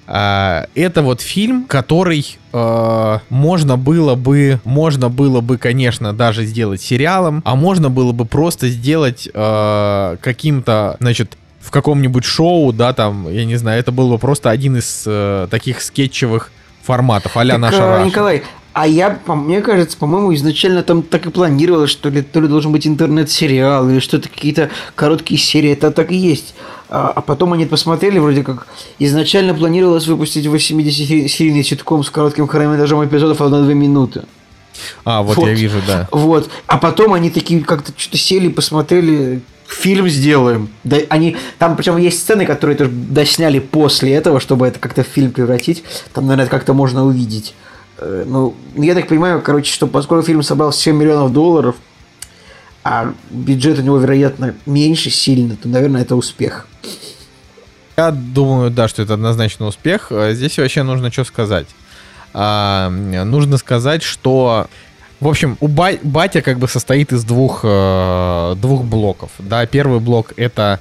А, 0.06 0.66
это 0.74 1.02
вот 1.02 1.20
фильм, 1.20 1.64
который 1.64 2.38
э, 2.52 3.18
можно 3.28 3.76
было 3.76 4.14
бы, 4.14 4.60
можно 4.64 5.08
было 5.08 5.40
бы, 5.40 5.58
конечно, 5.58 6.12
даже 6.12 6.44
сделать 6.44 6.80
сериалом, 6.80 7.42
а 7.44 7.56
можно 7.56 7.90
было 7.90 8.12
бы 8.12 8.24
просто 8.24 8.68
сделать 8.68 9.28
э, 9.32 10.16
каким-то, 10.20 10.96
значит, 11.00 11.36
в 11.60 11.72
каком-нибудь 11.72 12.24
шоу, 12.24 12.72
да, 12.72 12.92
там, 12.92 13.28
я 13.32 13.44
не 13.44 13.56
знаю, 13.56 13.80
это 13.80 13.90
был 13.90 14.10
бы 14.10 14.18
просто 14.18 14.50
один 14.50 14.76
из 14.76 15.02
э, 15.06 15.48
таких 15.50 15.82
скетчевых 15.82 16.52
форматов, 16.84 17.36
а-ля 17.36 17.58
наша 17.58 18.02
э, 18.02 18.06
Николай, 18.06 18.44
а 18.76 18.86
я, 18.86 19.08
по, 19.08 19.34
мне 19.34 19.62
кажется, 19.62 19.96
по-моему, 19.96 20.34
изначально 20.34 20.82
там 20.82 21.00
так 21.00 21.24
и 21.24 21.30
планировалось, 21.30 21.88
что 21.88 22.10
ли, 22.10 22.20
то 22.20 22.42
ли 22.42 22.46
должен 22.46 22.72
быть 22.72 22.86
интернет-сериал, 22.86 23.88
или 23.88 24.00
что-то 24.00 24.28
какие-то 24.28 24.68
короткие 24.94 25.40
серии, 25.40 25.70
это 25.70 25.90
так 25.90 26.12
и 26.12 26.14
есть. 26.14 26.54
А, 26.90 27.10
а 27.16 27.22
потом 27.22 27.54
они 27.54 27.64
посмотрели, 27.64 28.18
вроде 28.18 28.42
как 28.42 28.66
изначально 28.98 29.54
планировалось 29.54 30.06
выпустить 30.06 30.44
80-серийный 30.44 31.62
ситком 31.62 32.04
с 32.04 32.10
коротким 32.10 32.46
хронометражом 32.46 33.02
эпизодов 33.02 33.40
1-2 33.40 33.72
минуты. 33.72 34.24
А, 35.06 35.22
вот, 35.22 35.38
вот 35.38 35.46
я 35.48 35.54
вижу, 35.54 35.78
да. 35.86 36.06
Вот. 36.12 36.50
А 36.66 36.76
потом 36.76 37.14
они 37.14 37.30
такие 37.30 37.64
как-то 37.64 37.92
что-то 37.96 38.18
сели, 38.18 38.48
посмотрели, 38.48 39.40
фильм 39.66 40.06
сделаем. 40.06 40.68
Да, 40.84 40.98
они, 41.08 41.38
там 41.58 41.76
причем 41.76 41.96
есть 41.96 42.18
сцены, 42.18 42.44
которые 42.44 42.76
тоже 42.76 42.90
досняли 42.90 43.58
после 43.58 44.12
этого, 44.12 44.38
чтобы 44.38 44.66
это 44.66 44.78
как-то 44.78 45.02
в 45.02 45.06
фильм 45.06 45.30
превратить. 45.30 45.82
Там, 46.12 46.26
наверное, 46.26 46.50
как-то 46.50 46.74
можно 46.74 47.06
увидеть. 47.06 47.54
Э, 47.98 48.24
ну, 48.26 48.54
я 48.76 48.94
так 48.94 49.08
понимаю, 49.08 49.42
короче, 49.42 49.72
что 49.72 49.86
поскольку 49.86 50.26
фильм 50.26 50.42
собрал 50.42 50.72
7 50.72 50.96
миллионов 50.96 51.32
долларов, 51.32 51.76
а 52.84 53.12
бюджет 53.30 53.78
у 53.78 53.82
него, 53.82 53.98
вероятно, 53.98 54.54
меньше 54.64 55.10
сильно, 55.10 55.56
то, 55.56 55.68
наверное, 55.68 56.02
это 56.02 56.14
успех. 56.14 56.68
Я 57.96 58.10
думаю, 58.10 58.70
да, 58.70 58.88
что 58.88 59.02
это 59.02 59.14
однозначно 59.14 59.66
успех. 59.66 60.12
А 60.12 60.32
здесь 60.32 60.58
вообще 60.58 60.82
нужно 60.82 61.10
что 61.10 61.24
сказать. 61.24 61.66
А, 62.34 62.90
нужно 62.90 63.56
сказать, 63.56 64.02
что 64.02 64.68
в 65.20 65.28
общем, 65.28 65.56
у 65.60 65.68
ба- 65.68 65.98
батя 66.02 66.42
как 66.42 66.58
бы 66.58 66.68
состоит 66.68 67.12
из 67.12 67.24
двух, 67.24 67.60
э, 67.64 68.54
двух 68.58 68.84
блоков. 68.84 69.30
Да, 69.38 69.64
первый 69.64 69.98
блок 69.98 70.34
это 70.36 70.78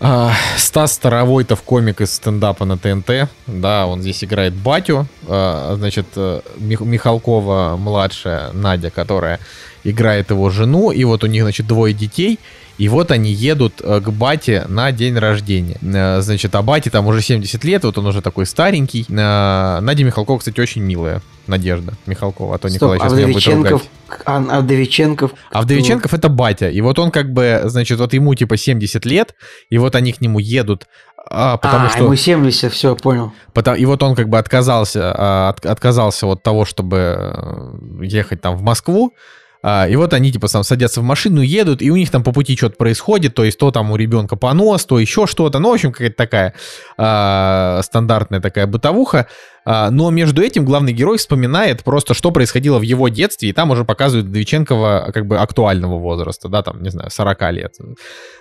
э, 0.00 0.28
Стас 0.56 0.92
Старовойтов, 0.94 1.62
комик 1.62 2.00
из 2.00 2.14
стендапа 2.14 2.64
на 2.64 2.76
ТНТ. 2.78 3.28
Да, 3.46 3.86
он 3.86 4.00
здесь 4.02 4.22
играет 4.24 4.54
батю. 4.54 5.06
Э, 5.26 5.74
значит, 5.76 6.06
э, 6.16 6.40
Мих- 6.58 6.84
Михалкова 6.84 7.76
младшая 7.78 8.52
Надя, 8.52 8.90
которая 8.90 9.40
играет 9.84 10.30
его 10.30 10.50
жену. 10.50 10.90
И 10.90 11.04
вот 11.04 11.24
у 11.24 11.26
них, 11.26 11.42
значит, 11.42 11.66
двое 11.66 11.94
детей. 11.94 12.38
И 12.78 12.88
вот 12.88 13.10
они 13.10 13.32
едут 13.32 13.80
э, 13.82 14.00
к 14.00 14.08
бате 14.10 14.64
на 14.68 14.92
день 14.92 15.18
рождения. 15.18 15.78
Э, 15.82 16.20
значит, 16.20 16.54
а 16.54 16.62
бате 16.62 16.90
там 16.90 17.06
уже 17.08 17.20
70 17.20 17.62
лет, 17.64 17.84
вот 17.84 17.98
он 17.98 18.06
уже 18.06 18.22
такой 18.22 18.46
старенький. 18.46 19.04
Э, 19.08 19.80
Надя 19.80 20.04
Михалкова, 20.04 20.38
кстати, 20.38 20.60
очень 20.60 20.82
милая. 20.82 21.20
Надежда 21.48 21.94
Михалкова, 22.06 22.56
а 22.56 22.58
то 22.58 22.68
Стоп, 22.68 22.74
Николай 22.74 22.98
сейчас 22.98 23.12
а 23.12 23.16
меня 23.16 23.26
будет 23.28 23.46
ругать. 23.46 23.82
А, 24.26 24.44
а 24.50 24.60
Вдовиченков? 24.60 25.32
А 25.50 25.62
Вдовиченков 25.62 26.12
это 26.12 26.28
батя. 26.28 26.68
И 26.68 26.80
вот 26.82 26.98
он 26.98 27.10
как 27.10 27.32
бы, 27.32 27.62
значит, 27.64 27.98
вот 27.98 28.12
ему 28.12 28.34
типа 28.34 28.56
70 28.58 29.04
лет, 29.06 29.34
и 29.70 29.78
вот 29.78 29.94
они 29.94 30.12
к 30.12 30.20
нему 30.20 30.38
едут 30.38 30.86
а, 31.30 31.56
потому 31.58 31.86
а, 31.86 31.90
что... 31.90 32.04
ему 32.04 32.14
70, 32.14 32.72
все, 32.72 32.96
понял. 32.96 33.32
Потому, 33.52 33.76
и 33.76 33.84
вот 33.84 34.02
он 34.02 34.14
как 34.14 34.28
бы 34.28 34.38
отказался, 34.38 35.48
от, 35.48 35.66
отказался 35.66 36.26
от 36.26 36.42
того, 36.42 36.64
чтобы 36.64 37.78
ехать 38.00 38.40
там 38.40 38.56
в 38.56 38.62
Москву, 38.62 39.14
а, 39.14 39.18
и 39.62 39.96
вот 39.96 40.12
они 40.12 40.32
типа 40.32 40.48
сам 40.48 40.62
садятся 40.62 41.00
в 41.00 41.04
машину, 41.04 41.40
едут, 41.40 41.82
и 41.82 41.90
у 41.90 41.96
них 41.96 42.10
там 42.10 42.22
по 42.22 42.32
пути 42.32 42.56
что-то 42.56 42.76
происходит, 42.76 43.34
то 43.34 43.44
есть 43.44 43.58
то 43.58 43.70
там 43.70 43.90
у 43.90 43.96
ребенка 43.96 44.36
понос, 44.36 44.84
то 44.84 44.98
еще 44.98 45.26
что-то, 45.26 45.58
ну, 45.58 45.70
в 45.70 45.74
общем, 45.74 45.92
какая-то 45.92 46.16
такая 46.16 46.54
а, 46.96 47.80
стандартная 47.82 48.40
такая 48.40 48.66
бытовуха. 48.66 49.26
А, 49.70 49.90
но 49.90 50.08
между 50.10 50.40
этим 50.40 50.64
главный 50.64 50.94
герой 50.94 51.18
вспоминает 51.18 51.84
просто, 51.84 52.14
что 52.14 52.30
происходило 52.30 52.78
в 52.78 52.82
его 52.82 53.08
детстве, 53.08 53.50
и 53.50 53.52
там 53.52 53.70
уже 53.70 53.84
показывают 53.84 54.30
Двиченкова 54.30 55.10
как 55.12 55.26
бы 55.26 55.36
актуального 55.36 55.98
возраста, 55.98 56.48
да, 56.48 56.62
там, 56.62 56.82
не 56.82 56.88
знаю, 56.88 57.10
40 57.10 57.52
лет, 57.52 57.74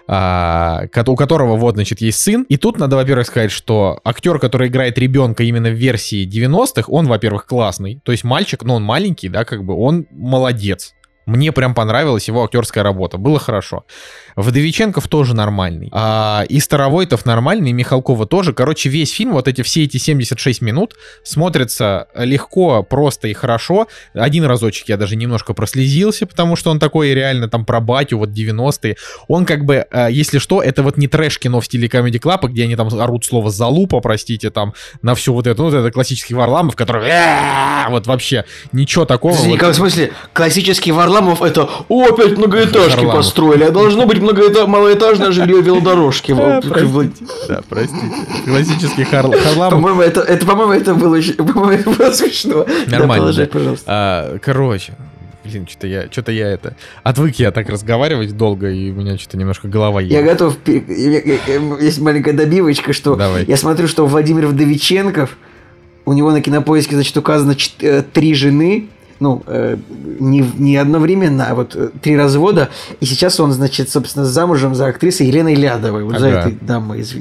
а, 0.07 0.85
у 1.05 1.15
которого 1.17 1.57
вот, 1.57 1.75
значит, 1.75 1.99
есть 1.99 2.21
сын. 2.21 2.43
И 2.43 2.55
тут 2.55 2.79
надо, 2.79 2.95
во-первых, 2.95 3.27
сказать, 3.27 3.51
что 3.51 3.99
актер, 4.05 4.39
который 4.39 4.69
играет 4.69 4.97
ребенка 4.97 5.43
именно 5.43 5.69
в 5.69 5.73
версии 5.73 6.25
90-х, 6.25 6.83
он, 6.87 7.07
во-первых, 7.07 7.45
классный, 7.45 7.99
то 8.05 8.13
есть 8.13 8.23
мальчик, 8.23 8.63
но 8.63 8.75
он 8.75 8.83
маленький, 8.83 9.27
да, 9.27 9.43
как 9.43 9.65
бы 9.65 9.75
он 9.75 10.05
молодец. 10.11 10.93
Мне 11.27 11.51
прям 11.51 11.75
понравилась 11.75 12.29
его 12.29 12.45
актерская 12.45 12.83
работа, 12.83 13.17
было 13.17 13.37
хорошо. 13.37 13.83
Вдовиченков 14.37 15.07
тоже 15.07 15.35
нормальный. 15.35 15.89
А, 15.91 16.45
и 16.47 16.59
Старовойтов 16.59 17.25
нормальный, 17.25 17.71
и 17.71 17.73
Михалкова 17.73 18.27
тоже. 18.27 18.53
Короче, 18.53 18.87
весь 18.87 19.11
фильм, 19.11 19.33
вот 19.33 19.47
эти 19.47 19.63
все 19.63 19.83
эти 19.83 19.97
76 19.97 20.61
минут, 20.61 20.95
смотрится 21.23 22.07
легко, 22.15 22.83
просто 22.83 23.27
и 23.27 23.33
хорошо. 23.33 23.87
Один 24.13 24.45
разочек 24.45 24.89
я 24.89 24.97
даже 24.97 25.15
немножко 25.15 25.55
прослезился, 25.55 26.27
потому 26.27 26.55
что 26.55 26.69
он 26.69 26.77
такой 26.79 27.15
реально 27.15 27.49
там 27.49 27.65
про 27.65 27.79
батю, 27.79 28.19
вот 28.19 28.29
90-е. 28.29 28.95
Он 29.27 29.45
как 29.47 29.65
бы, 29.65 29.87
э, 29.89 30.07
если 30.11 30.37
что, 30.37 30.61
это 30.61 30.83
вот 30.83 30.97
не 30.97 31.07
трэш-кино 31.07 31.59
в 31.59 31.65
стиле 31.65 31.87
Comedy 31.87 32.19
Club, 32.21 32.47
где 32.47 32.65
они 32.65 32.75
там 32.75 32.89
орут 32.93 33.25
слово 33.25 33.49
«залупа», 33.49 34.01
простите, 34.01 34.51
там, 34.51 34.75
на 35.01 35.15
всю 35.15 35.33
вот 35.33 35.47
это, 35.47 35.59
ну, 35.59 35.69
вот 35.69 35.75
это 35.75 35.91
классический 35.91 36.35
Варламов, 36.35 36.75
который 36.75 37.09
вот 37.89 38.05
вообще 38.05 38.45
ничего 38.71 39.05
такого. 39.05 39.33
В 39.33 39.73
смысле, 39.73 40.11
классический 40.33 40.91
Варламов 40.91 41.41
это 41.41 41.67
«О, 41.89 42.05
опять 42.05 42.37
многоэтажки 42.37 43.05
построили, 43.05 43.63
а 43.63 43.71
должно 43.71 44.05
быть 44.05 44.19
многоэтаж, 44.27 44.67
малоэтажное 44.67 45.31
жилье 45.31 45.61
велодорожки. 45.61 46.33
Да, 47.47 47.61
простите. 47.69 48.15
Классический 48.45 49.03
Харламов. 49.11 49.69
По-моему, 49.71 50.01
это, 50.01 50.21
это, 50.21 50.45
по-моему, 50.45 50.73
это 50.73 50.93
было, 50.95 51.19
по-моему, 51.37 51.71
это 51.71 51.89
было 51.89 52.11
смешно. 52.11 52.65
Нормально. 52.87 53.47
Пожалуйста. 53.47 53.85
А, 53.87 54.37
короче, 54.39 54.93
блин, 55.43 55.67
что-то 55.67 55.87
я, 55.87 56.07
что-то 56.11 56.31
я 56.31 56.47
это... 56.49 56.75
Отвык 57.03 57.35
я 57.35 57.51
так 57.51 57.69
разговаривать 57.69 58.35
долго, 58.35 58.69
и 58.69 58.91
у 58.91 58.95
меня 58.95 59.17
что-то 59.17 59.37
немножко 59.37 59.67
голова 59.67 60.01
едет. 60.01 60.17
Я 60.17 60.23
готов... 60.23 60.57
Есть 60.67 61.99
маленькая 61.99 62.33
добивочка, 62.33 62.93
что 62.93 63.15
Давай. 63.15 63.45
я 63.45 63.57
смотрю, 63.57 63.87
что 63.87 64.05
Владимир 64.05 64.47
Вдовиченков, 64.47 65.37
у 66.05 66.13
него 66.13 66.31
на 66.31 66.41
кинопоиске, 66.41 66.95
значит, 66.95 67.17
указано 67.17 67.55
э, 67.81 68.03
три 68.13 68.33
жены, 68.33 68.89
ну, 69.19 69.43
э, 69.47 69.77
не, 70.19 70.45
не 70.57 70.77
одновременно, 70.77 71.47
а 71.49 71.55
вот 71.55 71.75
э, 71.75 71.89
три 72.01 72.17
развода. 72.17 72.69
И 72.99 73.05
сейчас 73.05 73.39
он, 73.39 73.51
значит, 73.51 73.89
собственно, 73.89 74.25
замужем 74.25 74.75
за 74.75 74.87
актрисой 74.87 75.27
Еленой 75.27 75.55
Лядовой, 75.55 76.03
вот 76.03 76.15
ага. 76.15 76.19
за 76.19 76.27
этой 76.27 76.51
дамой 76.53 77.01
из 77.01 77.15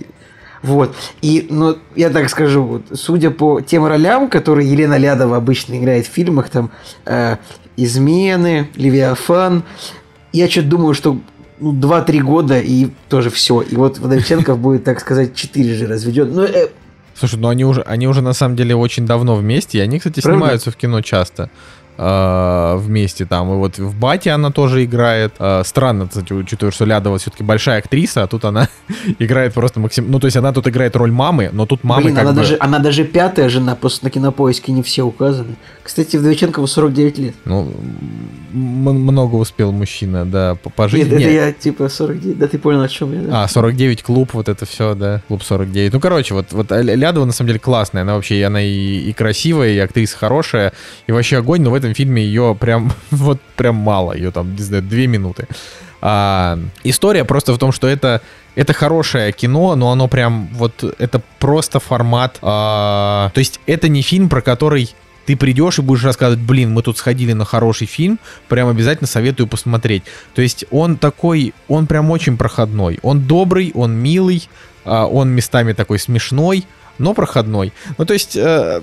вот. 0.62 0.96
И, 1.22 1.46
ну, 1.48 1.76
я 1.94 2.10
так 2.10 2.28
скажу, 2.28 2.62
вот, 2.64 2.82
судя 2.94 3.30
по 3.30 3.60
тем 3.60 3.86
ролям, 3.86 4.28
которые 4.28 4.70
Елена 4.70 4.96
Лядова 4.96 5.36
обычно 5.36 5.78
играет 5.78 6.06
в 6.06 6.10
фильмах, 6.10 6.48
там, 6.48 6.70
э, 7.04 7.36
«Измены», 7.76 8.68
«Левиафан», 8.74 9.62
я 10.32 10.50
что-то 10.50 10.68
думаю, 10.68 10.94
что 10.94 11.20
ну, 11.60 11.72
2-3 11.72 12.20
года 12.20 12.60
и 12.60 12.88
тоже 13.08 13.30
все. 13.30 13.62
И 13.62 13.76
вот 13.76 13.98
Водовиченков 13.98 14.58
будет, 14.58 14.84
так 14.84 15.00
сказать, 15.00 15.34
четырежды 15.34 15.86
разведен. 15.86 16.32
Ну, 16.34 16.42
э... 16.42 16.68
Слушай, 17.14 17.38
ну 17.38 17.48
они 17.48 17.64
уже, 17.64 17.82
они 17.82 18.06
уже 18.08 18.20
на 18.20 18.34
самом 18.34 18.56
деле 18.56 18.74
очень 18.74 19.06
давно 19.06 19.36
вместе, 19.36 19.78
и 19.78 19.80
они, 19.80 19.98
кстати, 19.98 20.20
Правда? 20.20 20.38
снимаются 20.38 20.70
в 20.70 20.76
кино 20.76 21.00
часто 21.00 21.48
э, 21.96 22.76
вместе 22.76 23.26
там. 23.26 23.52
И 23.52 23.56
вот 23.56 23.78
в 23.78 23.98
Бате 23.98 24.30
она 24.30 24.50
тоже 24.50 24.84
играет. 24.84 25.34
Э, 25.38 25.62
странно, 25.64 26.06
кстати, 26.06 26.32
учитывая, 26.32 26.72
что 26.72 26.84
Лядова 26.84 27.18
все-таки 27.18 27.42
большая 27.42 27.78
актриса, 27.78 28.22
а 28.22 28.26
тут 28.26 28.44
она 28.44 28.68
играет 29.18 29.54
просто 29.54 29.80
максим... 29.80 30.10
Ну, 30.10 30.20
то 30.20 30.26
есть 30.26 30.36
она 30.36 30.52
тут 30.52 30.68
играет 30.68 30.96
роль 30.96 31.12
мамы, 31.12 31.50
но 31.52 31.66
тут 31.66 31.84
мамы 31.84 32.04
Блин, 32.04 32.14
как 32.14 32.24
она 32.24 32.32
бы... 32.32 32.38
Даже, 32.38 32.56
она 32.60 32.78
даже 32.78 33.04
пятая 33.04 33.48
жена, 33.48 33.74
просто 33.74 34.04
на 34.04 34.10
кинопоиске 34.10 34.72
не 34.72 34.82
все 34.82 35.02
указаны. 35.02 35.56
Кстати, 35.82 36.16
Вдовиченкову 36.16 36.66
49 36.66 37.18
лет. 37.18 37.34
Ну, 37.44 37.72
много 38.52 39.36
успел 39.36 39.72
мужчина, 39.72 40.24
да, 40.24 40.54
по 40.54 40.88
жизни. 40.88 41.10
Нет, 41.10 41.20
это 41.20 41.30
я 41.30 41.52
типа 41.52 41.88
49, 41.88 42.38
да 42.38 42.48
ты 42.48 42.58
понял, 42.58 42.82
о 42.82 42.88
чем 42.88 43.12
я. 43.12 43.20
Да? 43.20 43.44
А, 43.44 43.48
49 43.48 44.02
клуб, 44.02 44.30
вот 44.32 44.48
это 44.48 44.66
все, 44.66 44.94
да, 44.94 45.22
клуб 45.28 45.42
49. 45.42 45.92
Ну, 45.92 46.00
короче, 46.00 46.34
вот, 46.34 46.52
вот 46.52 46.70
Лядова 46.70 47.24
на 47.24 47.32
самом 47.32 47.48
деле 47.48 47.60
классная, 47.60 48.02
она 48.02 48.14
вообще, 48.14 48.44
она 48.44 48.62
и, 48.62 48.98
и 49.08 49.12
красивая, 49.12 49.70
и 49.70 49.78
актриса 49.78 50.16
хорошая, 50.16 50.72
и 51.06 51.12
вообще 51.12 51.38
огонь, 51.38 51.62
но 51.62 51.70
в 51.70 51.74
этом 51.86 51.94
фильме 51.94 52.24
ее 52.24 52.56
прям, 52.58 52.92
вот 53.10 53.40
прям 53.56 53.76
мало, 53.76 54.12
ее 54.12 54.30
там, 54.30 54.54
не 54.54 54.62
знаю, 54.62 54.82
две 54.82 55.06
минуты. 55.06 55.46
А, 56.00 56.58
история 56.84 57.24
просто 57.24 57.52
в 57.52 57.58
том, 57.58 57.72
что 57.72 57.88
это 57.88 58.20
это 58.54 58.72
хорошее 58.72 59.32
кино, 59.32 59.76
но 59.76 59.92
оно 59.92 60.08
прям 60.08 60.48
вот 60.52 60.82
это 60.98 61.22
просто 61.38 61.78
формат. 61.78 62.38
А, 62.42 63.30
то 63.34 63.38
есть 63.38 63.60
это 63.66 63.88
не 63.88 64.02
фильм, 64.02 64.28
про 64.28 64.40
который 64.40 64.94
ты 65.26 65.36
придешь 65.36 65.78
и 65.78 65.82
будешь 65.82 66.04
рассказывать, 66.04 66.44
блин, 66.44 66.72
мы 66.72 66.82
тут 66.82 66.98
сходили 66.98 67.32
на 67.32 67.44
хороший 67.44 67.86
фильм, 67.86 68.18
прям 68.48 68.68
обязательно 68.68 69.08
советую 69.08 69.46
посмотреть. 69.46 70.04
То 70.34 70.42
есть 70.42 70.64
он 70.70 70.96
такой, 70.96 71.52
он 71.68 71.86
прям 71.86 72.10
очень 72.10 72.36
проходной. 72.36 72.98
Он 73.02 73.20
добрый, 73.20 73.72
он 73.74 73.94
милый, 73.94 74.48
а, 74.84 75.06
он 75.06 75.30
местами 75.30 75.72
такой 75.72 75.98
смешной, 75.98 76.64
но 76.98 77.12
проходной. 77.12 77.72
Ну, 77.98 78.04
то 78.04 78.14
есть... 78.14 78.36
Э, 78.36 78.80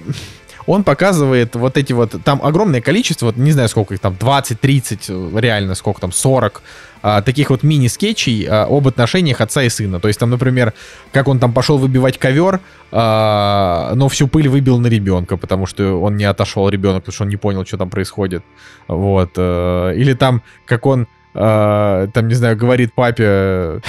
он 0.66 0.84
показывает 0.84 1.56
вот 1.56 1.78
эти 1.78 1.94
вот, 1.94 2.16
там 2.24 2.42
огромное 2.44 2.82
количество, 2.82 3.28
вот 3.28 3.38
не 3.38 3.52
знаю 3.52 3.70
сколько 3.70 3.94
их 3.94 4.00
там, 4.00 4.16
20, 4.20 4.60
30, 4.60 5.10
реально 5.36 5.76
сколько 5.76 6.02
там, 6.02 6.12
40 6.12 6.62
а, 7.02 7.22
таких 7.22 7.50
вот 7.50 7.64
мини-скетчей 7.64 8.48
а, 8.48 8.66
об 8.70 8.88
отношениях 8.88 9.42
отца 9.42 9.64
и 9.64 9.70
сына. 9.70 10.00
То 10.00 10.08
есть 10.08 10.20
там, 10.20 10.30
например, 10.30 10.74
как 11.12 11.28
он 11.28 11.40
там 11.40 11.52
пошел 11.52 11.78
выбивать 11.78 12.18
ковер, 12.18 12.62
а, 12.92 13.92
но 13.96 14.08
всю 14.08 14.28
пыль 14.28 14.48
выбил 14.48 14.80
на 14.80 14.88
ребенка, 14.88 15.36
потому 15.36 15.66
что 15.66 16.02
он 16.02 16.16
не 16.16 16.24
отошел 16.24 16.70
ребенок, 16.70 17.04
потому 17.04 17.14
что 17.14 17.24
он 17.24 17.30
не 17.30 17.38
понял, 17.38 17.66
что 17.66 17.78
там 17.78 17.90
происходит. 17.90 18.44
Вот. 18.88 19.32
А, 19.38 19.92
или 19.92 20.14
там, 20.14 20.44
как 20.66 20.86
он 20.86 21.08
Uh, 21.34 22.12
там, 22.14 22.28
не 22.28 22.36
знаю, 22.36 22.56
говорит 22.56 22.94
папе... 22.94 23.82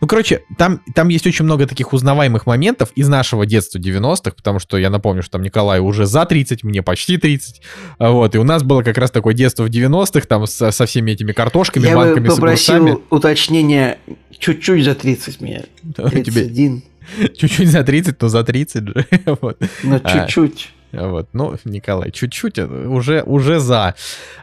Ну, 0.00 0.06
короче, 0.06 0.42
там, 0.56 0.80
там 0.94 1.08
есть 1.08 1.26
очень 1.26 1.44
много 1.44 1.66
таких 1.66 1.92
узнаваемых 1.92 2.46
моментов 2.46 2.90
из 2.94 3.08
нашего 3.08 3.46
детства 3.46 3.78
90-х, 3.78 4.32
потому 4.32 4.58
что 4.58 4.76
я 4.76 4.90
напомню, 4.90 5.22
что 5.22 5.32
там 5.32 5.42
Николай 5.42 5.80
уже 5.80 6.06
за 6.06 6.24
30, 6.24 6.64
мне 6.64 6.82
почти 6.82 7.16
30, 7.16 7.62
вот, 7.98 8.34
и 8.34 8.38
у 8.38 8.44
нас 8.44 8.62
было 8.62 8.82
как 8.82 8.98
раз 8.98 9.10
такое 9.10 9.34
детство 9.34 9.64
в 9.64 9.70
90-х, 9.70 10.26
там 10.26 10.46
со, 10.46 10.70
со 10.70 10.86
всеми 10.86 11.12
этими 11.12 11.32
картошками, 11.32 11.86
я 11.86 11.96
банками 11.96 12.28
бы 12.28 12.34
попросил 12.34 13.02
уточнение 13.10 13.98
чуть-чуть 14.38 14.84
за 14.84 14.94
30 14.94 15.40
мне, 15.40 15.64
31. 15.96 16.82
Чуть-чуть 17.36 17.68
за 17.68 17.84
30, 17.84 18.18
то 18.18 18.28
за 18.28 18.44
30 18.44 18.88
же. 18.88 19.06
вот. 19.40 19.58
Ну, 19.82 20.00
а, 20.02 20.26
чуть-чуть. 20.26 20.70
Вот, 20.92 21.28
ну, 21.32 21.56
Николай, 21.64 22.10
чуть-чуть, 22.10 22.58
э, 22.58 22.64
уже, 22.64 23.22
уже 23.22 23.60
за. 23.60 23.94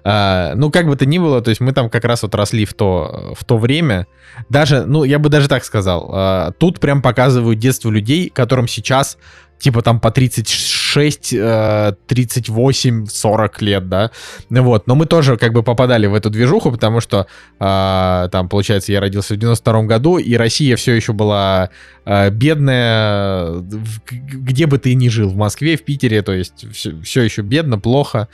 А, 0.03 0.53
ну, 0.55 0.69
как 0.69 0.87
бы 0.87 0.95
то 0.95 1.05
ни 1.05 1.17
было, 1.17 1.41
то 1.41 1.49
есть 1.49 1.61
мы 1.61 1.73
там 1.73 1.89
как 1.89 2.05
раз 2.05 2.23
вот 2.23 2.35
росли 2.35 2.65
в 2.65 2.73
то, 2.73 3.33
в 3.37 3.43
то 3.43 3.57
время. 3.57 4.05
Даже, 4.49 4.85
ну, 4.85 5.03
я 5.03 5.17
бы 5.17 5.29
даже 5.29 5.47
так 5.47 5.65
сказал, 5.65 6.09
а, 6.13 6.51
тут 6.51 6.79
прям 6.79 7.01
показывают 7.01 7.59
детство 7.59 7.89
людей, 7.89 8.29
которым 8.29 8.67
сейчас 8.67 9.17
типа 9.57 9.81
там 9.81 9.99
по 9.99 10.11
36, 10.11 10.69
38, 10.95 13.05
40 13.07 13.61
лет, 13.61 13.89
да, 13.89 14.11
вот, 14.49 14.87
но 14.87 14.95
мы 14.95 15.05
тоже 15.05 15.37
как 15.37 15.53
бы 15.53 15.63
попадали 15.63 16.07
в 16.07 16.13
эту 16.13 16.29
движуху, 16.29 16.71
потому 16.71 17.01
что 17.01 17.27
э, 17.59 18.29
там, 18.31 18.49
получается, 18.49 18.91
я 18.91 18.99
родился 18.99 19.35
в 19.35 19.37
92 19.37 19.83
году, 19.83 20.17
и 20.17 20.35
Россия 20.35 20.75
все 20.75 20.93
еще 20.93 21.13
была 21.13 21.69
э, 22.05 22.29
бедная, 22.29 23.63
где 24.09 24.65
бы 24.65 24.77
ты 24.77 24.93
ни 24.95 25.09
жил, 25.09 25.29
в 25.29 25.35
Москве, 25.35 25.77
в 25.77 25.83
Питере, 25.83 26.21
то 26.21 26.33
есть 26.33 26.65
все, 26.73 26.99
все 27.01 27.23
еще 27.23 27.41
бедно, 27.41 27.77
плохо, 27.77 28.27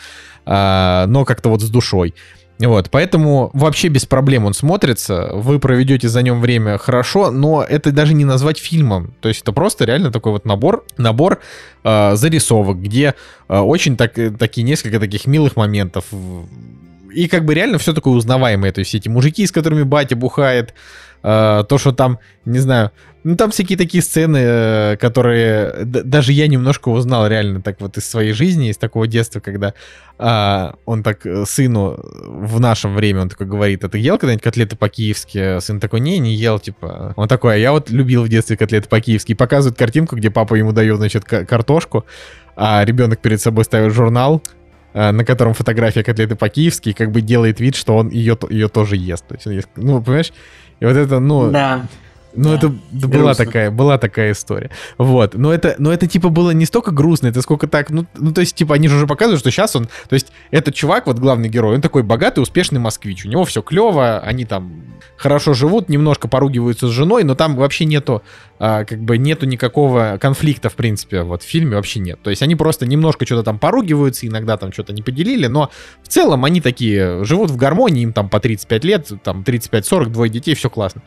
э, 0.46 1.06
но 1.08 1.26
как-то 1.26 1.50
вот 1.50 1.62
с 1.62 1.70
душой. 1.70 2.14
Вот, 2.68 2.90
поэтому 2.92 3.50
вообще 3.54 3.88
без 3.88 4.06
проблем 4.06 4.46
он 4.46 4.54
смотрится, 4.54 5.32
вы 5.34 5.60
проведете 5.60 6.08
за 6.08 6.22
нем 6.22 6.42
время 6.42 6.78
хорошо, 6.78 7.32
но 7.32 7.64
это 7.64 7.92
даже 7.92 8.14
не 8.14 8.26
назвать 8.26 8.60
фильмом, 8.60 9.14
то 9.20 9.30
есть 9.30 9.42
это 9.42 9.52
просто 9.52 9.86
реально 9.86 10.12
такой 10.12 10.34
вот 10.34 10.46
набор, 10.46 10.86
набор 10.98 11.40
э, 11.84 12.16
зарисовок, 12.16 12.80
где 12.82 13.16
э, 13.50 13.58
очень 13.58 13.98
так, 13.98 14.14
такие 14.38 14.64
несколько 14.64 15.00
таких 15.00 15.26
милых 15.26 15.56
моментов, 15.56 16.06
и 17.14 17.28
как 17.28 17.46
бы 17.46 17.54
реально 17.54 17.78
все 17.78 17.94
такое 17.94 18.14
узнаваемое, 18.14 18.72
то 18.72 18.80
есть 18.80 18.94
эти 18.94 19.10
мужики, 19.10 19.46
с 19.46 19.52
которыми 19.52 19.84
батя 19.84 20.16
бухает, 20.16 20.74
э, 21.24 21.64
то, 21.68 21.78
что 21.78 21.92
там, 21.92 22.20
не 22.46 22.60
знаю, 22.60 22.92
ну, 23.24 23.36
там 23.36 23.52
всякие 23.52 23.78
такие 23.78 24.02
сцены, 24.02 24.38
э, 24.38 24.98
которые 24.98 25.86
даже 25.86 26.34
я 26.34 26.48
немножко 26.48 26.90
узнал 26.90 27.28
реально 27.28 27.62
так 27.62 27.80
вот 27.80 27.98
из 27.98 28.10
своей 28.10 28.34
жизни, 28.34 28.70
из 28.70 28.78
такого 28.78 29.06
детства, 29.06 29.40
когда 29.40 29.74
а, 30.18 30.76
он 30.86 31.04
так 31.04 31.26
э, 31.26 31.46
сыну 31.46 32.00
в 32.00 32.60
нашем 32.60 32.96
время, 32.96 33.22
он 33.22 33.30
такой 33.30 33.46
говорит, 33.46 33.84
а 33.84 33.90
ты 33.90 34.00
ел 34.00 34.18
когда-нибудь 34.18 34.44
котлеты 34.44 34.76
по-киевски? 34.76 35.60
Сын 35.60 35.80
такой, 35.80 36.00
не, 36.00 36.18
не 36.18 36.34
ел, 36.34 36.60
типа. 36.60 37.14
Он 37.16 37.28
такой, 37.28 37.56
а 37.56 37.58
я 37.58 37.72
вот 37.72 37.92
любил 37.92 38.24
в 38.24 38.30
детстве 38.30 38.58
котлеты 38.58 38.90
по-киевски. 38.90 39.34
И 39.34 39.36
показывают 39.36 39.78
картинку, 39.78 40.16
где 40.16 40.32
папа 40.32 40.56
ему 40.56 40.72
дает, 40.72 40.98
значит, 40.98 41.26
картошку, 41.26 42.06
а 42.56 42.84
ребенок 42.86 43.20
перед 43.22 43.40
собой 43.40 43.66
ставит 43.66 43.94
журнал, 43.94 44.42
э, 44.94 45.12
на 45.12 45.24
котором 45.26 45.54
фотография 45.54 46.04
котлеты 46.04 46.36
по-киевски, 46.36 46.90
и 46.90 46.94
как 46.94 47.12
бы 47.12 47.22
делает 47.22 47.60
вид, 47.60 47.76
что 47.76 47.98
он 47.98 48.10
ее, 48.10 48.38
ее 48.50 48.68
тоже 48.68 48.98
ест. 48.98 49.28
То 49.28 49.50
есть, 49.50 49.68
ну, 49.76 50.02
понимаешь? 50.02 50.34
И 50.82 50.86
вот 50.86 50.96
это, 50.96 51.20
ну... 51.20 51.52
Да. 51.52 51.86
Ну, 52.34 52.50
Да. 52.50 52.56
это 52.56 52.74
да, 52.92 53.08
была 53.08 53.34
такая, 53.34 53.72
была 53.72 53.98
такая 53.98 54.32
история. 54.32 54.70
Вот. 54.98 55.34
Но 55.34 55.54
это, 55.54 55.76
но 55.78 55.92
это 55.92 56.08
типа 56.08 56.30
было 56.30 56.52
не 56.52 56.66
столько 56.66 56.92
грустно, 56.92 57.28
это 57.28 57.42
сколько 57.42 57.68
так, 57.68 57.90
ну, 57.90 58.06
ну, 58.16 58.32
то 58.32 58.42
есть, 58.42 58.56
типа, 58.56 58.76
они 58.76 58.88
же 58.88 58.96
уже 58.96 59.08
показывают, 59.08 59.40
что 59.40 59.52
сейчас 59.52 59.76
он, 59.76 59.88
то 60.08 60.14
есть, 60.14 60.32
этот 60.52 60.76
чувак, 60.76 61.08
вот 61.08 61.20
главный 61.20 61.50
герой, 61.50 61.76
он 61.76 61.82
такой 61.82 62.04
богатый, 62.04 62.40
успешный 62.40 62.80
москвич. 62.80 63.26
У 63.26 63.30
него 63.30 63.44
все 63.46 63.62
клево, 63.62 64.20
они 64.20 64.46
там 64.46 64.84
хорошо 65.18 65.54
живут, 65.54 65.90
немножко 65.90 66.28
поругиваются 66.28 66.88
с 66.88 66.92
женой, 66.92 67.24
но 67.24 67.36
там 67.36 67.56
вообще 67.56 67.86
нету, 67.86 68.24
а, 68.60 68.86
как 68.86 69.00
бы, 69.00 69.18
нету 69.18 69.46
никакого 69.46 70.18
конфликта, 70.20 70.70
в 70.70 70.76
принципе, 70.76 71.22
вот 71.22 71.44
в 71.44 71.46
фильме 71.46 71.76
вообще 71.76 72.00
нет. 72.00 72.20
То 72.24 72.30
есть, 72.30 72.42
они 72.42 72.56
просто 72.56 72.86
немножко 72.86 73.26
что-то 73.26 73.44
там 73.44 73.60
поругиваются, 73.60 74.28
иногда 74.28 74.58
там 74.58 74.72
что-то 74.72 74.94
не 74.94 75.02
поделили, 75.02 75.48
но 75.48 75.70
в 76.02 76.08
целом 76.08 76.46
они 76.46 76.62
такие 76.62 77.24
живут 77.24 77.52
в 77.52 77.56
гармонии, 77.56 78.04
им 78.04 78.14
там 78.14 78.30
по 78.30 78.40
35 78.40 78.84
лет, 78.84 79.12
там 79.24 79.44
35-40, 79.46 80.06
двое 80.10 80.32
детей, 80.32 80.56
все 80.56 80.70
классно. 80.70 81.02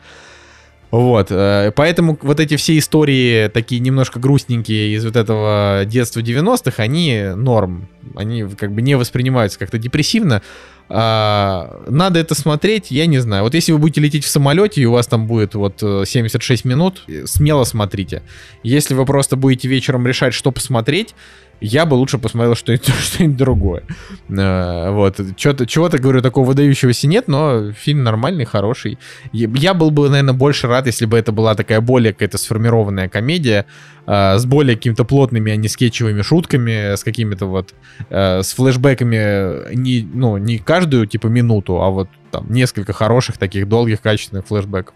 Вот, 0.95 1.27
э, 1.29 1.73
поэтому 1.75 2.17
вот 2.21 2.39
эти 2.39 2.55
все 2.55 2.77
истории 2.77 3.49
такие 3.49 3.81
немножко 3.81 4.17
грустненькие 4.17 4.95
из 4.95 5.03
вот 5.03 5.17
этого 5.17 5.83
детства 5.85 6.21
90-х, 6.21 6.81
они 6.81 7.31
норм, 7.35 7.89
они 8.15 8.43
как 8.43 8.71
бы 8.71 8.81
не 8.81 8.95
воспринимаются 8.95 9.59
как-то 9.59 9.77
депрессивно. 9.77 10.41
А, 10.87 11.83
надо 11.87 12.19
это 12.19 12.35
смотреть, 12.35 12.91
я 12.91 13.07
не 13.07 13.19
знаю. 13.19 13.43
Вот 13.43 13.53
если 13.55 13.71
вы 13.71 13.79
будете 13.79 14.01
лететь 14.01 14.23
в 14.23 14.29
самолете, 14.29 14.81
и 14.81 14.85
у 14.85 14.91
вас 14.91 15.07
там 15.07 15.25
будет 15.25 15.55
вот 15.55 15.81
э, 15.81 16.03
76 16.05 16.65
минут, 16.65 17.03
э, 17.07 17.25
смело 17.25 17.63
смотрите. 17.63 18.21
Если 18.63 18.93
вы 18.93 19.05
просто 19.05 19.35
будете 19.35 19.67
вечером 19.67 20.05
решать, 20.05 20.33
что 20.33 20.51
посмотреть, 20.51 21.15
я 21.61 21.85
бы 21.85 21.95
лучше 21.95 22.17
посмотрел 22.17 22.55
что-нибудь, 22.55 22.87
что-нибудь 22.87 23.37
другое. 23.37 23.83
Э, 24.29 24.91
Вот. 24.91 25.19
Чего-то, 25.35 25.65
чего-то, 25.65 25.97
говорю, 25.97 26.21
такого 26.21 26.45
выдающегося 26.45 27.07
нет, 27.07 27.27
но 27.27 27.71
фильм 27.71 28.03
нормальный, 28.03 28.45
хороший. 28.45 28.99
Я 29.31 29.73
был 29.73 29.89
бы, 29.89 30.09
наверное, 30.09 30.33
больше 30.33 30.67
рад, 30.67 30.85
если 30.85 31.05
бы 31.05 31.17
это 31.17 31.31
была 31.31 31.55
такая 31.55 31.81
более 31.81 32.13
какая-то 32.13 32.37
сформированная 32.37 33.09
комедия, 33.09 33.65
э, 34.07 34.37
с 34.37 34.45
более 34.45 34.75
какими-то 34.75 35.05
плотными, 35.05 35.51
а 35.51 35.55
не 35.55 35.67
скетчевыми 35.67 36.21
шутками, 36.21 36.95
с 36.95 37.03
какими-то 37.03 37.45
вот, 37.45 37.73
э, 38.09 38.43
с 38.43 38.53
флешбеками 38.53 39.73
не, 39.75 40.07
ну, 40.13 40.37
не 40.37 40.57
каждую, 40.57 41.07
типа, 41.07 41.27
минуту, 41.27 41.81
а 41.81 41.89
вот 41.89 42.09
там 42.31 42.51
несколько 42.51 42.93
хороших 42.93 43.37
таких 43.37 43.67
долгих, 43.67 44.01
качественных 44.01 44.45
флешбеков. 44.47 44.93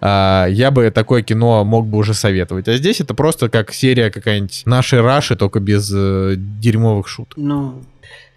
А, 0.00 0.46
я 0.46 0.70
бы 0.70 0.90
такое 0.90 1.22
кино 1.22 1.64
мог 1.64 1.86
бы 1.86 1.96
уже 1.96 2.12
советовать. 2.12 2.68
А 2.68 2.76
здесь 2.76 3.00
это 3.00 3.14
просто 3.14 3.48
как 3.48 3.72
серия 3.72 4.10
какая-нибудь 4.10 4.62
нашей 4.66 5.00
Раши, 5.00 5.34
только 5.34 5.60
без 5.60 5.90
э, 5.94 6.34
дерьмовых 6.36 7.08
шуток. 7.08 7.38
Ну, 7.38 7.82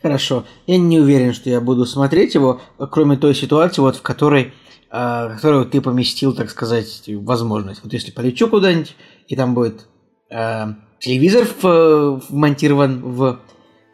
хорошо. 0.02 0.46
Я 0.66 0.78
не 0.78 1.00
уверен, 1.00 1.34
что 1.34 1.50
я 1.50 1.60
буду 1.60 1.86
смотреть 1.86 2.36
его, 2.36 2.62
кроме 2.92 3.18
той 3.18 3.36
ситуации, 3.36 3.82
вот 3.82 3.98
в 3.98 4.02
которой, 4.02 4.54
а, 4.90 5.36
которую 5.36 5.66
ты 5.66 5.82
поместил, 5.82 6.34
так 6.34 6.50
сказать, 6.50 7.04
возможность. 7.08 7.82
Вот 7.84 7.92
если 7.92 8.12
полечу 8.12 8.48
куда-нибудь, 8.48 8.96
и 9.28 9.36
там 9.36 9.54
будет 9.54 9.82
а, 9.82 9.97
телевизор 10.30 11.48
в- 11.62 12.22
вмонтирован 12.30 13.02
в 13.02 13.40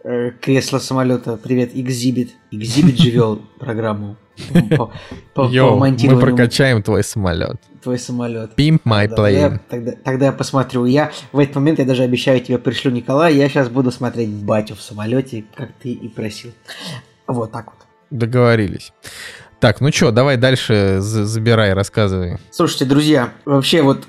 э, 0.03 0.31
кресло 0.41 0.79
самолета. 0.79 1.37
Привет, 1.37 1.73
Exhibit. 1.75 2.29
Exhibit 2.51 2.95
же 3.01 3.09
вел 3.11 3.41
программу 3.59 4.17
по, 4.77 4.87
по- 4.87 4.91
по 5.35 5.47
Йоу, 5.49 5.77
мы 5.77 6.19
прокачаем 6.19 6.81
твой 6.81 7.03
самолет. 7.03 7.57
твой 7.83 7.99
самолет. 7.99 8.51
Pimp 8.57 8.81
my 8.83 9.07
Да, 9.07 9.15
тогда, 9.15 9.29
я, 9.29 9.47
plane. 9.47 9.59
тогда, 9.69 9.91
тогда 10.03 10.25
я 10.27 10.31
посмотрю. 10.31 10.85
Я 10.85 11.11
в 11.31 11.39
этот 11.39 11.55
момент, 11.55 11.79
я 11.79 11.85
даже 11.85 12.03
обещаю 12.03 12.39
тебе 12.41 12.57
пришлю 12.57 12.91
Николая, 12.91 13.31
я 13.33 13.47
сейчас 13.47 13.69
буду 13.69 13.91
смотреть 13.91 14.29
батю 14.29 14.75
в 14.75 14.81
самолете, 14.81 15.45
как 15.55 15.69
ты 15.81 15.89
и 15.91 16.07
просил. 16.07 16.51
Вот 17.27 17.51
так 17.51 17.65
вот. 17.67 17.75
Договорились. 18.09 18.91
Так, 19.59 19.79
ну 19.81 19.91
чё, 19.91 20.11
давай 20.11 20.35
дальше 20.37 20.97
за- 20.99 21.25
забирай, 21.25 21.73
рассказывай. 21.73 22.37
Слушайте, 22.51 22.85
друзья, 22.85 23.31
вообще 23.45 23.81
вот 23.81 24.03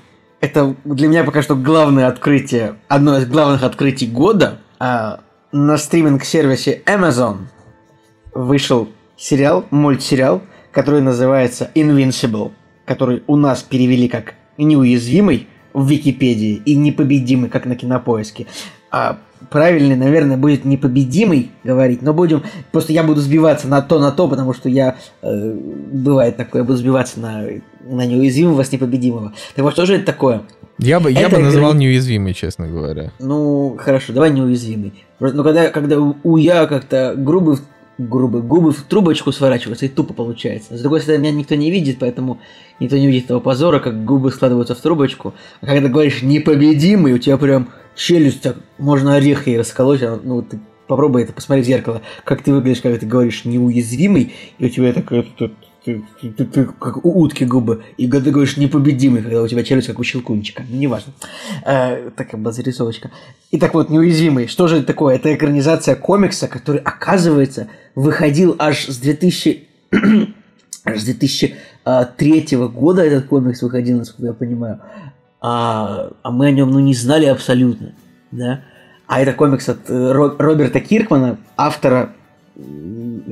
это 0.45 0.75
для 0.85 1.07
меня 1.07 1.23
пока 1.23 1.41
что 1.41 1.55
главное 1.55 2.07
открытие, 2.07 2.75
одно 2.87 3.17
из 3.17 3.27
главных 3.27 3.63
открытий 3.63 4.05
года. 4.07 4.59
А, 4.79 5.21
на 5.51 5.77
стриминг-сервисе 5.77 6.83
Amazon 6.85 7.47
вышел 8.33 8.89
сериал, 9.17 9.65
мультсериал, 9.71 10.41
который 10.71 11.01
называется 11.01 11.71
Invincible, 11.73 12.51
который 12.85 13.23
у 13.27 13.35
нас 13.37 13.63
перевели 13.63 14.07
как 14.07 14.35
неуязвимый 14.57 15.47
в 15.73 15.89
Википедии 15.89 16.61
и 16.65 16.75
непобедимый, 16.75 17.49
как 17.49 17.65
на 17.65 17.75
кинопоиске. 17.75 18.45
А 18.91 19.17
правильный, 19.49 19.95
наверное, 19.95 20.37
будет 20.37 20.65
непобедимый 20.65 21.51
говорить, 21.63 22.01
но 22.01 22.13
будем. 22.13 22.43
Просто 22.71 22.93
я 22.93 23.03
буду 23.03 23.21
сбиваться 23.21 23.67
на 23.67 23.81
то, 23.81 23.99
на 23.99 24.11
то, 24.11 24.27
потому 24.27 24.53
что 24.53 24.69
я 24.69 24.95
э, 25.21 25.53
бывает 25.91 26.37
такое, 26.37 26.61
я 26.61 26.65
буду 26.65 26.77
сбиваться 26.77 27.19
на, 27.19 27.43
на 27.87 28.05
неуязвимого 28.05 28.63
с 28.63 28.71
непобедимого. 28.71 29.33
Так 29.55 29.63
вот, 29.63 29.73
что 29.73 29.85
же 29.85 29.95
это 29.95 30.05
такое? 30.05 30.41
Я 30.77 30.99
бы, 30.99 31.11
я 31.11 31.21
Это 31.27 31.37
бы 31.37 31.41
назвал 31.43 31.73
ограни- 31.73 31.79
неуязвимый, 31.79 32.33
честно 32.33 32.67
говоря. 32.67 33.11
Ну, 33.19 33.77
хорошо, 33.79 34.11
давай 34.13 34.31
неуязвимый. 34.31 34.93
Просто, 35.19 35.37
ну, 35.37 35.43
когда, 35.43 35.69
когда 35.69 35.97
у 35.99 36.37
я 36.37 36.65
как-то 36.65 37.13
грубый, 37.15 37.57
грубый, 37.97 38.41
губы 38.41 38.73
в 38.73 38.81
трубочку 38.81 39.31
сворачиваются, 39.31 39.85
и 39.85 39.89
тупо 39.89 40.13
получается. 40.13 40.77
С 40.77 40.81
другой 40.81 40.99
стороны, 40.99 41.21
меня 41.21 41.31
никто 41.31 41.55
не 41.55 41.71
видит, 41.71 41.97
поэтому 41.99 42.39
никто 42.81 42.97
не 42.97 43.07
видит 43.07 43.27
того 43.27 43.39
позора, 43.39 43.79
как 43.79 44.03
губы 44.03 44.31
складываются 44.31 44.75
в 44.75 44.79
трубочку. 44.81 45.33
А 45.61 45.65
когда 45.65 45.87
говоришь 45.87 46.21
непобедимый, 46.21 47.13
у 47.13 47.19
тебя 47.19 47.37
прям 47.37 47.69
челюсть, 47.95 48.45
можно 48.77 49.15
орех 49.15 49.47
ей 49.47 49.57
расколоть, 49.57 50.01
а, 50.03 50.19
ну, 50.21 50.41
ты 50.41 50.59
попробуй 50.87 51.23
это, 51.23 51.33
посмотри 51.33 51.63
в 51.63 51.65
зеркало, 51.65 52.01
как 52.23 52.43
ты 52.43 52.53
выглядишь, 52.53 52.81
когда 52.81 52.97
ты 52.99 53.05
говоришь 53.05 53.45
неуязвимый, 53.45 54.33
и 54.59 54.65
у 54.65 54.69
тебя 54.69 54.93
такая, 54.93 55.25
ты, 55.37 55.51
ты- 55.83 56.03
ты- 56.21 56.45
ты 56.45 56.65
как 56.65 57.05
у 57.05 57.21
утки 57.21 57.43
губы, 57.43 57.83
и 57.97 58.07
ты 58.07 58.19
говоришь 58.31 58.57
непобедимый, 58.57 59.21
когда 59.21 59.41
у 59.41 59.47
тебя 59.47 59.63
челюсть 59.63 59.87
как 59.87 59.99
у 59.99 60.03
щелкунчика, 60.03 60.63
ну, 60.69 60.77
неважно. 60.77 61.13
Э, 61.65 62.09
такая 62.15 62.39
была 62.41 62.51
зарисовочка. 62.51 63.11
И 63.51 63.57
так 63.59 63.73
вот, 63.73 63.89
неуязвимый. 63.89 64.47
Что 64.47 64.67
же 64.67 64.77
это 64.77 64.87
такое? 64.87 65.15
Это 65.15 65.33
экранизация 65.33 65.95
комикса, 65.95 66.47
который, 66.47 66.81
оказывается, 66.81 67.67
выходил 67.95 68.55
аж 68.59 68.87
с 68.87 68.97
2000... 68.97 69.67
аж 70.85 70.99
с 71.01 71.03
2003 71.05 72.57
года 72.73 73.03
этот 73.03 73.25
комикс 73.27 73.61
выходил, 73.61 73.97
насколько 73.99 74.27
я 74.27 74.33
понимаю. 74.33 74.81
А, 75.47 76.09
а 76.23 76.31
мы 76.31 76.47
о 76.47 76.51
нем, 76.51 76.71
ну, 76.71 76.79
не 76.79 76.95
знали 76.95 77.25
абсолютно, 77.27 77.91
да? 78.31 78.61
А 79.05 79.19
это 79.21 79.33
комикс 79.33 79.69
от 79.69 79.87
э, 79.87 79.93
Ро- 80.11 80.35
Роберта 80.39 80.79
Киркмана, 80.79 81.37
автора 81.55 82.13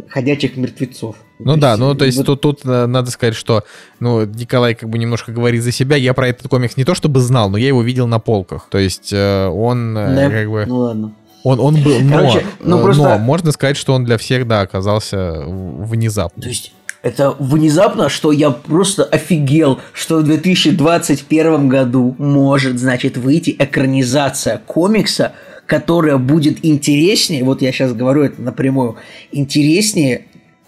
«Ходячих 0.10 0.56
мертвецов». 0.56 1.16
Ну 1.40 1.58
да, 1.58 1.76
ну 1.76 1.96
то 1.96 2.06
есть 2.06 2.20
вот- 2.20 2.26
тут, 2.28 2.42
тут 2.42 2.60
э, 2.66 2.86
надо 2.86 3.10
сказать, 3.10 3.34
что 3.36 3.64
ну, 4.00 4.26
Николай 4.26 4.76
как 4.76 4.90
бы 4.90 5.00
немножко 5.00 5.32
говорит 5.32 5.64
за 5.64 5.72
себя. 5.72 5.96
Я 5.96 6.14
про 6.14 6.28
этот 6.28 6.48
комикс 6.50 6.78
не 6.78 6.84
то 6.84 6.94
чтобы 6.94 7.20
знал, 7.20 7.50
но 7.50 7.58
я 7.58 7.68
его 7.70 7.82
видел 7.82 8.06
на 8.06 8.20
полках. 8.20 8.68
То 8.70 8.78
есть 8.78 9.12
э, 9.12 9.48
он 9.48 9.98
э, 9.98 10.16
Да? 10.16 10.30
как 10.30 10.52
бы... 10.52 10.66
Ну 10.68 10.78
ладно. 10.78 11.14
Он, 11.44 11.60
он 11.60 11.84
был, 11.84 12.00
но, 12.00 12.18
Короче, 12.18 12.46
ну, 12.64 12.80
э, 12.80 12.84
просто- 12.84 13.04
но 13.04 13.18
можно 13.18 13.52
сказать, 13.52 13.76
что 13.76 13.94
он 13.96 14.06
для 14.06 14.20
всех, 14.20 14.48
да, 14.48 14.62
оказался 14.62 15.44
внезапно. 15.48 16.44
То 16.44 16.50
есть 16.50 16.74
это 17.04 17.36
внезапно, 17.38 18.08
что 18.08 18.32
я 18.32 18.50
просто 18.50 19.04
офигел, 19.04 19.80
что 19.92 20.20
в 20.20 20.24
2021 20.24 21.68
году 21.68 22.16
может, 22.18 22.80
значит, 22.80 23.18
выйти 23.18 23.56
экранизация 23.60 24.58
комикса, 24.66 25.34
которая 25.68 26.18
будет 26.18 26.66
интереснее, 26.66 27.44
вот 27.44 27.62
я 27.62 27.72
сейчас 27.74 27.94
говорю 27.94 28.24
это 28.24 28.42
напрямую, 28.42 28.96
интереснее, 29.34 30.28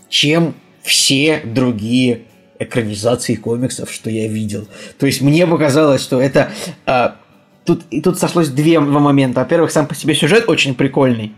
чем 0.09 0.53
все 0.83 1.41
другие 1.43 2.23
экранизации 2.59 3.35
комиксов, 3.35 3.89
что 3.91 4.09
я 4.09 4.27
видел. 4.27 4.67
То 4.99 5.05
есть 5.05 5.21
мне 5.21 5.47
показалось, 5.47 6.01
что 6.01 6.21
это... 6.21 6.51
а, 6.85 7.15
тут, 7.63 7.83
и 7.91 8.01
тут 8.01 8.19
сошлось 8.19 8.49
два 8.49 8.81
момента. 8.81 9.39
Во-первых, 9.39 9.71
сам 9.71 9.87
по 9.87 9.95
себе 9.95 10.13
сюжет 10.13 10.49
очень 10.49 10.75
прикольный. 10.75 11.33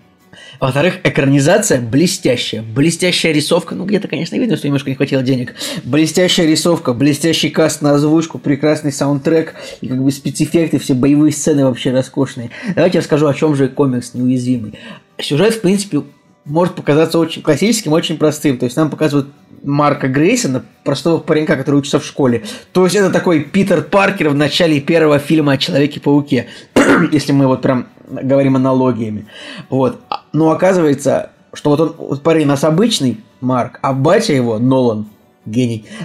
Во-вторых, 0.59 0.99
экранизация 1.03 1.81
блестящая. 1.81 2.61
Блестящая 2.61 3.31
рисовка. 3.31 3.76
Ну, 3.76 3.85
где-то, 3.85 4.07
конечно, 4.07 4.35
видно, 4.35 4.57
что 4.57 4.68
немножко 4.68 4.89
не 4.89 4.95
хватило 4.95 5.22
денег. 5.22 5.55
Блестящая 5.84 6.47
рисовка, 6.47 6.93
блестящий 6.93 7.49
каст 7.49 7.81
на 7.81 7.93
озвучку, 7.93 8.39
прекрасный 8.39 8.91
саундтрек 8.91 9.55
и 9.81 9.88
как 9.88 10.03
бы 10.03 10.11
спецэффекты, 10.11 10.80
все 10.80 10.93
боевые 10.93 11.31
сцены 11.31 11.65
вообще 11.65 11.91
роскошные. 11.91 12.49
Давайте 12.76 12.97
я 12.97 13.01
расскажу, 13.01 13.27
о 13.27 13.34
чем 13.34 13.55
же 13.55 13.68
комикс 13.68 14.14
неуязвимый. 14.14 14.73
Сюжет, 15.19 15.55
в 15.55 15.61
принципе, 15.61 16.03
может 16.48 16.76
показаться 16.76 17.19
очень 17.19 17.41
классическим, 17.41 17.94
очень 17.94 18.18
простым. 18.18 18.57
То 18.57 18.65
есть 18.65 18.78
нам 18.78 18.90
показывают 18.90 19.28
Марка 19.64 20.07
Грейсона, 20.07 20.64
простого 20.84 21.18
паренька, 21.19 21.56
который 21.57 21.78
учится 21.78 21.99
в 21.99 22.06
школе. 22.06 22.44
То 22.74 22.84
есть 22.86 22.95
это 22.95 23.10
такой 23.10 23.41
Питер 23.41 23.82
Паркер 23.82 24.30
в 24.30 24.36
начале 24.36 24.80
первого 24.80 25.19
фильма 25.19 25.53
о 25.53 25.57
Человеке-пауке. 25.57 26.48
Если 27.11 27.32
мы 27.32 27.48
вот 27.48 27.61
прям 27.61 27.88
говорим 28.10 28.56
аналогиями. 28.56 29.26
Вот. 29.69 29.99
А- 30.10 30.22
Но 30.34 30.52
оказывается, 30.52 31.32
что 31.53 31.72
вот 31.72 31.80
он, 31.82 31.95
вот 31.98 32.24
парень 32.24 32.45
у 32.45 32.49
нас 32.49 32.64
обычный 32.64 33.19
Марк, 33.41 33.80
а 33.82 33.94
батя 33.94 34.34
его 34.34 34.60
Нолан, 34.60 35.07
гений. 35.45 35.86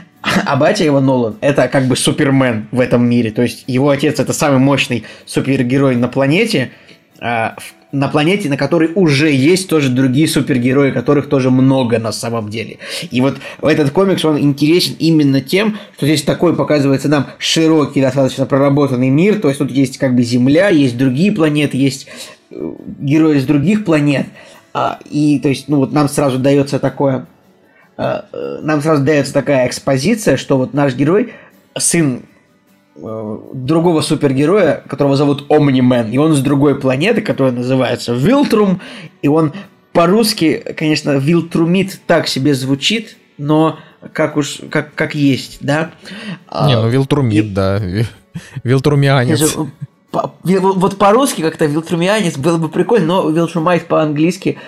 А 0.47 0.55
батя 0.57 0.85
его 0.85 1.01
Нолан, 1.01 1.37
это 1.41 1.67
как 1.69 1.87
бы 1.87 1.97
Супермен 1.97 2.69
в 2.71 2.79
этом 2.81 3.05
мире. 3.09 3.31
То 3.33 3.43
есть 3.43 3.65
его 3.67 3.91
отец 3.91 4.21
это 4.21 4.33
самый 4.33 4.59
мощный 4.59 5.05
супергерой 5.27 5.97
на 5.97 6.07
планете. 6.09 6.71
А, 7.21 7.57
в- 7.59 7.75
на 7.93 8.09
планете, 8.09 8.49
на 8.49 8.57
которой 8.57 8.91
уже 8.95 9.31
есть 9.31 9.69
тоже 9.69 9.91
другие 9.91 10.27
супергерои, 10.27 10.91
которых 10.91 11.29
тоже 11.29 11.51
много 11.51 11.99
на 11.99 12.11
самом 12.11 12.49
деле. 12.49 12.79
И 13.11 13.21
вот 13.21 13.37
этот 13.63 13.91
комикс, 13.91 14.25
он 14.25 14.41
интересен 14.41 14.97
именно 14.99 15.43
тем, 15.43 15.79
что 15.97 16.07
здесь 16.07 16.23
такой 16.23 16.57
показывается 16.57 17.09
нам 17.09 17.27
широкий, 17.39 18.01
достаточно 18.01 18.47
проработанный 18.47 19.11
мир, 19.11 19.41
то 19.41 19.49
есть 19.49 19.59
тут 19.59 19.71
есть 19.71 19.99
как 19.99 20.17
бы 20.17 20.23
Земля, 20.23 20.71
есть 20.71 20.97
другие 20.97 21.33
планеты, 21.33 21.77
есть 21.77 22.07
э, 22.51 22.73
герои 22.99 23.39
с 23.39 23.45
других 23.45 23.85
планет, 23.85 24.27
а, 24.73 24.99
и 25.11 25.39
то 25.41 25.51
есть, 25.51 25.69
ну 25.69 25.77
вот 25.79 25.93
нам 25.93 26.09
сразу 26.09 26.39
дается 26.39 26.79
такое, 26.79 27.27
э, 27.99 28.23
э, 28.33 28.59
нам 28.63 28.81
сразу 28.81 29.05
дается 29.05 29.35
такая 29.35 29.69
экспозиция, 29.69 30.39
что 30.39 30.57
вот 30.57 30.73
наш 30.73 30.95
герой, 30.95 31.35
сын 31.77 32.23
другого 32.95 34.03
супергероя, 34.03 34.83
которого 34.87 35.17
зовут 35.17 35.47
Омнимен, 35.51 36.11
и 36.11 36.19
он 36.19 36.35
с 36.35 36.41
другой 36.41 36.79
планеты, 36.79 37.23
которая 37.23 37.53
называется 37.53 38.13
Вилтрум, 38.13 38.81
и 39.23 39.29
он 39.29 39.53
по-русски, 39.93 40.63
конечно, 40.77 41.13
Вилтрумит 41.13 42.01
так 42.07 42.29
себе 42.29 42.55
звучит, 42.55 43.17
но 43.39 43.79
как 44.13 44.37
уж, 44.37 44.61
как, 44.71 44.95
как 44.95 45.15
есть, 45.15 45.59
да? 45.61 45.93
А, 46.49 46.69
Не, 46.69 46.77
ну 46.77 46.89
Вилтрумит, 46.89 47.45
и... 47.45 47.49
да, 47.49 47.81
Вилтрумианец. 48.65 49.57
По, 50.11 50.35
вот 50.43 50.99
по-русски 50.99 51.41
как-то 51.41 51.65
Вилтрумианец 51.65 52.37
было 52.37 52.59
бы 52.59 52.69
прикольно, 52.69 53.07
но 53.07 53.31
Вилтрумайт 53.31 53.87
по-английски 53.87 54.59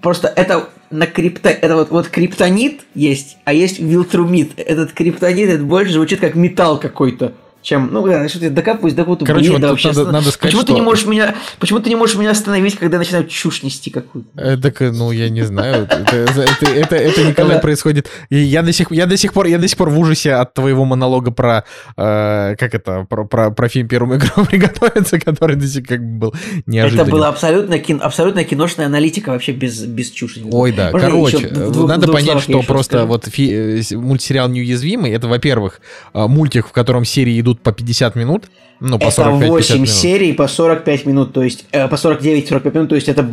просто 0.00 0.26
это 0.26 0.68
на 0.90 1.06
крипто... 1.06 1.48
Это 1.48 1.76
вот, 1.76 1.90
вот 1.90 2.08
криптонит 2.08 2.80
есть, 2.94 3.36
а 3.44 3.52
есть 3.52 3.78
вилтрумит. 3.78 4.58
Этот 4.58 4.92
криптонит, 4.92 5.48
это 5.48 5.62
больше 5.62 5.92
звучит 5.92 6.20
как 6.20 6.34
металл 6.34 6.78
какой-то 6.78 7.34
чем, 7.62 7.90
ну, 7.92 8.06
да, 8.06 8.28
что 8.28 8.40
ты 8.40 8.50
докапываюсь 8.50 8.94
до 8.94 9.02
какого-то 9.02 9.24
Короче, 9.24 9.52
вот 9.52 9.62
вообще. 9.62 9.88
Надо, 9.88 10.12
надо 10.12 10.30
сказать, 10.30 10.40
почему 10.40 10.62
что... 10.62 10.66
ты 10.66 10.72
не 10.72 10.82
можешь 10.82 11.06
меня, 11.06 11.34
почему 11.58 11.80
ты 11.80 11.88
не 11.88 11.96
можешь 11.96 12.16
меня 12.16 12.30
остановить, 12.30 12.76
когда 12.76 12.98
начинают 12.98 13.28
чушь 13.28 13.62
нести 13.62 13.90
какую-то? 13.90 14.28
Э, 14.36 14.56
так, 14.56 14.80
ну, 14.80 15.12
я 15.12 15.28
не 15.28 15.42
знаю, 15.42 15.84
это, 15.84 16.16
это, 16.16 16.66
это, 16.66 16.96
это 16.96 17.24
Николай 17.24 17.60
происходит. 17.60 18.08
Я 18.30 18.62
до 18.62 18.72
сих, 18.72 18.90
я 18.90 19.06
до 19.06 19.16
сих 19.16 19.32
пор, 19.32 19.46
я 19.46 19.58
до 19.58 19.68
сих 19.68 19.78
пор 19.78 19.90
в 19.90 19.98
ужасе 19.98 20.32
от 20.32 20.54
твоего 20.54 20.84
монолога 20.84 21.30
про, 21.30 21.64
э, 21.96 22.56
как 22.58 22.74
это, 22.74 23.06
про, 23.08 23.24
про, 23.24 23.50
про 23.50 23.68
фильм 23.68 23.88
«Первому 23.88 24.16
игру 24.16 24.44
приготовиться», 24.50 25.18
который 25.20 25.56
до 25.56 25.66
сих 25.66 25.86
как 25.86 26.00
бы 26.00 26.22
был 26.22 26.34
неожиданный. 26.66 27.02
Это 27.02 27.10
была 27.10 27.28
абсолютно, 27.28 27.78
кин, 27.78 28.00
абсолютно 28.02 28.44
киношная 28.44 28.86
аналитика 28.86 29.30
вообще 29.30 29.52
без, 29.52 29.84
без 29.84 30.10
чуши. 30.10 30.42
Ой, 30.50 30.72
да, 30.72 30.90
Можно 30.92 31.08
короче, 31.08 31.48
двух, 31.48 31.88
надо 31.88 32.06
двух 32.06 32.16
понять, 32.16 32.40
что 32.40 32.62
просто 32.62 32.98
скажу? 32.98 33.06
вот 33.08 33.26
фи, 33.26 33.52
э, 33.52 33.96
мультсериал 33.96 34.48
«Неуязвимый»— 34.48 35.10
это, 35.12 35.28
во-первых, 35.28 35.80
э, 36.14 36.26
мультик, 36.26 36.68
в 36.68 36.72
котором 36.72 37.04
серии 37.04 37.40
идут 37.40 37.51
по 37.60 37.72
50 37.72 38.16
минут. 38.16 38.50
Ну, 38.80 38.98
по 38.98 39.04
это 39.04 39.30
8 39.30 39.74
минут. 39.76 39.88
серий 39.88 40.32
по 40.32 40.48
45 40.48 41.06
минут, 41.06 41.32
то 41.32 41.42
есть 41.42 41.66
э, 41.70 41.86
по 41.86 41.94
49-45 41.94 42.74
минут, 42.74 42.88
то 42.88 42.94
есть 42.96 43.08
это, 43.08 43.24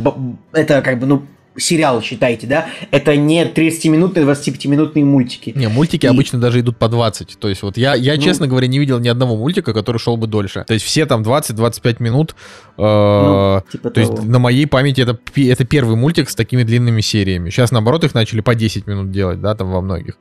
это 0.52 0.80
как 0.80 1.00
бы, 1.00 1.06
ну, 1.06 1.22
сериал, 1.56 2.00
считайте, 2.02 2.46
да? 2.46 2.66
Это 2.90 3.16
не 3.16 3.44
30-минутные, 3.44 4.24
25-минутные 4.24 5.04
мультики. 5.04 5.52
Не, 5.54 5.68
мультики 5.68 6.06
и... 6.06 6.08
обычно 6.08 6.40
даже 6.40 6.60
идут 6.60 6.76
по 6.76 6.88
20. 6.88 7.38
То 7.38 7.48
есть 7.48 7.62
вот 7.62 7.76
я, 7.76 7.94
я 7.94 8.14
ну, 8.14 8.22
честно 8.22 8.46
говоря, 8.46 8.66
не 8.66 8.78
видел 8.78 8.98
ни 8.98 9.08
одного 9.08 9.36
мультика, 9.36 9.72
который 9.72 9.98
шел 9.98 10.16
бы 10.16 10.26
дольше. 10.26 10.64
То 10.66 10.74
есть 10.74 10.84
все 10.86 11.06
там 11.06 11.22
20-25 11.22 11.96
минут. 12.00 12.34
Э, 12.78 12.82
ну, 12.82 13.62
типа 13.72 13.90
то 13.90 13.94
того. 14.00 14.12
есть 14.16 14.28
на 14.28 14.38
моей 14.38 14.66
памяти 14.66 15.00
это, 15.02 15.18
это 15.36 15.64
первый 15.64 15.96
мультик 15.96 16.30
с 16.30 16.34
такими 16.34 16.62
длинными 16.62 17.00
сериями. 17.00 17.50
Сейчас, 17.50 17.72
наоборот, 17.72 18.04
их 18.04 18.14
начали 18.14 18.40
по 18.40 18.54
10 18.54 18.86
минут 18.86 19.10
делать, 19.10 19.40
да, 19.40 19.54
там 19.54 19.70
во 19.70 19.80
многих. 19.80 20.16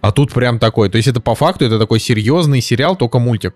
А 0.00 0.12
тут 0.12 0.32
прям 0.32 0.58
такой. 0.58 0.88
То 0.88 0.96
есть 0.96 1.08
это 1.08 1.20
по 1.20 1.34
факту, 1.34 1.64
это 1.64 1.78
такой 1.78 2.00
серьезный 2.00 2.60
сериал, 2.60 2.96
только 2.96 3.18
мультик. 3.18 3.54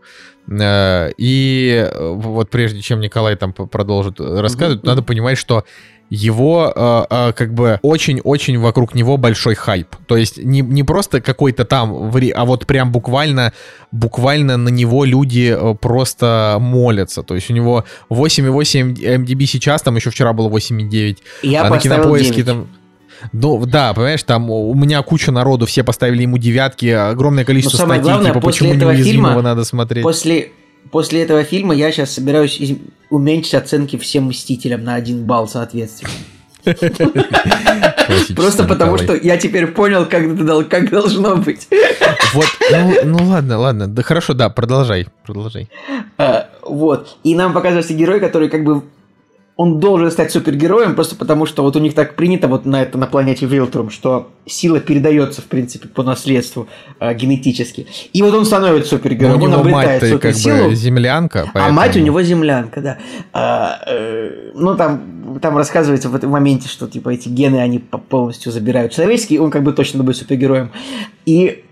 Э, 0.49 1.11
и 1.17 1.87
э, 1.91 2.13
вот 2.13 2.51
прежде 2.51 2.81
чем 2.81 3.01
Николай 3.01 3.37
там 3.37 3.53
продолжит 3.53 4.21
рассказывать, 4.21 4.83
mm-hmm. 4.83 4.87
надо 4.87 5.03
понимать, 5.03 5.39
что 5.39 5.65
его 6.09 6.73
э, 6.75 7.33
как 7.37 7.55
бы 7.55 7.79
очень-очень 7.83 8.59
вокруг 8.59 8.97
него 8.97 9.17
большой 9.17 9.55
хайп. 9.55 9.95
То 10.09 10.17
есть 10.17 10.39
не, 10.39 10.61
не 10.61 10.83
просто 10.83 11.21
какой-то 11.21 11.65
там, 11.65 12.13
а 12.35 12.45
вот 12.45 12.67
прям 12.67 12.91
буквально, 12.91 13.53
буквально 13.93 14.57
на 14.57 14.71
него 14.71 15.05
люди 15.05 15.57
просто 15.81 16.57
молятся. 16.59 17.23
То 17.23 17.37
есть 17.37 17.49
у 17.49 17.53
него 17.55 17.85
8,8 18.11 18.95
MDB 18.97 19.47
сейчас, 19.47 19.83
там 19.83 19.95
еще 19.95 20.11
вчера 20.11 20.33
было 20.33 20.49
8,9. 20.49 21.19
Я 21.43 21.67
а 21.67 21.71
на 21.71 21.79
кинопоиске 21.79 22.43
9. 22.43 22.47
там... 22.47 22.67
Ну, 23.33 23.65
да, 23.67 23.93
понимаешь, 23.95 24.23
там 24.23 24.51
у 24.51 24.75
меня 24.75 25.03
куча 25.03 25.33
народу, 25.33 25.67
все 25.67 25.85
поставили 25.85 26.23
ему 26.23 26.39
девятки, 26.39 26.87
огромное 26.87 27.45
количество 27.45 27.77
Но 27.77 27.83
самое 27.83 28.01
статей, 28.01 28.13
главное, 28.13 28.31
типа, 28.33 28.41
после 28.41 28.69
почему 28.69 28.77
этого 28.77 28.95
фильма, 28.97 29.43
надо 29.43 29.65
смотреть. 29.65 30.03
После, 30.03 30.53
после 30.91 31.23
этого 31.23 31.45
фильма 31.45 31.75
я 31.75 31.93
сейчас 31.93 32.13
собираюсь 32.13 32.59
из... 32.61 32.77
уменьшить 33.11 33.55
оценки 33.55 33.97
всем 33.97 34.25
Мстителям 34.25 34.85
на 34.85 34.95
один 34.95 35.25
балл, 35.25 35.49
соответственно. 35.49 36.11
Просто 38.37 38.65
потому, 38.65 38.99
что 38.99 39.15
я 39.15 39.37
теперь 39.37 39.67
понял, 39.69 40.07
как, 40.07 40.69
как 40.69 40.91
должно 40.91 41.37
быть. 41.37 41.69
Вот, 42.35 42.47
ну, 42.71 42.95
ну 43.05 43.29
ладно, 43.31 43.59
ладно. 43.59 43.87
Да 43.87 44.03
хорошо, 44.03 44.35
да, 44.35 44.51
продолжай, 44.51 45.07
продолжай. 45.25 45.69
А, 46.19 46.49
вот. 46.63 47.17
И 47.25 47.35
нам 47.35 47.53
показывается 47.53 47.95
герой, 47.95 48.21
который 48.21 48.49
как 48.49 48.65
бы 48.65 48.83
он 49.61 49.79
должен 49.79 50.11
стать 50.11 50.33
супергероем 50.33 50.95
просто 50.95 51.17
потому, 51.17 51.45
что 51.45 51.63
вот 51.63 51.77
у 51.77 51.81
них 51.81 51.95
так 51.95 52.17
принято 52.17 52.49
вот 52.49 52.65
на, 52.65 52.81
это, 52.81 52.97
на 52.97 53.07
планете 53.07 53.45
Вилтрум, 53.45 53.91
что 53.91 54.31
сила 54.47 54.81
передается, 54.81 55.43
в 55.43 55.45
принципе, 55.45 55.87
по 55.87 56.03
наследству 56.03 56.67
э, 56.99 57.13
генетически. 57.13 57.87
И 58.15 58.23
вот 58.23 58.33
он 58.33 58.47
становится 58.47 58.97
супергероем, 58.97 59.39
ну, 59.39 59.45
он 59.45 59.53
обретает 59.53 60.01
мать 60.01 60.13
как 60.13 60.33
бы 60.33 60.75
землянка. 60.75 61.51
Поэтому... 61.53 61.67
А 61.67 61.73
мать 61.73 61.95
у 61.95 62.01
него 62.01 62.23
землянка, 62.23 62.81
да. 62.81 62.99
А, 63.35 63.83
э, 63.87 64.53
ну, 64.55 64.77
там, 64.77 65.39
там 65.43 65.59
рассказывается 65.59 66.09
в 66.09 66.15
этом 66.15 66.31
моменте, 66.31 66.67
что 66.67 66.89
типа 66.89 67.11
эти 67.11 67.29
гены, 67.29 67.57
они 67.57 67.81
полностью 67.81 68.53
забирают 68.53 68.95
человеческие, 68.95 69.43
он 69.43 69.51
как 69.51 69.63
бы 69.63 69.75
точно 69.75 70.03
будет 70.03 70.17
супергероем. 70.17 70.71
И 71.27 71.65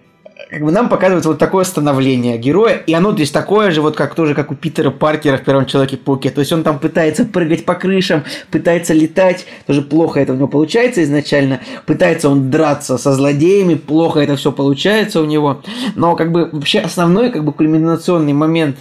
как 0.50 0.62
бы 0.62 0.72
нам 0.72 0.88
показывается 0.88 1.28
вот 1.28 1.38
такое 1.38 1.64
становление 1.64 2.38
героя, 2.38 2.74
и 2.74 2.94
оно 2.94 3.12
здесь 3.12 3.30
такое 3.30 3.70
же, 3.70 3.82
вот 3.82 3.96
как 3.96 4.14
тоже, 4.14 4.34
как 4.34 4.50
у 4.50 4.54
Питера 4.54 4.90
Паркера 4.90 5.36
в 5.36 5.44
первом 5.44 5.66
Человеке-пауке. 5.66 6.30
То 6.30 6.40
есть 6.40 6.52
он 6.52 6.62
там 6.62 6.78
пытается 6.78 7.24
прыгать 7.24 7.64
по 7.64 7.74
крышам, 7.74 8.24
пытается 8.50 8.94
летать, 8.94 9.46
тоже 9.66 9.82
плохо 9.82 10.20
это 10.20 10.32
у 10.32 10.36
него 10.36 10.48
получается 10.48 11.02
изначально, 11.02 11.60
пытается 11.86 12.30
он 12.30 12.50
драться 12.50 12.96
со 12.96 13.12
злодеями, 13.12 13.74
плохо 13.74 14.20
это 14.20 14.36
все 14.36 14.50
получается 14.50 15.20
у 15.20 15.24
него. 15.24 15.60
Но 15.94 16.16
как 16.16 16.32
бы 16.32 16.48
вообще 16.50 16.80
основной 16.80 17.30
как 17.30 17.44
бы 17.44 17.52
кульминационный 17.52 18.32
момент 18.32 18.76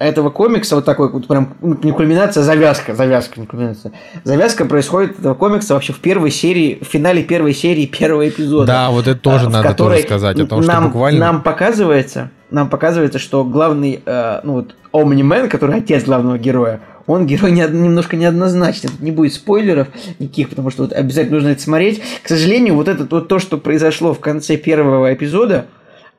этого 0.00 0.30
комикса, 0.30 0.76
вот 0.76 0.86
такой 0.86 1.10
вот 1.10 1.28
прям, 1.28 1.54
ну, 1.60 1.78
не 1.82 1.92
кульминация, 1.92 2.40
а 2.40 2.44
завязка, 2.44 2.94
завязка, 2.94 3.38
не 3.38 3.46
кульминация. 3.46 3.92
Завязка 4.24 4.64
происходит 4.64 5.18
этого 5.18 5.34
комикса 5.34 5.74
вообще 5.74 5.92
в 5.92 6.00
первой 6.00 6.30
серии, 6.30 6.78
в 6.82 6.86
финале 6.86 7.22
первой 7.22 7.52
серии 7.52 7.84
первого 7.84 8.26
эпизода. 8.26 8.66
Да, 8.66 8.90
вот 8.90 9.06
это 9.06 9.20
тоже 9.20 9.50
надо 9.50 9.74
тоже 9.74 9.98
сказать, 9.98 10.40
о 10.40 10.46
том, 10.46 10.62
нам, 10.62 10.84
что 10.84 10.86
буквально... 10.86 11.20
Нам 11.20 11.42
показывается, 11.42 12.30
нам 12.50 12.70
показывается, 12.70 13.18
что 13.18 13.44
главный, 13.44 14.02
э, 14.04 14.40
ну 14.42 14.54
вот, 14.54 14.74
Омнимен, 14.92 15.50
который 15.50 15.76
отец 15.76 16.04
главного 16.04 16.38
героя, 16.38 16.80
он 17.06 17.26
герой 17.26 17.50
не, 17.50 17.60
немножко 17.60 18.16
неоднозначный. 18.16 18.88
Тут 18.88 19.00
не 19.00 19.10
будет 19.10 19.34
спойлеров 19.34 19.88
никаких, 20.18 20.48
потому 20.48 20.70
что 20.70 20.84
вот 20.84 20.94
обязательно 20.94 21.36
нужно 21.36 21.48
это 21.50 21.60
смотреть. 21.60 22.00
К 22.22 22.28
сожалению, 22.28 22.74
вот 22.74 22.88
это 22.88 23.06
вот 23.10 23.28
то, 23.28 23.38
что 23.38 23.58
произошло 23.58 24.14
в 24.14 24.20
конце 24.20 24.56
первого 24.56 25.12
эпизода, 25.12 25.66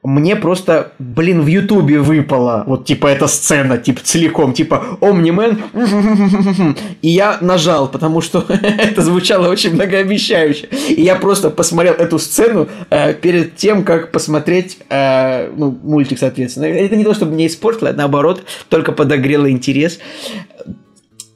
мне 0.04 0.36
просто, 0.36 0.94
блин, 0.98 1.42
в 1.44 1.48
Ютубе 1.48 2.00
выпала 2.00 2.64
вот 2.66 2.86
типа 2.86 3.06
эта 3.06 3.28
сцена, 3.28 3.78
типа 3.78 4.02
целиком, 4.04 4.54
типа 4.54 4.98
Омнимен, 5.00 5.62
и 7.04 7.10
я 7.10 7.38
нажал, 7.42 7.88
потому 7.88 8.22
что 8.22 8.44
это 8.50 9.04
звучало 9.04 9.48
очень 9.50 9.76
многообещающе. 9.76 10.70
И 10.90 11.02
я 11.02 11.16
просто 11.16 11.52
посмотрел 11.52 11.94
эту 11.94 12.18
сцену 12.18 12.68
э, 12.90 13.14
перед 13.14 13.58
тем, 13.58 13.84
как 13.84 14.12
посмотреть 14.12 14.80
э, 14.90 15.52
ну, 15.56 15.78
мультик, 15.84 16.18
соответственно. 16.18 16.66
Это 16.66 16.96
не 16.96 17.04
то, 17.04 17.14
чтобы 17.14 17.34
мне 17.34 17.46
испортило, 17.46 17.92
а 17.92 17.94
наоборот, 17.94 18.44
только 18.70 18.94
подогрело 18.94 19.52
интерес. 19.52 20.00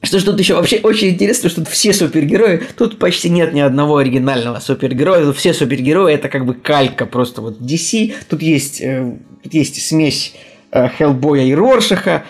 Что 0.06 0.20
ж 0.20 0.22
тут 0.22 0.38
еще 0.38 0.54
вообще 0.54 0.78
очень 0.84 1.08
интересно, 1.08 1.48
что 1.48 1.62
тут 1.62 1.68
все 1.68 1.92
супергерои, 1.92 2.62
тут 2.76 2.96
почти 3.00 3.28
нет 3.28 3.52
ни 3.52 3.58
одного 3.58 3.96
оригинального 3.96 4.60
супергероя, 4.60 5.24
тут 5.24 5.36
все 5.36 5.52
супергерои 5.52 6.14
это 6.14 6.28
как 6.28 6.46
бы 6.46 6.54
калька 6.54 7.06
просто 7.06 7.42
вот 7.42 7.60
DC, 7.60 8.14
тут 8.28 8.40
есть, 8.40 8.80
э, 8.80 9.16
тут 9.42 9.52
есть 9.52 9.84
смесь 9.84 10.34
э, 10.70 10.88
Хеллбоя 10.90 11.42
и 11.42 11.52
Роршаха, 11.52 12.24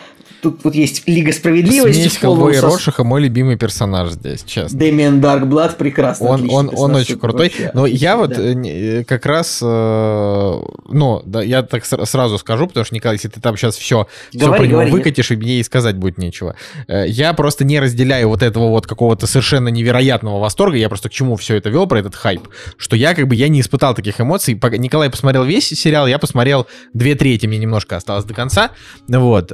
Тут 0.46 0.60
вот 0.62 0.76
есть 0.76 1.02
Лига 1.08 1.32
Справедливости. 1.32 2.02
Смесь 2.02 2.18
Хеллбоя 2.18 2.54
и 2.54 2.60
Рошиха 2.60 3.02
мой 3.02 3.20
любимый 3.20 3.56
персонаж 3.56 4.12
здесь, 4.12 4.44
честно. 4.44 4.78
Дэмиан 4.78 5.20
Даркблад 5.20 5.76
прекрасно. 5.76 6.28
Он, 6.28 6.48
он, 6.48 6.70
он 6.72 6.94
очень 6.94 7.18
крутой. 7.18 7.48
Вообще. 7.48 7.72
Но 7.74 7.84
я 7.84 8.16
вот 8.16 8.30
да. 8.30 8.42
Э, 8.42 9.02
как 9.02 9.26
раз, 9.26 9.58
э, 9.60 10.60
ну, 10.88 11.22
да, 11.26 11.42
я 11.42 11.64
так 11.64 11.84
сразу 11.84 12.38
скажу, 12.38 12.68
потому 12.68 12.86
что, 12.86 12.94
Николай, 12.94 13.16
если 13.16 13.26
ты 13.26 13.40
там 13.40 13.56
сейчас 13.56 13.76
все, 13.76 14.06
говори, 14.32 14.52
все 14.52 14.56
про 14.56 14.66
него 14.66 14.72
говори, 14.74 14.92
выкатишь, 14.92 15.32
и 15.32 15.36
мне 15.36 15.58
и 15.58 15.64
сказать 15.64 15.96
будет 15.96 16.16
нечего. 16.16 16.54
Э, 16.86 17.08
я 17.08 17.32
просто 17.32 17.64
не 17.64 17.80
разделяю 17.80 18.28
вот 18.28 18.44
этого 18.44 18.68
вот 18.68 18.86
какого-то 18.86 19.26
совершенно 19.26 19.66
невероятного 19.66 20.38
восторга. 20.38 20.76
Я 20.76 20.88
просто 20.88 21.08
к 21.08 21.12
чему 21.12 21.34
все 21.34 21.56
это 21.56 21.70
вел, 21.70 21.88
про 21.88 21.98
этот 21.98 22.14
хайп. 22.14 22.42
Что 22.76 22.94
я 22.94 23.16
как 23.16 23.26
бы, 23.26 23.34
я 23.34 23.48
не 23.48 23.62
испытал 23.62 23.96
таких 23.96 24.20
эмоций. 24.20 24.54
Николай 24.54 25.10
посмотрел 25.10 25.42
весь 25.42 25.66
сериал, 25.70 26.06
я 26.06 26.20
посмотрел 26.20 26.68
две 26.94 27.16
трети, 27.16 27.46
мне 27.46 27.58
немножко 27.58 27.96
осталось 27.96 28.24
до 28.24 28.32
конца. 28.32 28.70
Вот 29.08 29.50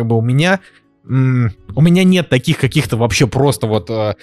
как 0.00 0.06
бы 0.06 0.16
у 0.16 0.22
меня 0.22 0.60
у 1.04 1.82
меня 1.82 2.04
нет 2.04 2.28
таких 2.28 2.58
каких-то 2.58 2.96
вообще 2.96 3.26
просто 3.26 3.66
вот 3.66 3.88
э, 3.90 4.14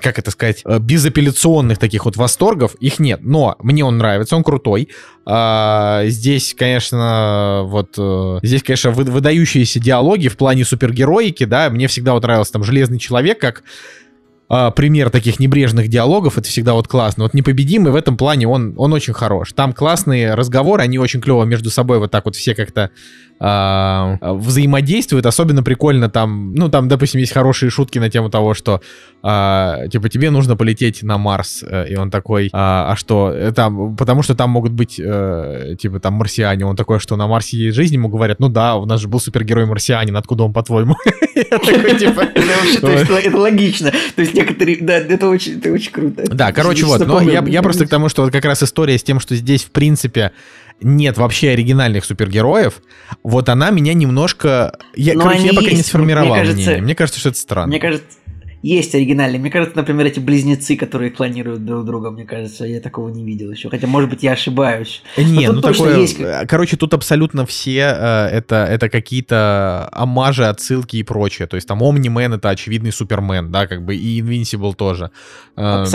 как 0.00 0.18
это 0.18 0.30
сказать, 0.30 0.62
э, 0.64 0.78
безапелляционных 0.78 1.78
таких 1.78 2.04
вот 2.04 2.16
восторгов, 2.16 2.74
их 2.76 2.98
нет. 2.98 3.20
Но 3.22 3.56
мне 3.60 3.84
он 3.84 3.98
нравится, 3.98 4.36
он 4.36 4.42
крутой. 4.42 4.88
А, 5.24 6.02
здесь, 6.06 6.54
конечно, 6.58 7.62
вот 7.64 7.94
э, 7.98 8.38
здесь, 8.42 8.62
конечно, 8.62 8.90
вы- 8.90 9.04
выдающиеся 9.04 9.78
диалоги 9.78 10.28
в 10.28 10.36
плане 10.36 10.64
супергероики, 10.64 11.44
да. 11.44 11.70
Мне 11.70 11.86
всегда 11.86 12.14
вот 12.14 12.22
нравился 12.22 12.52
там 12.52 12.64
Железный 12.64 12.98
человек 12.98 13.38
как 13.38 13.62
а, 14.48 14.70
пример 14.70 15.10
таких 15.10 15.40
небрежных 15.40 15.88
диалогов, 15.88 16.38
это 16.38 16.48
всегда 16.48 16.74
вот 16.74 16.86
классно. 16.86 17.24
Вот 17.24 17.34
непобедимый 17.34 17.90
в 17.90 17.96
этом 17.96 18.16
плане 18.16 18.46
он, 18.46 18.74
он 18.76 18.92
очень 18.92 19.12
хорош. 19.12 19.52
Там 19.52 19.72
классные 19.72 20.34
разговоры, 20.34 20.82
они 20.82 20.98
очень 20.98 21.20
клево 21.20 21.44
между 21.44 21.70
собой 21.70 21.98
вот 21.98 22.10
так 22.10 22.24
вот 22.26 22.36
все 22.36 22.54
как-то 22.54 22.90
а, 23.38 24.18
взаимодействуют. 24.22 25.26
Особенно 25.26 25.62
прикольно 25.62 26.08
там, 26.08 26.54
ну 26.54 26.68
там, 26.68 26.88
допустим, 26.88 27.20
есть 27.20 27.32
хорошие 27.32 27.70
шутки 27.70 27.98
на 27.98 28.10
тему 28.10 28.30
того, 28.30 28.54
что 28.54 28.80
а, 29.22 29.88
типа 29.88 30.08
тебе 30.08 30.30
нужно 30.30 30.56
полететь 30.56 31.02
на 31.02 31.18
Марс, 31.18 31.64
Э, 31.66 31.86
и 31.88 31.96
он 31.96 32.10
такой, 32.10 32.48
а, 32.52 32.92
а 32.92 32.96
что, 32.96 33.32
Э, 33.32 33.52
там, 33.52 33.96
потому 33.96 34.22
что 34.22 34.34
там 34.34 34.50
могут 34.50 34.72
быть 34.72 35.00
э, 35.02 35.76
типа 35.78 36.00
там 36.00 36.14
марсиане. 36.14 36.66
Он 36.66 36.76
такой, 36.76 37.00
что 37.00 37.16
на 37.16 37.26
Марсе 37.26 37.56
есть 37.56 37.76
жизнь, 37.76 37.94
ему 37.94 38.08
говорят, 38.08 38.40
ну 38.40 38.48
да, 38.48 38.76
у 38.76 38.86
нас 38.86 39.00
же 39.00 39.08
был 39.08 39.20
супергерой 39.20 39.66
марсианин, 39.66 40.16
откуда 40.16 40.44
он 40.44 40.52
по-твоему? 40.52 40.96
Типа, 41.36 42.20
Это 42.20 43.36
логично. 43.36 43.92
То 44.14 44.22
есть 44.22 44.34
некоторые, 44.34 44.78
да, 44.80 44.96
это 44.96 45.28
очень, 45.28 45.90
круто. 45.90 46.24
Да, 46.28 46.52
короче, 46.52 46.86
вот, 46.86 47.06
но 47.06 47.20
я, 47.20 47.62
просто 47.62 47.86
к 47.86 47.88
тому, 47.88 48.08
что 48.08 48.22
вот 48.22 48.32
как 48.32 48.44
раз 48.44 48.62
история 48.62 48.98
с 48.98 49.02
тем, 49.02 49.20
что 49.20 49.34
здесь, 49.34 49.64
в 49.64 49.70
принципе, 49.70 50.32
нет 50.80 51.16
вообще 51.18 51.50
оригинальных 51.50 52.04
супергероев, 52.04 52.82
вот 53.22 53.48
она 53.48 53.70
меня 53.70 53.94
немножко... 53.94 54.78
Я, 54.94 55.14
Но 55.14 55.22
короче, 55.24 55.46
я 55.46 55.52
пока 55.54 55.70
не 55.70 55.76
есть. 55.76 55.88
сформировал 55.88 56.28
Мне 56.28 56.36
кажется- 56.38 56.60
мнение. 56.62 56.82
Мне 56.82 56.94
кажется, 56.94 57.20
что 57.20 57.28
это 57.30 57.38
странно. 57.38 57.68
Мне 57.68 57.78
кажется, 57.80 58.06
есть 58.62 58.94
оригинальные. 58.94 59.38
Мне 59.38 59.50
кажется, 59.50 59.76
например, 59.76 60.06
эти 60.06 60.18
близнецы, 60.18 60.76
которые 60.76 61.10
клонируют 61.12 61.64
друг 61.64 61.84
друга, 61.84 62.10
мне 62.10 62.24
кажется, 62.24 62.64
я 62.66 62.80
такого 62.80 63.08
не 63.10 63.22
видел 63.24 63.50
еще. 63.52 63.70
Хотя, 63.70 63.86
может 63.86 64.10
быть, 64.10 64.22
я 64.22 64.32
ошибаюсь. 64.32 65.02
Э, 65.16 65.22
Не, 65.22 65.46
тут 65.46 65.56
ну 65.56 65.60
такое... 65.62 65.98
есть- 65.98 66.18
э, 66.18 66.46
Короче, 66.48 66.76
тут 66.76 66.92
абсолютно 66.94 67.46
все 67.46 67.78
э, 67.96 68.26
это, 68.32 68.64
это 68.68 68.88
какие-то 68.88 69.88
омажи, 69.92 70.46
отсылки 70.46 70.96
и 70.96 71.02
прочее. 71.04 71.46
То 71.46 71.54
есть 71.56 71.68
там 71.68 71.82
Омнимен 71.82 72.32
это 72.34 72.50
очевидный 72.50 72.92
Супермен, 72.92 73.52
да, 73.52 73.66
как 73.66 73.84
бы, 73.84 73.94
и 73.94 74.20
Инвинсибл 74.20 74.74
тоже. 74.74 75.10
Эм, 75.56 75.86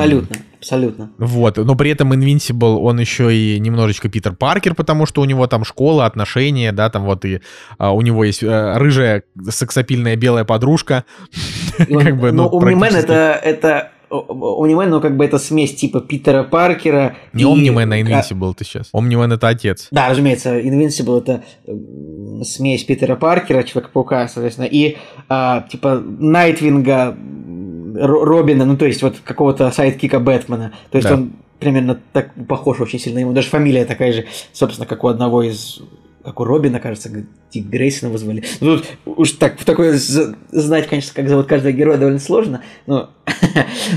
Абсолютно. 0.61 1.11
Вот, 1.17 1.57
но 1.57 1.75
при 1.75 1.89
этом 1.89 2.13
Invincible, 2.13 2.77
он 2.77 2.99
еще 2.99 3.35
и 3.35 3.59
немножечко 3.59 4.09
Питер 4.09 4.33
Паркер, 4.35 4.75
потому 4.75 5.07
что 5.07 5.21
у 5.21 5.25
него 5.25 5.47
там 5.47 5.65
школа, 5.65 6.05
отношения, 6.05 6.71
да, 6.71 6.91
там 6.91 7.05
вот 7.05 7.25
и 7.25 7.41
а, 7.79 7.91
у 7.91 8.01
него 8.01 8.23
есть 8.23 8.43
э, 8.43 8.77
рыжая 8.77 9.23
сексапильная 9.49 10.15
белая 10.15 10.43
подружка. 10.43 11.03
Как 11.77 12.19
бы, 12.19 12.31
ну, 12.31 12.43
но 12.43 12.59
Omni-Man 12.59 12.79
практически. 12.79 13.05
это, 13.05 13.39
это 13.43 13.91
Omni-Man, 14.11 14.89
ну, 14.89 15.01
как 15.01 15.15
бы 15.17 15.25
это 15.25 15.39
смесь 15.39 15.73
типа 15.73 16.01
Питера 16.01 16.43
Паркера. 16.43 17.15
Не 17.33 17.43
и- 17.43 17.45
Omni-Man, 17.45 17.91
а 17.91 17.95
а- 17.95 17.99
Invincible 18.21 18.53
ты 18.53 18.63
сейчас. 18.65 18.89
Omni-Man 18.93 19.33
это 19.33 19.47
отец. 19.47 19.87
Да, 19.89 20.09
разумеется, 20.09 20.59
Invincible 20.59 21.19
это 21.21 21.43
м, 21.65 22.43
смесь 22.43 22.83
Питера 22.83 23.15
Паркера, 23.15 23.63
Человека-паука, 23.63 24.27
соответственно, 24.27 24.65
и 24.65 24.97
а, 25.27 25.65
типа 25.71 26.03
Найтвинга, 26.05 27.15
Робина, 28.07 28.65
ну 28.65 28.77
то 28.77 28.85
есть 28.85 29.01
вот 29.01 29.17
какого-то 29.23 29.71
sidekick'а 29.71 30.19
Бэтмена. 30.19 30.73
То 30.91 30.97
есть 30.97 31.07
Да. 31.07 31.15
он 31.15 31.33
примерно 31.59 31.99
так 32.13 32.31
похож 32.47 32.79
очень 32.81 32.99
сильно 32.99 33.19
ему. 33.19 33.33
Даже 33.33 33.49
фамилия 33.49 33.85
такая 33.85 34.13
же, 34.13 34.25
собственно, 34.53 34.87
как 34.87 35.03
у 35.03 35.07
одного 35.07 35.43
из 35.43 35.81
как 36.23 36.39
у 36.39 36.43
Робина, 36.43 36.79
кажется, 36.79 37.09
Дик 37.51 37.65
Грейсона 37.65 38.11
вызвали. 38.11 38.43
Ну, 38.59 38.77
тут 38.77 38.87
уж 39.05 39.31
так, 39.31 39.59
в 39.59 39.65
такое 39.65 39.97
знать, 39.97 40.87
конечно, 40.87 41.13
как 41.15 41.27
зовут 41.27 41.47
каждого 41.47 41.71
героя 41.71 41.97
довольно 41.97 42.19
сложно, 42.19 42.61
но... 42.85 43.09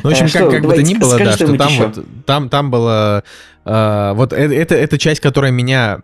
Ну, 0.02 0.10
в 0.10 0.12
общем, 0.12 0.26
Э, 0.26 0.30
как, 0.30 0.42
что, 0.42 0.50
как 0.50 0.62
бы 0.64 0.74
то 0.74 0.82
ни 0.82 0.94
было, 0.94 1.18
да, 1.18 1.32
что 1.32 1.54
там 1.56 1.68
ещё. 1.68 1.86
вот, 1.94 2.04
там, 2.24 2.48
там 2.48 2.70
было, 2.70 3.22
э, 3.64 4.12
вот 4.14 4.32
э- 4.32 4.54
это, 4.54 4.74
это 4.74 4.98
часть, 4.98 5.20
которая 5.20 5.52
меня 5.52 6.00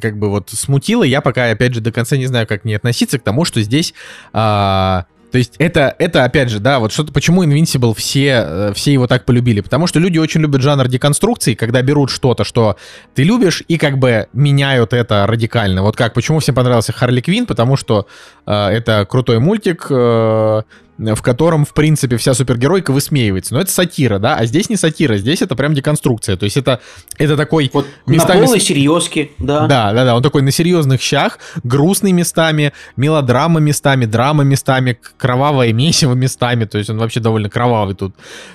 как 0.00 0.18
бы 0.18 0.30
вот 0.30 0.50
смутила, 0.50 1.04
я 1.04 1.20
пока, 1.20 1.50
опять 1.50 1.74
же, 1.74 1.80
до 1.80 1.92
конца 1.92 2.16
не 2.16 2.26
знаю, 2.26 2.46
как 2.46 2.62
к 2.62 2.64
ней 2.64 2.74
относиться, 2.74 3.18
к 3.18 3.22
тому, 3.22 3.44
что 3.44 3.60
здесь, 3.60 3.94
а, 4.32 5.04
то 5.30 5.38
есть 5.38 5.54
это, 5.58 5.94
это, 5.98 6.24
опять 6.24 6.48
же, 6.48 6.58
да, 6.58 6.78
вот 6.78 6.92
что-то, 6.92 7.12
почему 7.12 7.44
Invincible 7.44 7.94
все, 7.94 8.44
э, 8.46 8.72
все 8.74 8.92
его 8.92 9.06
так 9.06 9.24
полюбили, 9.24 9.60
потому 9.60 9.86
что 9.86 9.98
люди 9.98 10.18
очень 10.18 10.40
любят 10.40 10.62
жанр 10.62 10.88
деконструкции, 10.88 11.54
когда 11.54 11.82
берут 11.82 12.10
что-то, 12.10 12.44
что 12.44 12.76
ты 13.14 13.24
любишь, 13.24 13.62
и 13.68 13.78
как 13.78 13.98
бы 13.98 14.28
меняют 14.32 14.92
это 14.92 15.26
радикально. 15.26 15.82
Вот 15.82 15.96
как, 15.96 16.14
почему 16.14 16.38
всем 16.40 16.54
понравился 16.54 16.92
Харли 16.92 17.20
Квин, 17.20 17.46
потому 17.46 17.76
что 17.76 18.06
э, 18.46 18.52
это 18.52 19.06
крутой 19.08 19.38
мультик, 19.38 19.86
э, 19.90 20.62
в 20.98 21.22
котором, 21.22 21.64
в 21.64 21.72
принципе, 21.74 22.16
вся 22.16 22.34
супергеройка 22.34 22.92
высмеивается. 22.92 23.54
Но 23.54 23.60
это 23.60 23.70
сатира, 23.70 24.18
да, 24.18 24.34
а 24.34 24.46
здесь 24.46 24.68
не 24.68 24.76
сатира, 24.76 25.16
здесь 25.16 25.42
это 25.42 25.54
прям 25.54 25.74
деконструкция. 25.74 26.36
То 26.36 26.44
есть 26.44 26.56
это, 26.56 26.80
это 27.18 27.36
такой... 27.36 27.70
Вот 27.72 27.86
местами 28.06 28.40
на 28.40 28.44
полной 28.44 28.60
серьезке, 28.60 29.30
да. 29.38 29.66
Да, 29.66 29.92
да, 29.92 30.04
да, 30.04 30.16
он 30.16 30.22
такой 30.22 30.42
на 30.42 30.50
серьезных 30.50 31.00
щах, 31.00 31.38
грустный 31.62 32.12
местами, 32.12 32.72
мелодрама 32.96 33.60
местами, 33.60 34.06
драма 34.06 34.42
местами, 34.42 34.98
кровавое 35.16 35.72
месиво 35.72 36.14
местами, 36.14 36.64
то 36.64 36.78
есть 36.78 36.90
он 36.90 36.98
вообще 36.98 37.20
довольно 37.20 37.48
кровавый 37.48 37.94
тут. 37.94 38.14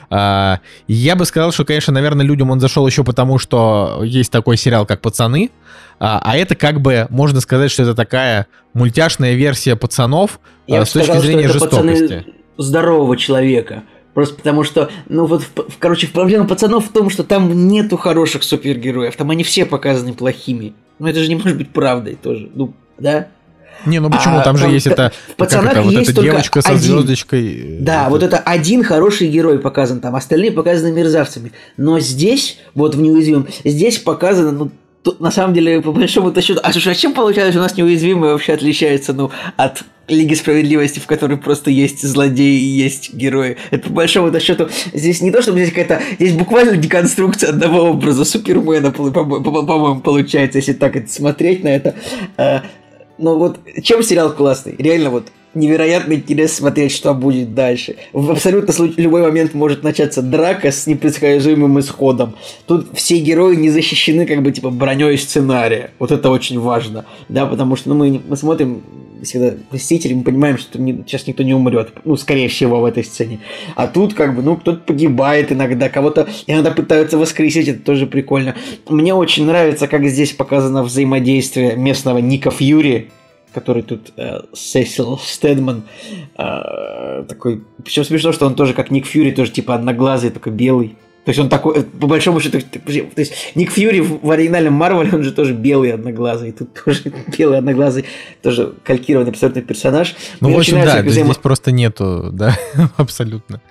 А, 0.09 0.59
я 0.87 1.15
бы 1.15 1.25
сказал, 1.25 1.51
что, 1.51 1.65
конечно, 1.65 1.93
наверное, 1.93 2.25
людям 2.25 2.51
он 2.51 2.59
зашел 2.59 2.85
еще 2.85 3.03
потому, 3.03 3.39
что 3.39 4.01
есть 4.03 4.31
такой 4.31 4.57
сериал, 4.57 4.85
как 4.85 5.01
«Пацаны», 5.01 5.49
а, 5.99 6.19
а 6.23 6.37
это 6.37 6.55
как 6.55 6.81
бы, 6.81 7.07
можно 7.09 7.41
сказать, 7.41 7.71
что 7.71 7.83
это 7.83 7.95
такая 7.95 8.47
мультяшная 8.73 9.33
версия 9.33 9.75
«Пацанов» 9.75 10.39
Я 10.67 10.81
а, 10.81 10.85
с 10.85 10.91
точки 10.91 11.05
сказал, 11.05 11.21
что 11.21 11.31
зрения 11.31 11.47
жестокости. 11.47 12.25
здорового 12.57 13.17
человека. 13.17 13.83
Просто 14.13 14.35
потому 14.35 14.63
что, 14.63 14.89
ну 15.09 15.25
вот, 15.25 15.43
в- 15.43 15.71
в- 15.71 15.77
короче, 15.79 16.07
проблема 16.07 16.47
пацанов 16.47 16.85
в 16.85 16.91
том, 16.91 17.09
что 17.09 17.23
там 17.23 17.67
нету 17.67 17.97
хороших 17.97 18.43
супергероев, 18.43 19.15
там 19.15 19.31
они 19.31 19.43
все 19.43 19.65
показаны 19.65 20.13
плохими. 20.13 20.73
Ну 20.99 21.07
это 21.07 21.19
же 21.19 21.27
не 21.29 21.35
может 21.35 21.57
быть 21.57 21.69
правдой 21.71 22.15
тоже, 22.21 22.49
ну, 22.53 22.73
да? 22.99 23.27
Не, 23.87 23.99
ну 23.99 24.09
почему? 24.09 24.37
А, 24.37 24.43
там 24.43 24.55
же 24.55 24.65
там 24.65 24.73
есть 24.73 24.87
это... 24.87 25.11
в 25.31 25.35
«Пацанах» 25.35 25.73
это, 25.73 25.81
вот 25.81 25.91
есть 25.91 26.11
эта 26.11 26.15
только 26.15 26.31
девочка 26.31 26.61
со 26.61 26.69
один. 26.69 26.79
звездочкой. 26.81 27.77
Да, 27.81 28.07
вот 28.09 28.23
это 28.23 28.37
один 28.37 28.83
хороший 28.83 29.27
герой 29.27 29.59
показан 29.59 29.99
там, 29.99 30.15
остальные 30.15 30.51
показаны 30.51 30.93
мерзавцами. 30.93 31.51
Но 31.75 31.99
здесь, 31.99 32.59
вот 32.75 32.95
в 32.95 33.01
неуязвимом, 33.01 33.47
здесь 33.65 33.97
показано, 33.97 34.51
ну, 34.51 34.71
тут, 35.03 35.19
на 35.19 35.31
самом 35.31 35.53
деле, 35.53 35.81
по 35.81 35.91
большому 35.91 36.33
счету, 36.41 36.59
а 36.63 36.71
слушай, 36.71 36.91
а 36.93 36.95
чем 36.95 37.13
получается, 37.13 37.59
у 37.59 37.61
нас 37.61 37.77
неуязвимые 37.77 38.33
вообще 38.33 38.53
отличается, 38.53 39.13
ну, 39.13 39.31
от 39.57 39.83
Лиги 40.07 40.33
Справедливости, 40.33 40.99
в 40.99 41.05
которой 41.05 41.37
просто 41.37 41.69
есть 41.71 42.05
злодеи 42.05 42.59
и 42.59 42.65
есть 42.65 43.13
герои. 43.13 43.57
Это 43.71 43.87
по 43.87 43.93
большому 43.93 44.37
счету 44.39 44.67
здесь 44.93 45.21
не 45.21 45.31
то, 45.31 45.41
чтобы 45.41 45.59
здесь 45.59 45.69
какая-то... 45.69 46.01
Здесь 46.19 46.33
буквально 46.33 46.75
деконструкция 46.75 47.51
одного 47.51 47.91
образа 47.91 48.25
Супермена, 48.25 48.91
по- 48.91 49.11
по- 49.11 49.23
по- 49.23 49.63
по-моему, 49.63 50.01
получается, 50.01 50.57
если 50.57 50.73
так 50.73 50.95
это 50.97 51.11
смотреть 51.11 51.63
на 51.63 51.69
это. 51.69 51.95
Ну 53.17 53.37
вот, 53.37 53.59
чем 53.81 54.03
сериал 54.03 54.31
классный? 54.33 54.75
Реально 54.77 55.09
вот 55.09 55.27
невероятно 55.53 56.13
интересно 56.13 56.57
смотреть, 56.57 56.91
что 56.91 57.13
будет 57.13 57.53
дальше. 57.53 57.95
В 58.11 58.31
абсолютно 58.31 58.73
любой 58.97 59.21
момент 59.21 59.53
может 59.53 59.83
начаться 59.83 60.21
драка 60.21 60.71
с 60.71 60.87
непредсказуемым 60.87 61.79
исходом. 61.79 62.35
Тут 62.65 62.87
все 62.93 63.19
герои 63.19 63.55
не 63.55 63.69
защищены 63.69 64.25
как 64.25 64.41
бы 64.41 64.51
типа 64.51 64.69
броней 64.69 65.17
сценария. 65.17 65.91
Вот 65.99 66.11
это 66.11 66.29
очень 66.29 66.59
важно. 66.59 67.05
Да, 67.29 67.45
потому 67.45 67.75
что 67.75 67.89
ну, 67.89 67.95
мы, 67.95 68.21
мы 68.27 68.35
смотрим 68.35 68.83
всегда 69.23 69.53
Мстители, 69.71 70.13
мы 70.13 70.23
понимаем, 70.23 70.57
что 70.57 70.79
не- 70.79 71.03
сейчас 71.05 71.27
никто 71.27 71.43
не 71.43 71.53
умрет. 71.53 71.91
Ну, 72.05 72.15
скорее 72.17 72.47
всего, 72.47 72.79
в 72.79 72.85
этой 72.85 73.03
сцене. 73.03 73.39
А 73.75 73.87
тут 73.87 74.13
как 74.13 74.35
бы, 74.35 74.41
ну, 74.41 74.55
кто-то 74.57 74.79
погибает 74.79 75.51
иногда, 75.51 75.89
кого-то 75.89 76.27
иногда 76.47 76.71
пытаются 76.71 77.17
воскресить, 77.17 77.67
это 77.67 77.83
тоже 77.83 78.07
прикольно. 78.07 78.55
Мне 78.87 79.13
очень 79.13 79.45
нравится, 79.45 79.87
как 79.87 80.05
здесь 80.05 80.31
показано 80.33 80.83
взаимодействие 80.83 81.75
местного 81.75 82.19
Ника 82.19 82.51
Фьюри, 82.51 83.11
который 83.53 83.83
тут 83.83 84.13
э, 84.17 84.41
Сесил 84.53 85.19
Стедман 85.23 85.83
э, 86.37 87.23
такой. 87.27 87.63
Причем 87.83 88.03
смешно, 88.03 88.31
что 88.31 88.45
он 88.45 88.55
тоже 88.55 88.73
как 88.73 88.91
Ник 88.91 89.05
Фьюри, 89.05 89.31
тоже 89.31 89.51
типа 89.51 89.75
одноглазый, 89.75 90.31
только 90.31 90.49
белый. 90.49 90.95
То 91.25 91.29
есть 91.29 91.39
он 91.39 91.47
такой, 91.47 91.79
э, 91.79 91.83
по 91.83 92.07
большому 92.07 92.41
счету, 92.41 92.59
то 92.59 92.91
есть 92.91 93.33
Ник 93.55 93.71
Фьюри 93.71 94.01
в 94.01 94.29
оригинальном 94.29 94.73
Марвеле, 94.73 95.11
он 95.13 95.23
же 95.23 95.31
тоже 95.31 95.53
белый 95.53 95.93
одноглазый, 95.93 96.51
тут 96.51 96.69
тоже 96.85 97.13
белый 97.37 97.59
одноглазый, 97.59 98.05
тоже 98.41 98.73
калькированный 98.83 99.31
абсолютно 99.31 99.61
персонаж. 99.61 100.15
Ну, 100.41 100.49
Мне 100.49 100.57
в 100.57 100.59
общем, 100.59 100.75
да, 100.83 101.01
взаимо- 101.01 101.09
здесь 101.09 101.37
просто 101.37 101.71
нету, 101.71 102.29
да, 102.33 102.57
абсолютно. 102.97 103.61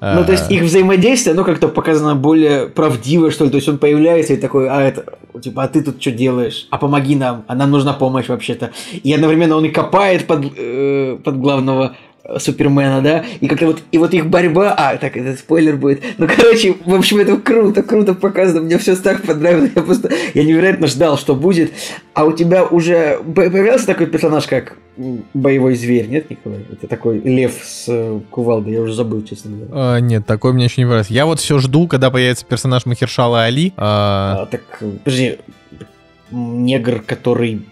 Ну, 0.00 0.24
то 0.24 0.32
есть 0.32 0.50
А, 0.50 0.52
их 0.52 0.62
взаимодействие, 0.62 1.32
оно 1.32 1.44
как-то 1.44 1.68
показано 1.68 2.14
более 2.14 2.66
правдиво, 2.68 3.30
что 3.30 3.44
ли. 3.44 3.50
То 3.50 3.56
есть 3.56 3.68
он 3.68 3.78
появляется 3.78 4.34
и 4.34 4.36
такой, 4.36 4.68
а 4.68 4.82
это, 4.82 5.06
типа, 5.40 5.62
а 5.62 5.68
ты 5.68 5.82
тут 5.82 6.02
что 6.02 6.10
делаешь? 6.10 6.66
А 6.68 6.76
помоги 6.76 7.16
нам, 7.16 7.44
а 7.48 7.54
нам 7.54 7.70
нужна 7.70 7.94
помощь 7.94 8.28
вообще-то. 8.28 8.72
И 9.02 9.10
одновременно 9.14 9.56
он 9.56 9.64
и 9.64 9.70
копает 9.70 10.26
под, 10.26 10.52
э, 10.58 11.16
под 11.24 11.38
главного 11.38 11.96
Супермена, 12.38 13.02
да, 13.02 13.24
и 13.40 13.48
как-то 13.48 13.66
вот, 13.66 13.82
и 13.92 13.98
вот 13.98 14.14
их 14.14 14.26
борьба, 14.26 14.74
а, 14.76 14.96
так, 14.96 15.16
это 15.16 15.38
спойлер 15.38 15.76
будет, 15.76 16.02
ну, 16.16 16.26
короче, 16.26 16.74
в 16.84 16.94
общем, 16.94 17.18
это 17.18 17.36
круто, 17.36 17.82
круто 17.82 18.14
показано, 18.14 18.62
мне 18.62 18.78
все 18.78 18.96
так 18.96 19.22
понравилось, 19.22 19.72
я 19.74 19.82
просто, 19.82 20.10
я 20.32 20.44
невероятно 20.44 20.86
ждал, 20.86 21.18
что 21.18 21.34
будет, 21.34 21.72
а 22.14 22.24
у 22.24 22.32
тебя 22.32 22.64
уже 22.64 23.20
появился 23.34 23.86
такой 23.86 24.06
персонаж, 24.06 24.46
как 24.46 24.76
боевой 24.96 25.74
зверь, 25.74 26.06
нет, 26.06 26.30
Николай? 26.30 26.60
Это 26.70 26.86
такой 26.86 27.18
лев 27.18 27.52
с 27.64 27.86
э, 27.88 28.20
кувалдой, 28.30 28.74
я 28.74 28.80
уже 28.80 28.94
забыл, 28.94 29.24
честно 29.24 29.50
говоря. 29.50 29.70
А, 29.72 29.98
нет, 29.98 30.24
такой 30.24 30.52
мне 30.52 30.64
еще 30.64 30.80
не 30.80 30.86
нравится. 30.86 31.12
Я 31.12 31.26
вот 31.26 31.40
все 31.40 31.58
жду, 31.58 31.88
когда 31.88 32.10
появится 32.10 32.46
персонаж 32.46 32.86
Махершала 32.86 33.42
Али. 33.42 33.72
А... 33.76 34.42
А, 34.42 34.46
так, 34.46 34.62
подожди, 35.02 35.38
негр, 36.30 37.02
который 37.04 37.62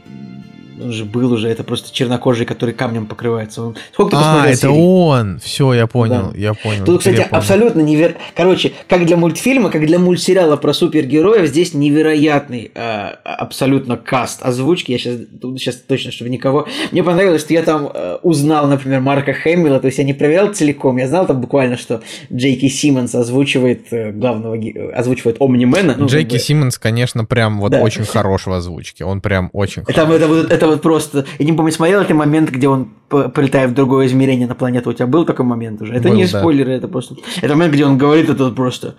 он 0.83 0.93
же 0.93 1.05
был 1.05 1.33
уже, 1.33 1.49
это 1.49 1.65
просто 1.65 1.93
чернокожий, 1.95 2.47
который 2.47 2.75
камнем 2.75 3.07
покрывается. 3.07 3.63
Он... 3.63 3.77
Сколько 3.93 4.13
ты 4.13 4.17
а, 4.19 4.47
это 4.47 4.57
серий? 4.57 4.73
он! 4.75 5.41
Все, 5.43 5.73
я 5.75 5.87
понял, 5.87 6.31
да. 6.33 6.39
я 6.39 6.55
понял. 6.55 6.85
Тут, 6.85 6.99
кстати, 6.99 7.27
абсолютно 7.31 7.81
невероятно. 7.81 8.21
Короче, 8.35 8.73
как 8.89 9.07
для 9.07 9.17
мультфильма, 9.17 9.71
как 9.71 9.87
для 9.87 9.99
мультсериала 9.99 10.57
про 10.57 10.73
супергероев, 10.73 11.47
здесь 11.47 11.75
невероятный 11.75 12.71
э, 12.75 12.81
абсолютно 13.25 13.97
каст 13.97 14.41
озвучки. 14.43 14.93
Я 14.93 14.99
сейчас, 14.99 15.17
сейчас 15.59 15.77
точно, 15.77 16.13
чтобы 16.13 16.31
никого... 16.31 16.67
Мне 16.91 17.03
понравилось, 17.03 17.43
что 17.43 17.55
я 17.55 17.63
там 17.63 17.91
э, 17.93 18.19
узнал, 18.23 18.67
например, 18.67 19.01
Марка 19.01 19.33
Хэмилла, 19.33 19.81
то 19.81 19.87
есть 19.87 19.99
я 19.99 20.05
не 20.05 20.15
проверял 20.15 20.53
целиком, 20.53 20.97
я 20.97 21.09
знал 21.09 21.27
там 21.27 21.41
буквально, 21.41 21.77
что 21.77 22.03
Джейки 22.33 22.69
Симмонс 22.69 23.15
озвучивает 23.15 23.93
э, 23.93 24.13
главного, 24.13 24.59
озвучивает 24.95 25.37
Омнимена. 25.41 25.95
Ну, 25.97 26.07
Джейки 26.07 26.31
как 26.31 26.39
бы... 26.39 26.45
Симмонс, 26.45 26.79
конечно, 26.79 27.25
прям 27.25 27.61
вот 27.61 27.73
да. 27.73 27.81
очень 27.81 28.05
хорош 28.05 28.47
в 28.47 28.53
озвучке, 28.53 29.05
он 29.05 29.21
прям 29.21 29.51
очень 29.53 29.85
хорош. 29.85 29.97
Это, 29.97 30.15
это, 30.15 30.55
это 30.55 30.72
вот 30.73 30.82
просто... 30.82 31.24
Я 31.39 31.47
не 31.47 31.53
помню, 31.53 31.73
смотрел 31.73 32.05
ты 32.05 32.15
момент, 32.15 32.51
где 32.51 32.69
он 32.69 32.90
прилетает 33.09 33.70
в 33.70 33.74
другое 33.74 34.07
измерение 34.07 34.47
на 34.47 34.55
планету? 34.55 34.90
У 34.90 34.93
тебя 34.93 35.07
был 35.07 35.24
такой 35.24 35.44
момент 35.44 35.81
уже? 35.82 35.94
Это 35.94 36.09
Был, 36.09 36.16
не 36.16 36.27
да. 36.27 36.40
спойлеры, 36.40 36.73
это 36.73 36.89
просто... 36.89 37.16
Это 37.40 37.55
момент, 37.55 37.74
где 37.74 37.85
он 37.85 37.99
говорит 37.99 38.28
это 38.28 38.44
вот 38.44 38.55
просто... 38.55 38.97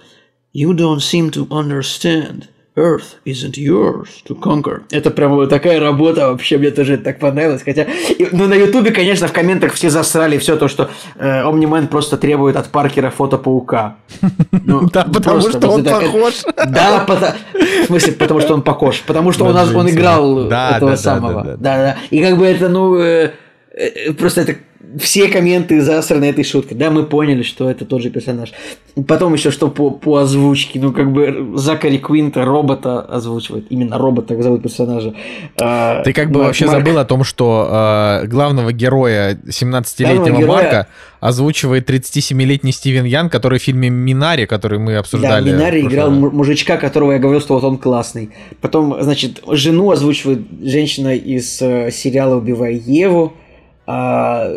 You 0.55 0.71
don't 0.73 0.99
seem 0.99 1.31
to 1.31 1.47
understand. 1.47 2.43
Earth 2.75 3.17
isn't 3.23 3.55
yours 3.55 4.23
to 4.27 4.35
conquer. 4.39 4.81
Это 4.89 5.11
прям 5.11 5.35
вот 5.35 5.49
такая 5.49 5.79
работа, 5.79 6.31
вообще 6.31 6.57
мне 6.57 6.71
тоже 6.71 6.97
так 6.97 7.19
понравилось. 7.19 7.61
Хотя, 7.63 7.85
ну, 8.31 8.47
на 8.47 8.55
Ютубе, 8.55 8.91
конечно, 8.91 9.27
в 9.27 9.31
комментах 9.31 9.73
все 9.73 9.91
засрали 9.91 10.39
все 10.39 10.55
то, 10.55 10.67
что 10.67 10.89
э, 11.15 11.43
Omni-Man 11.43 11.87
просто 11.87 12.17
требует 12.17 12.55
от 12.55 12.69
Паркера 12.69 13.11
фото 13.11 13.37
паука. 13.37 13.97
Ну, 14.65 14.89
да, 14.89 15.03
потому 15.03 15.41
что 15.41 15.67
он 15.69 15.83
похож. 15.83 16.43
Да, 16.67 17.05
в 17.05 17.85
смысле, 17.87 18.13
потому 18.13 18.39
что 18.39 18.53
он 18.53 18.61
похож. 18.61 19.01
Потому 19.05 19.31
что 19.33 19.45
он, 19.45 19.55
он 19.55 19.89
играл 19.89 20.47
этого 20.47 20.95
самого. 20.95 21.43
Да, 21.43 21.77
да. 21.77 21.97
И 22.09 22.23
как 22.23 22.37
бы 22.37 22.45
это, 22.45 22.69
ну, 22.69 22.97
э, 22.97 23.33
э, 23.71 24.13
просто 24.13 24.41
это 24.41 24.55
все 24.99 25.27
комменты 25.27 25.81
засраны 25.81 26.25
этой 26.25 26.43
шуткой. 26.43 26.77
Да, 26.77 26.91
мы 26.91 27.03
поняли, 27.03 27.43
что 27.43 27.69
это 27.69 27.85
тот 27.85 28.01
же 28.01 28.09
персонаж. 28.09 28.51
Потом 29.07 29.33
еще 29.33 29.49
что 29.51 29.69
по, 29.69 29.89
по 29.91 30.17
озвучке. 30.17 30.79
Ну, 30.79 30.91
как 30.91 31.11
бы 31.11 31.53
Закари 31.55 31.97
Квинта 31.97 32.45
робота 32.45 33.01
озвучивает. 33.01 33.65
Именно 33.69 33.97
робот 33.97 34.27
так 34.27 34.43
зовут 34.43 34.63
персонажа. 34.63 35.13
А, 35.59 36.03
Ты 36.03 36.13
как 36.13 36.27
бы 36.27 36.39
Марк, 36.39 36.47
вообще 36.47 36.67
забыл 36.67 36.97
о 36.99 37.05
том, 37.05 37.23
что 37.23 38.21
э, 38.23 38.27
главного 38.27 38.71
героя 38.71 39.35
17-летнего 39.47 40.37
героя... 40.39 40.47
Марка 40.47 40.87
озвучивает 41.19 41.89
37-летний 41.89 42.73
Стивен 42.73 43.05
Ян, 43.05 43.29
который 43.29 43.57
в 43.57 43.63
фильме 43.63 43.89
«Минари», 43.89 44.45
который 44.45 44.77
мы 44.77 44.97
обсуждали. 44.97 45.49
Да, 45.49 45.55
Минари 45.55 45.81
играл 45.81 46.11
мужичка, 46.11 46.75
которого 46.75 47.13
я 47.13 47.19
говорил, 47.19 47.39
что 47.39 47.53
вот 47.53 47.63
он 47.63 47.77
классный. 47.77 48.31
Потом, 48.59 49.01
значит, 49.01 49.41
жену 49.47 49.89
озвучивает 49.91 50.41
женщина 50.61 51.15
из 51.15 51.61
э, 51.61 51.91
сериала 51.91 52.35
«Убивая 52.35 52.73
Еву». 52.73 53.33
А, 53.85 54.49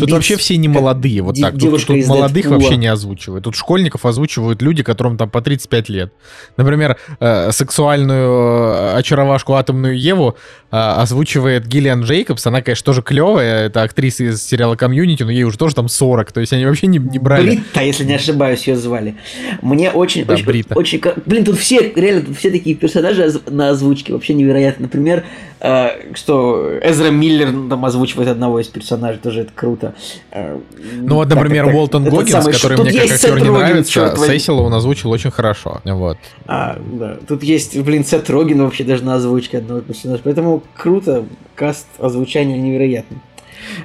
Тут 0.00 0.12
вообще 0.12 0.36
все 0.36 0.56
не 0.56 0.68
молодые, 0.68 1.22
вот 1.22 1.36
так. 1.40 1.58
Тут, 1.58 1.84
тут 1.84 2.06
молодых 2.06 2.34
Дэдпула. 2.34 2.54
вообще 2.54 2.76
не 2.76 2.86
озвучивают. 2.86 3.44
Тут 3.44 3.56
школьников 3.56 4.06
озвучивают 4.06 4.62
люди, 4.62 4.84
которым 4.84 5.16
там 5.16 5.28
по 5.28 5.40
35 5.40 5.88
лет. 5.88 6.12
Например, 6.56 6.96
э, 7.18 7.50
сексуальную 7.50 8.74
э, 8.74 8.94
очаровашку 8.94 9.54
атомную 9.54 9.98
Еву 9.98 10.36
озвучивает 10.70 11.66
Гиллиан 11.66 12.02
Джейкобс. 12.02 12.46
Она, 12.46 12.60
конечно, 12.60 12.84
тоже 12.84 13.02
клевая. 13.02 13.66
Это 13.66 13.82
актриса 13.82 14.24
из 14.24 14.42
сериала 14.42 14.76
Комьюнити, 14.76 15.22
но 15.22 15.30
ей 15.30 15.44
уже 15.44 15.56
тоже 15.56 15.74
там 15.74 15.88
40. 15.88 16.32
То 16.32 16.40
есть 16.40 16.52
они 16.52 16.66
вообще 16.66 16.86
не, 16.86 16.98
не 16.98 17.18
брали. 17.18 17.50
Брита, 17.50 17.82
если 17.82 18.04
не 18.04 18.14
ошибаюсь, 18.14 18.66
ее 18.66 18.76
звали. 18.76 19.16
Мне 19.62 19.90
очень, 19.90 20.24
да, 20.24 20.34
очень, 20.34 20.44
Брита. 20.44 20.74
очень... 20.74 21.00
Блин, 21.24 21.44
тут 21.44 21.58
все, 21.58 21.92
реально, 21.94 22.22
тут 22.22 22.36
все 22.36 22.50
такие 22.50 22.76
персонажи 22.76 23.32
на 23.46 23.70
озвучке. 23.70 24.12
Вообще 24.12 24.34
невероятно. 24.34 24.84
Например, 24.84 25.24
э, 25.60 26.14
что 26.14 26.78
Эзра 26.82 27.10
Миллер 27.10 27.48
там 27.68 27.84
озвучивает 27.84 28.28
одного 28.28 28.60
из 28.60 28.68
персонажей, 28.68 29.20
тоже 29.20 29.42
это 29.42 29.52
круто. 29.54 29.94
Э, 30.30 30.58
ну 31.00 31.14
вот, 31.16 31.28
например, 31.30 31.66
так, 31.66 31.74
Уолтон 31.74 32.02
это, 32.02 32.10
Гоггинс, 32.10 32.30
самый, 32.30 32.52
который 32.52 32.78
мне 32.78 32.92
как 32.92 33.10
актер 33.10 33.40
не 33.40 33.50
нравится, 33.50 34.14
Сесила 34.16 34.60
он 34.60 34.74
озвучил 34.74 35.10
очень 35.10 35.30
хорошо. 35.30 35.80
Вот. 35.84 36.18
А, 36.46 36.78
да. 36.92 37.16
Тут 37.26 37.42
есть, 37.42 37.78
блин, 37.78 38.04
Сет 38.04 38.28
Роген 38.28 38.62
вообще 38.62 38.84
даже 38.84 39.02
на 39.04 39.14
озвучке 39.14 39.58
одного 39.58 39.80
персонажа. 39.80 40.20
Поэтому 40.24 40.57
круто, 40.76 41.24
каст 41.54 41.86
озвучания 41.98 42.56
невероятный. 42.56 43.18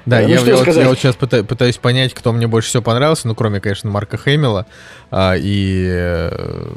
Да, 0.05 0.21
ну, 0.21 0.27
я, 0.27 0.39
я, 0.39 0.55
вот, 0.55 0.67
я 0.67 0.89
вот 0.89 0.97
сейчас 0.97 1.15
пытаюсь, 1.15 1.45
пытаюсь 1.45 1.77
понять, 1.77 2.13
кто 2.13 2.31
мне 2.31 2.47
больше 2.47 2.69
всего 2.69 2.83
понравился, 2.83 3.27
ну, 3.27 3.35
кроме, 3.35 3.59
конечно, 3.59 3.89
Марка 3.89 4.17
Хэмилла 4.17 4.65
а, 5.11 5.35
и 5.37 5.85
э, 5.89 6.67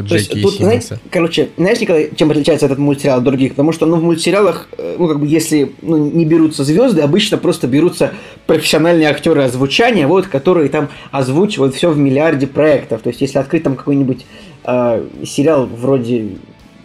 Джеки 0.00 0.42
тут, 0.42 0.54
знаете, 0.54 0.98
Короче, 1.10 1.50
знаешь, 1.56 1.80
Николай, 1.80 2.10
чем 2.14 2.30
отличается 2.30 2.66
этот 2.66 2.78
мультсериал 2.78 3.18
от 3.18 3.24
других? 3.24 3.52
Потому 3.52 3.72
что, 3.72 3.86
ну, 3.86 3.96
в 3.96 4.02
мультсериалах, 4.02 4.68
э, 4.78 4.96
ну, 4.98 5.08
как 5.08 5.20
бы, 5.20 5.26
если 5.26 5.72
ну, 5.82 5.96
не 5.96 6.24
берутся 6.24 6.64
звезды, 6.64 7.02
обычно 7.02 7.38
просто 7.38 7.66
берутся 7.66 8.12
профессиональные 8.46 9.08
актеры 9.08 9.42
озвучания, 9.42 10.06
вот, 10.06 10.26
которые 10.26 10.68
там 10.68 10.88
озвучивают 11.10 11.74
все 11.74 11.90
в 11.90 11.98
миллиарде 11.98 12.46
проектов. 12.46 13.02
То 13.02 13.10
есть, 13.10 13.20
если 13.20 13.38
открыть 13.38 13.64
там 13.64 13.76
какой-нибудь 13.76 14.26
э, 14.64 15.04
сериал 15.24 15.66
вроде, 15.66 16.36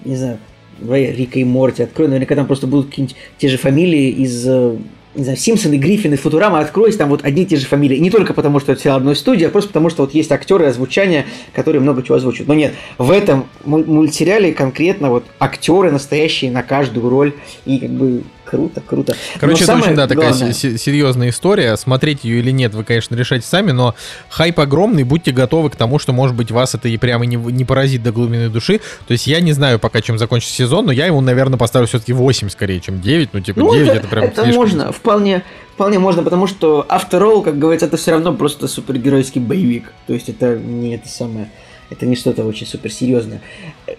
не 0.04 0.16
знаю, 0.16 0.40
Рика 0.82 1.40
и 1.40 1.44
Морти, 1.44 1.84
открой, 1.84 2.08
наверняка 2.08 2.36
там 2.36 2.48
просто 2.48 2.68
будут 2.68 2.90
какие-нибудь 2.90 3.16
те 3.38 3.48
же 3.48 3.58
фамилии 3.58 4.10
из 4.10 4.46
э, 4.48 4.78
не 5.16 5.24
знаю, 5.24 5.38
Симпсоны, 5.38 5.76
Гриффины, 5.76 6.18
Футурама, 6.18 6.60
откройте, 6.60 6.98
там 6.98 7.10
вот 7.10 7.24
одни 7.24 7.44
и 7.44 7.46
те 7.46 7.56
же 7.56 7.66
фамилии. 7.66 7.98
И 7.98 8.02
не 8.02 8.12
только 8.12 8.34
потому, 8.34 8.60
что 8.60 8.74
это 8.74 8.82
все 8.82 8.92
одной 8.92 9.16
студии, 9.16 9.46
а 9.46 9.50
просто 9.50 9.70
потому, 9.70 9.90
что 9.90 10.04
вот 10.04 10.14
есть 10.14 10.32
актеры 10.32 10.66
озвучания, 10.66 11.26
которые 11.54 11.82
много 11.82 12.04
чего 12.04 12.16
озвучивают. 12.16 12.48
Но 12.48 12.54
нет, 12.54 12.74
в 12.98 13.12
этом 13.12 13.46
мультсериале 13.64 14.54
конкретно 14.54 15.10
вот 15.10 15.26
актеры 15.40 15.92
настоящие 15.92 16.52
на 16.52 16.64
каждую 16.64 17.10
роль. 17.10 17.34
И 17.66 17.80
как 17.80 17.92
бы 17.92 18.24
Круто, 18.46 18.82
круто. 18.82 19.16
Короче, 19.40 19.66
но 19.66 19.74
это 19.74 19.84
очень, 19.84 19.96
да, 19.96 20.08
такая 20.08 20.30
главное... 20.30 20.54
серьезная 20.54 21.30
история. 21.30 21.76
Смотреть 21.78 22.24
ее 22.24 22.40
или 22.40 22.52
нет, 22.52 22.74
вы, 22.76 22.84
конечно, 22.84 23.16
решайте 23.16 23.48
сами, 23.48 23.72
но 23.72 23.96
хайп 24.30 24.60
огромный, 24.60 25.04
будьте 25.04 25.32
готовы 25.32 25.72
к 25.72 25.76
тому, 25.76 25.98
что, 25.98 26.14
может 26.14 26.36
быть, 26.36 26.52
вас 26.52 26.76
это 26.76 26.88
и 26.88 26.98
прямо 26.98 27.26
не, 27.26 27.38
не 27.38 27.66
поразит 27.66 28.04
до 28.04 28.12
глубины 28.12 28.50
души. 28.50 28.80
То 29.08 29.12
есть 29.14 29.26
я 29.26 29.42
не 29.42 29.52
знаю 29.54 29.80
пока, 29.80 30.02
чем 30.02 30.20
закончится 30.20 30.56
сезон, 30.56 30.86
но 30.86 30.92
я 30.92 31.08
ему, 31.08 31.22
наверное, 31.22 31.58
поставлю 31.58 31.88
все-таки 31.88 32.14
8 32.14 32.50
скорее, 32.50 32.80
чем 32.80 33.02
9. 33.02 33.30
Ну, 33.34 33.40
типа, 33.40 33.60
ну, 33.60 33.74
9 33.74 33.88
это, 33.88 33.98
это 33.98 34.08
прям 34.08 34.24
Это 34.26 34.44
слишком. 34.44 34.56
можно, 34.56 34.92
вполне, 34.92 35.44
вполне 35.74 35.98
можно, 35.98 36.22
потому 36.22 36.46
что 36.46 36.86
After 36.88 37.22
All, 37.22 37.44
как 37.44 37.58
говорится, 37.58 37.88
это 37.88 37.98
все 37.98 38.12
равно 38.12 38.34
просто 38.34 38.68
супергеройский 38.68 39.42
боевик. 39.42 39.92
То 40.06 40.14
есть 40.14 40.30
это 40.30 40.56
не 40.56 40.96
это 40.96 41.10
самое 41.10 41.50
это 41.90 42.06
не 42.06 42.16
что-то 42.16 42.44
очень 42.46 42.66
суперсерьезное. 42.66 43.42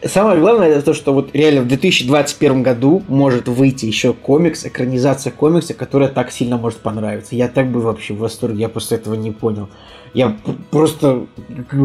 Самое 0.04 0.40
главное 0.40 0.68
это 0.68 0.82
то, 0.82 0.94
что 0.94 1.12
вот 1.12 1.30
реально 1.34 1.62
в 1.62 1.68
2021 1.68 2.62
году 2.62 3.02
может 3.08 3.48
выйти 3.48 3.86
еще 3.86 4.12
комикс, 4.12 4.64
экранизация 4.64 5.30
комикса, 5.30 5.74
которая 5.74 6.08
так 6.08 6.32
сильно 6.32 6.56
может 6.56 6.78
понравиться. 6.78 7.36
Я 7.36 7.48
так 7.48 7.70
бы 7.70 7.80
вообще 7.80 8.14
в 8.14 8.18
восторге, 8.18 8.62
я 8.62 8.68
просто 8.68 8.96
этого 8.96 9.14
не 9.14 9.30
понял. 9.30 9.68
Я 10.14 10.36
просто 10.70 11.26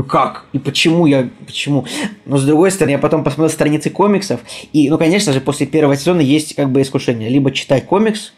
как 0.07 0.45
и 0.53 0.60
почему 0.60 1.06
я 1.06 1.30
почему. 1.45 1.86
Но 2.26 2.38
с 2.38 2.45
другой 2.45 2.72
стороны, 2.72 2.91
я 2.91 2.99
потом 2.99 3.23
посмотрел 3.23 3.53
страницы 3.53 3.90
комиксов 3.90 4.40
и, 4.72 4.90
ну, 4.90 4.98
конечно 4.98 5.34
же, 5.34 5.41
после 5.41 5.68
первого 5.68 5.95
сезона 5.98 6.22
есть 6.22 6.56
как 6.56 6.72
бы 6.72 6.82
искушение 6.82 7.30
либо 7.30 7.52
читать 7.52 7.86
комикс, 7.86 8.32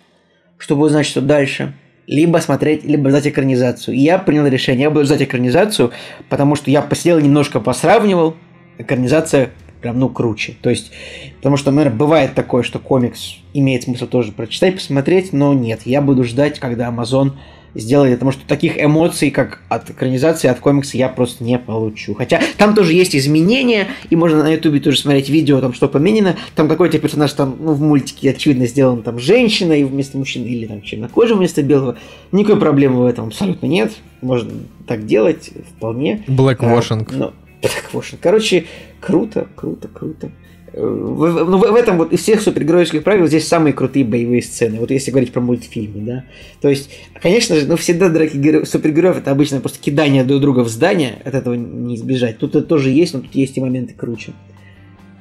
чтобы 0.58 0.86
узнать, 0.86 1.06
что 1.06 1.22
дальше, 1.22 1.76
либо 2.08 2.38
смотреть, 2.40 2.84
либо 2.84 3.10
ждать 3.10 3.28
экранизацию. 3.28 3.96
И 3.96 4.00
я 4.00 4.18
принял 4.18 4.46
решение, 4.48 4.84
я 4.84 4.90
буду 4.90 5.06
ждать 5.06 5.22
экранизацию, 5.22 5.92
потому 6.30 6.56
что 6.56 6.70
я 6.70 6.82
посидел 6.82 7.20
немножко 7.20 7.60
посравнивал, 7.60 8.36
экранизация 8.78 9.52
прям, 9.82 10.00
ну, 10.00 10.10
круче. 10.10 10.56
То 10.62 10.70
есть, 10.70 10.92
потому 11.38 11.58
что, 11.58 11.72
наверное, 11.72 11.98
бывает 11.98 12.34
такое, 12.34 12.64
что 12.64 12.80
комикс 12.80 13.36
имеет 13.54 13.84
смысл 13.84 14.08
тоже 14.08 14.32
прочитать, 14.32 14.76
посмотреть, 14.76 15.34
но 15.34 15.54
нет, 15.54 15.82
я 15.86 16.02
буду 16.02 16.24
ждать, 16.24 16.60
когда 16.60 16.90
Amazon 16.90 17.34
сделали, 17.76 18.14
потому 18.14 18.32
что 18.32 18.46
таких 18.48 18.82
эмоций, 18.82 19.32
как 19.32 19.62
от 19.70 19.90
экранизации, 19.90 20.48
от 20.48 20.60
комикса, 20.60 20.98
я 20.98 21.10
просто 21.10 21.44
не 21.44 21.58
получу. 21.58 22.14
Хотя 22.14 22.42
там 22.58 22.76
тоже 22.76 22.94
есть 22.94 23.16
изменения, 23.16 23.88
и 24.10 24.16
можно 24.16 24.44
на 24.44 24.50
ютубе 24.50 24.80
тоже 24.80 25.00
смотреть 25.00 25.30
видео, 25.30 25.60
там 25.62 25.74
что 25.74 25.88
поменено. 25.88 26.36
Там 26.56 26.68
какой-то 26.68 27.00
персонаж 27.00 27.34
там, 27.34 27.56
ну, 27.60 27.74
в 27.74 27.82
мультике, 27.82 28.32
очевидно, 28.32 28.68
сделан 28.68 29.02
там 29.04 29.20
женщина 29.20 29.74
и 29.74 29.84
вместо 29.84 30.18
мужчины, 30.18 30.46
или 30.46 30.66
там 30.66 30.82
чернокожий 30.82 31.36
вместо 31.36 31.64
белого. 31.64 31.98
Никакой 32.32 32.60
проблемы 32.60 33.02
в 33.02 33.06
этом 33.06 33.28
абсолютно 33.28 33.66
нет. 33.66 33.94
Можно 34.22 34.52
так 34.88 35.06
делать 35.06 35.52
вполне. 35.76 36.24
Blackwashing. 36.28 37.08
А, 37.10 37.14
но, 37.14 37.34
Blackwashing. 37.62 38.18
Короче, 38.22 38.66
круто, 39.00 39.48
круто, 39.56 39.88
круто. 39.88 40.32
В, 40.74 41.46
ну, 41.46 41.58
в, 41.58 41.76
этом 41.76 41.98
вот 41.98 42.12
из 42.14 42.22
всех 42.22 42.42
супергеройских 42.42 43.04
правил 43.04 43.28
здесь 43.28 43.48
самые 43.48 43.74
крутые 43.74 44.04
боевые 44.04 44.42
сцены. 44.42 44.80
Вот 44.80 44.90
если 44.90 45.12
говорить 45.12 45.32
про 45.32 45.40
мультфильмы, 45.40 46.02
да. 46.02 46.24
То 46.62 46.70
есть, 46.70 46.90
конечно 47.22 47.56
же, 47.56 47.68
ну 47.68 47.76
всегда 47.76 48.10
драки 48.10 48.38
геро- 48.38 48.66
супергероев 48.66 49.18
это 49.18 49.32
обычно 49.32 49.60
просто 49.60 49.80
кидание 49.80 50.24
друг 50.24 50.42
друга 50.42 50.62
в 50.62 50.70
здание, 50.70 51.22
от 51.24 51.36
этого 51.36 51.54
не 51.54 51.96
избежать. 51.96 52.40
Тут 52.40 52.56
это 52.56 52.66
тоже 52.66 52.90
есть, 52.90 53.14
но 53.14 53.22
тут 53.22 53.36
есть 53.36 53.56
и 53.58 53.62
моменты 53.62 53.94
круче. 53.94 54.34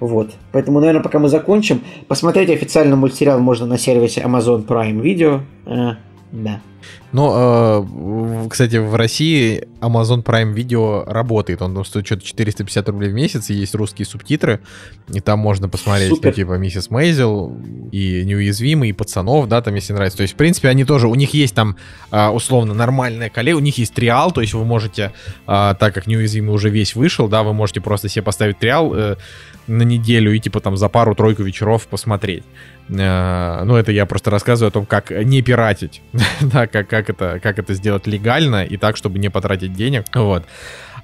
Вот. 0.00 0.32
Поэтому, 0.52 0.80
наверное, 0.80 1.02
пока 1.02 1.18
мы 1.18 1.28
закончим, 1.28 1.82
посмотреть 2.08 2.50
официальный 2.50 2.96
мультсериал 2.96 3.38
можно 3.38 3.66
на 3.66 3.78
сервисе 3.78 4.22
Amazon 4.22 4.66
Prime 4.66 5.00
Video. 5.00 5.42
А, 5.66 5.98
да. 6.32 6.60
Но, 7.12 7.86
э, 8.44 8.48
кстати, 8.48 8.76
в 8.76 8.94
России 8.94 9.68
Amazon 9.80 10.22
Prime 10.22 10.54
Video 10.54 11.04
работает. 11.04 11.60
Он 11.60 11.84
стоит 11.84 12.06
что-то 12.06 12.24
450 12.24 12.88
рублей 12.88 13.10
в 13.10 13.14
месяц, 13.14 13.50
и 13.50 13.54
есть 13.54 13.74
русские 13.74 14.06
субтитры, 14.06 14.60
и 15.12 15.20
там 15.20 15.38
можно 15.38 15.68
посмотреть, 15.68 16.08
Супер. 16.08 16.30
ну, 16.30 16.34
типа, 16.34 16.52
Миссис 16.52 16.90
Мейзел, 16.90 17.56
и 17.90 18.22
Неуязвимый, 18.24 18.90
и 18.90 18.92
Пацанов, 18.92 19.48
да, 19.48 19.60
там, 19.60 19.74
если 19.74 19.92
нравится. 19.92 20.18
То 20.18 20.22
есть, 20.22 20.34
в 20.34 20.36
принципе, 20.36 20.68
они 20.68 20.84
тоже, 20.84 21.08
у 21.08 21.14
них 21.14 21.34
есть 21.34 21.54
там, 21.54 21.76
а, 22.10 22.30
условно, 22.30 22.74
нормальная 22.74 23.28
коллега, 23.28 23.56
у 23.56 23.60
них 23.60 23.76
есть 23.78 23.92
триал, 23.92 24.30
то 24.32 24.40
есть 24.40 24.54
вы 24.54 24.64
можете, 24.64 25.12
а, 25.46 25.74
так 25.74 25.94
как 25.94 26.06
Неуязвимый 26.06 26.54
уже 26.54 26.70
весь 26.70 26.94
вышел, 26.94 27.28
да, 27.28 27.42
вы 27.42 27.52
можете 27.52 27.80
просто 27.80 28.08
себе 28.08 28.22
поставить 28.22 28.58
триал 28.58 28.94
э, 28.94 29.16
на 29.66 29.82
неделю 29.82 30.32
и, 30.32 30.38
типа, 30.38 30.60
там, 30.60 30.76
за 30.76 30.88
пару-тройку 30.88 31.42
вечеров 31.42 31.86
посмотреть. 31.86 32.44
Э, 32.88 33.64
Ну, 33.64 33.76
это 33.76 33.92
я 33.92 34.06
просто 34.06 34.30
рассказываю 34.30 34.68
о 34.68 34.72
том, 34.72 34.86
как 34.86 35.10
не 35.10 35.42
пиратить, 35.42 36.02
да, 36.40 36.66
как, 36.66 36.88
как, 36.88 37.01
это, 37.10 37.40
как 37.42 37.58
это 37.58 37.74
сделать 37.74 38.06
легально 38.06 38.64
и 38.64 38.76
так, 38.76 38.96
чтобы 38.96 39.18
не 39.18 39.30
потратить 39.30 39.74
денег. 39.74 40.04
Вот. 40.14 40.44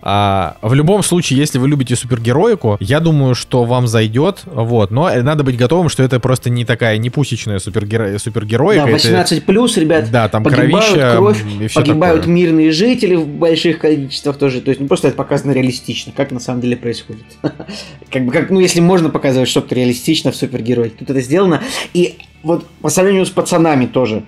А, 0.00 0.56
в 0.62 0.74
любом 0.74 1.02
случае, 1.02 1.40
если 1.40 1.58
вы 1.58 1.68
любите 1.68 1.96
супергероику, 1.96 2.76
я 2.80 3.00
думаю, 3.00 3.34
что 3.34 3.64
вам 3.64 3.88
зайдет, 3.88 4.42
вот, 4.46 4.92
но 4.92 5.10
надо 5.22 5.42
быть 5.42 5.56
готовым, 5.56 5.88
что 5.88 6.04
это 6.04 6.20
просто 6.20 6.50
не 6.50 6.64
такая 6.64 6.98
не 6.98 7.10
пусечная 7.10 7.58
супергеро... 7.58 8.16
супергероика. 8.18 8.82
Да, 8.84 8.88
это- 8.90 8.92
18 8.92 9.44
плюс, 9.44 9.76
ребят. 9.76 10.10
да, 10.10 10.28
там 10.28 10.44
погибают 10.44 10.86
кровища 10.86 11.16
кровь, 11.16 11.44
и 11.60 11.66
все 11.66 11.80
погибают 11.80 12.20
такое. 12.20 12.34
мирные 12.34 12.70
жители 12.70 13.16
в 13.16 13.26
больших 13.26 13.80
количествах 13.80 14.38
тоже. 14.38 14.60
То 14.60 14.70
есть, 14.70 14.80
ну 14.80 14.86
просто 14.86 15.08
это 15.08 15.16
показано 15.16 15.50
реалистично, 15.50 16.12
как 16.16 16.30
на 16.30 16.40
самом 16.40 16.60
деле 16.60 16.76
происходит. 16.76 17.24
Как 18.10 18.24
бы, 18.24 18.32
как, 18.32 18.48
ну, 18.48 18.58
если 18.58 18.80
можно 18.80 19.10
показывать 19.10 19.50
что-то 19.50 19.74
реалистично 19.74 20.32
в 20.32 20.36
супергерое, 20.36 20.88
тут 20.88 21.10
это 21.10 21.20
сделано. 21.20 21.60
И 21.92 22.16
вот 22.42 22.66
по 22.80 22.88
сравнению 22.88 23.26
с 23.26 23.30
пацанами 23.30 23.84
тоже. 23.84 24.22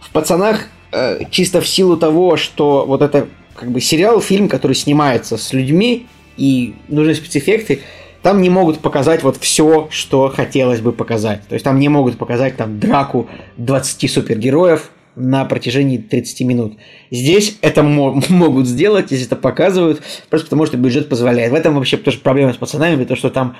В 0.00 0.10
пацанах 0.10 0.68
э, 0.92 1.20
чисто 1.30 1.60
в 1.60 1.68
силу 1.68 1.96
того, 1.96 2.36
что 2.36 2.84
вот 2.86 3.02
это 3.02 3.28
как 3.54 3.70
бы 3.70 3.80
сериал, 3.80 4.20
фильм, 4.20 4.48
который 4.48 4.74
снимается 4.74 5.36
с 5.36 5.52
людьми 5.52 6.06
и 6.36 6.74
нужны 6.88 7.14
спецэффекты, 7.14 7.80
там 8.22 8.40
не 8.40 8.50
могут 8.50 8.80
показать 8.80 9.22
вот 9.22 9.36
все, 9.38 9.88
что 9.90 10.28
хотелось 10.28 10.80
бы 10.80 10.92
показать. 10.92 11.46
То 11.48 11.54
есть 11.54 11.64
там 11.64 11.78
не 11.78 11.88
могут 11.88 12.18
показать 12.18 12.56
там 12.56 12.78
драку 12.78 13.28
20 13.56 14.10
супергероев 14.10 14.90
на 15.16 15.44
протяжении 15.44 15.98
30 15.98 16.40
минут. 16.42 16.78
Здесь 17.10 17.58
это 17.60 17.82
мо- 17.82 18.20
могут 18.28 18.66
сделать, 18.66 19.06
здесь 19.06 19.26
это 19.26 19.36
показывают, 19.36 20.02
просто 20.30 20.46
потому 20.46 20.66
что 20.66 20.76
бюджет 20.76 21.08
позволяет. 21.08 21.52
В 21.52 21.54
этом 21.54 21.74
вообще 21.74 21.96
тоже 21.96 22.18
проблема 22.18 22.52
с 22.52 22.56
пацанами, 22.56 23.02
потому 23.02 23.16
что 23.16 23.30
там, 23.30 23.56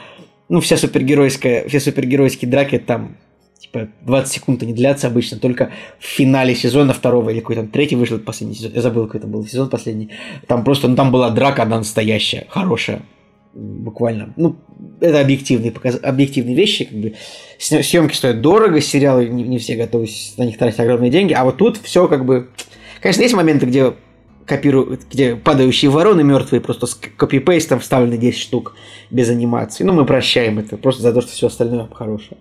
ну, 0.49 0.61
вся 0.61 0.77
супергеройская, 0.77 1.69
все 1.69 1.81
супергеройские 1.81 2.51
драки 2.51 2.79
там 2.79 3.17
типа 3.59 3.89
20 4.03 4.33
секунд 4.33 4.63
они 4.63 4.73
длятся 4.73 5.09
обычно, 5.09 5.39
только 5.39 5.71
в 5.99 6.05
финале 6.05 6.55
сезона 6.55 6.93
второго 6.93 7.31
или 7.31 7.41
какой 7.41 7.57
там 7.57 7.69
третий 7.69 7.97
вышел 7.97 8.19
последний 8.19 8.57
сезон, 8.57 8.73
я 8.75 8.83
забыл, 8.83 9.07
какой 9.07 9.21
это 9.21 9.27
был 9.29 9.45
сезон 9.47 9.69
последний, 9.69 10.11
там 10.47 10.65
просто, 10.65 10.89
ну 10.89 10.97
там 10.97 11.11
была 11.11 11.31
драка, 11.31 11.63
она 11.63 11.79
настоящая, 11.79 12.47
хорошая, 12.49 13.03
буквально. 13.55 14.33
Ну, 14.37 14.57
это 15.01 15.21
объективные, 15.21 15.73
показ... 15.73 15.99
объективные 16.03 16.55
вещи, 16.55 16.85
как 16.85 16.99
бы. 16.99 17.15
Съемки 17.59 18.15
стоят 18.15 18.41
дорого, 18.41 18.81
сериалы 18.81 19.29
не, 19.29 19.43
не 19.43 19.59
все 19.59 19.77
готовы 19.77 20.09
на 20.37 20.45
них 20.45 20.59
тратить 20.59 20.79
огромные 20.81 21.11
деньги, 21.11 21.33
а 21.33 21.45
вот 21.45 21.57
тут 21.57 21.79
все 21.79 22.07
как 22.09 22.25
бы... 22.25 22.49
Конечно, 23.01 23.23
есть 23.23 23.35
моменты, 23.35 23.67
где 23.67 23.95
копируют, 24.49 25.03
где 25.11 25.37
падающие 25.37 25.91
вороны 25.91 26.25
мертвые, 26.25 26.61
просто 26.61 26.87
с 26.87 26.95
копипейстом 26.95 27.81
вставлены 27.81 28.17
10 28.17 28.39
штук 28.39 28.75
без 29.11 29.29
анимации. 29.29 29.85
Ну, 29.85 29.93
мы 29.93 30.07
прощаем 30.07 30.59
это, 30.59 30.77
просто 30.77 31.03
за 31.03 31.13
то, 31.13 31.21
что 31.21 31.31
все 31.31 31.47
остальное 31.49 31.87
хорошее. 31.93 32.39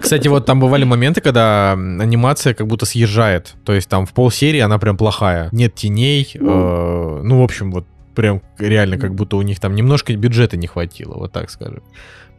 Кстати, 0.00 0.28
вот 0.28 0.46
там 0.46 0.60
бывали 0.60 0.84
моменты, 0.84 1.20
когда 1.20 1.72
анимация 1.72 2.54
как 2.54 2.66
будто 2.68 2.86
съезжает. 2.86 3.54
То 3.64 3.72
есть 3.72 3.88
там 3.88 4.06
в 4.06 4.12
полсерии 4.12 4.60
она 4.60 4.78
прям 4.78 4.96
плохая. 4.96 5.48
Нет 5.52 5.74
теней. 5.74 6.30
Ну. 6.34 6.50
э, 6.50 7.22
ну, 7.22 7.40
в 7.40 7.42
общем, 7.42 7.72
вот 7.72 7.84
прям 8.14 8.42
реально 8.58 8.96
как 8.98 9.14
будто 9.14 9.36
у 9.36 9.42
них 9.42 9.58
там 9.60 9.74
немножко 9.74 10.14
бюджета 10.14 10.56
не 10.56 10.68
хватило, 10.68 11.14
вот 11.14 11.32
так 11.32 11.50
скажем. 11.50 11.82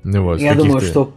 Ну, 0.03 0.23
вот, 0.23 0.39
Я 0.39 0.55
думаю, 0.55 0.81
что 0.81 1.13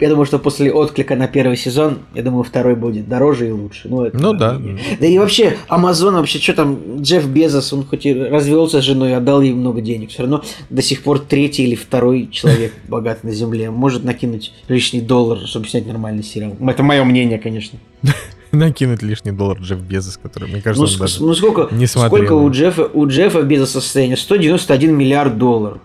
я 0.00 0.08
думаю, 0.08 0.26
что 0.26 0.38
после 0.38 0.72
отклика 0.72 1.16
на 1.16 1.26
первый 1.26 1.56
сезон, 1.56 1.98
я 2.14 2.22
думаю, 2.22 2.44
второй 2.44 2.76
будет 2.76 3.08
дороже 3.08 3.48
и 3.48 3.50
лучше. 3.50 3.88
Ну, 3.88 4.04
это 4.04 4.16
Ну 4.16 4.32
да. 4.32 4.52
мнение. 4.54 4.82
Да 5.00 5.06
и 5.06 5.18
вообще, 5.18 5.56
Amazon 5.68 6.12
вообще, 6.12 6.38
что 6.38 6.54
там, 6.54 7.00
Джефф 7.00 7.26
Безос, 7.26 7.72
он 7.72 7.84
хоть 7.84 8.06
и 8.06 8.14
развелся 8.14 8.80
с 8.80 8.84
женой, 8.84 9.16
отдал 9.16 9.40
ей 9.42 9.52
много 9.52 9.80
денег, 9.80 10.10
все 10.10 10.22
равно 10.22 10.44
до 10.70 10.82
сих 10.82 11.02
пор 11.02 11.18
третий 11.18 11.64
или 11.64 11.74
второй 11.74 12.28
человек 12.30 12.72
богатый 12.88 13.26
на 13.26 13.32
земле 13.32 13.70
может 13.70 14.04
накинуть 14.04 14.52
лишний 14.68 15.00
доллар, 15.00 15.40
чтобы 15.46 15.66
снять 15.66 15.86
нормальный 15.86 16.22
сериал. 16.22 16.56
Это 16.60 16.82
мое 16.82 17.02
мнение, 17.04 17.38
конечно. 17.38 17.78
накинуть 18.52 19.02
лишний 19.02 19.32
доллар 19.32 19.58
Джефф 19.58 19.80
Безос, 19.80 20.16
который, 20.16 20.48
мне 20.48 20.62
кажется, 20.62 20.86
Ну, 20.86 20.92
он 20.92 20.98
даже... 20.98 21.22
ну, 21.22 21.34
сколько, 21.34 21.74
не 21.74 21.86
смотрел. 21.86 22.16
сколько 22.16 22.32
у 22.34 22.50
Джеффа, 22.50 22.88
у 22.92 23.06
Джеффа 23.06 23.42
Безоса 23.42 23.80
состояние? 23.80 24.16
191 24.16 24.96
миллиард 24.96 25.38
долларов. 25.38 25.78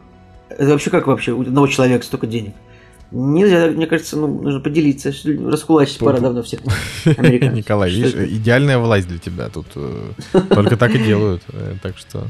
Это 0.50 0.68
вообще 0.68 0.90
как 0.92 1.08
вообще 1.08 1.32
у 1.32 1.42
одного 1.42 1.68
человека 1.68 2.06
столько 2.06 2.28
денег? 2.28 2.54
Нельзя, 3.16 3.68
мне 3.68 3.86
кажется, 3.86 4.18
ну, 4.18 4.28
нужно 4.28 4.60
поделиться. 4.60 5.14
Раскулачить 5.48 6.00
пора 6.00 6.20
давно 6.20 6.42
всех 6.42 6.62
американцев. 7.06 7.56
Николай, 7.58 7.92
видишь, 7.92 8.14
идеальная 8.16 8.80
власть 8.80 9.08
для 9.08 9.20
тебя 9.20 9.50
тут. 9.50 9.68
э, 9.76 10.12
Только 10.50 10.78
так 10.78 10.96
и 10.96 10.98
делают. 10.98 11.44
э, 11.54 11.76
Так 11.84 11.96
что 11.98 12.28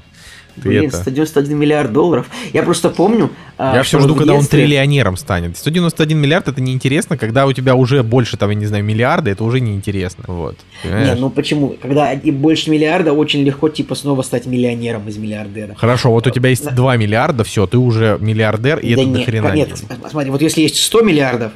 ты 0.62 0.70
Блин, 0.70 0.86
это... 0.88 0.98
191 0.98 1.58
миллиард 1.58 1.92
долларов. 1.94 2.28
Я 2.54 2.64
просто 2.64 2.90
помню... 2.90 3.30
а, 3.58 3.76
Я 3.76 3.84
все 3.84 4.00
жду, 4.00 4.16
когда 4.16 4.34
он 4.34 4.42
детстве- 4.42 4.60
триллионером 4.66 5.18
станет. 5.18 5.58
191 5.58 6.18
миллиард 6.18 6.48
это 6.48 6.62
неинтересно, 6.62 7.18
когда 7.18 7.46
у 7.46 7.54
тебя 7.54 7.76
уже 7.76 8.04
больше, 8.04 8.38
там, 8.38 8.50
я 8.52 8.56
не 8.56 8.66
знаю, 8.66 8.84
миллиарда, 8.84 9.32
это 9.32 9.44
уже 9.44 9.60
неинтересно. 9.60 10.24
Вот. 10.28 10.58
Не, 10.84 10.90
понимаешь? 10.90 11.20
ну 11.20 11.30
почему? 11.30 11.76
Когда 11.82 12.14
и 12.14 12.32
больше 12.32 12.70
миллиарда, 12.70 13.14
очень 13.14 13.44
легко, 13.44 13.70
типа, 13.70 13.96
снова 13.96 14.22
стать 14.22 14.46
миллионером 14.46 15.08
из 15.08 15.18
миллиардера. 15.18 15.76
Хорошо, 15.76 16.12
вот 16.12 16.28
у 16.28 16.30
тебя 16.30 16.50
есть 16.50 16.66
Да. 16.66 16.72
2 16.72 16.98
миллиарда, 16.98 17.44
все, 17.44 17.66
ты 17.68 17.78
уже 17.78 18.18
миллиардер, 18.20 18.80
и 18.80 18.96
Да 18.96 19.02
это 19.02 19.10
нет, 19.10 19.20
дохрена. 19.20 19.52
нет, 19.54 19.68
денег. 19.74 20.10
смотри, 20.10 20.30
вот 20.30 20.42
если 20.42 20.62
есть 20.62 20.78
100 20.84 21.02
миллиардов, 21.02 21.52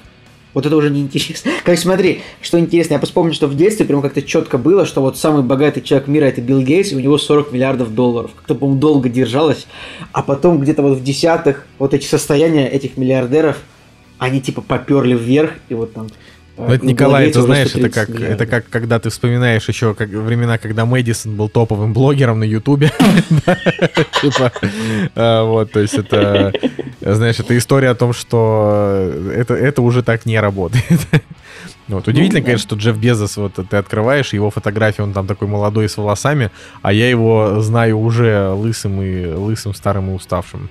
вот 0.57 0.65
это 0.65 0.75
уже 0.75 0.89
неинтересно. 0.89 1.51
Как 1.63 1.77
смотри, 1.77 2.21
что 2.41 2.59
интересно, 2.59 2.95
я 2.95 2.99
помню, 3.13 3.31
что 3.31 3.45
в 3.45 3.55
детстве 3.55 3.85
прям 3.85 4.01
как-то 4.01 4.23
четко 4.23 4.57
было, 4.57 4.87
что 4.87 5.01
вот 5.01 5.15
самый 5.15 5.43
богатый 5.43 5.81
человек 5.81 6.07
мира 6.07 6.25
это 6.25 6.41
Билл 6.41 6.63
Гейтс, 6.63 6.93
и 6.93 6.95
у 6.95 6.99
него 6.99 7.19
40 7.19 7.51
миллиардов 7.51 7.93
долларов. 7.93 8.31
Как-то, 8.35 8.55
по-моему, 8.55 8.81
долго 8.81 9.07
держалось, 9.07 9.67
а 10.13 10.23
потом 10.23 10.59
где-то 10.59 10.81
вот 10.81 10.97
в 10.97 11.03
десятых 11.03 11.67
вот 11.77 11.93
эти 11.93 12.07
состояния 12.07 12.67
этих 12.67 12.97
миллиардеров, 12.97 13.57
они 14.17 14.41
типа 14.41 14.61
поперли 14.61 15.13
вверх, 15.15 15.51
и 15.69 15.75
вот 15.75 15.93
там... 15.93 16.07
э, 16.07 16.09
Ну, 16.57 16.73
это, 16.73 16.85
Николай, 16.87 17.29
уже 17.29 17.43
знаешь, 17.43 17.67
это 17.75 17.87
130 17.89 17.93
как, 17.93 18.09
это 18.09 18.19
миллиардов. 18.19 18.49
как 18.49 18.69
когда 18.69 18.99
ты 18.99 19.11
вспоминаешь 19.11 19.67
еще 19.67 19.93
как 19.93 20.09
времена, 20.09 20.57
когда 20.57 20.87
Мэдисон 20.87 21.35
был 21.35 21.49
топовым 21.49 21.93
блогером 21.93 22.39
на 22.39 22.45
Ютубе. 22.45 22.91
Типа, 24.23 24.51
э, 25.13 25.41
вот, 25.43 25.71
то 25.71 25.79
есть 25.81 25.93
это, 25.93 26.51
знаешь, 27.15 27.39
это 27.39 27.57
история 27.57 27.89
о 27.89 27.95
том, 27.95 28.13
что 28.13 29.11
это, 29.33 29.53
это 29.53 29.81
уже 29.81 30.03
так 30.03 30.25
не 30.25 30.39
работает. 30.39 30.99
Вот. 31.87 32.05
Удивительно, 32.05 32.41
да. 32.41 32.45
конечно, 32.47 32.67
что 32.67 32.75
Джефф 32.75 32.97
Безос, 32.97 33.37
вот 33.37 33.53
ты 33.53 33.77
открываешь 33.77 34.33
его 34.33 34.49
фотографию, 34.49 35.07
он 35.07 35.13
там 35.13 35.25
такой 35.25 35.47
молодой 35.47 35.87
с 35.87 35.95
волосами, 35.95 36.51
а 36.81 36.91
я 36.91 37.09
его 37.09 37.61
знаю 37.61 37.97
уже 37.99 38.49
лысым 38.49 39.01
и 39.01 39.25
лысым, 39.27 39.73
старым 39.73 40.11
и 40.11 40.13
уставшим. 40.13 40.69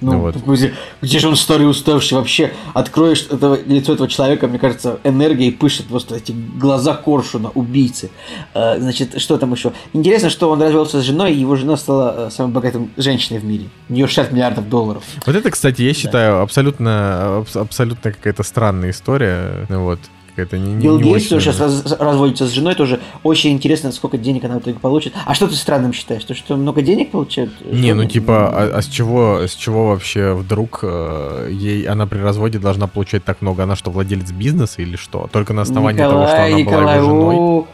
Ну, 0.00 0.18
вот. 0.18 0.36
где, 0.36 0.74
где 1.00 1.18
же 1.18 1.28
он 1.28 1.36
старый 1.36 1.68
уставший 1.68 2.18
вообще? 2.18 2.52
Откроешь 2.74 3.26
этого, 3.30 3.58
лицо 3.66 3.94
этого 3.94 4.08
человека, 4.08 4.46
мне 4.46 4.58
кажется, 4.58 5.00
энергией 5.04 5.52
пышет 5.52 5.86
просто 5.86 6.16
эти 6.16 6.32
глаза 6.32 6.94
коршуна, 6.94 7.50
убийцы. 7.54 8.10
Э, 8.54 8.78
значит, 8.78 9.20
что 9.20 9.38
там 9.38 9.52
еще? 9.52 9.72
Интересно, 9.94 10.28
что 10.28 10.50
он 10.50 10.60
развелся 10.60 11.00
с 11.00 11.04
женой, 11.04 11.32
и 11.32 11.38
его 11.38 11.56
жена 11.56 11.76
стала 11.76 12.26
э, 12.26 12.30
самой 12.30 12.52
богатой 12.52 12.90
женщиной 12.96 13.38
в 13.38 13.44
мире. 13.44 13.68
У 13.88 13.94
нее 13.94 14.06
60 14.06 14.32
миллиардов 14.32 14.68
долларов. 14.68 15.02
Вот 15.24 15.34
это, 15.34 15.50
кстати, 15.50 15.82
я 15.82 15.94
считаю 15.94 16.42
абсолютно, 16.42 17.38
абс- 17.38 17.56
абсолютно 17.56 18.12
какая-то 18.12 18.42
странная 18.42 18.90
история. 18.90 19.66
Вот. 19.68 20.00
Какая-то 20.36 20.58
не, 20.58 20.74
не, 20.74 20.82
Билл 20.82 20.98
не 20.98 21.04
Гейтс 21.04 21.32
очень, 21.32 21.40
сейчас 21.40 21.58
раз- 21.58 21.96
разводится 21.98 22.46
с 22.46 22.50
женой, 22.50 22.74
тоже 22.74 23.00
очень 23.22 23.52
интересно, 23.52 23.90
сколько 23.90 24.18
денег 24.18 24.44
она 24.44 24.56
в 24.56 24.58
итоге 24.58 24.78
получит. 24.78 25.14
А 25.24 25.32
что 25.32 25.48
ты 25.48 25.54
странным 25.54 25.94
считаешь? 25.94 26.24
То, 26.24 26.34
что 26.34 26.58
много 26.58 26.82
денег 26.82 27.10
получает? 27.10 27.50
Не, 27.64 27.94
ну 27.94 28.02
жены? 28.02 28.10
типа, 28.10 28.50
а, 28.52 28.76
а 28.76 28.82
с 28.82 28.86
чего, 28.86 29.46
с 29.46 29.54
чего 29.54 29.88
вообще 29.88 30.34
вдруг 30.34 30.80
э, 30.82 31.48
ей 31.50 31.84
она 31.84 32.06
при 32.06 32.18
разводе 32.18 32.58
должна 32.58 32.86
получать 32.86 33.24
так 33.24 33.40
много? 33.40 33.62
Она 33.62 33.76
что, 33.76 33.90
владелец 33.90 34.30
бизнеса 34.30 34.82
или 34.82 34.96
что? 34.96 35.26
Только 35.32 35.54
на 35.54 35.62
основании 35.62 36.00
того, 36.00 36.26
что 36.26 36.44
она 36.44 36.58
была 36.58 36.96
его 36.96 37.06
женой? 37.06 37.64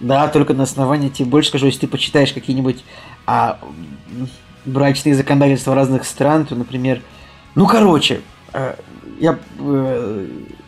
Да, 0.00 0.28
только 0.28 0.52
на 0.52 0.64
основании, 0.64 1.08
тебе 1.08 1.30
больше 1.30 1.48
скажу, 1.48 1.64
если 1.64 1.80
ты 1.80 1.88
почитаешь 1.88 2.34
какие-нибудь 2.34 2.84
а, 3.24 3.58
брачные 4.66 5.14
законодательства 5.14 5.74
разных 5.74 6.04
стран, 6.04 6.44
то, 6.44 6.54
например, 6.54 7.00
ну, 7.54 7.66
короче, 7.66 8.20
э, 8.52 8.74
я 9.18 9.38
э, 9.58 10.26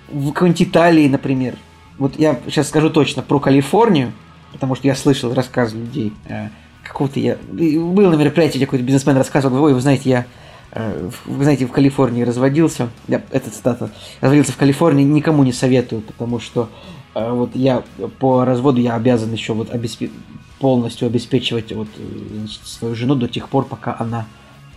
в 0.08 0.32
какой-нибудь 0.32 0.62
Италии, 0.62 1.08
например, 1.08 1.56
вот 1.98 2.18
я 2.18 2.38
сейчас 2.46 2.68
скажу 2.68 2.90
точно 2.90 3.22
про 3.22 3.40
Калифорнию, 3.40 4.12
потому 4.52 4.74
что 4.74 4.86
я 4.86 4.94
слышал 4.94 5.32
рассказы 5.34 5.76
людей. 5.76 6.12
Э, 6.28 6.48
какого-то 6.82 7.18
я... 7.20 7.36
Был 7.36 8.10
на 8.10 8.16
мероприятии, 8.16 8.58
где 8.58 8.66
какой-то 8.66 8.84
бизнесмен 8.84 9.16
рассказывал, 9.16 9.64
ой, 9.64 9.74
вы 9.74 9.80
знаете, 9.80 10.10
я 10.10 10.26
э, 10.72 11.10
вы 11.24 11.42
знаете, 11.42 11.66
в 11.66 11.72
Калифорнии 11.72 12.22
разводился, 12.22 12.88
я, 13.08 13.22
это 13.30 13.50
цитата, 13.50 13.90
разводился 14.20 14.52
в 14.52 14.56
Калифорнии, 14.56 15.04
никому 15.04 15.42
не 15.42 15.52
советую, 15.52 16.02
потому 16.02 16.38
что 16.38 16.68
э, 17.14 17.30
вот 17.30 17.56
я 17.56 17.82
по 18.18 18.44
разводу 18.44 18.80
я 18.80 18.94
обязан 18.94 19.32
еще 19.32 19.54
вот 19.54 19.70
обеспе... 19.70 20.10
полностью 20.58 21.06
обеспечивать 21.06 21.72
вот 21.72 21.88
значит, 22.34 22.60
свою 22.66 22.94
жену 22.94 23.14
до 23.14 23.28
тех 23.28 23.48
пор, 23.48 23.64
пока 23.64 23.96
она 23.98 24.26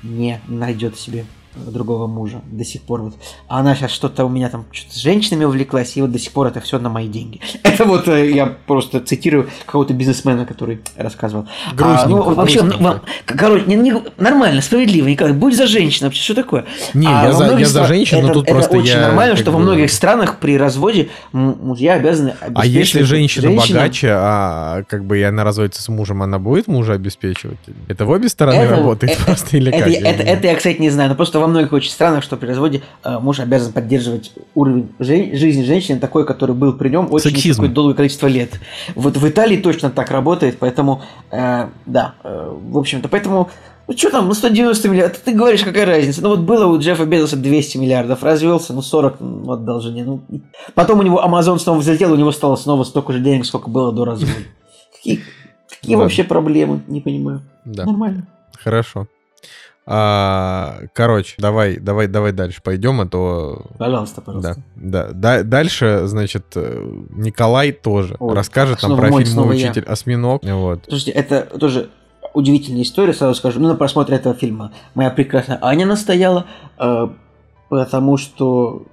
не 0.04 0.40
найдет 0.48 0.98
себе 0.98 1.26
другого 1.68 2.07
мужа 2.07 2.41
до 2.52 2.64
сих 2.65 2.81
пор 2.81 3.02
вот. 3.02 3.14
А 3.48 3.60
она 3.60 3.76
сейчас 3.76 3.91
что-то 3.91 4.26
у 4.26 4.30
меня 4.30 4.49
там 4.49 4.65
что-то 4.72 4.94
с 4.95 4.98
женщинами 5.02 5.45
увлеклась, 5.45 5.95
и 5.98 6.02
вот 6.02 6.11
до 6.11 6.19
сих 6.19 6.31
пор 6.31 6.48
это 6.48 6.60
все 6.61 6.80
на 6.80 6.90
мои 6.90 7.07
деньги. 7.07 7.40
Это 7.64 7.86
вот 7.86 8.07
э, 8.07 8.31
я 8.31 8.45
просто 8.45 8.99
цитирую 8.99 9.49
какого-то 9.65 9.94
бизнесмена, 9.94 10.45
который 10.45 10.81
рассказывал. 10.98 11.48
Грустненько, 11.73 12.03
а, 12.03 12.07
ну, 12.07 12.34
вообще, 12.36 12.60
грустненько. 12.61 12.84
вам, 12.84 13.02
короче, 13.26 13.65
не, 13.68 13.76
не- 13.76 13.94
нормально, 14.18 14.61
справедливо, 14.61 15.07
Николай, 15.07 15.34
будь 15.34 15.56
за 15.56 15.68
женщину 15.68 16.07
вообще, 16.07 16.22
что 16.23 16.36
такое? 16.36 16.65
Не, 16.94 17.07
А 17.07 17.23
я 17.23 17.27
во 17.27 17.34
за- 17.34 17.57
я 17.57 17.65
за 17.65 17.80
стра- 17.81 17.88
женщин, 17.88 18.18
но 18.22 18.26
это- 18.26 18.34
тут 18.34 18.44
это 18.45 18.53
просто 18.53 18.77
очень 18.77 18.88
я 18.90 19.02
нормально, 19.02 19.36
что 19.38 19.52
во 19.52 19.57
бы- 19.57 19.64
многих 19.64 19.91
странах 19.91 20.38
при 20.40 20.57
разводе 20.57 21.10
мужья 21.31 21.94
обязаны 21.94 22.34
А 22.53 22.65
если 22.65 23.02
женщина 23.03 23.49
женщинам- 23.49 23.56
богаче, 23.76 24.10
а 24.11 24.84
как 24.88 25.06
бы 25.06 25.19
и 25.19 25.22
она 25.23 25.44
разводится 25.44 25.81
с 25.81 25.90
мужем, 25.90 26.22
она 26.23 26.40
будет 26.40 26.68
мужа 26.68 26.94
обеспечивать? 26.94 27.57
Это 27.88 28.06
в 28.06 28.10
обе 28.10 28.30
стороны 28.30 28.57
Это- 28.57 28.76
работает 28.76 29.14
э- 29.19 29.23
просто 29.26 29.57
или 29.57 29.72
это, 29.72 29.86
как? 29.86 29.94
это, 29.94 30.23
это 30.23 30.48
я, 30.48 30.56
кстати, 30.56 30.80
не 30.80 30.90
знаю, 30.90 31.10
но 31.10 31.15
просто 31.15 31.40
во 31.40 31.48
многих 31.50 31.74
очень 31.74 31.92
странах, 31.92 32.24
что 32.24 32.38
при 32.38 32.48
разводе 32.48 32.82
э, 33.04 33.20
муж 33.20 33.40
обязан 33.40 33.74
поддерживать 33.74 34.32
уровень 34.56 34.90
жен- 35.00 35.36
жизни 35.36 35.64
женщины 35.64 36.00
такой, 36.00 36.26
который 36.26 36.56
был 36.56 36.74
при 36.74 36.90
нем 36.90 37.08
очень 37.12 37.32
Сексизм. 37.32 37.62
такое 37.62 37.74
долгое 37.76 37.94
количество 37.96 38.28
лет. 38.28 38.60
Вот 38.96 39.18
в 39.18 39.28
Италии 39.28 39.58
точно 39.58 39.90
так 39.90 40.12
работает, 40.12 40.58
поэтому, 40.60 41.02
э, 41.32 41.68
да, 41.86 42.16
э, 42.24 42.54
в 42.70 42.78
общем-то, 42.78 43.10
поэтому, 43.10 43.50
ну 43.88 43.98
что 43.98 44.10
там, 44.12 44.28
ну 44.28 44.34
190 44.34 44.88
миллиардов, 44.90 45.20
ты 45.20 45.34
говоришь, 45.34 45.64
какая 45.64 45.86
разница? 45.86 46.22
Ну 46.22 46.30
вот 46.30 46.40
было 46.42 46.68
у 46.68 46.80
Джеффа 46.80 47.06
Безоса 47.06 47.36
200 47.38 47.78
миллиардов, 47.78 48.24
развелся, 48.24 48.74
ну 48.74 48.82
40 48.82 49.20
ну, 49.20 49.52
отдал 49.52 49.82
жене, 49.82 50.04
ну, 50.04 50.22
потом 50.76 51.00
у 51.00 51.04
него 51.04 51.22
Amazon 51.26 51.58
снова 51.60 51.80
взлетел, 51.80 52.14
у 52.14 52.16
него 52.16 52.32
стало 52.32 52.56
снова 52.56 52.84
столько 52.84 53.14
же 53.14 53.20
денег, 53.20 53.46
сколько 53.46 53.70
было 53.70 53.92
до 53.92 54.06
развода. 54.06 54.32
Какие, 54.96 55.20
какие 55.70 55.96
вообще 55.96 56.24
проблемы? 56.26 56.82
Не 56.88 57.00
понимаю. 57.02 57.42
Да, 57.66 57.86
Нормально. 57.86 58.28
хорошо. 58.62 59.08
А, 59.91 60.82
короче, 60.94 61.34
давай, 61.40 61.78
давай, 61.78 62.07
давай 62.07 62.32
дальше 62.32 62.61
пойдем, 62.64 63.02
а 63.02 63.07
то 63.07 63.66
Пожалуйста, 63.80 64.22
Да, 64.22 64.22
пожалуйста. 64.22 64.64
да. 64.76 65.10
Да- 65.11 65.41
Дальше, 65.44 66.02
значит, 66.06 66.45
э, 66.56 66.88
Николай 67.10 67.72
тоже 67.72 68.16
Ой, 68.20 68.36
расскажет 68.36 68.80
нам 68.84 68.90
снова 68.91 69.02
про 69.02 69.10
мой, 69.10 69.24
фильм 69.26 69.52
я. 69.52 69.70
«Учитель 69.72 69.84
Осьминог». 69.86 70.44
Вот. 70.44 70.82
Слушайте, 70.88 71.11
это 71.14 71.41
тоже 71.57 71.90
удивительная 72.36 72.84
история, 72.84 73.14
сразу 73.14 73.34
скажу. 73.34 73.60
Ну, 73.60 73.68
на 73.68 73.74
просмотре 73.74 74.16
этого 74.18 74.36
фильма 74.36 74.74
моя 74.94 75.10
прекрасная 75.10 75.57
Аня 75.60 75.88
настояла, 75.88 76.45
э, 76.78 77.07
потому 77.70 78.18
что 78.18 78.84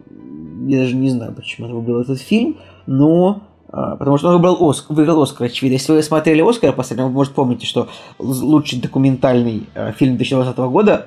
я 0.66 0.78
даже 0.78 0.94
не 0.97 1.10
знаю, 1.10 1.35
почему 1.35 1.66
она 1.66 1.74
выбрала 1.77 2.01
этот 2.01 2.18
фильм, 2.23 2.56
но 2.86 3.43
потому 3.70 4.18
что 4.18 4.28
он 4.28 4.34
выбрал 4.34 4.56
Оск, 4.68 4.90
выиграл 4.90 5.22
Оскар, 5.22 5.47
очевидно. 5.47 5.74
Если 5.74 5.93
вы 5.93 6.02
смотрели 6.02 6.40
Оскар 6.40 6.72
последнего, 6.72 7.06
вы, 7.06 7.12
может, 7.12 7.32
помните, 7.34 7.66
что 7.66 7.88
лучший 8.18 8.80
документальный 8.80 9.68
э, 9.74 9.93
фильм 9.98 10.16
2020 10.16 10.56
года 10.59 11.06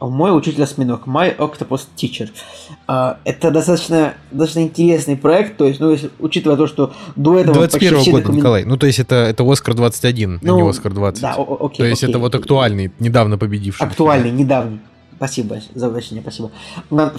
мой 0.00 0.36
учитель 0.36 0.62
осьминог, 0.62 1.06
My 1.06 1.34
Octopus 1.36 1.82
Teacher. 1.96 2.28
А, 2.86 3.18
Это 3.24 3.50
достаточно, 3.50 4.14
достаточно 4.30 4.60
интересный 4.60 5.16
проект, 5.16 5.56
то 5.56 5.66
есть, 5.66 5.80
ну, 5.80 5.90
если, 5.90 6.10
учитывая 6.18 6.56
то, 6.56 6.66
что 6.66 6.92
до 7.16 7.38
этого 7.38 7.54
почти 7.62 7.88
21 7.88 7.98
все 8.00 8.10
года, 8.10 8.24
докумен- 8.24 8.36
Николай. 8.36 8.64
Ну, 8.64 8.76
то 8.76 8.86
есть 8.86 8.98
это, 8.98 9.14
это 9.14 9.50
«Оскар 9.50 9.74
21», 9.74 10.38
а 10.42 10.44
не 10.44 10.50
Ну, 10.50 10.68
«Оскар 10.68 10.92
20». 10.92 11.20
Да, 11.20 11.34
о- 11.36 11.66
окей, 11.66 11.78
то 11.78 11.84
есть 11.84 12.02
окей. 12.02 12.12
это 12.12 12.18
вот 12.18 12.34
актуальный, 12.34 12.92
недавно 12.98 13.38
победивший. 13.38 13.86
Актуальный, 13.86 14.30
недавний. 14.30 14.80
Спасибо 15.16 15.60
за 15.74 15.88
уточнение, 15.88 16.22
спасибо. 16.22 16.50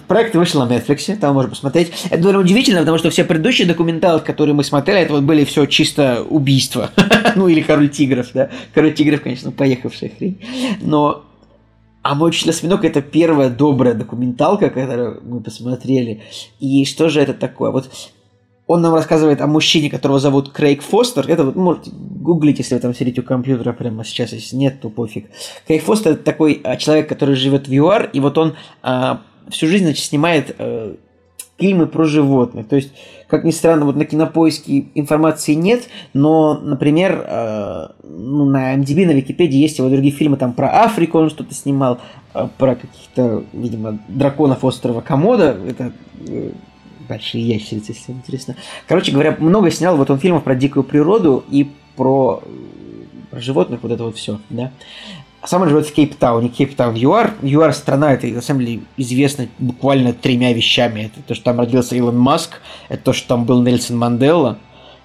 Проект 0.08 0.36
вышел 0.36 0.66
на 0.66 0.72
Netflix, 0.72 1.16
там 1.18 1.34
можно 1.34 1.50
посмотреть. 1.50 1.92
Это 2.06 2.18
довольно 2.18 2.40
удивительно, 2.40 2.80
потому 2.80 2.98
что 2.98 3.10
все 3.10 3.24
предыдущие 3.24 3.68
документалы, 3.68 4.20
которые 4.20 4.56
мы 4.56 4.64
смотрели, 4.64 5.02
это 5.02 5.14
вот 5.14 5.24
были 5.24 5.46
все 5.46 5.66
чисто 5.66 6.24
убийства. 6.24 6.92
ну 7.36 7.48
или 7.48 7.62
Король 7.62 7.90
Тигров, 7.90 8.28
да. 8.34 8.50
Король 8.74 8.94
Тигров, 8.94 9.22
конечно, 9.22 9.52
поехавшая 9.52 10.12
хрень. 10.18 10.40
Но 10.82 11.26
а 12.06 12.14
мой 12.14 12.30
учитель 12.30 12.52
осьминог 12.52 12.86
это 12.86 13.02
первая 13.02 13.50
добрая 13.50 13.96
документалка, 13.96 14.70
которую 14.70 15.22
мы 15.24 15.42
посмотрели. 15.42 16.22
И 16.60 16.86
что 16.86 17.10
же 17.10 17.20
это 17.20 17.34
такое? 17.34 17.72
Вот 17.72 17.90
он 18.68 18.82
нам 18.82 18.94
рассказывает 18.94 19.42
о 19.42 19.48
мужчине, 19.48 19.90
которого 19.90 20.20
зовут 20.20 20.52
Крейг 20.52 20.82
Фостер. 20.82 21.26
Это 21.30 21.44
вот 21.44 21.56
можете 21.56 21.92
гуглить, 21.92 22.58
если 22.58 22.76
вы 22.76 22.82
там 22.82 22.96
сидите 22.96 23.22
у 23.22 23.24
компьютера 23.24 23.74
прямо 23.74 24.04
сейчас. 24.04 24.34
Если 24.34 24.56
нет, 24.56 24.82
то 24.82 24.90
пофиг. 24.90 25.30
Крейг 25.68 25.84
Фостер 25.84 26.14
это 26.14 26.24
такой 26.24 26.62
а, 26.64 26.76
человек, 26.78 27.08
который 27.08 27.36
живет 27.36 27.68
в 27.68 27.72
ЮАР, 27.72 28.10
и 28.12 28.20
вот 28.20 28.38
он 28.38 28.56
а, 28.82 29.22
всю 29.50 29.68
жизнь 29.68 29.86
значит, 29.86 30.04
снимает 30.04 30.56
э, 30.58 30.96
фильмы 31.58 31.88
про 31.88 32.06
животных. 32.06 32.68
То 32.68 32.76
есть, 32.76 32.92
как 33.28 33.44
ни 33.44 33.52
странно, 33.52 33.86
вот 33.86 33.96
на 33.96 34.06
кинопоиске 34.06 34.88
информации 34.96 35.54
нет, 35.54 35.88
но, 36.14 36.56
например, 36.56 37.24
э, 37.28 37.88
ну, 38.04 38.46
на 38.46 38.76
MDB, 38.76 39.06
на 39.06 39.12
Википедии 39.12 39.58
есть 39.58 39.78
его 39.78 39.90
другие 39.90 40.14
фильмы, 40.14 40.38
там 40.38 40.54
про 40.54 40.84
Африку 40.84 41.20
он 41.20 41.30
что-то 41.30 41.54
снимал, 41.54 42.00
э, 42.34 42.48
про 42.58 42.76
каких-то, 42.76 43.44
видимо, 43.54 44.00
драконов 44.08 44.64
острова 44.64 45.02
Комода. 45.02 45.58
Это 45.68 45.94
э, 46.28 46.52
большие 47.08 47.48
ящерицы, 47.48 47.94
если 47.94 48.12
интересно. 48.12 48.56
Короче 48.88 49.12
говоря, 49.12 49.36
много 49.40 49.72
снял 49.72 49.98
вот 49.98 50.10
он 50.10 50.20
фильмов 50.20 50.44
про 50.44 50.56
дикую 50.56 50.84
природу 50.84 51.44
и 51.50 51.70
про, 51.96 52.42
э, 52.44 52.50
про 53.32 53.40
животных, 53.40 53.82
вот 53.84 53.92
это 53.92 54.04
вот 54.04 54.18
все, 54.18 54.40
да. 54.50 54.72
Сам 55.46 55.62
он 55.62 55.70
живет 55.70 55.86
в 55.86 55.94
Кейптауне, 55.94 56.50
Кейптаун 56.50 56.96
ЮАР. 56.96 57.36
ЮАР 57.44 57.74
страна, 57.74 58.14
это 58.14 58.26
на 58.28 58.42
самом 58.42 58.66
деле 58.66 58.80
известна 58.98 59.48
буквально 59.60 60.14
тремя 60.14 60.52
вещами. 60.54 61.02
Это 61.02 61.22
то, 61.26 61.36
что 61.36 61.44
там 61.44 61.60
родился 61.60 61.96
Илон 61.96 62.18
Маск, 62.18 62.62
это 62.90 63.04
то, 63.04 63.14
что 63.14 63.28
там 63.28 63.46
был 63.46 63.62
Нельсон 63.62 63.98
Мандела, 63.98 64.58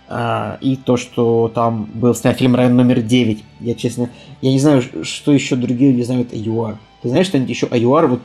а, 0.09 0.59
и 0.61 0.77
то, 0.77 0.97
что 0.97 1.53
там 1.55 1.85
был 1.93 2.15
снят 2.15 2.39
фильм 2.39 2.55
«Район 2.57 2.75
номер 2.75 2.99
9». 2.99 3.39
Я, 3.61 3.75
честно, 3.75 4.09
я 4.41 4.51
не 4.51 4.59
знаю, 4.59 4.83
что 5.03 5.33
еще 5.33 5.57
другие 5.57 5.93
люди 5.93 6.03
знают 6.03 6.33
о 6.33 6.37
ЮАР. 6.37 6.79
Ты 7.03 7.09
знаешь 7.09 7.27
что-нибудь 7.27 7.51
еще 7.51 7.67
о 7.67 7.77
ЮАР, 7.77 8.07
вот, 8.07 8.21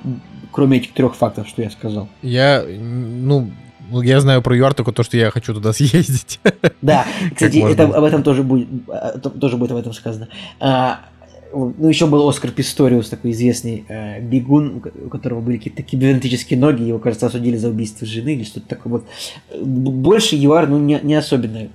кроме 0.51 0.77
этих 0.77 0.93
трех 0.93 1.15
фактов, 1.15 1.47
что 1.47 1.61
я 1.61 1.69
сказал? 1.69 2.07
Я, 2.21 2.63
ну, 2.65 3.49
я 3.91 4.19
знаю 4.21 4.41
про 4.41 4.55
ЮАР 4.55 4.73
только 4.73 4.91
то, 4.91 5.03
что 5.03 5.17
я 5.17 5.31
хочу 5.31 5.53
туда 5.53 5.73
съездить. 5.73 6.39
Да, 6.81 7.05
кстати, 7.33 7.57
это, 7.57 7.83
об 7.85 8.03
этом 8.03 8.23
тоже 8.23 8.43
будет, 8.43 8.67
то- 9.21 9.29
тоже 9.29 9.57
будет 9.57 9.71
об 9.71 9.77
этом 9.77 9.93
сказано. 9.93 10.27
А, 10.59 10.99
ну, 11.53 11.87
еще 11.87 12.05
был 12.07 12.27
Оскар 12.27 12.51
Писториус, 12.51 13.09
такой 13.09 13.31
известный 13.31 13.85
э, 13.87 14.19
бегун, 14.21 14.77
у 14.77 14.79
ко- 14.81 14.91
у 15.05 15.09
которого 15.09 15.39
были 15.41 15.57
какие-то 15.57 15.83
кибернетические 15.83 16.59
ноги, 16.59 16.83
его, 16.83 16.99
кажется, 16.99 17.27
осудили 17.27 17.55
за 17.57 17.69
убийство 17.69 18.05
жены 18.05 18.33
или 18.35 18.43
что-то 18.43 18.67
такое. 18.67 18.91
Вот. 18.93 19.05
Больше 19.63 20.35
ЮАР, 20.35 20.67
ну, 20.67 20.79
не, 20.79 20.99
не 21.01 21.15
особенно 21.15 21.69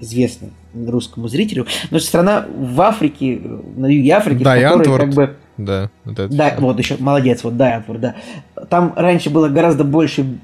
известно 0.00 0.48
русскому 0.74 1.28
зрителю, 1.28 1.66
но 1.90 1.98
страна 1.98 2.46
в 2.54 2.80
Африке, 2.80 3.40
э, 3.42 3.60
на 3.76 3.86
юге 3.86 4.12
Африки, 4.12 4.42
Да, 4.42 4.56
в 4.56 4.78
которой 4.78 5.06
как 5.06 5.14
бы... 5.14 5.36
Да, 5.56 5.90
вот 6.04 6.18
это 6.18 6.34
Да, 6.34 6.54
вот 6.58 6.78
еще, 6.78 6.96
молодец, 6.98 7.42
вот 7.42 7.56
да, 7.56 7.82
да. 7.88 8.14
Там 8.68 8.92
раньше 8.96 9.30
было 9.30 9.48
гораздо 9.48 9.84
больше 9.84 10.38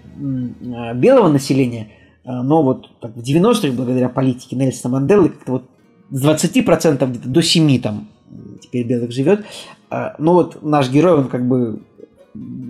а, 0.74 0.94
белого 0.94 1.28
населения, 1.28 1.88
а, 2.24 2.42
но 2.42 2.62
вот 2.62 2.98
так, 3.00 3.14
в 3.14 3.20
90-х, 3.20 3.72
благодаря 3.72 4.08
политике 4.08 4.56
Нельсона 4.56 4.98
Манделы, 4.98 5.28
как-то 5.28 5.52
вот 5.52 5.70
с 6.10 6.24
20% 6.24 7.06
где-то 7.10 7.28
до 7.28 7.42
7 7.42 7.80
там 7.80 8.08
теперь 8.60 8.86
белых 8.86 9.12
живет. 9.12 9.44
А, 9.90 10.14
Но 10.18 10.34
вот 10.34 10.62
наш 10.62 10.90
герой, 10.90 11.14
он 11.14 11.28
как 11.28 11.46
бы 11.46 11.80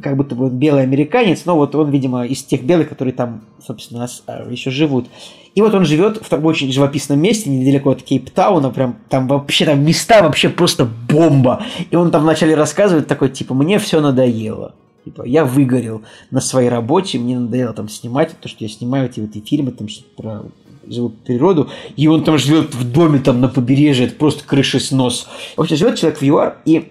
как 0.03 0.17
будто 0.17 0.35
бы 0.35 0.51
белый 0.51 0.83
американец, 0.83 1.47
но 1.47 1.57
вот 1.57 1.75
он, 1.75 1.91
видимо, 1.91 2.27
из 2.27 2.43
тех 2.43 2.63
белых, 2.65 2.91
которые 2.91 3.15
там, 3.15 3.43
собственно, 3.67 4.07
еще 4.51 4.71
живут. 4.71 5.07
И 5.55 5.61
вот 5.63 5.75
он 5.75 5.85
живет 5.85 6.19
в 6.19 6.29
таком 6.29 6.47
очень 6.47 6.71
живописном 6.71 7.21
месте, 7.21 7.49
недалеко 7.49 7.91
от 7.91 8.03
Кейптауна, 8.03 8.71
прям 8.71 8.97
там 9.09 9.27
вообще 9.29 9.65
там 9.65 9.85
места 9.85 10.23
вообще 10.23 10.49
просто 10.49 10.87
бомба. 11.09 11.65
И 11.91 11.97
он 11.97 12.11
там 12.11 12.23
вначале 12.23 12.55
рассказывает 12.55 13.07
такой, 13.07 13.31
типа, 13.31 13.55
мне 13.55 13.79
все 13.79 14.01
надоело. 14.01 14.75
Типа, 15.05 15.23
я 15.23 15.45
выгорел 15.45 16.03
на 16.31 16.41
своей 16.41 16.69
работе, 16.69 17.19
мне 17.19 17.39
надоело 17.39 17.73
там 17.73 17.89
снимать, 17.89 18.35
то, 18.41 18.49
что 18.49 18.65
я 18.65 18.69
снимаю 18.69 19.07
эти 19.07 19.21
вот 19.21 19.37
и 19.37 19.41
фильмы, 19.41 19.71
там 19.71 19.89
что-то 19.89 20.09
про 20.17 20.43
живую 20.87 21.13
природу, 21.13 21.71
и 21.97 22.07
он 22.09 22.25
там 22.25 22.37
живет 22.37 22.75
в 22.75 22.91
доме 22.91 23.19
там 23.19 23.41
на 23.41 23.49
побережье, 23.49 24.07
это 24.07 24.17
просто 24.17 24.45
крыши 24.45 24.81
снос. 24.81 25.27
В 25.57 25.61
общем, 25.61 25.77
живет 25.77 25.99
человек 25.99 26.21
в 26.21 26.23
ЮАР, 26.23 26.59
и 26.65 26.91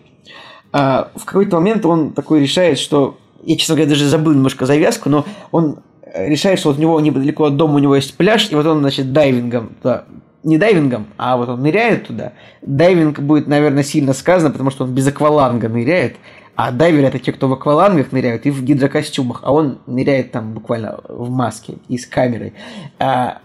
а, 0.74 1.12
в 1.16 1.24
какой-то 1.24 1.58
момент 1.58 1.86
он 1.86 2.12
такой 2.12 2.42
решает, 2.42 2.80
что 2.80 3.18
я, 3.44 3.56
честно 3.56 3.76
говоря, 3.76 3.90
даже 3.90 4.08
забыл 4.08 4.34
немножко 4.34 4.66
завязку, 4.66 5.10
но 5.10 5.26
он 5.52 5.78
э, 6.02 6.30
решает, 6.30 6.60
что 6.60 6.70
вот 6.70 6.78
у 6.78 6.82
него 6.82 7.00
недалеко 7.00 7.46
от 7.46 7.58
дома 7.58 7.76
у 7.76 7.80
него 7.80 7.96
есть 7.96 8.16
пляж, 8.18 8.52
и 8.52 8.56
вот 8.56 8.66
он, 8.66 8.80
значит, 8.80 9.14
дайвингом 9.14 9.70
туда 9.82 10.06
не 10.44 10.58
дайвингом, 10.58 11.08
а 11.18 11.38
вот 11.38 11.50
он 11.50 11.62
ныряет 11.62 12.08
туда. 12.08 12.34
Дайвинг 12.62 13.20
будет, 13.20 13.48
наверное, 13.48 13.84
сильно 13.84 14.14
сказано, 14.14 14.52
потому 14.52 14.72
что 14.72 14.84
он 14.84 14.94
без 14.94 15.08
акваланга 15.08 15.70
ныряет. 15.70 16.18
А 16.56 16.72
дайверы 16.72 17.08
это 17.08 17.18
те, 17.18 17.32
кто 17.32 17.48
в 17.48 17.54
аквалангах 17.54 18.12
ныряют 18.12 18.46
и 18.46 18.52
в 18.52 18.64
гидрокостюмах, 18.64 19.40
а 19.44 19.52
он 19.54 19.80
ныряет 19.88 20.32
там 20.32 20.54
буквально 20.54 21.00
в 21.08 21.30
маске 21.32 21.76
и 21.88 21.98
с 21.98 22.06
камерой. 22.06 22.54
А, 23.00 23.40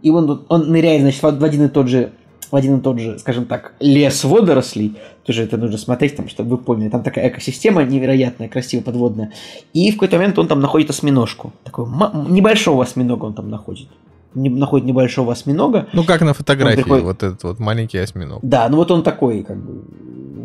и 0.00 0.10
он, 0.10 0.46
он 0.48 0.70
ныряет, 0.70 1.02
значит, 1.02 1.22
в 1.22 1.44
один 1.44 1.66
и 1.66 1.68
тот 1.68 1.88
же 1.88 2.12
в 2.50 2.56
один 2.56 2.78
и 2.78 2.80
тот 2.80 2.98
же, 2.98 3.18
скажем 3.18 3.46
так, 3.46 3.72
лес 3.80 4.24
водорослей, 4.24 4.96
тоже 5.24 5.42
это 5.42 5.56
нужно 5.56 5.78
смотреть, 5.78 6.16
там, 6.16 6.28
чтобы 6.28 6.50
вы 6.50 6.58
поняли, 6.58 6.88
там 6.88 7.02
такая 7.02 7.28
экосистема 7.28 7.84
невероятная, 7.84 8.48
красиво 8.48 8.82
подводная, 8.82 9.32
и 9.72 9.90
в 9.90 9.94
какой-то 9.94 10.16
момент 10.16 10.38
он 10.38 10.48
там 10.48 10.60
находит 10.60 10.90
осьминожку, 10.90 11.52
такой 11.64 11.86
небольшого 12.28 12.82
осьминога 12.82 13.24
он 13.24 13.34
там 13.34 13.50
находит, 13.50 13.88
не, 14.34 14.48
находит 14.48 14.86
небольшого 14.86 15.32
осьминога. 15.32 15.88
Ну, 15.92 16.04
как 16.04 16.22
на 16.22 16.34
фотографии, 16.34 16.82
приходит... 16.82 17.04
вот 17.04 17.22
этот 17.22 17.42
вот 17.42 17.58
маленький 17.58 17.98
осьминог. 17.98 18.40
Да, 18.42 18.68
ну 18.68 18.76
вот 18.76 18.90
он 18.90 19.02
такой, 19.02 19.42
как 19.42 19.56
бы, 19.56 19.82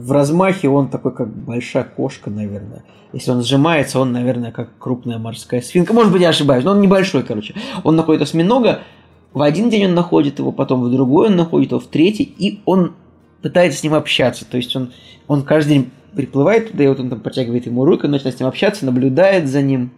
в 0.06 0.12
размахе 0.12 0.70
он 0.70 0.90
такой, 0.90 1.14
как 1.14 1.28
большая 1.28 1.84
кошка, 1.84 2.30
наверное. 2.30 2.84
Если 3.14 3.32
он 3.32 3.44
сжимается, 3.44 4.00
он, 4.00 4.12
наверное, 4.12 4.52
как 4.52 4.78
крупная 4.78 5.18
морская 5.18 5.62
свинка. 5.62 5.94
Может 5.94 6.12
быть, 6.12 6.22
я 6.22 6.30
ошибаюсь, 6.30 6.66
но 6.66 6.72
он 6.72 6.82
небольшой, 6.82 7.24
короче. 7.24 7.56
Он 7.84 7.96
находит 7.96 8.22
осьминога, 8.22 8.82
в 9.36 9.42
один 9.42 9.70
день 9.70 9.88
он 9.88 9.94
находит 9.94 10.40
его, 10.40 10.54
потом 10.54 10.82
в 10.82 10.90
другой 10.90 11.28
он 11.28 11.36
находит 11.36 11.72
его, 11.72 11.82
в 11.82 11.88
третий, 11.88 12.24
и 12.24 12.62
он 12.64 12.94
пытается 13.42 13.78
с 13.78 13.84
ним 13.84 13.94
общаться. 13.94 14.46
То 14.50 14.56
есть 14.56 14.74
он, 14.78 14.94
он 15.28 15.44
каждый 15.44 15.74
день 15.74 15.92
приплывает 16.16 16.72
туда, 16.72 16.86
и 16.86 16.88
вот 16.88 17.02
он 17.02 17.10
там 17.10 17.20
протягивает 17.20 17.66
ему 17.66 17.84
руку, 17.84 18.08
начинает 18.08 18.38
с 18.38 18.40
ним 18.40 18.48
общаться, 18.48 18.86
наблюдает 18.86 19.50
за 19.50 19.62
ним. 19.62 19.92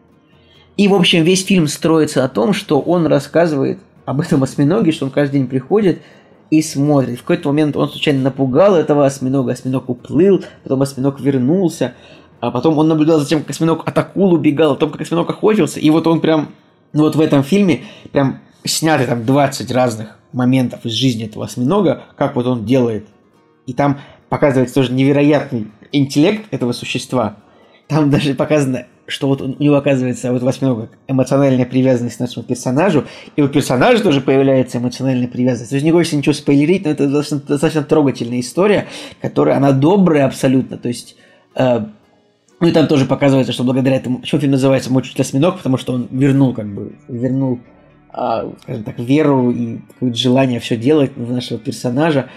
И, 0.76 0.88
в 0.88 0.96
общем, 0.96 1.24
весь 1.24 1.46
фильм 1.46 1.68
строится 1.68 2.26
о 2.26 2.30
том, 2.30 2.52
что 2.52 2.80
он 2.80 3.06
рассказывает 3.06 3.78
об 4.06 4.22
этом 4.22 4.42
осьминоге, 4.42 4.92
что 4.92 5.06
он 5.06 5.12
каждый 5.12 5.34
день 5.34 5.48
приходит 5.48 6.02
и 6.50 6.64
смотрит. 6.64 7.20
В 7.20 7.22
какой-то 7.22 7.50
момент 7.50 7.78
он 7.78 7.90
случайно 7.90 8.24
напугал 8.24 8.76
этого 8.76 9.06
осьминога, 9.06 9.52
осьминог 9.52 9.88
уплыл, 9.88 10.44
потом 10.64 10.82
осьминог 10.82 11.20
вернулся, 11.20 11.94
а 12.40 12.50
потом 12.50 12.80
он 12.80 12.88
наблюдал 12.88 13.20
за 13.20 13.28
тем, 13.28 13.42
как 13.42 13.52
осьминог 13.52 13.88
от 13.88 13.96
акул 14.00 14.34
убегал, 14.34 14.72
о 14.72 14.76
том, 14.78 14.90
как 14.90 15.02
осьминог 15.02 15.30
охотился, 15.30 15.80
и 15.80 15.88
вот 15.92 16.08
он 16.08 16.22
прям, 16.22 16.50
ну 16.92 17.04
вот 17.04 17.16
в 17.16 17.22
этом 17.22 17.44
фильме 17.44 17.84
прям 18.12 18.40
сняты 18.68 19.06
там 19.06 19.26
20 19.26 19.72
разных 19.72 20.18
моментов 20.34 20.86
из 20.86 20.94
жизни 20.94 21.26
этого 21.26 21.46
осьминога, 21.46 22.04
как 22.16 22.36
вот 22.36 22.46
он 22.46 22.66
делает. 22.66 23.08
И 23.66 23.74
там 23.74 24.00
показывается 24.30 24.76
тоже 24.76 24.94
невероятный 24.94 25.68
интеллект 25.92 26.46
этого 26.52 26.72
существа. 26.72 27.38
Там 27.88 28.10
даже 28.10 28.34
показано, 28.34 28.86
что 29.08 29.28
вот 29.28 29.42
у 29.42 29.56
него 29.60 29.76
оказывается 29.76 30.32
вот 30.32 30.44
у 30.44 30.48
осьминога 30.48 30.90
эмоциональная 31.08 31.66
привязанность 31.66 32.18
к 32.18 32.20
нашему 32.20 32.46
персонажу, 32.46 33.06
и 33.36 33.42
у 33.42 33.48
персонажа 33.48 34.04
тоже 34.04 34.20
появляется 34.22 34.80
эмоциональная 34.80 35.28
привязанность. 35.28 35.70
То 35.70 35.76
есть 35.76 35.86
не 35.86 35.92
хочется 35.92 36.18
ничего 36.18 36.34
спойлерить, 36.34 36.86
но 36.86 36.92
это 36.92 37.08
достаточно, 37.08 37.48
достаточно 37.48 37.84
трогательная 37.84 38.42
история, 38.42 38.88
которая, 39.22 39.56
она 39.56 39.72
добрая 39.72 40.26
абсолютно, 40.26 40.78
то 40.78 40.90
есть 40.90 41.16
э, 41.56 41.86
ну 42.60 42.68
и 42.68 42.72
там 42.72 42.88
тоже 42.88 43.06
показывается, 43.06 43.54
что 43.54 43.64
благодаря 43.64 43.98
этому, 43.98 44.20
почему 44.20 44.42
фильм 44.42 44.54
называется 44.54 44.92
«Мой 44.92 45.02
учитель 45.02 45.22
осьминог», 45.22 45.58
потому 45.58 45.78
что 45.78 45.94
он 45.94 46.08
вернул, 46.10 46.54
как 46.54 46.68
бы, 46.74 46.96
вернул 47.08 47.60
а, 48.18 48.52
скажем 48.64 48.84
так, 48.84 48.98
веру 48.98 49.52
и 49.52 49.78
какое-то 49.94 50.18
желание 50.18 50.60
все 50.60 50.76
делать 50.76 51.12
в 51.16 51.32
нашего 51.32 51.60
персонажа. 51.60 52.30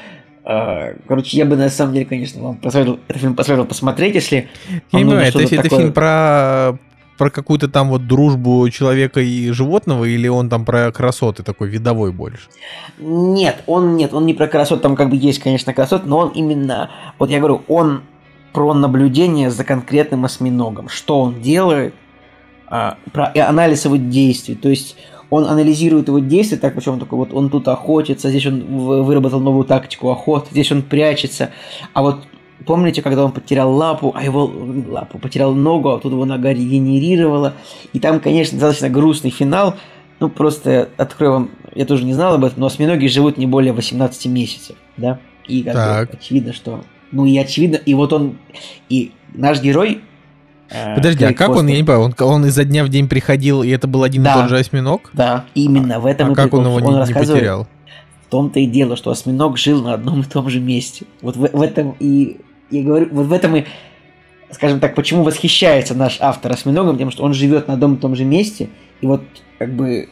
А, 0.45 0.93
короче, 1.09 1.39
я 1.39 1.47
бы 1.47 1.57
на 1.57 1.71
самом 1.71 1.95
деле, 1.95 2.05
конечно, 2.05 2.43
вам 2.43 2.57
посоветовал, 2.57 3.01
этот 3.09 3.23
фильм 3.23 3.35
посоветовал 3.35 3.67
посмотреть, 3.67 4.15
если... 4.15 4.49
Я 4.93 4.99
не 4.99 5.05
понимаю, 5.07 5.29
это, 5.29 5.41
это 5.41 5.69
фильм 5.69 5.93
про 5.93 6.79
про 7.17 7.29
какую-то 7.29 7.69
там 7.69 7.91
вот 7.91 8.07
дружбу 8.07 8.67
человека 8.71 9.21
и 9.21 9.51
животного, 9.51 10.07
или 10.07 10.27
он 10.27 10.49
там 10.49 10.65
про 10.65 10.91
красоты 10.91 11.43
такой 11.43 11.69
видовой 11.69 12.13
больше? 12.13 12.49
Нет, 12.99 13.63
он 13.67 13.97
нет, 13.97 14.15
он 14.15 14.25
не 14.25 14.33
про 14.33 14.47
красот, 14.47 14.81
там 14.81 14.97
как 14.97 15.11
бы 15.11 15.17
есть, 15.17 15.39
конечно, 15.39 15.75
красот, 15.75 16.07
но 16.07 16.17
он 16.17 16.31
именно, 16.31 16.89
вот 17.19 17.29
я 17.29 17.39
говорю, 17.39 17.61
он 17.69 18.05
про 18.55 18.73
наблюдение 18.73 19.51
за 19.51 19.65
конкретным 19.65 20.25
осьминогом, 20.25 20.89
что 20.89 21.21
он 21.21 21.43
делает, 21.43 21.95
а, 22.73 22.97
про 23.13 23.33
анализ 23.35 23.85
его 23.85 23.97
действий, 23.97 24.55
то 24.55 24.69
есть 24.69 24.97
он 25.31 25.45
анализирует 25.45 26.09
его 26.09 26.19
действия, 26.19 26.59
так 26.59 26.75
причем 26.75 26.99
такой 26.99 27.19
вот 27.19 27.33
он 27.33 27.51
тут 27.51 27.69
охотится, 27.69 28.31
здесь 28.31 28.47
он 28.47 28.63
выработал 28.63 29.41
новую 29.41 29.65
тактику 29.65 30.11
охоты, 30.11 30.49
здесь 30.51 30.71
он 30.73 30.83
прячется. 30.83 31.51
А 31.95 32.03
вот 32.03 32.25
помните, 32.67 33.01
когда 33.01 33.25
он 33.25 33.33
потерял 33.33 33.73
лапу, 33.73 34.13
а 34.15 34.25
его 34.25 34.53
лапу 34.89 35.19
потерял 35.19 35.55
ногу, 35.55 35.91
а 35.91 36.01
тут 36.01 36.13
его 36.13 36.25
нога 36.25 36.53
регенерировала. 36.53 37.55
И 37.93 38.01
там, 38.01 38.21
конечно, 38.21 38.59
достаточно 38.59 38.91
грустный 38.91 39.31
финал. 39.31 39.77
Ну, 40.19 40.29
просто 40.29 40.91
открою 40.99 41.33
вам, 41.33 41.51
я 41.75 41.87
тоже 41.87 42.05
не 42.05 42.13
знал 42.13 42.35
об 42.35 42.45
этом, 42.45 42.61
но 42.61 42.67
осьминоги 42.67 43.07
живут 43.07 43.39
не 43.39 43.47
более 43.47 43.73
18 43.73 44.27
месяцев, 44.27 44.77
да? 44.99 45.19
И 45.47 45.63
как 45.63 45.75
так. 45.75 46.11
бы 46.11 46.19
очевидно, 46.21 46.53
что... 46.53 46.85
Ну 47.11 47.25
и 47.25 47.37
очевидно, 47.39 47.77
и 47.77 47.95
вот 47.95 48.13
он, 48.13 48.37
и 48.89 49.13
наш 49.35 49.61
герой 49.61 50.03
Подожди, 50.95 51.25
а 51.25 51.33
как 51.33 51.51
он, 51.51 51.67
я 51.67 51.77
не 51.77 51.83
понимаю, 51.83 52.05
он, 52.05 52.15
он 52.19 52.47
изо 52.47 52.65
дня 52.65 52.85
в 52.85 52.89
день 52.89 53.09
приходил, 53.09 53.63
и 53.63 53.71
это 53.71 53.89
был 53.89 54.03
один 54.03 54.23
да, 54.23 54.33
и 54.33 54.35
тот 54.35 54.51
же 54.51 54.59
осьминог? 54.59 55.11
Да, 55.13 55.45
именно 55.55 55.99
в 56.01 56.07
этом 56.07 56.29
а 56.29 56.33
и 56.33 56.35
как 56.35 56.55
он 56.55 56.65
его 56.65 56.75
он 56.75 56.83
не, 56.85 57.09
не 57.09 57.15
потерял? 57.15 57.67
В 58.27 58.31
том-то 58.31 58.61
и 58.61 58.67
дело, 58.67 58.97
что 58.97 59.11
осьминог 59.11 59.59
жил 59.59 59.83
на 59.83 59.95
одном 59.95 60.21
и 60.21 60.25
том 60.25 60.49
же 60.49 60.61
месте. 60.61 61.07
Вот 61.21 61.37
в, 61.37 61.49
в 61.53 61.61
этом 61.61 61.97
и 61.99 62.41
я 62.71 62.83
говорю, 62.83 63.09
вот 63.11 63.27
в 63.27 63.33
этом 63.33 63.57
и, 63.57 63.65
скажем 64.51 64.81
так, 64.81 64.95
почему 64.95 65.25
восхищается 65.25 65.95
наш 65.95 66.19
автор 66.21 66.53
осьминогом, 66.53 66.93
потому 66.93 67.11
что 67.11 67.25
он 67.25 67.35
живет 67.35 67.69
на 67.69 67.75
одном 67.75 67.95
и 67.95 67.99
том 67.99 68.15
же 68.15 68.25
месте, 68.25 68.69
и 69.01 69.07
вот 69.07 69.23
как 69.59 69.75
бы 69.75 70.09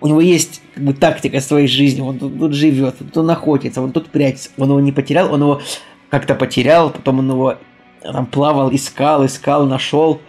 у 0.00 0.08
него 0.08 0.20
есть 0.20 0.60
как 0.74 0.84
бы 0.84 0.92
тактика 0.92 1.40
своей 1.40 1.68
жизни, 1.68 2.00
он 2.00 2.18
тут, 2.18 2.38
тут 2.38 2.52
живет, 2.52 2.98
тут 2.98 3.16
он 3.16 3.26
находится, 3.26 3.80
он 3.80 3.92
тут 3.92 4.08
прячется, 4.08 4.50
он 4.58 4.68
его 4.68 4.80
не 4.80 4.92
потерял, 4.92 5.32
он 5.32 5.40
его 5.40 5.62
как-то 6.10 6.34
потерял, 6.34 6.90
потом 6.90 7.20
он 7.20 7.30
его 7.30 7.54
там 8.12 8.26
плавал, 8.26 8.74
искал, 8.74 9.24
искал, 9.24 9.66
нашел. 9.66 10.20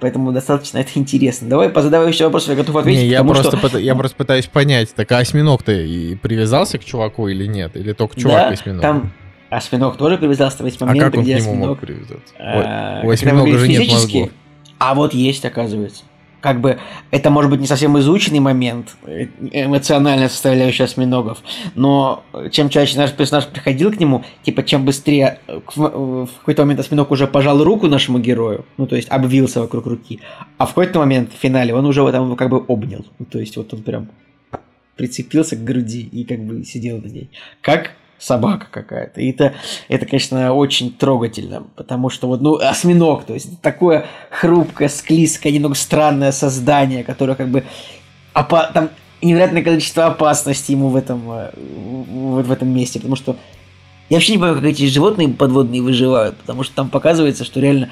Поэтому 0.00 0.32
достаточно 0.32 0.78
это 0.78 0.90
интересно. 0.96 1.48
Давай 1.48 1.70
позадавай 1.70 2.08
еще 2.08 2.24
вопросы, 2.24 2.50
я 2.50 2.56
готов 2.56 2.76
ответить. 2.76 3.02
Не, 3.02 3.08
я, 3.08 3.24
просто, 3.24 3.56
что... 3.56 3.78
я 3.78 3.94
просто 3.94 4.16
пытаюсь 4.16 4.46
понять, 4.46 4.94
так 4.94 5.10
а 5.12 5.18
осьминог-то 5.18 5.72
и 5.72 6.14
привязался 6.16 6.78
к 6.78 6.84
чуваку 6.84 7.28
или 7.28 7.46
нет? 7.46 7.76
Или 7.76 7.92
только 7.92 8.20
чувак 8.20 8.48
да, 8.48 8.48
осьминог? 8.48 8.82
Там 8.82 9.12
осьминог 9.48 9.96
тоже 9.96 10.18
привязался 10.18 10.62
в 10.62 10.66
эти 10.66 10.82
моменты, 10.82 11.02
а 11.02 11.06
как 11.06 11.18
он 11.18 11.22
где 11.24 11.36
к 11.36 11.40
нему 11.40 11.50
осьминог... 11.50 11.68
мог 11.68 11.80
привязаться? 11.80 12.34
А, 12.38 13.00
у 13.04 13.10
осьминога 13.10 13.58
же 13.58 13.68
нет 13.68 13.90
мозгов. 13.90 14.30
А 14.78 14.94
вот 14.94 15.14
есть, 15.14 15.44
оказывается 15.46 16.04
как 16.46 16.60
бы 16.60 16.78
это 17.10 17.28
может 17.30 17.50
быть 17.50 17.58
не 17.58 17.66
совсем 17.66 17.98
изученный 17.98 18.38
момент, 18.38 18.96
э, 19.04 19.26
эмоциональная 19.50 20.28
составляющая 20.28 20.84
осьминогов, 20.84 21.38
но 21.74 22.22
чем 22.52 22.68
чаще 22.68 22.96
наш 22.98 23.10
персонаж 23.10 23.48
приходил 23.48 23.90
к 23.90 23.98
нему, 23.98 24.24
типа 24.44 24.62
чем 24.62 24.84
быстрее 24.84 25.40
э, 25.48 25.60
в 25.74 26.28
какой-то 26.38 26.62
момент 26.62 26.78
осьминог 26.78 27.10
уже 27.10 27.26
пожал 27.26 27.64
руку 27.64 27.88
нашему 27.88 28.20
герою, 28.20 28.64
ну 28.76 28.86
то 28.86 28.94
есть 28.94 29.08
обвился 29.08 29.60
вокруг 29.60 29.86
руки, 29.86 30.20
а 30.56 30.66
в 30.66 30.68
какой-то 30.68 31.00
момент 31.00 31.32
в 31.32 31.36
финале 31.36 31.74
он 31.74 31.84
уже 31.84 32.08
там 32.12 32.36
как 32.36 32.48
бы 32.48 32.58
обнял, 32.68 33.04
ну, 33.18 33.26
то 33.26 33.40
есть 33.40 33.56
вот 33.56 33.74
он 33.74 33.82
прям 33.82 34.08
прицепился 34.94 35.56
к 35.56 35.64
груди 35.64 36.02
и 36.02 36.22
как 36.22 36.38
бы 36.44 36.64
сидел 36.64 36.98
на 36.98 37.08
ней. 37.08 37.28
Как 37.60 37.90
собака 38.18 38.66
какая-то. 38.70 39.20
И 39.20 39.30
это, 39.30 39.54
это, 39.88 40.06
конечно, 40.06 40.52
очень 40.54 40.92
трогательно, 40.92 41.64
потому 41.76 42.10
что 42.10 42.28
вот, 42.28 42.40
ну, 42.40 42.56
осьминог, 42.56 43.24
то 43.24 43.34
есть 43.34 43.60
такое 43.60 44.06
хрупкое, 44.30 44.88
склизкое, 44.88 45.52
немного 45.52 45.74
странное 45.74 46.32
создание, 46.32 47.04
которое 47.04 47.34
как 47.34 47.48
бы 47.48 47.64
опа- 48.34 48.72
там 48.72 48.90
невероятное 49.22 49.62
количество 49.62 50.06
опасности 50.06 50.72
ему 50.72 50.88
в 50.88 50.96
этом, 50.96 51.30
э, 51.30 51.50
в, 51.56 52.42
в 52.42 52.52
этом 52.52 52.68
месте, 52.68 52.98
потому 52.98 53.16
что 53.16 53.36
я 54.08 54.16
вообще 54.16 54.32
не 54.32 54.38
понимаю, 54.38 54.56
как 54.56 54.64
эти 54.64 54.86
животные 54.86 55.28
подводные 55.28 55.82
выживают, 55.82 56.36
потому 56.36 56.62
что 56.62 56.74
там 56.74 56.90
показывается, 56.90 57.44
что 57.44 57.60
реально 57.60 57.90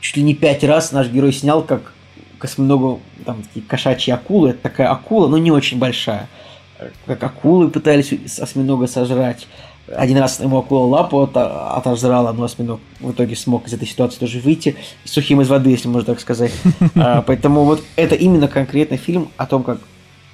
чуть 0.00 0.16
ли 0.16 0.22
не 0.22 0.34
пять 0.34 0.62
раз 0.62 0.92
наш 0.92 1.08
герой 1.08 1.32
снял, 1.32 1.62
как 1.62 1.92
к 2.38 2.44
осьминогу, 2.44 3.00
там 3.24 3.42
такие 3.42 3.64
кошачьи 3.64 4.12
акулы, 4.12 4.50
это 4.50 4.60
такая 4.60 4.90
акула, 4.90 5.28
но 5.28 5.38
не 5.38 5.50
очень 5.50 5.78
большая, 5.78 6.28
как 7.06 7.22
акулы 7.22 7.68
пытались 7.68 8.12
осьминога 8.38 8.86
сожрать. 8.86 9.46
Один 9.94 10.18
раз 10.18 10.38
ему 10.40 10.58
акула 10.58 10.86
лапу 10.86 11.22
от, 11.22 11.36
отожрала, 11.36 12.32
но 12.32 12.44
осьминог 12.44 12.80
в 13.00 13.12
итоге 13.12 13.34
смог 13.36 13.66
из 13.66 13.72
этой 13.72 13.88
ситуации 13.88 14.18
тоже 14.18 14.40
выйти 14.40 14.76
сухим 15.04 15.40
из 15.40 15.48
воды, 15.48 15.70
если 15.70 15.88
можно 15.88 16.14
так 16.14 16.20
сказать. 16.20 16.52
А, 16.94 17.22
поэтому 17.22 17.64
вот 17.64 17.82
это 17.96 18.14
именно 18.14 18.48
конкретный 18.48 18.98
фильм 18.98 19.28
о 19.36 19.46
том, 19.46 19.62
как 19.62 19.80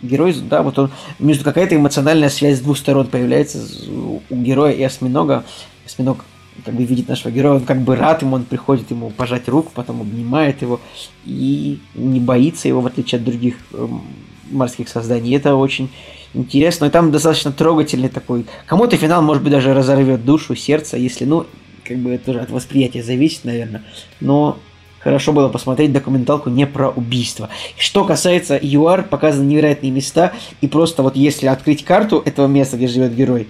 герой, 0.02 0.34
да, 0.34 0.62
вот 0.62 0.78
он, 0.78 0.90
между 1.18 1.44
какая-то 1.44 1.76
эмоциональная 1.76 2.30
связь 2.30 2.58
с 2.58 2.60
двух 2.60 2.78
сторон 2.78 3.06
появляется 3.06 3.58
у 3.88 4.20
героя 4.30 4.72
и 4.72 4.82
осьминога. 4.82 5.44
Осьминог 5.86 6.24
как 6.64 6.74
бы 6.74 6.84
видит 6.84 7.08
нашего 7.08 7.30
героя, 7.30 7.56
он 7.56 7.64
как 7.64 7.80
бы 7.80 7.96
рад 7.96 8.22
ему, 8.22 8.36
он 8.36 8.44
приходит 8.44 8.90
ему 8.90 9.10
пожать 9.10 9.48
руку, 9.48 9.70
потом 9.74 10.00
обнимает 10.00 10.62
его 10.62 10.80
и 11.24 11.80
не 11.94 12.20
боится 12.20 12.68
его, 12.68 12.80
в 12.80 12.86
отличие 12.86 13.18
от 13.18 13.24
других 13.24 13.56
эм, 13.72 14.02
морских 14.50 14.88
созданий. 14.88 15.34
Это 15.36 15.56
очень 15.56 15.90
интересно. 16.34 16.86
И 16.86 16.90
там 16.90 17.10
достаточно 17.10 17.52
трогательный 17.52 18.08
такой. 18.08 18.46
Кому-то 18.66 18.96
финал, 18.96 19.22
может 19.22 19.42
быть, 19.42 19.52
даже 19.52 19.72
разорвет 19.72 20.24
душу, 20.24 20.54
сердце, 20.54 20.96
если, 20.96 21.24
ну, 21.24 21.46
как 21.84 21.98
бы 21.98 22.10
это 22.10 22.30
уже 22.30 22.40
от 22.40 22.50
восприятия 22.50 23.02
зависит, 23.02 23.44
наверное. 23.44 23.82
Но 24.20 24.58
хорошо 25.00 25.32
было 25.32 25.48
посмотреть 25.48 25.92
документалку 25.92 26.50
не 26.50 26.66
про 26.66 26.90
убийство. 26.90 27.50
Что 27.76 28.04
касается 28.04 28.58
ЮАР, 28.60 29.04
показаны 29.04 29.46
невероятные 29.46 29.92
места, 29.92 30.32
и 30.60 30.66
просто 30.66 31.02
вот 31.02 31.16
если 31.16 31.46
открыть 31.46 31.84
карту 31.84 32.22
этого 32.24 32.46
места, 32.46 32.76
где 32.76 32.88
живет 32.88 33.14
герой, 33.14 33.48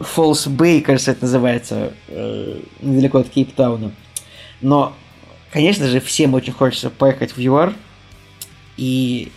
Фолс 0.00 0.48
Бэй, 0.48 0.80
кажется, 0.80 1.12
это 1.12 1.22
называется, 1.22 1.92
э, 2.08 2.58
недалеко 2.82 3.18
от 3.18 3.28
Кейптауна, 3.28 3.92
Но, 4.60 4.92
конечно 5.52 5.86
же, 5.86 6.00
всем 6.00 6.34
очень 6.34 6.52
хочется 6.52 6.90
поехать 6.90 7.36
в 7.36 7.38
ЮАР. 7.38 7.72
И 8.76 9.30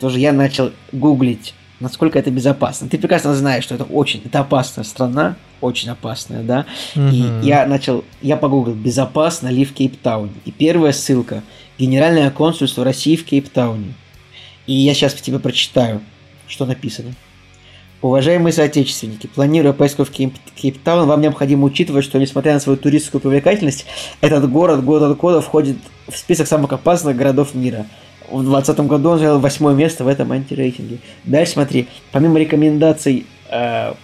тоже 0.00 0.20
я 0.20 0.32
начал 0.32 0.72
гуглить, 0.90 1.54
насколько 1.80 2.18
это 2.18 2.30
безопасно. 2.30 2.88
Ты 2.88 2.98
прекрасно 2.98 3.34
знаешь, 3.34 3.64
что 3.64 3.74
это 3.74 3.84
очень, 3.84 4.22
это 4.24 4.40
опасная 4.40 4.84
страна, 4.84 5.36
очень 5.60 5.90
опасная, 5.90 6.42
да. 6.42 6.66
Мгм. 6.94 7.10
И 7.10 7.46
я 7.46 7.66
начал, 7.66 8.04
я 8.22 8.36
погуглил, 8.36 8.74
безопасно 8.74 9.48
ли 9.48 9.64
в 9.64 9.72
Кейптауне. 9.74 10.32
И 10.44 10.50
первая 10.50 10.92
ссылка, 10.92 11.42
Генеральное 11.78 12.30
консульство 12.30 12.84
России 12.84 13.16
в 13.16 13.24
Кейптауне. 13.24 13.94
И 14.66 14.72
я 14.72 14.94
сейчас 14.94 15.14
тебе 15.14 15.38
прочитаю, 15.38 16.00
что 16.48 16.66
написано. 16.66 17.14
Уважаемые 18.02 18.52
соотечественники, 18.52 19.26
планируя 19.26 19.72
поездку 19.72 20.04
в 20.04 20.10
Кейп- 20.10 20.36
Кейптаун, 20.54 21.08
вам 21.08 21.20
необходимо 21.22 21.64
учитывать, 21.64 22.04
что 22.04 22.18
несмотря 22.18 22.52
на 22.54 22.60
свою 22.60 22.76
туристическую 22.76 23.20
привлекательность, 23.20 23.86
этот 24.20 24.50
город 24.50 24.84
год 24.84 25.02
от 25.02 25.16
года 25.16 25.40
входит 25.40 25.78
в 26.06 26.16
список 26.16 26.46
самых 26.46 26.72
опасных 26.72 27.16
городов 27.16 27.54
мира. 27.54 27.86
В 28.28 28.42
2020 28.42 28.80
году 28.80 29.10
он 29.10 29.18
занял 29.18 29.38
восьмое 29.38 29.74
место 29.74 30.04
в 30.04 30.08
этом 30.08 30.32
антирейтинге. 30.32 30.98
Дальше 31.24 31.52
смотри, 31.52 31.88
помимо 32.12 32.38
рекомендаций 32.38 33.26
э, 33.50 33.94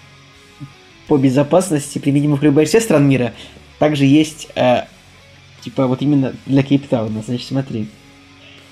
по 1.09 1.16
безопасности, 1.16 1.99
применимых 1.99 2.40
в 2.40 2.44
любой 2.44 2.66
стран 2.66 3.09
мира, 3.09 3.32
также 3.78 4.05
есть, 4.05 4.49
э, 4.55 4.82
типа, 5.62 5.86
вот 5.86 6.03
именно 6.03 6.35
для 6.47 6.62
Кейптауна. 6.62 7.23
Значит, 7.27 7.49
смотри. 7.49 7.89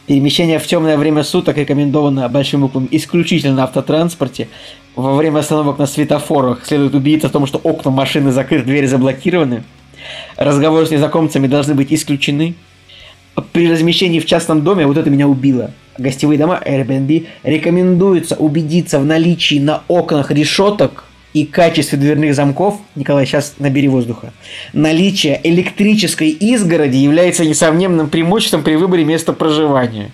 Перемещение 0.07 0.59
в 0.59 0.67
темное 0.67 0.97
время 0.97 1.23
суток 1.23 1.57
рекомендовано 1.57 2.29
большим 2.29 2.63
буквами 2.63 2.89
исключительно 2.91 3.55
на 3.55 3.65
автотранспорте. 3.65 4.49
Во 4.97 5.15
время 5.15 5.39
остановок 5.41 5.79
на 5.79 5.87
светофорах 5.87 6.65
следует 6.65 6.95
убедиться 6.95 7.29
в 7.29 7.33
том, 7.33 7.47
что 7.47 7.59
окна 7.59 7.91
машины 7.91 8.33
закрыты, 8.33 8.65
двери 8.65 8.87
заблокированы. 8.87 9.65
Разговоры 10.37 10.87
с 10.87 10.91
незнакомцами 10.91 11.47
должны 11.47 11.75
быть 11.75 11.93
исключены. 11.93 12.55
При 13.53 13.71
размещении 13.71 14.21
в 14.21 14.27
частном 14.27 14.63
доме, 14.63 14.87
вот 14.87 14.97
это 14.97 15.11
меня 15.11 15.29
убило, 15.29 15.71
гостевые 15.99 16.39
дома 16.39 16.61
Airbnb, 16.65 17.27
рекомендуется 17.43 18.37
убедиться 18.37 18.99
в 18.99 19.05
наличии 19.05 19.59
на 19.59 19.83
окнах 19.89 20.31
решеток 20.31 21.05
и 21.33 21.45
качестве 21.45 21.97
дверных 21.97 22.35
замков, 22.35 22.81
Николай, 22.97 23.25
сейчас 23.25 23.55
набери 23.59 23.87
воздуха, 23.87 24.33
наличие 24.73 25.41
электрической 25.45 26.31
изгороди 26.31 26.97
является 26.97 27.45
несомненным 27.45 28.09
преимуществом 28.09 28.65
при 28.65 28.75
выборе 28.75 29.05
места 29.05 29.33
проживания. 29.33 30.11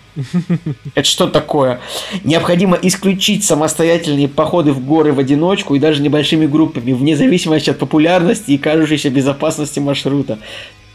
Это 0.95 1.09
что 1.09 1.27
такое? 1.27 1.81
Необходимо 2.23 2.79
исключить 2.83 3.45
самостоятельные 3.45 4.29
походы 4.29 4.73
в 4.73 4.85
горы 4.85 5.13
в 5.13 5.19
одиночку 5.19 5.75
и 5.75 5.79
даже 5.79 6.03
небольшими 6.03 6.47
группами, 6.47 6.93
вне 6.93 7.17
зависимости 7.17 7.71
от 7.71 7.79
популярности 7.79 8.51
и 8.51 8.59
кажущейся 8.59 9.09
безопасности 9.09 9.81
маршрута. 9.81 10.39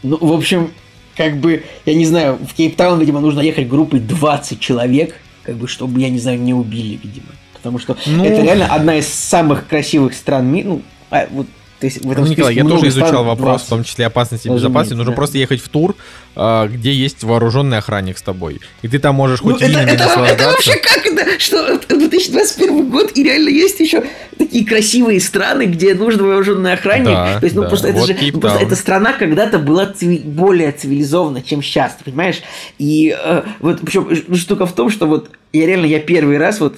Ну, 0.04 0.18
в 0.20 0.32
общем, 0.32 0.70
как 1.16 1.36
бы, 1.38 1.64
я 1.86 1.94
не 1.94 2.06
знаю, 2.06 2.38
в 2.38 2.54
Кейптаун, 2.54 2.98
видимо, 3.00 3.20
нужно 3.20 3.40
ехать 3.40 3.68
группой 3.68 4.00
20 4.00 4.60
человек, 4.60 5.14
как 5.42 5.56
бы, 5.56 5.68
чтобы, 5.68 6.00
я 6.00 6.08
не 6.08 6.18
знаю, 6.18 6.40
не 6.40 6.54
убили, 6.54 6.98
видимо. 7.02 7.26
Потому 7.54 7.78
что 7.78 7.96
Ну. 8.06 8.24
это 8.24 8.42
реально 8.42 8.66
одна 8.66 8.96
из 8.96 9.06
самых 9.08 9.68
красивых 9.68 10.14
стран 10.14 10.46
мира. 10.46 10.68
Ну, 10.68 10.82
а, 11.10 11.26
вот, 11.30 11.46
то 11.82 11.86
есть 11.86 12.04
в 12.04 12.08
этом 12.12 12.24
Ну, 12.24 12.30
Николай, 12.30 12.54
я 12.54 12.64
тоже 12.64 12.86
изучал 12.88 13.24
вопрос, 13.24 13.62
20. 13.62 13.66
в 13.66 13.70
том 13.70 13.82
числе 13.84 14.06
опасности 14.06 14.46
и 14.46 14.50
безопасности. 14.52 14.94
Нужно 14.94 15.10
да. 15.10 15.16
просто 15.16 15.36
ехать 15.38 15.60
в 15.60 15.68
тур, 15.68 15.96
а, 16.36 16.68
где 16.68 16.92
есть 16.92 17.24
вооруженный 17.24 17.78
охранник 17.78 18.18
с 18.18 18.22
тобой. 18.22 18.60
И 18.82 18.88
ты 18.88 19.00
там 19.00 19.16
можешь 19.16 19.42
Ну, 19.42 19.50
хоть 19.50 19.62
это, 19.62 19.70
винами 19.72 19.90
это, 19.90 19.94
это 19.94 20.04
наслаждаться. 20.06 20.46
вообще 20.46 20.76
как 20.76 21.04
это? 21.06 21.40
Что 21.40 21.56
это 21.66 21.96
2021 21.98 22.88
год, 22.88 23.10
и 23.16 23.24
реально 23.24 23.48
есть 23.48 23.80
еще 23.80 24.04
такие 24.38 24.64
красивые 24.64 25.20
страны, 25.20 25.64
где 25.64 25.94
нужен 25.94 26.22
вооруженный 26.22 26.72
охранник. 26.74 27.06
Да, 27.06 27.40
То 27.40 27.44
есть, 27.46 27.56
ну, 27.56 27.62
да. 27.62 27.68
просто 27.68 27.88
это 27.88 27.98
Вот 27.98 28.06
же 28.06 28.14
Кейптаун. 28.14 28.40
просто 28.42 28.62
эта 28.64 28.76
страна 28.76 29.12
когда-то 29.12 29.58
была 29.58 29.86
цивили- 29.86 30.22
более 30.22 30.70
цивилизована, 30.70 31.42
чем 31.42 31.62
сейчас, 31.64 31.96
ты 31.96 32.04
понимаешь? 32.04 32.42
И 32.78 33.12
э, 33.18 33.42
вот 33.58 33.80
причем 33.80 34.36
штука 34.36 34.66
в 34.66 34.72
том, 34.72 34.88
что 34.88 35.06
вот 35.06 35.30
я 35.52 35.66
реально 35.66 35.86
я 35.86 35.98
первый 35.98 36.38
раз 36.38 36.60
вот 36.60 36.76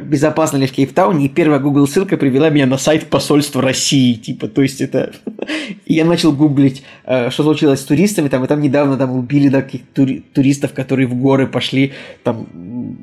безопасно 0.00 0.58
ли 0.58 0.66
в 0.66 0.72
Кейптауне, 0.72 1.26
и 1.26 1.28
первая 1.28 1.58
Google 1.58 1.86
ссылка 1.86 2.16
привела 2.16 2.50
меня 2.50 2.66
на 2.66 2.78
сайт 2.78 3.06
посольства 3.06 3.62
России, 3.62 4.14
типа, 4.14 4.48
то 4.48 4.62
есть 4.62 4.80
это... 4.80 5.12
И 5.86 5.94
я 5.94 6.04
начал 6.04 6.32
гуглить, 6.32 6.82
э, 7.04 7.30
что 7.30 7.42
случилось 7.42 7.80
с 7.80 7.84
туристами, 7.84 8.28
там, 8.28 8.44
и 8.44 8.46
там 8.46 8.60
недавно 8.60 8.96
там 8.96 9.12
убили 9.12 9.48
да, 9.48 9.64
тури- 9.94 10.22
туристов, 10.32 10.72
которые 10.72 11.06
в 11.06 11.14
горы 11.14 11.46
пошли, 11.46 11.92
там, 12.22 12.46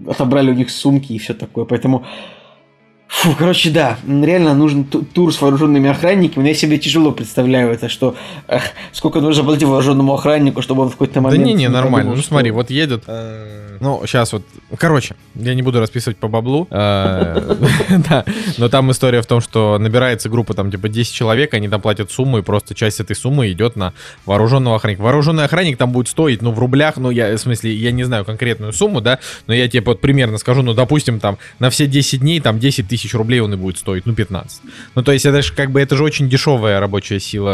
отобрали 0.07 0.51
у 0.51 0.53
них 0.53 0.69
сумки 0.69 1.13
и 1.13 1.17
все 1.17 1.33
такое, 1.33 1.65
поэтому... 1.65 2.05
Фу, 3.13 3.35
короче, 3.37 3.69
да, 3.69 3.97
реально 4.07 4.53
нужен 4.55 4.83
ту- 4.85 5.03
тур 5.03 5.31
с 5.33 5.39
вооруженными 5.39 5.87
охранниками, 5.89 6.43
но 6.43 6.49
я 6.49 6.55
себе 6.55 6.77
тяжело 6.79 7.11
представляю 7.11 7.71
это, 7.71 7.87
что 7.87 8.15
эх, 8.47 8.63
сколько 8.91 9.21
нужно 9.21 9.43
платить 9.43 9.63
вооруженному 9.67 10.13
охраннику, 10.15 10.61
чтобы 10.63 10.81
он 10.81 10.89
в 10.89 10.93
какой-то 10.93 11.13
Да 11.15 11.21
момент... 11.21 11.45
не, 11.45 11.53
не, 11.53 11.69
нормально. 11.69 11.97
подумал, 11.97 12.15
Ну 12.15 12.21
что- 12.21 12.29
смотри, 12.29 12.51
вот 12.51 12.69
едет. 12.71 13.03
э, 13.07 13.77
Ну, 13.79 14.01
сейчас 14.07 14.33
вот. 14.33 14.43
Короче, 14.77 15.15
я 15.35 15.53
не 15.53 15.61
буду 15.61 15.79
расписывать 15.79 16.17
по 16.17 16.27
баблу. 16.27 16.67
э, 16.71 17.55
Да. 18.09 18.25
Но 18.57 18.67
там 18.67 18.89
история 18.91 19.21
в 19.21 19.25
том, 19.27 19.41
что 19.41 19.77
набирается 19.77 20.27
группа 20.27 20.53
там 20.55 20.71
типа 20.71 20.89
10 20.89 21.13
человек, 21.13 21.53
они 21.53 21.69
там 21.69 21.81
платят 21.81 22.11
сумму, 22.11 22.39
и 22.39 22.41
просто 22.41 22.73
часть 22.75 22.99
этой 22.99 23.15
суммы 23.15 23.51
идет 23.51 23.75
на 23.75 23.93
вооруженного 24.25 24.77
охранника. 24.77 25.01
Вооруженный 25.03 25.45
охранник 25.45 25.77
там 25.77 25.91
будет 25.91 26.07
стоить, 26.09 26.41
ну, 26.41 26.51
в 26.51 26.57
рублях, 26.59 26.97
ну, 26.97 27.11
я, 27.11 27.31
в 27.35 27.37
смысле, 27.37 27.73
я 27.75 27.91
не 27.91 28.03
знаю 28.05 28.25
конкретную 28.25 28.73
сумму, 28.73 29.01
да, 29.01 29.19
но 29.47 29.53
я 29.53 29.67
тебе 29.69 29.81
вот 29.85 30.01
примерно 30.01 30.39
скажу, 30.39 30.63
ну, 30.63 30.73
допустим, 30.73 31.19
там 31.19 31.37
на 31.59 31.69
все 31.69 31.85
10 31.85 32.19
дней 32.21 32.39
там 32.41 32.59
10 32.59 32.87
тысяч 32.87 33.02
рублей 33.11 33.41
он 33.41 33.53
и 33.53 33.57
будет 33.57 33.77
стоить, 33.77 34.05
ну, 34.05 34.13
15. 34.13 34.61
Ну, 34.95 35.03
то 35.03 35.11
есть 35.11 35.25
это 35.25 35.41
же 35.41 35.53
как 35.53 35.71
бы, 35.71 35.81
это 35.81 35.95
же 35.95 36.03
очень 36.03 36.29
дешевая 36.29 36.79
рабочая 36.79 37.19
сила, 37.19 37.49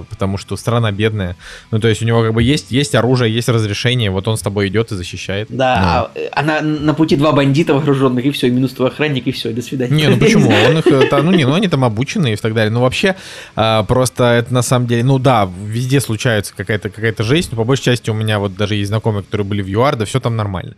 э, 0.00 0.04
потому 0.08 0.38
что 0.38 0.56
страна 0.56 0.92
бедная. 0.92 1.36
Ну, 1.70 1.78
то 1.78 1.88
есть 1.88 2.02
у 2.02 2.04
него 2.04 2.22
как 2.22 2.34
бы 2.34 2.42
есть, 2.42 2.70
есть 2.70 2.94
оружие, 2.94 3.34
есть 3.34 3.48
разрешение, 3.48 4.10
вот 4.10 4.28
он 4.28 4.36
с 4.36 4.42
тобой 4.42 4.68
идет 4.68 4.92
и 4.92 4.96
защищает. 4.96 5.48
Да, 5.50 5.74
а, 5.76 6.10
а 6.32 6.42
на, 6.42 6.60
на 6.60 6.94
пути 6.94 7.16
два 7.16 7.32
бандита 7.32 7.74
вооруженных, 7.74 8.24
и 8.24 8.30
все, 8.30 8.48
и 8.48 8.50
минус 8.50 8.72
твой 8.72 8.88
охранник, 8.88 9.26
и 9.26 9.32
все, 9.32 9.50
и 9.50 9.52
до 9.52 9.62
свидания. 9.62 9.94
Не, 9.94 10.08
ну 10.08 10.18
почему? 10.18 10.48
Он 10.68 10.78
их, 10.78 10.86
э, 10.86 11.22
ну 11.22 11.32
не, 11.32 11.44
ну 11.44 11.54
они 11.54 11.68
там 11.68 11.84
обученные 11.84 12.34
и 12.34 12.36
так 12.36 12.54
далее. 12.54 12.70
Ну 12.70 12.80
вообще, 12.80 13.16
а, 13.56 13.82
просто 13.82 14.24
это 14.24 14.52
на 14.52 14.62
самом 14.62 14.86
деле, 14.86 15.04
ну 15.04 15.18
да, 15.18 15.48
везде 15.66 16.00
случается 16.00 16.54
какая-то 16.56 16.90
какая 16.90 17.14
жесть, 17.18 17.52
но 17.52 17.56
по 17.56 17.64
большей 17.64 17.84
части 17.84 18.10
у 18.10 18.14
меня 18.14 18.38
вот 18.38 18.56
даже 18.56 18.74
есть 18.74 18.88
знакомые, 18.88 19.22
которые 19.22 19.46
были 19.46 19.62
в 19.62 19.68
ЮАР, 19.68 19.96
да 19.96 20.04
все 20.04 20.20
там 20.20 20.36
нормально. 20.36 20.74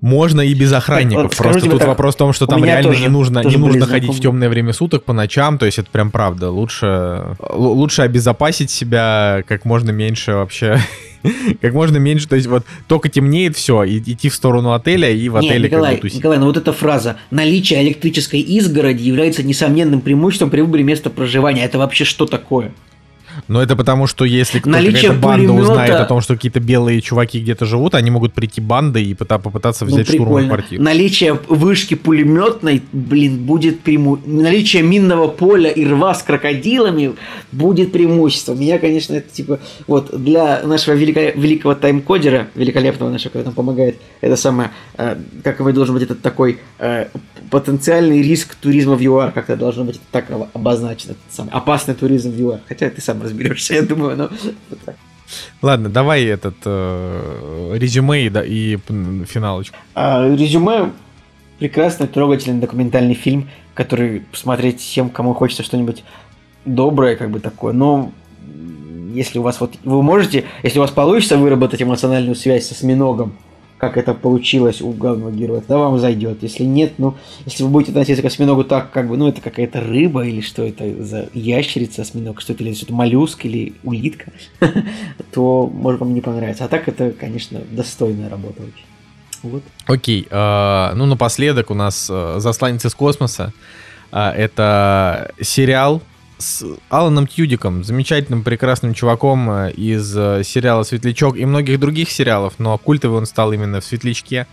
Можно 0.00 0.42
и 0.42 0.52
без 0.54 0.72
охранников. 0.72 1.34
скажу 1.34 1.52
Просто 1.52 1.70
тут 1.70 1.78
так, 1.78 1.88
вопрос 1.88 2.14
в 2.14 2.18
том, 2.18 2.32
что 2.32 2.46
там 2.46 2.62
реально 2.64 2.92
не 2.92 3.08
нужно, 3.08 3.42
не 3.44 3.56
нужно 3.56 3.86
ходить 3.86 4.12
в 4.12 4.20
темное 4.20 4.48
время 4.48 4.72
суток 4.72 5.04
по 5.04 5.12
ночам. 5.12 5.58
То 5.58 5.66
есть 5.66 5.78
это 5.78 5.90
прям 5.90 6.10
правда. 6.10 6.50
Лучше, 6.50 7.36
лучше 7.50 8.02
обезопасить 8.02 8.70
себя 8.70 9.42
как 9.46 9.64
можно 9.64 9.90
меньше 9.90 10.34
вообще. 10.34 10.78
Как 11.62 11.72
можно 11.72 11.96
меньше, 11.96 12.28
то 12.28 12.36
есть 12.36 12.46
вот 12.48 12.66
только 12.86 13.08
темнеет 13.08 13.56
все, 13.56 13.82
и 13.82 13.98
идти 13.98 14.28
в 14.28 14.34
сторону 14.34 14.74
отеля 14.74 15.10
и 15.10 15.30
в 15.30 15.40
Не, 15.40 15.48
отеле 15.48 15.70
Николай, 15.70 15.94
как 15.94 16.02
бы. 16.02 16.10
Николай, 16.10 16.38
ну 16.38 16.44
вот 16.44 16.58
эта 16.58 16.74
фраза 16.74 17.16
«наличие 17.30 17.82
электрической 17.82 18.40
изгороди 18.40 19.02
является 19.02 19.42
несомненным 19.42 20.02
преимуществом 20.02 20.50
при 20.50 20.60
выборе 20.60 20.84
места 20.84 21.08
проживания». 21.08 21.64
Это 21.64 21.78
вообще 21.78 22.04
что 22.04 22.26
такое? 22.26 22.72
Но 23.46 23.62
это 23.62 23.76
потому, 23.76 24.06
что 24.06 24.24
если 24.24 24.60
Наличие 24.64 25.10
какая-то 25.10 25.20
банда 25.20 25.52
пулемета- 25.52 25.60
узнает 25.62 25.94
о 25.96 26.04
том, 26.06 26.20
что 26.22 26.34
какие-то 26.34 26.60
белые 26.60 27.00
чуваки 27.02 27.40
где-то 27.40 27.66
живут, 27.66 27.94
они 27.94 28.10
могут 28.10 28.32
прийти 28.32 28.60
бандой 28.60 29.04
и 29.04 29.12
пыта- 29.14 29.38
попытаться 29.38 29.84
Ну, 29.84 29.90
взять 29.92 30.06
штурмом 30.08 30.26
прикольно. 30.26 30.48
квартиру. 30.48 30.82
Наличие 30.82 31.34
вышки 31.48 31.94
пулеметной, 31.94 32.82
блин, 32.92 33.44
будет 33.44 33.80
преимуществом. 33.80 34.42
Наличие 34.42 34.82
минного 34.82 35.28
поля 35.28 35.70
и 35.70 35.84
рва 35.86 36.14
с 36.14 36.22
крокодилами 36.22 37.14
будет 37.52 37.92
преимуществом. 37.92 38.58
Меня, 38.60 38.78
конечно, 38.78 39.14
это 39.14 39.30
типа... 39.30 39.60
Вот, 39.86 40.10
для 40.18 40.62
нашего 40.62 40.94
велика- 40.94 41.38
великого 41.38 41.74
тайм-кодера, 41.74 42.48
великолепного 42.54 43.10
нашего, 43.10 43.28
который 43.30 43.44
нам 43.44 43.54
помогает, 43.54 43.96
это 44.20 44.36
самое, 44.36 44.70
э, 44.96 45.16
как 45.42 45.60
его 45.60 45.70
должен 45.72 45.94
быть 45.94 46.04
этот 46.04 46.22
такой 46.22 46.58
э, 46.78 47.06
потенциальный 47.50 48.22
риск 48.22 48.54
туризма 48.54 48.94
в 48.94 49.00
ЮАР, 49.00 49.32
как-то 49.32 49.56
должно 49.56 49.84
быть 49.84 50.00
так 50.10 50.26
обозначено. 50.52 51.14
самый 51.30 51.50
опасный 51.50 51.94
туризм 51.94 52.30
в 52.30 52.38
ЮАР. 52.38 52.60
Хотя 52.68 52.90
ты 52.90 53.00
сам 53.00 53.22
разберешься, 53.22 53.74
я 53.74 53.82
думаю, 53.82 54.16
но... 54.16 54.30
Ладно, 55.62 55.88
давай 55.88 56.24
этот 56.24 56.56
э, 56.64 57.72
резюме 57.76 58.26
и, 58.26 58.28
да, 58.28 58.44
и 58.44 58.76
финалочку. 59.26 59.76
А, 59.94 60.28
резюме 60.28 60.92
прекрасный, 61.58 62.06
трогательный 62.06 62.60
документальный 62.60 63.14
фильм, 63.14 63.48
который 63.74 64.20
посмотреть 64.20 64.80
всем, 64.80 65.08
кому 65.10 65.34
хочется 65.34 65.62
что-нибудь 65.62 66.04
доброе, 66.64 67.16
как 67.16 67.30
бы 67.30 67.40
такое. 67.40 67.72
Но 67.72 68.12
если 69.14 69.38
у 69.38 69.42
вас 69.42 69.60
вот 69.60 69.74
вы 69.84 70.02
можете, 70.02 70.44
если 70.62 70.78
у 70.78 70.82
вас 70.82 70.90
получится 70.90 71.38
выработать 71.38 71.82
эмоциональную 71.82 72.34
связь 72.34 72.66
со 72.66 72.74
осьминогом, 72.74 73.36
как 73.84 73.98
это 73.98 74.14
получилось 74.14 74.80
у 74.80 74.90
главного 74.92 75.30
героя, 75.30 75.60
тогда 75.60 75.78
вам 75.78 75.98
зайдет. 75.98 76.42
Если 76.42 76.64
нет, 76.64 76.94
ну, 76.98 77.14
если 77.44 77.62
вы 77.64 77.68
будете 77.68 77.92
относиться 77.92 78.22
к 78.22 78.26
осьминогу 78.26 78.64
так, 78.64 78.90
как 78.90 79.08
бы, 79.08 79.16
ну, 79.16 79.28
это 79.28 79.40
какая-то 79.40 79.80
рыба 79.80 80.24
или 80.24 80.40
что 80.40 80.64
это 80.64 81.02
за 81.02 81.28
ящерица 81.34 82.02
осьминог, 82.02 82.40
что 82.40 82.54
это, 82.54 82.64
или 82.64 82.74
что-то 82.74 82.94
моллюск 82.94 83.44
или 83.44 83.74
улитка, 83.82 84.32
то 85.32 85.66
может 85.66 86.00
вам 86.00 86.14
не 86.14 86.20
понравится. 86.20 86.64
А 86.64 86.68
так 86.68 86.88
это, 86.88 87.10
конечно, 87.10 87.60
достойная 87.70 88.30
работа 88.30 88.62
очень. 88.62 88.86
Вот. 89.42 89.62
Окей, 89.86 90.26
э, 90.30 90.92
ну 90.94 91.04
напоследок 91.04 91.70
у 91.70 91.74
нас 91.74 92.08
э, 92.10 92.36
«Засланец 92.38 92.86
из 92.86 92.94
космоса». 92.94 93.52
Э, 94.10 94.30
это 94.30 95.32
сериал 95.42 96.00
с 96.38 96.64
Аланом 96.88 97.26
Тьюдиком, 97.26 97.84
замечательным, 97.84 98.42
прекрасным 98.42 98.94
чуваком 98.94 99.50
э, 99.50 99.72
из 99.72 100.16
э, 100.16 100.42
сериала 100.44 100.82
«Светлячок» 100.82 101.36
и 101.36 101.44
многих 101.44 101.78
других 101.78 102.10
сериалов, 102.10 102.54
но 102.58 102.76
культовый 102.78 103.18
он 103.18 103.26
стал 103.26 103.52
именно 103.52 103.80
в 103.80 103.84
«Светлячке». 103.84 104.46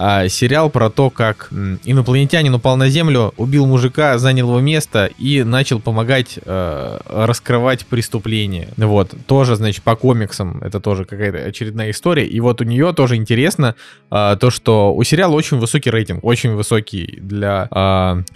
А, 0.00 0.28
сериал 0.28 0.70
про 0.70 0.90
то, 0.90 1.10
как 1.10 1.48
инопланетянин 1.50 2.54
упал 2.54 2.76
на 2.76 2.88
Землю, 2.88 3.34
убил 3.36 3.66
мужика, 3.66 4.16
занял 4.18 4.46
его 4.48 4.60
место 4.60 5.10
и 5.18 5.42
начал 5.42 5.80
помогать 5.80 6.38
э, 6.44 7.00
раскрывать 7.04 7.84
преступления. 7.84 8.68
Вот, 8.76 9.12
тоже, 9.26 9.56
значит, 9.56 9.82
по 9.82 9.96
комиксам, 9.96 10.62
это 10.62 10.78
тоже 10.78 11.04
какая-то 11.04 11.38
очередная 11.38 11.90
история. 11.90 12.24
И 12.24 12.38
вот 12.38 12.60
у 12.60 12.64
нее 12.64 12.92
тоже 12.92 13.16
интересно 13.16 13.74
э, 14.12 14.36
то, 14.40 14.50
что 14.50 14.94
у 14.94 15.02
сериала 15.02 15.34
очень 15.34 15.58
высокий 15.58 15.90
рейтинг, 15.90 16.22
очень 16.22 16.54
высокий 16.54 17.18
для 17.20 17.66
э, 17.68 17.76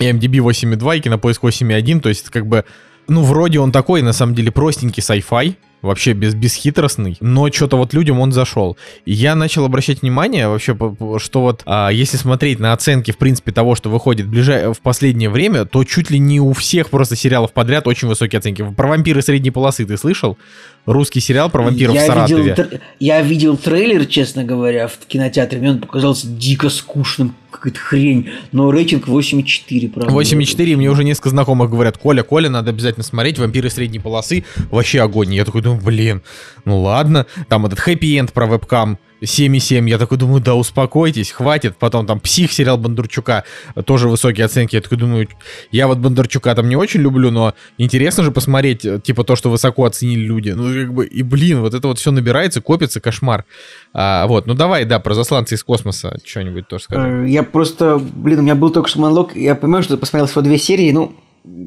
MDB 0.02 0.38
8.2 0.38 0.96
и 0.96 1.00
Кинопоиск 1.00 1.44
8.1, 1.44 2.00
то 2.00 2.08
есть 2.08 2.28
как 2.30 2.48
бы 2.48 2.64
ну, 3.06 3.22
вроде 3.22 3.60
он 3.60 3.70
такой, 3.70 4.02
на 4.02 4.12
самом 4.12 4.34
деле, 4.34 4.50
простенький 4.50 5.00
sci-fi, 5.00 5.54
вообще 5.82 6.12
без, 6.12 6.34
бесхитростный, 6.34 7.16
но 7.20 7.50
что-то 7.50 7.76
вот 7.76 7.92
людям 7.92 8.20
он 8.20 8.32
зашел. 8.32 8.76
И 9.04 9.12
я 9.12 9.34
начал 9.34 9.64
обращать 9.64 10.02
внимание 10.02 10.48
вообще, 10.48 10.74
что 11.18 11.40
вот 11.42 11.62
а, 11.66 11.90
если 11.90 12.16
смотреть 12.16 12.60
на 12.60 12.72
оценки, 12.72 13.10
в 13.10 13.18
принципе, 13.18 13.52
того, 13.52 13.74
что 13.74 13.90
выходит 13.90 14.28
ближе, 14.28 14.72
в 14.72 14.80
последнее 14.80 15.28
время, 15.28 15.64
то 15.64 15.84
чуть 15.84 16.10
ли 16.10 16.18
не 16.18 16.40
у 16.40 16.52
всех 16.52 16.88
просто 16.88 17.16
сериалов 17.16 17.52
подряд 17.52 17.86
очень 17.86 18.08
высокие 18.08 18.38
оценки. 18.38 18.64
Про 18.76 18.88
вампиры 18.88 19.20
средней 19.22 19.50
полосы 19.50 19.84
ты 19.84 19.96
слышал? 19.98 20.38
Русский 20.84 21.20
сериал 21.20 21.48
про 21.48 21.62
вампиров 21.62 21.94
я 21.94 22.02
в 22.02 22.06
Саратове. 22.06 22.42
Видел, 22.42 22.80
я 22.98 23.22
видел 23.22 23.56
трейлер, 23.56 24.04
честно 24.06 24.42
говоря, 24.42 24.88
в 24.88 24.98
кинотеатре. 25.06 25.60
Мне 25.60 25.70
он 25.70 25.80
показался 25.80 26.26
дико 26.26 26.70
скучным, 26.70 27.36
какая-то 27.50 27.78
хрень. 27.78 28.30
Но 28.50 28.70
рейтинг 28.72 29.06
8,4, 29.06 29.90
правда. 29.90 30.12
8,4, 30.12 30.76
мне 30.76 30.90
уже 30.90 31.04
несколько 31.04 31.30
знакомых 31.30 31.70
говорят, 31.70 31.98
Коля, 31.98 32.24
Коля, 32.24 32.50
надо 32.50 32.70
обязательно 32.70 33.04
смотреть, 33.04 33.38
вампиры 33.38 33.70
средней 33.70 34.00
полосы, 34.00 34.44
вообще 34.72 35.02
огонь. 35.02 35.32
Я 35.32 35.44
такой 35.44 35.62
думаю, 35.62 35.80
блин, 35.80 36.22
ну 36.64 36.80
ладно. 36.80 37.26
Там 37.48 37.64
этот 37.64 37.78
хэппи-энд 37.78 38.32
про 38.32 38.46
вебкам, 38.46 38.98
7,7. 39.22 39.88
Я 39.88 39.98
такой 39.98 40.18
думаю, 40.18 40.42
да 40.42 40.54
успокойтесь, 40.54 41.30
хватит. 41.30 41.76
Потом 41.76 42.06
там 42.06 42.20
«Псих» 42.20 42.52
сериал 42.52 42.78
Бондарчука, 42.78 43.44
тоже 43.84 44.08
высокие 44.08 44.44
оценки. 44.44 44.74
Я 44.74 44.82
такой 44.82 44.98
думаю, 44.98 45.28
я 45.70 45.86
вот 45.86 45.98
Бондарчука 45.98 46.54
там 46.54 46.68
не 46.68 46.76
очень 46.76 47.00
люблю, 47.00 47.30
но 47.30 47.54
интересно 47.78 48.24
же 48.24 48.30
посмотреть, 48.30 48.84
э, 48.84 49.00
типа, 49.00 49.24
то, 49.24 49.36
что 49.36 49.50
высоко 49.50 49.84
оценили 49.84 50.20
люди. 50.20 50.50
Ну, 50.50 50.72
как 50.72 50.92
бы, 50.92 51.06
и, 51.06 51.22
блин, 51.22 51.60
вот 51.60 51.74
это 51.74 51.88
вот 51.88 51.98
все 51.98 52.10
набирается, 52.10 52.60
копится, 52.60 53.00
кошмар. 53.00 53.44
А, 53.92 54.26
вот, 54.26 54.46
ну 54.46 54.54
давай, 54.54 54.84
да, 54.84 54.98
про 54.98 55.14
засланца 55.14 55.54
из 55.54 55.62
космоса 55.62 56.18
что-нибудь 56.24 56.68
тоже 56.68 56.84
скажи. 56.84 57.08
Э, 57.08 57.28
я 57.28 57.42
просто, 57.42 57.98
блин, 57.98 58.40
у 58.40 58.42
меня 58.42 58.54
был 58.54 58.70
только 58.70 58.88
что 58.88 59.00
монолог, 59.00 59.36
я 59.36 59.54
понимаю, 59.54 59.82
что 59.82 59.96
посмотрел 59.96 60.26
всего 60.26 60.42
две 60.42 60.58
серии, 60.58 60.90
ну, 60.92 61.14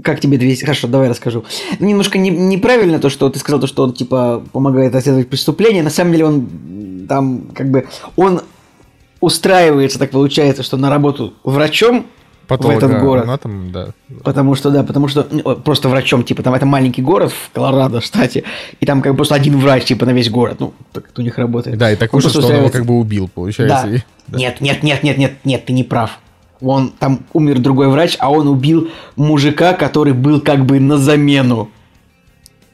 как 0.03 0.19
тебе 0.19 0.37
две... 0.37 0.55
Хорошо, 0.55 0.87
давай 0.87 1.09
расскажу. 1.09 1.43
Немножко 1.79 2.17
не, 2.17 2.29
неправильно 2.29 2.99
то, 2.99 3.09
что 3.09 3.29
ты 3.29 3.39
сказал, 3.39 3.59
то, 3.59 3.67
что 3.67 3.83
он, 3.83 3.93
типа, 3.93 4.43
помогает 4.51 4.93
расследовать 4.93 5.29
преступления. 5.29 5.83
На 5.83 5.89
самом 5.89 6.11
деле 6.13 6.25
он 6.25 7.05
там, 7.07 7.49
как 7.53 7.69
бы, 7.69 7.87
он 8.15 8.41
устраивается, 9.19 9.99
так 9.99 10.11
получается, 10.11 10.63
что 10.63 10.77
на 10.77 10.89
работу 10.89 11.33
врачом 11.43 12.05
Патолога, 12.47 12.75
в 12.75 12.77
этот 12.77 13.01
город. 13.01 13.41
Там, 13.41 13.71
да. 13.71 13.89
Потому 14.23 14.55
что, 14.55 14.69
да, 14.69 14.83
потому 14.83 15.07
что 15.07 15.27
ну, 15.29 15.55
просто 15.55 15.89
врачом, 15.89 16.23
типа, 16.23 16.43
там 16.43 16.53
это 16.53 16.65
маленький 16.65 17.01
город 17.01 17.31
в 17.31 17.51
Колорадо, 17.51 18.01
штате, 18.01 18.43
и 18.79 18.85
там 18.85 19.01
как 19.01 19.13
бы 19.13 19.17
просто 19.17 19.35
один 19.35 19.57
врач, 19.57 19.85
типа, 19.85 20.05
на 20.05 20.11
весь 20.11 20.29
город, 20.29 20.57
ну, 20.59 20.73
так 20.93 21.05
у 21.17 21.21
них 21.21 21.37
работает. 21.37 21.77
Да, 21.77 21.91
и 21.91 21.95
так 21.95 22.13
вышло, 22.13 22.29
что 22.29 22.45
он 22.45 22.55
его 22.55 22.69
как 22.69 22.85
бы 22.85 22.97
убил, 22.97 23.29
получается. 23.33 23.87
Да. 23.87 23.95
И, 23.95 23.99
да. 24.27 24.37
Нет, 24.37 24.61
нет, 24.61 24.83
нет, 24.83 25.03
нет, 25.03 25.17
нет, 25.17 25.33
нет, 25.43 25.65
ты 25.65 25.73
не 25.73 25.83
прав 25.83 26.19
он 26.73 26.91
там 26.97 27.19
умер 27.33 27.59
другой 27.59 27.89
врач, 27.89 28.17
а 28.19 28.31
он 28.31 28.47
убил 28.47 28.89
мужика, 29.15 29.73
который 29.73 30.13
был 30.13 30.41
как 30.41 30.65
бы 30.65 30.79
на 30.79 30.97
замену. 30.97 31.69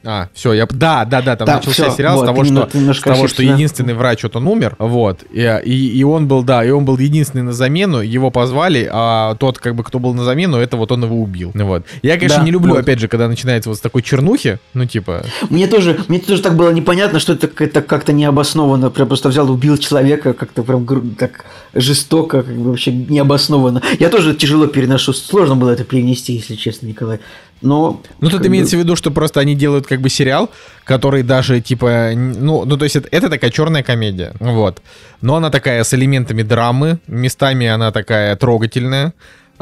А, 0.04 0.28
все, 0.34 0.52
я... 0.52 0.66
Да, 0.66 1.04
да, 1.04 1.22
да, 1.22 1.36
там 1.36 1.46
да, 1.46 1.56
начался 1.56 1.88
все, 1.88 1.96
сериал 1.96 2.16
вот, 2.16 2.24
с 2.24 2.26
того, 2.26 2.44
что, 2.44 2.92
с 2.92 3.00
того 3.00 3.28
что 3.28 3.42
единственный 3.42 3.94
врач, 3.94 4.22
вот 4.24 4.36
он 4.36 4.48
умер, 4.48 4.76
вот, 4.78 5.20
и, 5.30 5.60
и, 5.64 5.98
и 5.98 6.02
он 6.04 6.26
был, 6.26 6.42
да, 6.42 6.64
и 6.64 6.70
он 6.70 6.84
был 6.84 6.98
единственный 6.98 7.42
на 7.42 7.52
замену, 7.52 8.00
его 8.00 8.30
позвали, 8.30 8.88
а 8.92 9.36
тот, 9.36 9.58
как 9.58 9.74
бы, 9.74 9.84
кто 9.84 9.98
был 9.98 10.14
на 10.14 10.24
замену, 10.24 10.58
это 10.58 10.76
вот 10.76 10.90
он 10.90 11.04
его 11.04 11.20
убил, 11.20 11.52
вот. 11.54 11.84
Я, 12.02 12.16
конечно, 12.16 12.38
да, 12.38 12.44
не 12.44 12.50
люблю, 12.50 12.74
вот. 12.74 12.80
опять 12.80 12.98
же, 12.98 13.08
когда 13.08 13.28
начинается 13.28 13.68
вот 13.68 13.78
с 13.78 13.80
такой 13.80 14.02
чернухи, 14.02 14.58
ну, 14.74 14.86
типа... 14.86 15.24
Мне 15.50 15.66
тоже, 15.68 15.98
мне 16.08 16.18
тоже 16.18 16.42
так 16.42 16.56
было 16.56 16.70
непонятно, 16.70 17.20
что 17.20 17.34
это, 17.34 17.48
это 17.62 17.82
как-то 17.82 18.12
необоснованно, 18.12 18.90
прям 18.90 19.06
просто 19.08 19.28
взял, 19.28 19.50
убил 19.50 19.76
человека, 19.76 20.32
как-то 20.32 20.62
прям 20.62 20.86
так 21.16 21.44
жестоко, 21.74 22.42
как 22.42 22.54
бы 22.54 22.70
вообще 22.70 22.92
необоснованно. 22.92 23.82
Я 23.98 24.08
тоже 24.08 24.34
тяжело 24.34 24.66
переношу, 24.66 25.12
сложно 25.12 25.56
было 25.56 25.70
это 25.70 25.84
перенести, 25.84 26.34
если 26.34 26.54
честно, 26.54 26.86
Николай. 26.86 27.20
Но, 27.62 28.02
ну, 28.20 28.30
тут 28.30 28.46
имеется 28.46 28.76
бы... 28.76 28.82
в 28.82 28.84
виду, 28.84 28.96
что 28.96 29.10
просто 29.10 29.40
они 29.40 29.54
делают 29.54 29.86
как 29.86 30.00
бы 30.00 30.08
сериал, 30.08 30.50
который 30.84 31.22
даже 31.22 31.60
типа, 31.60 32.10
ну, 32.14 32.64
ну 32.64 32.76
то 32.76 32.84
есть 32.84 32.96
это, 32.96 33.08
это 33.10 33.30
такая 33.30 33.50
черная 33.50 33.82
комедия, 33.82 34.34
вот. 34.40 34.82
Но 35.20 35.36
она 35.36 35.50
такая 35.50 35.84
с 35.84 35.94
элементами 35.94 36.42
драмы, 36.42 36.98
местами 37.06 37.66
она 37.66 37.92
такая 37.92 38.34
трогательная. 38.36 39.14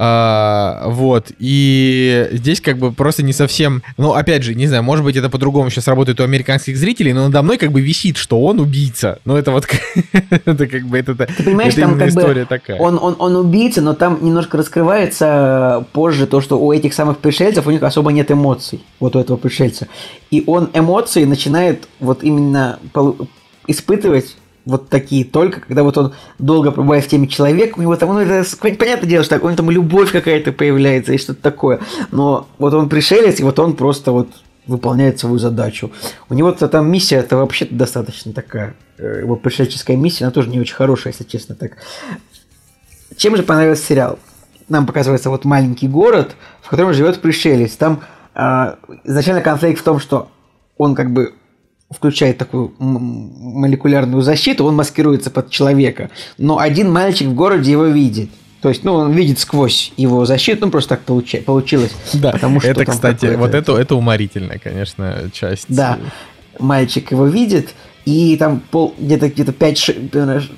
А, 0.03 0.85
вот, 0.87 1.31
и 1.39 2.27
здесь 2.33 2.63
как 2.63 2.79
бы 2.79 2.91
просто 2.91 3.23
не 3.23 3.35
совсем, 3.35 3.83
ну, 3.99 4.15
опять 4.15 4.43
же, 4.43 4.55
не 4.55 4.67
знаю, 4.67 4.83
может 4.83 5.05
быть, 5.05 5.15
это 5.15 5.29
по-другому 5.29 5.69
сейчас 5.69 5.89
работает 5.89 6.19
у 6.21 6.25
американских 6.25 6.79
зрителей, 6.79 7.13
но 7.13 7.25
надо 7.25 7.43
мной 7.43 7.59
как 7.59 7.71
бы 7.71 7.83
висит, 7.83 8.17
что 8.17 8.43
он 8.43 8.61
убийца. 8.61 9.19
Ну, 9.27 9.37
это 9.37 9.51
вот, 9.51 9.69
это 10.31 10.67
как 10.67 10.85
бы, 10.85 10.99
это, 10.99 11.15
Ты 11.15 11.43
понимаешь, 11.45 11.75
там 11.75 11.99
как 11.99 12.09
история 12.09 12.45
бы 12.45 12.49
такая. 12.49 12.79
Он, 12.79 12.99
он, 12.99 13.17
он 13.19 13.37
убийца, 13.37 13.83
но 13.83 13.93
там 13.93 14.25
немножко 14.25 14.57
раскрывается 14.57 15.85
позже 15.93 16.27
то, 16.27 16.41
что 16.41 16.59
у 16.59 16.73
этих 16.73 16.95
самых 16.95 17.19
пришельцев 17.19 17.67
у 17.67 17.71
них 17.71 17.83
особо 17.83 18.11
нет 18.11 18.31
эмоций, 18.31 18.83
вот 19.01 19.17
у 19.17 19.21
этого 19.21 19.37
пришельца. 19.37 19.87
И 20.31 20.43
он 20.47 20.71
эмоции 20.73 21.25
начинает 21.25 21.89
вот 21.99 22.25
именно 22.25 22.79
испытывать 23.67 24.35
вот 24.71 24.89
такие 24.89 25.25
только, 25.25 25.61
когда 25.61 25.83
вот 25.83 25.99
он 25.99 26.15
долго 26.39 26.71
пробывает 26.71 27.05
в 27.05 27.09
теме 27.09 27.27
человека, 27.27 27.79
у 27.79 27.83
него 27.83 27.97
там, 27.97 28.15
ну, 28.15 28.21
это 28.21 28.45
понятное 28.61 29.09
дело, 29.09 29.25
что 29.25 29.37
у 29.37 29.47
него 29.47 29.57
там 29.57 29.71
любовь 29.71 30.13
какая-то 30.13 30.53
появляется 30.53 31.13
и 31.13 31.19
что-то 31.19 31.43
такое, 31.43 31.81
но 32.13 32.47
вот 32.59 32.73
он 32.73 32.89
пришелец, 32.89 33.41
и 33.41 33.43
вот 33.43 33.59
он 33.59 33.75
просто 33.75 34.13
вот 34.13 34.29
выполняет 34.67 35.19
свою 35.19 35.39
задачу. 35.39 35.91
У 36.29 36.35
него-то 36.35 36.69
там 36.69 36.91
миссия, 36.91 37.17
это 37.17 37.37
вообще-то 37.37 37.75
достаточно 37.75 38.33
такая, 38.33 38.75
э, 38.99 39.21
его 39.23 39.35
пришельческая 39.37 39.97
миссия, 39.97 40.25
она 40.25 40.33
тоже 40.33 40.49
не 40.49 40.61
очень 40.61 40.75
хорошая, 40.75 41.13
если 41.13 41.25
честно 41.25 41.55
так. 41.55 41.73
Чем 43.17 43.37
же 43.37 43.43
понравился 43.43 43.85
сериал? 43.85 44.19
Нам 44.69 44.87
показывается 44.87 45.31
вот 45.31 45.45
маленький 45.45 45.89
город, 45.89 46.37
в 46.63 46.69
котором 46.69 46.95
живет 46.95 47.21
пришелец. 47.21 47.73
Там 47.73 48.03
э, 48.35 48.75
изначально 49.03 49.41
конфликт 49.41 49.81
в 49.81 49.85
том, 49.85 49.99
что 49.99 50.31
он 50.77 50.95
как 50.95 51.13
бы 51.13 51.35
включает 51.91 52.39
такую 52.39 52.73
молекулярную 52.79 54.23
защиту, 54.23 54.65
он 54.65 54.77
маскируется 54.77 55.31
под 55.31 55.51
человека. 55.51 56.11
Но 56.39 56.59
один 56.59 56.93
мальчик 56.93 57.29
в 57.29 57.35
городе 57.35 57.73
его 57.73 57.87
видит. 57.87 58.31
То 58.61 58.69
есть, 58.69 58.85
ну, 58.85 58.93
он 58.93 59.13
видит 59.13 59.39
сквозь 59.39 59.93
его 59.97 60.27
защиту, 60.27 60.67
ну, 60.67 60.71
просто 60.71 60.91
так 60.91 61.01
получи, 61.01 61.39
получилось. 61.39 61.93
Да, 62.13 62.33
потому 62.33 62.61
что 62.61 62.69
это, 62.69 62.85
кстати, 62.85 63.35
вот 63.37 63.55
это, 63.55 63.77
это 63.77 63.97
уморительная, 63.97 64.59
конечно, 64.59 65.31
часть. 65.33 65.65
Да, 65.69 65.99
мальчик 66.59 67.11
его 67.11 67.27
видит, 67.27 67.75
и 68.05 68.37
там 68.37 68.61
пол, 68.71 68.95
где-то 68.99 69.29
где-то 69.29 69.53
5, 69.53 70.11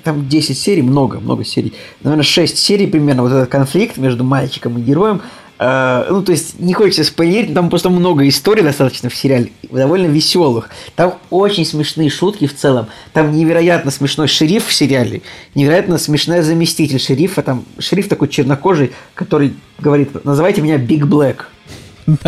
там 0.03 0.27
10 0.27 0.57
серий, 0.57 0.81
много, 0.81 1.19
много 1.19 1.45
серий. 1.45 1.73
Наверное, 2.01 2.23
6 2.23 2.57
серий 2.57 2.87
примерно, 2.87 3.23
вот 3.23 3.31
этот 3.31 3.49
конфликт 3.49 3.97
между 3.97 4.25
мальчиком 4.25 4.77
и 4.77 4.81
героем, 4.81 5.21
ну, 5.59 6.23
то 6.23 6.31
есть, 6.31 6.59
не 6.59 6.73
хочется 6.73 7.03
спойлерить, 7.03 7.53
там 7.53 7.69
просто 7.69 7.89
много 7.89 8.27
историй 8.27 8.63
достаточно 8.63 9.09
в 9.09 9.15
сериале, 9.15 9.51
довольно 9.69 10.07
веселых. 10.07 10.69
Там 10.95 11.15
очень 11.29 11.65
смешные 11.65 12.09
шутки 12.09 12.47
в 12.47 12.55
целом. 12.55 12.87
Там 13.13 13.31
невероятно 13.31 13.91
смешной 13.91 14.27
шериф 14.27 14.67
в 14.67 14.73
сериале, 14.73 15.21
невероятно 15.55 15.97
смешная 15.97 16.41
заместитель 16.41 16.99
шерифа. 16.99 17.43
Там 17.43 17.65
шериф 17.79 18.09
такой 18.09 18.27
чернокожий, 18.27 18.91
который 19.13 19.53
говорит, 19.79 20.25
называйте 20.25 20.61
меня 20.61 20.77
Биг 20.77 21.05
Блэк. 21.05 21.47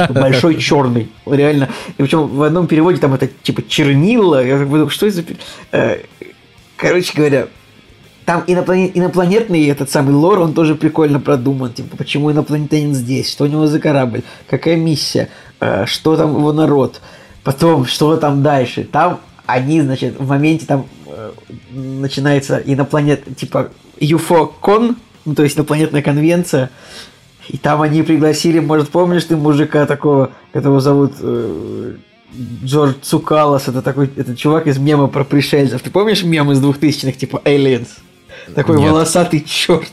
Большой 0.10 0.58
черный. 0.58 1.10
Реально. 1.26 1.70
И 1.98 2.02
причем 2.02 2.28
в 2.28 2.44
одном 2.44 2.68
переводе 2.68 3.00
там 3.00 3.14
это 3.14 3.28
типа 3.28 3.64
чернила. 3.68 4.46
Я 4.46 4.60
так 4.60 4.70
думаю, 4.70 4.90
что 4.90 5.08
это 5.08 5.16
за... 5.16 5.24
Э, 5.72 6.00
короче 6.78 7.14
говоря, 7.16 7.48
там 8.26 8.44
инопланет, 8.48 8.98
инопланетный 8.98 9.68
этот 9.68 9.92
самый 9.92 10.16
лор, 10.16 10.40
он 10.40 10.54
тоже 10.54 10.76
прикольно 10.76 11.20
продуман. 11.20 11.72
Типа, 11.72 11.96
почему 11.96 12.32
инопланетянин 12.32 12.94
здесь, 12.94 13.32
что 13.32 13.44
у 13.44 13.48
него 13.48 13.68
за 13.68 13.80
корабль, 13.80 14.24
какая 14.50 14.76
миссия, 14.76 15.30
э, 15.60 15.86
что 15.86 16.18
там 16.18 16.36
его 16.36 16.52
народ, 16.52 17.02
потом, 17.44 17.86
что 17.86 18.18
там 18.18 18.42
дальше. 18.42 18.84
Там 18.84 19.20
они, 19.46 19.82
значит, 19.82 20.20
в 20.20 20.28
моменте 20.28 20.66
там 20.66 20.88
э, 21.06 21.32
начинается 21.72 22.58
инопланет, 22.58 23.24
типа, 23.38 23.70
UFO-кон, 24.00 24.98
ну, 25.26 25.36
то 25.36 25.44
есть 25.44 25.56
инопланетная 25.56 26.02
конвенция, 26.02 26.72
и 27.48 27.58
там 27.58 27.84
они 27.84 28.02
пригласили, 28.02 28.58
может, 28.58 28.90
помнишь 28.90 29.26
ты 29.26 29.38
мужика 29.38 29.86
такого, 29.86 30.32
которого 30.52 30.80
зовут 30.80 31.14
э, 31.20 31.96
Джордж 32.64 32.94
Цукалас, 33.04 33.68
это 33.68 33.84
такой, 33.84 34.10
это 34.16 34.36
чувак 34.36 34.66
из 34.66 34.80
мема 34.80 35.08
про 35.08 35.24
пришельцев. 35.24 35.82
Ты 35.84 35.92
помнишь 35.92 36.24
мем 36.24 36.52
из 36.52 36.60
двухтысячных, 36.60 37.18
типа 37.18 37.40
Aliens? 37.46 37.88
Такой 38.54 38.80
Нет. 38.80 38.92
волосатый 38.92 39.42
черт. 39.42 39.92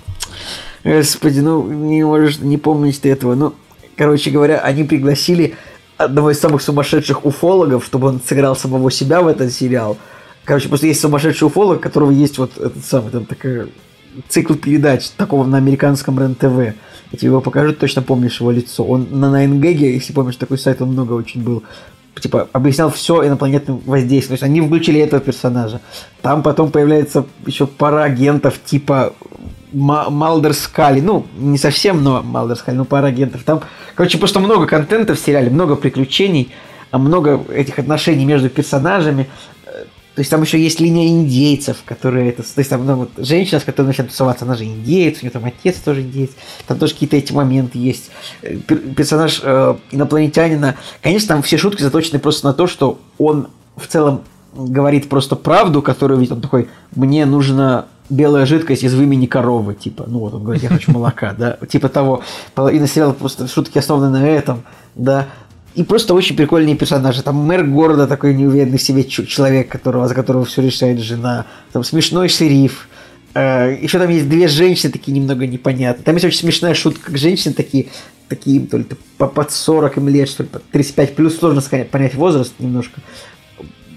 Господи, 0.85 1.41
ну 1.41 1.63
не 1.71 2.05
можешь 2.05 2.39
не 2.39 2.59
помнить 2.59 3.01
ты 3.01 3.11
этого. 3.11 3.35
Ну, 3.35 3.55
короче 3.97 4.31
говоря, 4.31 4.59
они 4.59 4.85
пригласили 4.85 5.55
одного 5.97 6.31
из 6.31 6.41
самых 6.41 6.63
сумасшедших 6.63 7.25
уфологов, 7.25 7.85
чтобы 7.85 8.09
он 8.09 8.21
сыграл 8.21 8.57
самого 8.57 8.91
себя 8.91 9.23
в 9.23 9.29
этот 9.29 9.53
сериал. 9.53 9.97
Короче, 10.45 10.69
просто 10.69 10.89
есть 10.89 11.01
сумасшедший 11.01 11.47
уфолог, 11.47 11.79
у 11.79 11.81
которого 11.81 12.11
есть 12.11 12.39
вот 12.39 12.51
этот 12.59 12.85
самый, 12.85 13.11
там 13.11 13.27
такая 13.27 13.69
цикл 14.29 14.55
передач 14.55 15.09
такого 15.11 15.45
на 15.45 15.57
американском 15.57 16.19
РЕН-ТВ. 16.19 16.75
Я 17.13 17.19
тебе 17.19 17.29
его 17.29 17.41
покажу, 17.41 17.73
точно 17.75 18.03
помнишь 18.03 18.41
его 18.41 18.51
лицо. 18.51 18.85
Он 18.85 19.07
на 19.11 19.45
9gag, 19.45 19.77
если 19.77 20.13
помнишь, 20.13 20.37
такой 20.37 20.59
сайт, 20.59 20.83
он 20.83 20.89
много 20.91 21.13
очень 21.13 21.43
был 21.43 21.63
типа, 22.21 22.49
объяснял 22.53 22.91
все 22.91 23.27
инопланетным 23.27 23.81
воздействием. 23.85 24.39
То 24.39 24.45
есть 24.45 24.45
они 24.45 24.61
включили 24.61 25.01
этого 25.01 25.21
персонажа. 25.21 25.81
Там 26.21 26.43
потом 26.43 26.71
появляется 26.71 27.27
еще 27.47 27.67
пара 27.67 28.05
агентов 28.05 28.61
типа 28.65 29.13
Малдер 29.73 30.55
Скали. 30.55 31.01
Ну, 31.01 31.27
не 31.37 31.59
совсем, 31.59 32.03
но 32.03 32.23
Малдер 32.23 32.57
Скали, 32.57 32.77
ну, 32.77 32.85
пара 32.85 33.07
агентов. 33.07 33.43
Там, 33.45 33.63
короче, 33.95 34.19
просто 34.19 34.41
много 34.41 34.67
контента 34.67 35.15
в 35.15 35.19
сериале, 35.19 35.51
много 35.51 35.77
приключений, 35.77 36.53
а 36.91 36.99
много 36.99 37.43
этих 37.53 37.79
отношений 37.79 38.25
между 38.25 38.51
персонажами. 38.51 39.29
То 40.15 40.21
есть 40.21 40.31
там 40.31 40.43
еще 40.43 40.61
есть 40.61 40.79
линия 40.79 41.09
индейцев, 41.09 41.79
которые 41.87 42.31
это... 42.31 42.43
То 42.43 42.59
есть 42.59 42.69
там 42.69 42.85
ну, 42.85 42.97
вот, 42.97 43.11
женщина, 43.17 43.61
с 43.61 43.65
которой 43.65 43.87
начинает 43.87 44.11
тусоваться, 44.11 44.45
она 44.45 44.57
же 44.57 44.65
индейец, 44.65 45.19
у 45.19 45.21
нее 45.23 45.31
там 45.31 45.45
отец 45.45 45.77
тоже 45.77 46.03
индейец. 46.03 46.31
Там 46.67 46.79
тоже 46.79 46.93
какие-то 46.93 47.17
эти 47.17 47.33
моменты 47.33 47.79
есть. 47.79 48.11
Э, 48.43 48.57
персонаж 48.57 49.41
э, 49.43 49.75
инопланетянина... 49.91 50.77
Конечно, 51.03 51.29
там 51.29 51.43
все 51.43 51.57
шутки 51.57 51.83
заточены 51.83 52.19
просто 52.19 52.47
на 52.47 52.53
то, 52.53 52.67
что 52.67 52.99
он 53.17 53.49
в 53.77 53.87
целом 53.87 54.23
говорит 54.55 55.09
просто 55.09 55.35
правду, 55.35 55.81
которую 55.81 56.21
видит. 56.21 56.33
Он 56.33 56.41
такой, 56.43 56.69
мне 56.95 57.25
нужна 57.25 57.87
белая 58.11 58.47
жидкость 58.47 58.85
из 58.85 58.95
вымени 58.95 59.27
коровы, 59.27 59.75
типа, 59.75 60.05
ну 60.07 60.19
вот 60.19 60.35
он 60.35 60.45
говорит, 60.45 60.63
я 60.63 60.69
хочу 60.69 60.93
молока, 60.93 61.35
да, 61.39 61.57
типа 61.67 61.89
того. 61.89 62.23
Половина 62.55 62.87
сериала 62.87 63.13
просто 63.13 63.49
шутки 63.49 63.79
основаны 63.79 64.11
на 64.11 64.29
этом, 64.29 64.63
да. 64.95 65.29
И 65.75 65.85
просто 65.85 66.13
очень 66.13 66.37
прикольные 66.37 66.77
персонажи. 66.77 67.23
Там 67.23 67.37
мэр 67.37 67.65
города 67.65 68.07
такой 68.07 68.35
неуверенный 68.35 68.79
в 68.79 68.83
себе 68.83 69.05
человек, 69.05 69.69
которого, 69.69 70.07
за 70.07 70.15
которого 70.15 70.45
все 70.45 70.61
решает 70.61 71.01
жена. 71.01 71.47
Там 71.73 71.83
смешной 71.83 72.29
шериф. 72.29 72.89
Э, 73.35 73.75
еще 73.81 73.99
там 73.99 74.11
есть 74.11 74.29
две 74.29 74.49
женщины 74.49 74.93
такие 74.93 75.13
немного 75.13 75.47
непонятные. 75.47 76.05
Там 76.05 76.15
есть 76.15 76.27
очень 76.27 76.41
смешная 76.41 76.75
шутка, 76.75 77.07
как 77.07 77.17
женщины 77.17 77.55
такие, 77.55 77.87
такие 78.29 78.61
то 78.61 78.77
ли 78.77 78.87
по 79.17 79.27
под 79.27 79.51
40 79.51 79.97
им 79.97 80.09
лет, 80.09 80.29
что 80.29 80.43
ли, 80.43 80.51
под 80.51 80.63
35 80.71 81.15
плюс, 81.15 81.39
сложно 81.39 81.63
сказать, 81.63 81.91
понять 81.91 82.15
возраст 82.15 82.53
немножко. 82.59 83.01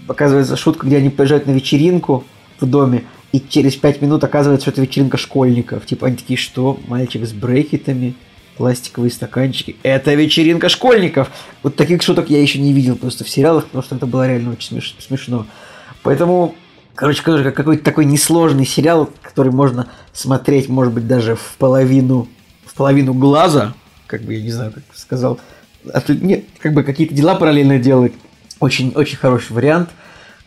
Показывается 0.08 0.56
шутка, 0.56 0.88
где 0.88 0.98
они 0.98 1.10
приезжают 1.10 1.48
на 1.48 1.52
вечеринку 1.52 2.24
в 2.62 2.66
доме, 2.66 3.04
и 3.34 3.42
через 3.42 3.76
5 3.76 4.02
минут 4.02 4.24
оказывается, 4.24 4.64
что 4.66 4.72
это 4.72 4.82
вечеринка 4.82 5.18
школьников. 5.18 5.86
Типа 5.86 6.08
они 6.08 6.16
такие, 6.16 6.38
что, 6.38 6.80
мальчик 6.88 7.26
с 7.26 7.34
брекетами? 7.34 8.16
Пластиковые 8.57 9.11
стаканчики. 9.11 9.76
Это 9.84 10.14
вечеринка 10.14 10.69
школьников. 10.69 11.30
Вот 11.64 11.76
таких 11.76 12.02
шуток 12.02 12.30
я 12.30 12.41
еще 12.41 12.60
не 12.60 12.73
видел 12.73 12.95
просто 12.95 13.23
в 13.23 13.30
сериалах, 13.30 13.65
потому 13.65 13.84
что 13.84 13.95
это 13.95 14.06
было 14.06 14.27
реально 14.27 14.52
очень 14.52 14.77
смеш- 14.77 14.95
смешно. 14.99 15.45
Поэтому, 16.03 16.56
короче, 16.95 17.22
как 17.22 17.56
какой-то 17.56 17.84
такой 17.84 18.06
несложный 18.06 18.65
сериал, 18.65 19.10
который 19.22 19.52
можно 19.52 19.88
смотреть, 20.14 20.69
может 20.69 20.94
быть, 20.94 21.07
даже 21.07 21.36
в 21.36 21.56
половину, 21.57 22.27
в 22.65 22.73
половину 22.76 23.14
глаза, 23.14 23.73
как 24.07 24.22
бы, 24.22 24.34
я 24.34 24.41
не 24.41 24.52
знаю, 24.52 24.72
как 24.72 24.84
сказал, 24.95 25.40
нет, 26.07 26.45
как 26.60 26.73
бы 26.73 26.84
какие-то 26.84 27.14
дела 27.14 27.36
параллельно 27.36 27.80
делать. 27.80 28.14
Очень, 28.60 28.94
очень 28.95 29.18
хороший 29.18 29.53
вариант– 29.53 29.90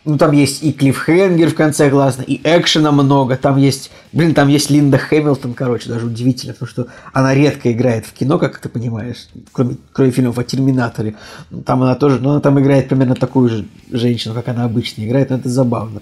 ну, 0.05 0.17
там 0.17 0.33
есть 0.33 0.63
и 0.63 0.73
клиффхенгер 0.73 1.51
в 1.51 1.55
конце 1.55 1.91
классно, 1.91 2.23
и 2.23 2.41
экшена 2.43 2.93
много. 2.93 3.37
Там 3.37 3.57
есть, 3.57 3.91
блин, 4.13 4.33
там 4.33 4.49
есть 4.49 4.71
Линда 4.71 4.97
Хэмилтон, 4.97 5.55
короче, 5.55 5.89
даже 5.89 6.07
удивительно, 6.07 6.55
потому 6.55 6.69
что 6.69 6.87
она 7.13 7.35
редко 7.35 7.71
играет 7.73 8.07
в 8.07 8.13
кино, 8.13 8.39
как 8.39 8.59
ты 8.59 8.69
понимаешь, 8.69 9.29
кроме, 9.53 9.77
кроме 9.93 10.11
фильмов 10.11 10.39
о 10.39 10.45
Терминаторе. 10.45 11.17
Там 11.67 11.83
она 11.83 11.95
тоже, 11.95 12.21
ну, 12.21 12.31
она 12.31 12.41
там 12.41 12.59
играет 12.59 12.89
примерно 12.89 13.17
такую 13.17 13.49
же 13.49 13.67
женщину, 13.91 14.35
как 14.35 14.49
она 14.49 14.65
обычно 14.65 15.03
играет, 15.03 15.31
но 15.31 15.37
это 15.37 15.49
забавно. 15.49 16.01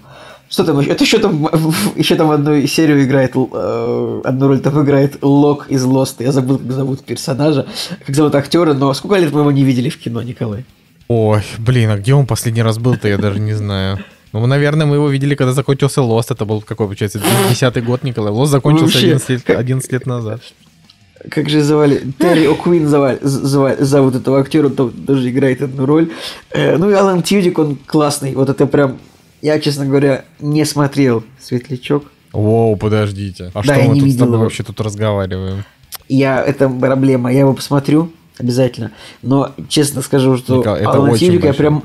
Что 0.49 0.63
там 0.63 0.79
еще? 0.79 0.91
Это 0.91 1.03
еще 1.03 1.17
там, 1.17 1.49
еще 1.95 2.15
там 2.15 2.31
одну 2.31 2.65
серию 2.65 3.03
играет, 3.03 3.33
э, 3.35 4.21
одну 4.23 4.47
роль 4.47 4.59
там 4.59 4.81
играет 4.81 5.17
Лок 5.21 5.67
из 5.69 5.83
Лоста. 5.83 6.23
Я 6.23 6.31
забыл, 6.31 6.59
как 6.59 6.71
зовут 6.71 7.03
персонажа, 7.03 7.65
как 8.05 8.15
зовут 8.15 8.35
актера, 8.35 8.73
но 8.73 8.93
сколько 8.93 9.17
лет 9.17 9.33
мы 9.33 9.41
его 9.41 9.51
не 9.51 9.63
видели 9.63 9.89
в 9.89 9.99
кино, 9.99 10.21
Николай? 10.21 10.65
Ой, 11.07 11.41
блин, 11.57 11.89
а 11.89 11.97
где 11.97 12.13
он 12.13 12.25
последний 12.25 12.61
раз 12.61 12.77
был-то, 12.77 13.07
я 13.07 13.17
даже 13.17 13.39
не 13.39 13.53
знаю. 13.53 13.99
Ну, 14.33 14.45
наверное, 14.45 14.85
мы 14.85 14.95
его 14.95 15.09
видели, 15.09 15.35
когда 15.35 15.53
закончился 15.53 16.01
Лост. 16.01 16.31
Это 16.31 16.45
был 16.45 16.61
какой, 16.61 16.87
получается, 16.87 17.21
10 17.49 17.83
год, 17.83 18.03
Николай. 18.03 18.31
Лост 18.31 18.51
закончился 18.51 18.97
11 18.97 19.29
лет, 19.29 19.49
11 19.49 19.91
лет 19.91 20.05
назад. 20.05 20.41
Как 21.29 21.49
же 21.49 21.61
звали? 21.61 22.03
Терри 22.19 22.45
О'Квин 22.45 22.87
звали, 22.87 23.19
звали, 23.21 23.83
зовут 23.83 24.15
этого 24.15 24.39
актера, 24.39 24.67
он 24.67 24.75
тоже 24.75 25.29
играет 25.29 25.61
одну 25.61 25.85
роль. 25.85 26.11
Э, 26.51 26.77
ну 26.77 26.89
и 26.89 26.93
Алан 26.93 27.23
Тьюдик, 27.23 27.57
он 27.57 27.77
классный. 27.85 28.35
Вот 28.35 28.49
это 28.49 28.67
прям... 28.67 28.99
Я, 29.41 29.59
честно 29.59 29.85
говоря, 29.85 30.25
не 30.39 30.65
смотрел 30.65 31.23
«Светлячок». 31.39 32.05
Воу, 32.33 32.75
подождите. 32.75 33.51
А 33.53 33.63
да, 33.63 33.75
что 33.75 33.83
мы 33.83 33.99
тут 33.99 34.09
с 34.09 34.15
тобой 34.15 34.33
его. 34.33 34.43
вообще 34.43 34.63
тут 34.63 34.79
разговариваем? 34.81 35.63
Я, 36.07 36.43
это 36.43 36.69
проблема. 36.69 37.31
Я 37.31 37.39
его 37.39 37.53
посмотрю, 37.53 38.11
Обязательно. 38.39 38.91
Но 39.21 39.51
честно 39.69 40.01
скажу, 40.01 40.37
что 40.37 40.57
Николай, 40.57 40.81
это 40.81 40.91
Алана 40.91 41.17
Тьюрика 41.17 41.47
я 41.47 41.53
прям, 41.53 41.83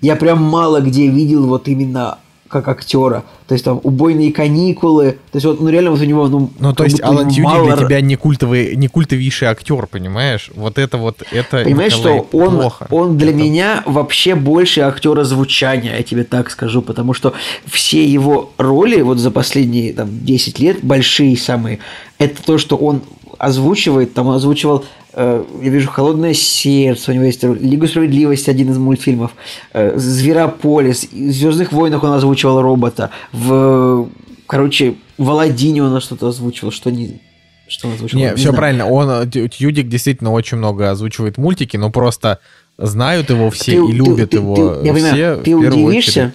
я 0.00 0.16
прям 0.16 0.42
мало 0.42 0.80
где 0.80 1.08
видел 1.08 1.46
вот 1.46 1.68
именно 1.68 2.18
как 2.54 2.68
актера. 2.68 3.24
То 3.48 3.54
есть 3.54 3.64
там 3.64 3.80
убойные 3.82 4.32
каникулы. 4.32 5.18
То 5.32 5.36
есть 5.36 5.44
вот, 5.44 5.60
ну 5.60 5.68
реально 5.68 5.90
вот 5.90 6.00
у 6.00 6.04
него, 6.04 6.28
ну. 6.28 6.50
Ну 6.58 6.72
то 6.72 6.84
есть 6.84 7.02
Алан 7.02 7.28
Тьюрик 7.28 7.44
мало... 7.44 7.76
для 7.76 7.86
тебя 7.86 8.00
не 8.00 8.14
культовый, 8.14 8.76
не 8.76 8.86
культовейший 8.86 9.48
актер, 9.48 9.86
понимаешь? 9.88 10.50
Вот 10.54 10.78
это 10.78 10.96
вот 10.96 11.22
это. 11.32 11.64
Понимаешь, 11.64 11.96
Николай, 11.96 12.18
что 12.20 12.38
он, 12.38 12.50
плохо. 12.50 12.86
он 12.90 13.18
для 13.18 13.30
это... 13.30 13.38
меня 13.38 13.82
вообще 13.86 14.36
больше 14.36 14.82
актера 14.82 15.24
звучания, 15.24 15.96
я 15.96 16.02
тебе 16.04 16.22
так 16.22 16.50
скажу, 16.50 16.80
потому 16.80 17.12
что 17.12 17.34
все 17.66 18.06
его 18.06 18.52
роли 18.56 19.00
вот 19.00 19.18
за 19.18 19.32
последние 19.32 19.92
там 19.92 20.08
10 20.24 20.58
лет 20.60 20.78
большие 20.82 21.36
самые. 21.36 21.80
Это 22.18 22.40
то, 22.40 22.58
что 22.58 22.76
он 22.76 23.02
озвучивает, 23.38 24.14
там 24.14 24.28
он 24.28 24.36
озвучивал 24.36 24.84
я 25.16 25.70
вижу 25.70 25.88
«Холодное 25.90 26.34
сердце», 26.34 27.12
у 27.12 27.14
него 27.14 27.24
есть 27.24 27.42
«Лигу 27.42 27.86
справедливости», 27.86 28.50
один 28.50 28.70
из 28.70 28.78
мультфильмов, 28.78 29.32
э, 29.72 29.96
«Зверополис», 29.96 31.08
в 31.10 31.30
«Звездных 31.32 31.72
войнах» 31.72 32.02
он 32.02 32.12
озвучивал 32.12 32.60
робота, 32.62 33.10
в, 33.32 34.08
короче, 34.46 34.94
в 35.18 35.30
«Аладдине» 35.30 35.84
он 35.84 36.00
что-то 36.00 36.28
озвучивал, 36.28 36.72
что 36.72 36.90
не... 36.90 37.20
Что 37.68 37.88
он 37.88 37.94
озвучивал? 37.94 38.20
Не, 38.20 38.30
не 38.30 38.34
все 38.34 38.42
знаю. 38.42 38.56
правильно, 38.56 38.86
он, 38.86 39.30
Тьюдик 39.30 39.88
действительно 39.88 40.32
очень 40.32 40.58
много 40.58 40.90
озвучивает 40.90 41.38
мультики, 41.38 41.76
но 41.76 41.90
просто 41.90 42.40
знают 42.76 43.30
его 43.30 43.50
все 43.50 43.72
ты, 43.72 43.90
и 43.90 43.92
любят 43.92 44.30
ты, 44.30 44.36
его 44.36 44.54
ты, 44.54 44.86
я 44.86 44.94
все 44.94 45.04
понимаю, 45.04 45.42
ты 45.42 45.54
удивишься, 45.54 46.32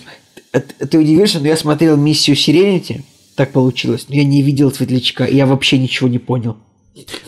очередь. 0.53 0.89
ты 0.89 0.97
удивишься, 0.97 1.39
но 1.39 1.47
я 1.47 1.57
смотрел 1.57 1.97
«Миссию 1.97 2.35
Сиренити», 2.35 3.03
так 3.35 3.51
получилось, 3.51 4.05
но 4.09 4.15
я 4.15 4.23
не 4.23 4.41
видел 4.41 4.71
Светлячка, 4.71 5.25
и 5.25 5.35
я 5.35 5.45
вообще 5.45 5.77
ничего 5.77 6.09
не 6.09 6.17
понял. 6.17 6.57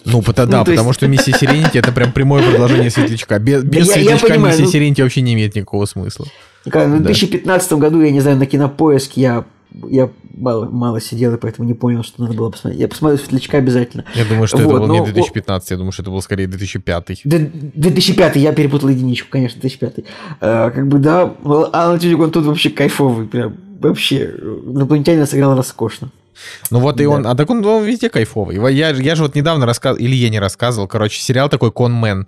Ну, 0.06 0.24
да, 0.36 0.46
ну, 0.46 0.66
потому 0.66 0.90
есть... 0.90 0.94
что 0.94 1.08
миссия 1.08 1.34
Сиренити 1.34 1.78
это 1.78 1.92
прям 1.92 2.12
прямое 2.12 2.44
продолжение 2.50 2.90
Светлячка. 2.90 3.40
Без, 3.40 3.64
без 3.64 3.88
я, 3.88 3.94
Светлячка 3.94 4.28
я 4.28 4.34
понимаю, 4.34 4.54
миссия 4.54 4.66
ну... 4.66 4.72
Сиренити 4.72 5.02
вообще 5.02 5.22
не 5.22 5.34
имеет 5.34 5.56
никакого 5.56 5.86
смысла. 5.86 6.26
Николай, 6.66 6.88
ну, 6.88 6.98
в 6.98 7.04
2015 7.04 7.74
году, 7.74 8.02
я 8.02 8.12
не 8.12 8.20
знаю, 8.20 8.38
на 8.38 8.46
кинопоиске 8.46 9.22
я 9.22 9.46
я 9.90 10.10
мало, 10.36 10.66
мало 10.70 11.00
сидел, 11.00 11.34
и 11.34 11.38
поэтому 11.38 11.68
не 11.68 11.74
понял, 11.74 12.04
что 12.04 12.22
надо 12.22 12.34
было 12.34 12.50
посмотреть. 12.50 12.82
Я 12.82 12.88
посмотрю 12.88 13.18
Светлячка 13.18 13.58
обязательно. 13.58 14.06
Я 14.16 14.26
думаю, 14.26 14.48
что 14.48 14.58
вот, 14.58 14.64
это 14.66 14.80
был 14.80 14.88
но... 14.88 14.94
не 15.00 15.06
2015, 15.06 15.72
я 15.72 15.78
думаю, 15.78 15.92
что 15.92 16.04
это 16.04 16.12
был 16.12 16.22
скорее 16.22 16.48
2005. 16.48 17.22
2005, 17.24 18.36
я 18.36 18.52
перепутал 18.52 18.90
единичку, 18.90 19.30
конечно, 19.30 19.62
2005. 19.62 20.06
А, 20.42 20.70
как 20.72 20.88
бы, 20.88 21.00
да, 21.00 21.34
Алан 21.44 22.00
Тюдик, 22.00 22.20
он 22.20 22.32
тут 22.32 22.46
вообще 22.46 22.70
кайфовый, 22.70 23.28
прям 23.28 23.56
вообще. 23.80 24.36
Инопланетянин 24.66 25.26
сыграл 25.26 25.56
роскошно. 25.56 26.10
Ну 26.70 26.80
вот 26.80 26.96
да. 26.96 27.04
и 27.04 27.06
он, 27.06 27.28
а 27.28 27.36
так 27.36 27.50
он, 27.50 27.66
он 27.66 27.84
везде 27.84 28.10
кайфовый. 28.10 28.56
Я, 28.74 28.90
я 28.90 29.16
же 29.16 29.24
вот 29.24 29.36
недавно 29.36 29.66
рассказывал, 29.66 30.04
или 30.04 30.16
я 30.16 30.30
не 30.30 30.40
рассказывал, 30.40 30.88
короче, 30.88 31.22
сериал 31.22 31.50
такой 31.50 31.72
«Конмен». 31.72 32.28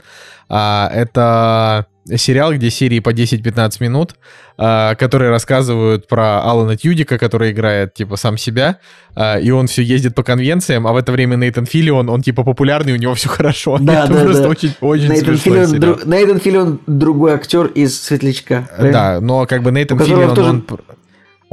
А, 0.50 0.90
это 0.94 1.88
сериал, 2.16 2.54
где 2.54 2.70
серии 2.70 3.00
по 3.00 3.14
10-15 3.14 3.78
минут, 3.80 4.16
а, 4.58 4.96
которые 4.96 5.32
рассказывают 5.32 6.08
про 6.08 6.42
Алана 6.42 6.76
Тьюдика, 6.76 7.18
который 7.18 7.52
играет, 7.52 7.94
типа, 7.94 8.18
сам 8.18 8.38
себя, 8.38 8.80
а, 9.16 9.40
и 9.40 9.52
он 9.52 9.68
все 9.68 9.84
ездит 9.84 10.16
по 10.16 10.24
конвенциям, 10.24 10.86
а 10.86 10.94
в 10.94 10.98
это 10.98 11.12
время 11.12 11.36
Нейтан 11.36 11.66
Филлион, 11.66 12.10
он, 12.10 12.22
типа, 12.22 12.44
популярный, 12.44 12.94
у 12.94 12.98
него 12.98 13.14
все 13.16 13.30
хорошо. 13.30 13.78
Да, 13.84 14.06
Это 14.06 14.14
да, 14.14 14.24
просто 14.24 14.44
да. 14.44 14.50
очень, 14.50 14.74
очень 14.82 15.10
Нейтан 15.10 15.38
Филлион, 15.38 15.80
дру... 15.80 15.96
Нейтан 16.06 16.40
Филлион 16.40 16.80
другой 16.88 17.34
актер 17.34 17.68
из 17.68 18.02
«Светлячка». 18.02 18.68
Правильно? 18.76 18.92
Да, 18.94 19.22
но 19.22 19.46
как 19.46 19.64
бы 19.64 19.72
Нейтан 19.72 20.00
Филлион, 20.00 20.36
тоже... 20.36 20.50
он 20.50 20.68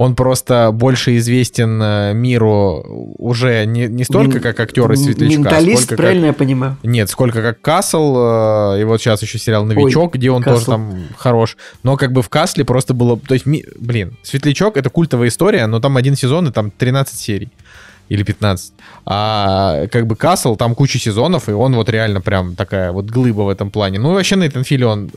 он 0.01 0.15
просто 0.15 0.71
больше 0.73 1.19
известен 1.19 1.79
э, 1.83 2.15
миру 2.15 2.83
уже 3.19 3.67
не, 3.67 3.87
не 3.87 4.05
столько 4.05 4.37
Мин, 4.37 4.41
как 4.41 4.59
актер 4.59 4.91
из 4.93 5.05
Светлячка. 5.05 5.39
Менталист, 5.39 5.83
сколько 5.83 5.97
правильно 5.97 6.29
как... 6.29 6.37
я 6.37 6.39
понимаю? 6.39 6.77
Нет, 6.83 7.11
сколько 7.11 7.43
как 7.43 7.61
Касл, 7.61 8.17
э, 8.17 8.81
и 8.81 8.85
вот 8.85 8.99
сейчас 9.03 9.21
еще 9.21 9.39
сериал 9.39 9.67
«Новичок», 9.67 10.15
Ой, 10.15 10.19
где 10.19 10.31
он 10.31 10.43
Касл. 10.43 10.55
тоже 10.55 10.67
там 10.69 10.95
хорош. 11.19 11.59
Но 11.83 11.99
как 11.99 12.13
бы 12.13 12.23
в 12.23 12.31
Касле 12.31 12.65
просто 12.65 12.95
было... 12.95 13.19
То 13.19 13.35
есть, 13.35 13.45
ми... 13.45 13.63
блин, 13.79 14.17
«Светлячок»— 14.23 14.77
это 14.79 14.89
культовая 14.89 15.29
история, 15.29 15.67
но 15.67 15.81
там 15.81 15.99
один 15.99 16.17
сезон 16.17 16.49
и 16.49 16.51
там 16.51 16.71
13 16.71 17.21
серий 17.21 17.51
или 18.09 18.23
15. 18.23 18.73
А 19.05 19.87
как 19.89 20.07
бы 20.07 20.17
Касл, 20.17 20.57
там 20.57 20.75
куча 20.75 20.99
сезонов, 20.99 21.51
и 21.51 21.53
он 21.53 21.75
вот 21.75 21.91
реально 21.91 22.23
прям 22.23 22.57
такая 22.57 22.93
вот 22.93 23.11
глыба 23.11 23.43
в 23.43 23.51
этом 23.51 23.71
плане. 23.71 23.99
Ну 23.99 24.13
и 24.13 24.15
вообще 24.15 24.37
Нейтан 24.37 24.65
Филли, 24.65 24.85
он 24.85 25.11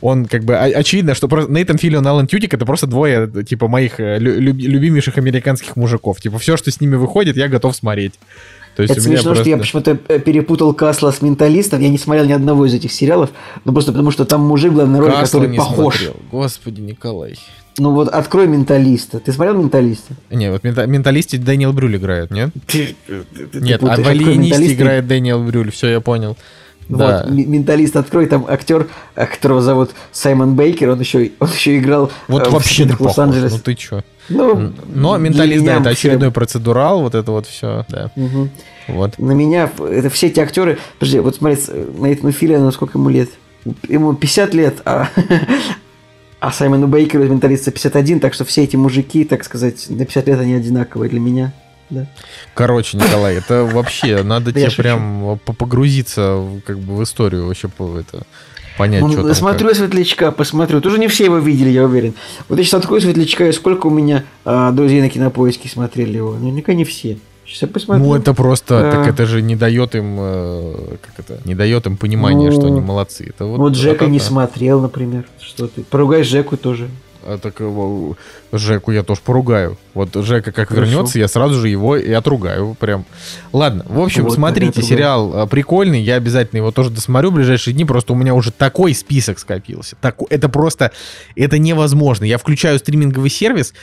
он 0.00 0.26
как 0.26 0.44
бы... 0.44 0.54
о- 0.56 0.64
очевидно, 0.78 1.14
что 1.14 1.28
просто 1.28 1.50
Нейтан 1.52 1.78
Филлион 1.78 2.04
и 2.06 2.08
Алан 2.08 2.26
Тютик 2.26 2.54
это 2.54 2.64
просто 2.66 2.86
двое, 2.86 3.30
типа, 3.44 3.68
моих 3.68 3.98
э, 4.00 4.18
лю- 4.18 4.38
люб- 4.40 4.56
любимейших 4.60 5.18
американских 5.18 5.76
мужиков. 5.76 6.20
Типа, 6.20 6.38
все, 6.38 6.56
что 6.56 6.70
с 6.70 6.80
ними 6.80 6.96
выходит, 6.96 7.36
я 7.36 7.48
готов 7.48 7.74
смотреть. 7.74 8.14
То 8.76 8.82
есть 8.82 8.92
Это 8.92 9.02
смешно, 9.02 9.34
что 9.34 9.48
я 9.48 9.56
просто- 9.56 9.80
почему-то 9.80 9.98
э, 10.14 10.18
перепутал 10.20 10.72
Касла 10.72 11.10
с 11.10 11.20
менталистом. 11.20 11.80
Я 11.80 11.88
не 11.88 11.98
смотрел 11.98 12.26
ни 12.26 12.32
одного 12.32 12.66
из 12.66 12.74
этих 12.74 12.92
сериалов, 12.92 13.30
но 13.64 13.72
просто 13.72 13.90
потому 13.92 14.12
что 14.12 14.24
там 14.24 14.42
мужик 14.42 14.70
в 14.70 14.74
главной 14.74 15.00
роли, 15.00 15.10
Касла 15.10 15.24
который 15.24 15.48
не 15.50 15.56
похож. 15.58 15.96
смотрел. 15.96 16.16
Господи, 16.30 16.80
Николай. 16.80 17.34
Ну 17.80 17.92
вот 17.92 18.08
открой 18.08 18.46
менталиста. 18.46 19.18
Ты 19.20 19.32
смотрел 19.32 19.56
менталиста? 19.56 20.14
Не, 20.30 20.50
вот 20.50 20.62
мента- 20.64 20.86
менталисте 20.86 21.38
Дэниел 21.38 21.72
Брюль 21.72 21.96
играет, 21.96 22.30
нет? 22.30 22.50
Ты, 22.66 22.94
ты 23.52 23.60
Нет, 23.60 23.82
а 23.82 23.96
в 23.96 24.00
играет 24.00 25.06
Дэниел 25.06 25.42
Брюль, 25.44 25.70
все, 25.70 25.88
я 25.88 26.00
понял. 26.00 26.36
Вот, 26.88 26.98
Да. 26.98 27.24
м- 27.28 27.50
менталист 27.50 27.96
открой, 27.96 28.26
там 28.26 28.46
актер, 28.48 28.88
э, 29.14 29.26
которого 29.26 29.60
зовут 29.60 29.90
Саймон 30.12 30.54
Бейкер, 30.54 30.90
он 30.90 31.00
еще, 31.00 31.32
он 31.38 31.48
еще 31.48 31.78
играл 31.78 32.10
Вот 32.28 32.46
э, 32.46 32.50
в 32.50 32.52
вообще 32.54 32.84
не 32.84 32.90
«Сумерках 32.90 32.98
похож. 32.98 33.18
Лос-Анджелес. 33.18 33.52
Ну 33.52 33.58
ты 33.58 33.74
чё? 33.74 34.02
Ну, 34.30 34.72
Но 34.94 35.16
менталист, 35.16 35.64
да, 35.64 35.76
это 35.80 35.90
очередной 35.90 36.30
процедурал, 36.30 37.00
вот 37.02 37.14
это 37.14 37.30
вот 37.32 37.46
все, 37.46 37.84
да. 37.88 38.10
Мгм. 38.16 38.50
Вот. 38.88 39.18
На 39.18 39.32
меня, 39.32 39.70
это 39.90 40.10
все 40.10 40.26
эти 40.28 40.40
актеры, 40.40 40.78
подожди, 40.98 41.20
вот 41.20 41.36
смотри, 41.36 41.58
Нейтану 41.98 42.32
Филлиану 42.32 42.72
сколько 42.72 42.98
ему 42.98 43.08
лет? 43.10 43.30
Ему 43.88 44.14
50 44.14 44.54
лет, 44.54 44.76
а, 44.84 45.08
а 46.40 46.52
Саймону 46.52 46.86
Бейкеру 46.86 47.24
«Менталиста» 47.24 47.70
51, 47.70 48.20
так 48.20 48.32
что 48.34 48.44
все 48.44 48.64
эти 48.64 48.76
мужики, 48.76 49.24
так 49.24 49.44
сказать, 49.44 49.86
на 49.90 50.04
50 50.04 50.26
лет 50.28 50.40
они 50.40 50.54
одинаковые 50.54 51.10
для 51.10 51.20
меня. 51.20 51.52
Да. 51.90 52.06
Короче, 52.54 52.96
Николай, 52.98 53.36
это 53.36 53.64
вообще 53.64 54.22
надо 54.22 54.52
тебе 54.52 54.70
прям 54.70 55.38
по- 55.44 55.52
погрузиться 55.52 56.42
как 56.66 56.78
бы 56.78 56.96
в 56.96 57.02
историю 57.02 57.46
вообще 57.46 57.68
по 57.68 57.96
это 57.98 58.22
понять, 58.76 59.00
Ну, 59.02 59.10
что 59.10 59.22
там. 59.22 59.34
смотрю 59.34 59.68
как. 59.68 59.76
Светлячка, 59.76 60.30
посмотрю. 60.30 60.80
Тоже 60.80 60.98
не 60.98 61.08
все 61.08 61.24
его 61.24 61.38
видели, 61.38 61.70
я 61.70 61.84
уверен. 61.84 62.14
Вот 62.48 62.58
я 62.58 62.64
сейчас 62.64 62.80
открою 62.80 63.00
Светлячка, 63.00 63.48
и 63.48 63.52
сколько 63.52 63.86
у 63.88 63.90
меня 63.90 64.24
а, 64.44 64.70
друзей 64.72 65.00
на 65.00 65.08
кинопоиске 65.10 65.68
смотрели 65.68 66.16
его. 66.16 66.34
Наверняка 66.34 66.74
не 66.74 66.84
все. 66.84 67.18
Сейчас 67.46 67.62
я 67.62 67.68
посмотрю. 67.68 68.04
Ну 68.04 68.14
это 68.14 68.34
просто, 68.34 68.80
Да. 68.82 68.90
так 68.92 69.08
это 69.08 69.24
же 69.24 69.40
не 69.40 69.56
дает 69.56 69.94
им, 69.94 70.16
э, 70.20 70.96
как 71.00 71.24
это, 71.24 71.40
не 71.46 71.54
дает 71.54 71.86
им 71.86 71.96
понимания, 71.96 72.50
Ну, 72.50 72.52
что 72.52 72.66
они 72.66 72.80
молодцы. 72.82 73.24
Это 73.30 73.46
вот, 73.46 73.56
Вот 73.58 73.74
Жека 73.74 74.04
это 74.04 74.12
не 74.12 74.20
смотрел, 74.20 74.80
например. 74.82 75.24
Что 75.40 75.66
ты? 75.66 75.82
Поругай 75.82 76.22
Жеку 76.24 76.58
тоже. 76.58 76.88
А 77.30 77.36
так 77.36 77.60
Жеку 78.52 78.90
я 78.90 79.02
тоже 79.02 79.20
поругаю. 79.22 79.76
Вот 79.92 80.14
Жека 80.14 80.50
как 80.50 80.68
Хорошо. 80.68 80.86
вернется, 80.86 81.18
я 81.18 81.28
сразу 81.28 81.60
же 81.60 81.68
его 81.68 81.96
и 81.96 82.10
отругаю 82.10 82.74
прям. 82.80 83.04
Ладно, 83.52 83.84
в 83.86 84.00
общем, 84.00 84.24
Вот, 84.24 84.32
смотрите, 84.32 84.82
сериал 84.82 85.32
а, 85.34 85.46
прикольный, 85.46 86.00
я 86.00 86.14
обязательно 86.14 86.58
его 86.58 86.70
тоже 86.70 86.88
досмотрю 86.88 87.30
в 87.30 87.34
ближайшие 87.34 87.74
дни, 87.74 87.84
просто 87.84 88.14
у 88.14 88.16
меня 88.16 88.34
уже 88.34 88.50
такой 88.50 88.94
список 88.94 89.38
скопился. 89.38 89.96
Так, 90.00 90.16
это 90.30 90.48
просто, 90.48 90.90
это 91.36 91.58
невозможно. 91.58 92.24
Я 92.24 92.38
включаю 92.38 92.78
стриминговый 92.78 93.28
сервис, 93.28 93.74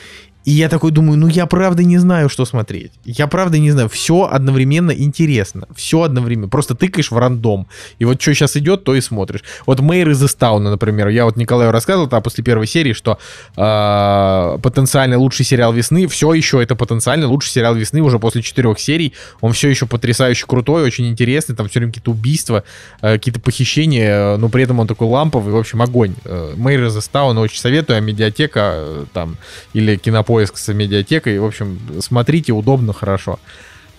и 0.45 0.51
я 0.51 0.69
такой 0.69 0.91
думаю, 0.91 1.17
ну 1.17 1.27
я 1.27 1.47
правда 1.47 1.83
не 1.83 1.97
знаю, 1.97 2.29
что 2.29 2.45
смотреть. 2.45 2.91
Я 3.03 3.25
правда 3.25 3.57
не 3.57 3.71
знаю. 3.71 3.89
Все 3.89 4.29
одновременно 4.31 4.91
интересно. 4.91 5.67
Все 5.75 6.03
одновременно. 6.03 6.49
Просто 6.49 6.75
тыкаешь 6.75 7.09
в 7.09 7.17
рандом. 7.17 7.65
И 7.97 8.05
вот 8.05 8.21
что 8.21 8.35
сейчас 8.35 8.55
идет, 8.55 8.83
то 8.83 8.93
и 8.93 9.01
смотришь. 9.01 9.41
Вот 9.65 9.79
Мэйр 9.79 10.11
из 10.11 10.23
Истауна, 10.23 10.69
например. 10.69 11.07
Я 11.07 11.25
вот 11.25 11.35
Николаю 11.35 11.71
рассказывал 11.71 12.07
там 12.07 12.21
после 12.21 12.43
первой 12.43 12.67
серии, 12.67 12.93
что 12.93 13.17
э, 13.57 14.59
потенциально 14.61 15.17
лучший 15.17 15.45
сериал 15.45 15.73
весны. 15.73 16.05
Все 16.07 16.31
еще 16.31 16.61
это 16.61 16.75
потенциально 16.75 17.27
лучший 17.27 17.49
сериал 17.49 17.73
весны 17.73 18.01
уже 18.01 18.19
после 18.19 18.43
четырех 18.43 18.79
серий. 18.79 19.13
Он 19.41 19.51
все 19.51 19.67
еще 19.67 19.87
потрясающе 19.87 20.45
крутой, 20.45 20.83
очень 20.83 21.07
интересный. 21.07 21.55
Там 21.55 21.69
все 21.69 21.79
время 21.79 21.91
какие-то 21.91 22.11
убийства, 22.11 22.63
э, 23.01 23.13
какие-то 23.13 23.39
похищения. 23.39 24.35
э, 24.35 24.37
Но 24.37 24.49
при 24.49 24.61
этом 24.61 24.79
он 24.79 24.85
такой 24.85 25.07
ламповый. 25.07 25.51
В 25.51 25.57
общем, 25.57 25.81
огонь. 25.81 26.13
Э, 26.23 26.53
Мэйр 26.55 26.85
из 26.85 26.95
Истауна 26.95 27.41
очень 27.41 27.59
советую. 27.59 27.97
А 27.97 27.99
медиатека 27.99 28.73
э, 28.75 29.05
там 29.11 29.37
или 29.73 29.97
кинопоиск 29.97 30.34
с 30.43 30.73
медиатекой. 30.73 31.39
В 31.39 31.45
общем, 31.45 31.79
смотрите, 31.99 32.51
удобно, 32.53 32.93
хорошо. 32.93 33.39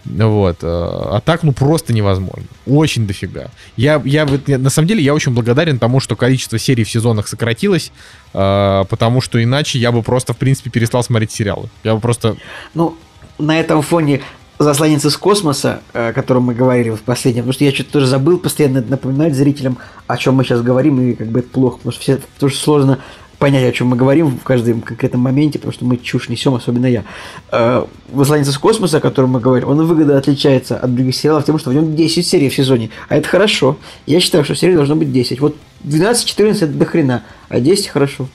Вот. 0.04 0.58
э, 0.62 0.66
А 0.66 1.20
так, 1.24 1.42
ну, 1.42 1.52
просто 1.52 1.92
невозможно. 1.92 2.44
Очень 2.66 3.06
дофига. 3.06 3.48
Я, 3.76 4.00
я- 4.04 4.26
на 4.58 4.70
самом 4.70 4.86
деле, 4.88 5.02
я 5.02 5.12
очень 5.14 5.32
благодарен 5.32 5.78
тому, 5.78 5.98
что 6.00 6.14
количество 6.16 6.58
серий 6.58 6.84
в 6.84 6.90
сезонах 6.90 7.26
сократилось, 7.28 7.90
э, 8.32 8.84
потому 8.88 9.20
что 9.20 9.42
иначе 9.42 9.78
я 9.78 9.90
бы 9.92 10.02
просто, 10.02 10.32
в 10.32 10.36
принципе, 10.36 10.70
перестал 10.70 11.02
смотреть 11.02 11.32
сериалы. 11.32 11.68
Я 11.82 11.94
бы 11.94 12.00
просто... 12.00 12.36
Ну, 12.74 12.96
на 13.38 13.58
этом 13.58 13.82
фоне 13.82 14.20
засланец 14.58 15.04
из 15.04 15.16
космоса, 15.16 15.80
э, 15.92 16.10
о 16.10 16.12
котором 16.12 16.44
мы 16.44 16.54
говорили 16.54 16.90
в 16.90 17.00
последнем, 17.02 17.42
потому 17.42 17.52
что 17.54 17.64
я 17.64 17.74
что-то 17.74 17.92
тоже 17.92 18.06
забыл 18.06 18.38
постоянно 18.38 18.82
напоминать 18.88 19.34
зрителям, 19.34 19.76
о 20.06 20.16
чем 20.16 20.34
мы 20.36 20.44
сейчас 20.44 20.62
говорим, 20.62 21.00
и 21.00 21.14
как 21.14 21.28
бы 21.28 21.40
это 21.40 21.48
плохо, 21.48 21.78
потому 21.78 21.92
что 21.92 22.00
все 22.00 22.20
тоже 22.38 22.54
сложно 22.56 23.00
понять, 23.38 23.68
о 23.68 23.72
чем 23.72 23.88
мы 23.88 23.96
говорим 23.96 24.38
в 24.38 24.42
каждом 24.42 24.80
конкретном 24.80 25.22
моменте, 25.22 25.58
потому 25.58 25.72
что 25.72 25.84
мы 25.84 25.96
чушь 25.96 26.28
несем, 26.28 26.54
особенно 26.54 26.86
я. 26.86 27.04
Э, 27.50 27.84
«Засланец 28.14 28.48
из 28.48 28.58
космоса», 28.58 28.98
о 28.98 29.00
котором 29.00 29.30
мы 29.30 29.40
говорим, 29.40 29.68
он 29.68 29.84
выгодно 29.86 30.16
отличается 30.16 30.76
от 30.78 30.94
других 30.94 31.14
сериалов 31.14 31.44
тем, 31.44 31.58
что 31.58 31.70
в 31.70 31.74
нем 31.74 31.94
10 31.94 32.26
серий 32.26 32.48
в 32.48 32.54
сезоне. 32.54 32.90
А 33.08 33.16
это 33.16 33.28
хорошо. 33.28 33.78
Я 34.06 34.20
считаю, 34.20 34.44
что 34.44 34.54
серий 34.54 34.74
должно 34.74 34.96
быть 34.96 35.12
10. 35.12 35.40
Вот 35.40 35.56
12-14 35.84 36.54
это 36.56 36.66
до 36.66 36.84
хрена, 36.84 37.22
а 37.48 37.60
10 37.60 37.88
хорошо. 37.88 38.28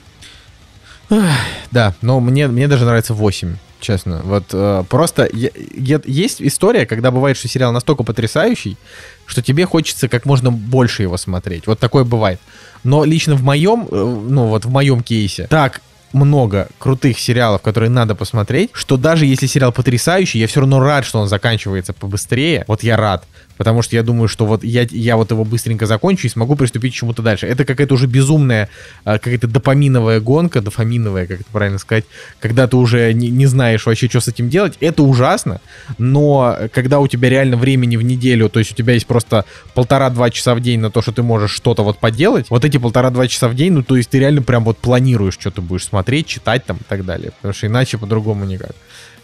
Да, 1.71 1.93
но 2.01 2.19
мне, 2.19 2.47
мне 2.47 2.67
даже 2.67 2.85
нравится 2.85 3.13
8, 3.13 3.55
честно. 3.81 4.21
Вот 4.23 4.45
э, 4.53 4.83
просто 4.87 5.29
я- 5.33 5.49
я- 5.75 6.01
есть 6.05 6.41
история, 6.41 6.85
когда 6.85 7.11
бывает, 7.11 7.37
что 7.37 7.47
сериал 7.47 7.71
настолько 7.71 8.03
потрясающий, 8.03 8.77
что 9.25 9.41
тебе 9.41 9.65
хочется 9.65 10.07
как 10.07 10.25
можно 10.25 10.51
больше 10.51 11.03
его 11.03 11.17
смотреть. 11.17 11.67
Вот 11.67 11.79
такое 11.79 12.03
бывает. 12.03 12.39
Но 12.83 13.03
лично 13.03 13.35
в 13.35 13.43
моем, 13.43 13.87
э, 13.91 13.95
ну 14.29 14.47
вот 14.47 14.65
в 14.65 14.69
моем 14.69 15.03
кейсе, 15.03 15.47
так 15.47 15.81
много 16.13 16.67
крутых 16.77 17.19
сериалов, 17.19 17.61
которые 17.61 17.89
надо 17.89 18.15
посмотреть, 18.15 18.69
что 18.73 18.97
даже 18.97 19.25
если 19.25 19.47
сериал 19.47 19.71
потрясающий, 19.71 20.39
я 20.39 20.47
все 20.47 20.59
равно 20.59 20.79
рад, 20.79 21.05
что 21.05 21.19
он 21.19 21.27
заканчивается 21.27 21.93
побыстрее. 21.93 22.65
Вот 22.67 22.83
я 22.83 22.97
рад. 22.97 23.23
Потому 23.61 23.83
что 23.83 23.95
я 23.95 24.01
думаю, 24.01 24.27
что 24.27 24.47
вот 24.47 24.63
я, 24.63 24.87
я 24.89 25.15
вот 25.15 25.29
его 25.29 25.45
быстренько 25.45 25.85
закончу 25.85 26.25
и 26.25 26.31
смогу 26.31 26.55
приступить 26.55 26.93
к 26.93 26.95
чему-то 26.95 27.21
дальше. 27.21 27.45
Это 27.45 27.63
какая-то 27.63 27.93
уже 27.93 28.07
безумная, 28.07 28.69
а, 29.05 29.19
какая-то 29.19 29.47
допаминовая 29.47 30.19
гонка, 30.19 30.61
дофаминовая, 30.61 31.27
как 31.27 31.41
это 31.41 31.49
правильно 31.51 31.77
сказать, 31.77 32.05
когда 32.39 32.65
ты 32.65 32.75
уже 32.75 33.13
не, 33.13 33.29
не 33.29 33.45
знаешь 33.45 33.85
вообще, 33.85 34.09
что 34.09 34.19
с 34.19 34.27
этим 34.27 34.49
делать. 34.49 34.77
Это 34.79 35.03
ужасно, 35.03 35.61
но 35.99 36.57
когда 36.73 36.99
у 36.99 37.07
тебя 37.07 37.29
реально 37.29 37.55
времени 37.55 37.97
в 37.97 38.01
неделю, 38.01 38.49
то 38.49 38.57
есть 38.57 38.71
у 38.71 38.75
тебя 38.75 38.95
есть 38.95 39.05
просто 39.05 39.45
полтора-два 39.75 40.31
часа 40.31 40.55
в 40.55 40.59
день 40.59 40.79
на 40.79 40.89
то, 40.89 41.03
что 41.03 41.11
ты 41.11 41.21
можешь 41.21 41.51
что-то 41.51 41.83
вот 41.83 41.99
поделать, 41.99 42.47
вот 42.49 42.65
эти 42.65 42.77
полтора-два 42.77 43.27
часа 43.27 43.47
в 43.47 43.53
день, 43.53 43.73
ну 43.73 43.83
то 43.83 43.95
есть 43.95 44.09
ты 44.09 44.17
реально 44.17 44.41
прям 44.41 44.63
вот 44.63 44.79
планируешь, 44.79 45.35
что 45.35 45.51
ты 45.51 45.61
будешь 45.61 45.85
смотреть, 45.85 46.25
читать 46.25 46.65
там 46.65 46.77
и 46.77 46.83
так 46.89 47.05
далее. 47.05 47.31
Потому 47.33 47.53
что 47.53 47.67
иначе 47.67 47.99
по-другому 47.99 48.45
никак. 48.45 48.71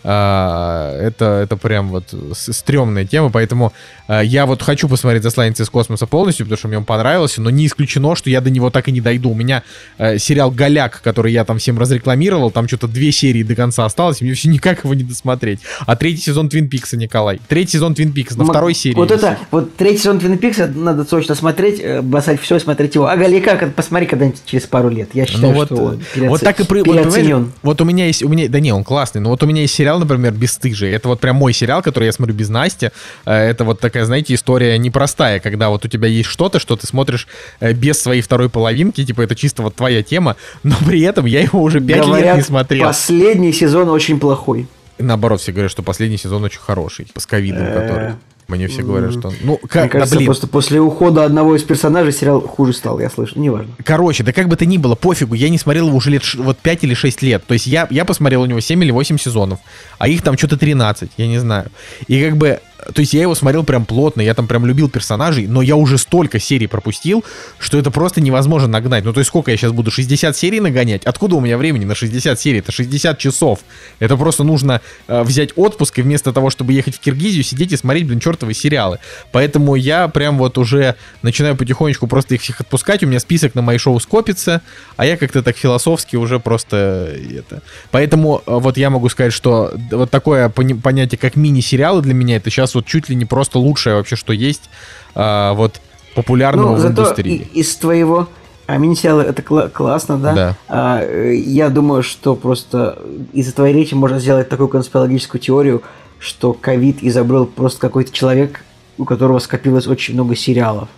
А, 0.10 0.98
это, 1.02 1.42
это 1.44 1.58
прям 1.58 1.90
вот 1.90 2.14
стрёмная 2.34 3.04
тема, 3.06 3.30
поэтому 3.30 3.74
а, 4.08 4.22
я 4.22 4.46
вот 4.46 4.62
хочу 4.62 4.88
посмотреть 4.88 5.22
«Засланец 5.24 5.60
из 5.60 5.70
космоса» 5.70 6.08
полностью, 6.08 6.46
потому 6.46 6.58
что 6.58 6.68
мне 6.70 6.78
он 6.78 6.86
понравился, 6.86 7.42
но 7.42 7.50
не 7.50 7.68
исключено, 7.68 8.16
что 8.16 8.30
я 8.30 8.40
до 8.40 8.50
него 8.50 8.70
так 8.70 8.88
и 8.88 8.94
не 8.94 9.02
дойду. 9.02 9.32
У 9.32 9.36
меня 9.36 9.64
э, 9.98 10.18
сериал 10.18 10.50
«Голяк», 10.50 11.02
который 11.02 11.34
я 11.34 11.44
там 11.44 11.58
всем 11.58 11.78
разрекламировал, 11.78 12.52
там 12.52 12.70
что-то 12.70 12.88
две 12.88 13.12
серии 13.12 13.44
до 13.44 13.54
конца 13.54 13.84
осталось, 13.84 14.22
мне 14.22 14.34
все 14.34 14.48
никак 14.48 14.86
его 14.86 14.94
не 14.94 15.04
досмотреть. 15.04 15.60
А 15.86 15.98
третий 15.98 16.22
сезон 16.22 16.48
«Твин 16.48 16.70
Пикса», 16.70 16.96
Николай. 16.96 17.42
Третий 17.50 17.74
сезон 17.74 17.94
«Твин 17.94 18.14
Пикс» 18.14 18.38
на 18.38 18.44
М- 18.44 18.48
второй 18.48 18.74
серии. 18.76 18.96
Вот 18.96 19.12
это, 19.12 19.38
вот 19.52 19.76
третий 19.76 19.98
сезон 20.00 20.20
Твин 20.20 20.38
Пикса 20.38 20.68
надо 20.74 21.04
точно 21.04 21.36
смотреть, 21.36 21.82
э, 21.82 22.02
бросать 22.02 22.40
все 22.40 22.56
и 22.56 22.60
смотреть 22.60 22.96
его. 22.96 23.08
А 23.08 23.18
как 23.58 23.74
посмотри 23.76 24.08
когда-нибудь 24.08 24.40
через 24.46 24.64
пару 24.68 24.88
лет. 24.88 25.10
Я 25.14 25.26
считаю, 25.26 25.48
Ну 25.48 25.54
вот, 25.54 25.66
что 25.68 25.76
он 25.76 25.94
э, 25.96 26.00
переоце- 26.16 26.30
вот 26.30 26.42
так 26.42 26.60
и 26.62 26.64
при- 26.64 26.82
вот, 26.82 27.48
вот 27.64 27.82
у 27.82 27.86
меня 27.86 28.08
есть, 28.08 28.24
у 28.24 28.30
меня, 28.30 28.48
да 28.48 28.60
не, 28.62 28.72
он 28.72 28.86
классный, 28.86 29.20
но 29.20 29.32
вот 29.32 29.44
у 29.44 29.46
меня 29.46 29.62
есть 29.62 29.74
сериал, 29.74 29.97
например, 30.00 30.34
«Бесстыжие». 30.34 30.94
Это 30.94 31.08
вот 31.08 31.20
прям 31.20 31.36
мой 31.38 31.54
сериал, 31.54 31.82
который 31.82 32.06
я 32.06 32.12
смотрю 32.12 32.36
без 32.36 32.50
Насти. 32.50 32.90
Э, 33.26 33.50
Это 33.50 33.64
вот 33.64 33.80
такая, 33.80 34.06
знаете, 34.06 34.34
история 34.34 34.78
непростая, 34.78 35.40
когда 35.40 35.70
вот 35.70 35.86
у 35.86 35.88
тебя 35.88 36.08
есть 36.08 36.30
что-то, 36.30 36.60
что 36.60 36.76
ты 36.76 36.88
смотришь 36.88 37.28
э, 37.60 37.74
без 37.74 38.02
своей 38.02 38.22
второй 38.22 38.50
половинки, 38.50 39.06
типа 39.06 39.22
это 39.22 39.36
чисто 39.36 39.62
вот 39.64 39.76
твоя 39.76 40.04
тема, 40.04 40.36
но 40.64 40.76
при 40.86 41.02
этом 41.02 41.26
я 41.26 41.42
его 41.42 41.62
уже 41.62 41.80
пять 41.82 42.06
лет 42.06 42.36
не 42.36 42.42
смотрел. 42.42 42.86
последний 42.88 43.54
сезон 43.54 43.90
очень 43.90 44.20
плохой. 44.20 44.68
Наоборот, 45.00 45.42
все 45.42 45.52
говорят, 45.52 45.72
что 45.72 45.84
последний 45.84 46.18
сезон 46.18 46.44
очень 46.44 46.60
хороший, 46.60 47.08
с 47.16 47.26
ковидом 47.26 47.66
Э, 47.68 47.74
который. 47.74 48.14
Мне 48.48 48.68
все 48.68 48.82
говорят, 48.82 49.12
что... 49.12 49.32
Ну, 49.42 49.60
Мне 49.62 49.70
как, 49.70 49.84
да 49.84 49.90
кажется, 49.90 50.16
блин, 50.16 50.26
просто 50.28 50.48
после 50.48 50.80
ухода 50.80 51.26
одного 51.26 51.56
из 51.56 51.64
персонажей 51.64 52.14
сериал 52.14 52.40
хуже 52.42 52.72
стал, 52.74 53.00
я 53.00 53.10
слышу. 53.10 53.38
Неважно. 53.38 53.74
Короче, 53.84 54.24
да 54.24 54.32
как 54.32 54.48
бы 54.48 54.56
то 54.56 54.66
ни 54.66 54.78
было, 54.78 54.96
пофигу, 54.96 55.34
я 55.34 55.50
не 55.50 55.58
смотрел 55.58 55.88
его 55.88 55.98
уже 55.98 56.12
лет 56.12 56.24
ш- 56.24 56.42
вот 56.42 56.58
5 56.58 56.84
или 56.86 56.94
6 56.94 57.22
лет. 57.24 57.44
То 57.46 57.54
есть 57.54 57.68
я, 57.68 57.88
я 57.90 58.06
посмотрел 58.06 58.44
у 58.44 58.46
него 58.46 58.60
7 58.62 58.82
или 58.84 58.92
8 58.92 59.18
сезонов, 59.18 59.60
а 59.98 60.08
их 60.08 60.22
там 60.22 60.38
что-то 60.38 60.58
13, 60.58 61.12
я 61.18 61.28
не 61.28 61.40
знаю. 61.40 61.70
И 62.08 62.24
как 62.24 62.38
бы, 62.38 62.60
то 62.94 63.02
есть 63.02 63.14
я 63.14 63.22
его 63.22 63.36
смотрел 63.36 63.64
прям 63.64 63.86
плотно, 63.86 64.22
я 64.22 64.34
там 64.34 64.48
прям 64.48 64.66
любил 64.66 64.90
персонажей, 64.90 65.48
но 65.48 65.62
я 65.62 65.76
уже 65.76 65.98
столько 65.98 66.40
серий 66.40 66.68
пропустил, 66.68 67.26
что 67.60 67.78
это 67.78 67.92
просто 67.92 68.22
невозможно 68.22 68.68
нагнать. 68.68 69.04
Ну 69.04 69.14
то 69.14 69.20
есть 69.20 69.28
сколько 69.28 69.52
я 69.52 69.58
сейчас 69.58 69.74
буду, 69.74 69.92
60 69.92 70.36
серий 70.38 70.60
нагонять? 70.60 71.04
Откуда 71.04 71.36
у 71.36 71.42
меня 71.42 71.58
времени 71.58 71.86
на 71.86 71.96
60 71.96 72.40
серий? 72.40 72.60
Это 72.60 72.72
60 72.72 73.18
часов. 73.18 73.60
Это 74.00 74.16
просто 74.16 74.44
нужно 74.44 74.82
э, 75.08 75.24
взять 75.24 75.50
отпуск 75.56 76.00
и 76.00 76.02
вместо 76.02 76.32
того, 76.32 76.50
чтобы 76.50 76.74
ехать 76.74 76.96
в 76.96 77.00
Киргизию, 77.00 77.44
сидеть 77.44 77.72
и 77.74 77.78
смотреть, 77.78 78.08
блин, 78.08 78.20
черт 78.20 78.38
чертовы 78.38 78.54
сериалы. 78.54 79.00
Поэтому 79.32 79.76
я 79.76 80.08
прям 80.08 80.38
вот 80.38 80.58
уже 80.58 80.96
начинаю 81.22 81.56
потихонечку 81.56 82.08
просто 82.08 82.36
их 82.36 82.42
всех 82.42 82.62
отпускать. 82.62 83.04
У 83.04 83.08
меня 83.08 83.20
список 83.20 83.56
на 83.56 83.62
мои 83.62 83.78
шоу 83.78 84.00
скопится, 84.00 84.62
а 84.96 85.06
я 85.06 85.18
как-то 85.18 85.42
так 85.44 85.58
философски 85.58 86.16
уже 86.16 86.40
просто 86.40 87.16
это. 87.36 87.62
Поэтому 87.92 88.44
э, 88.46 88.52
вот 88.54 88.78
я 88.78 88.90
могу 88.90 89.10
сказать, 89.10 89.34
что 89.34 89.74
вот 89.92 90.12
такое 90.12 90.50
пони- 90.50 90.80
понятие, 90.80 91.18
как 91.18 91.36
мини-сериалы 91.36 92.02
для 92.02 92.14
меня, 92.14 92.38
это 92.38 92.50
сейчас 92.50 92.67
вот 92.76 92.86
чуть 92.86 93.10
ли 93.10 93.16
не 93.16 93.26
просто 93.26 93.60
лучшее 93.60 93.96
вообще, 93.96 94.16
что 94.16 94.34
есть 94.34 94.70
а, 95.16 95.54
вот 95.54 95.80
популярного 96.16 96.76
Ну, 96.78 96.82
в 96.82 96.86
индустрии. 96.88 97.48
и- 97.54 97.60
из 97.60 97.76
твоего... 97.76 98.28
А 98.66 98.76
мини-сериалы 98.78 99.24
это 99.24 99.42
кла- 99.42 99.70
классно, 99.70 100.18
да? 100.18 100.34
Да. 100.34 100.56
А, 100.68 101.02
э, 101.02 101.36
я 101.36 101.70
думаю, 101.70 102.04
что 102.04 102.36
просто 102.36 103.02
из-за 103.32 103.54
твоей 103.54 103.74
речи 103.74 103.94
можно 103.94 104.20
сделать 104.20 104.50
такую 104.50 104.68
конспирологическую 104.68 105.40
теорию, 105.40 105.84
что 106.20 106.52
ковид 106.52 106.98
изобрел 107.02 107.46
просто 107.46 107.80
какой-то 107.80 108.12
человек, 108.12 108.66
у 108.98 109.06
которого 109.06 109.40
скопилось 109.40 109.88
очень 109.88 110.16
много 110.16 110.36
сериалов 110.36 110.90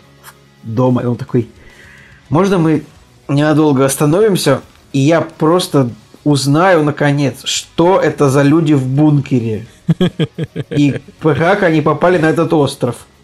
дома, 0.64 1.04
и 1.04 1.06
он 1.06 1.16
такой, 1.16 1.48
можно 2.30 2.58
мы 2.58 2.84
ненадолго 3.28 3.86
остановимся, 3.86 4.62
и 4.94 5.00
я 5.00 5.22
просто 5.22 5.92
узнаю, 6.24 6.84
наконец, 6.84 7.42
что 7.44 8.00
это 8.00 8.30
за 8.32 8.42
люди 8.42 8.74
в 8.74 8.88
бункере, 8.88 9.68
и 10.70 11.00
как 11.22 11.64
они 11.64 11.82
попали 11.82 12.18
на 12.18 12.28
этот 12.30 12.54
остров. 12.54 12.96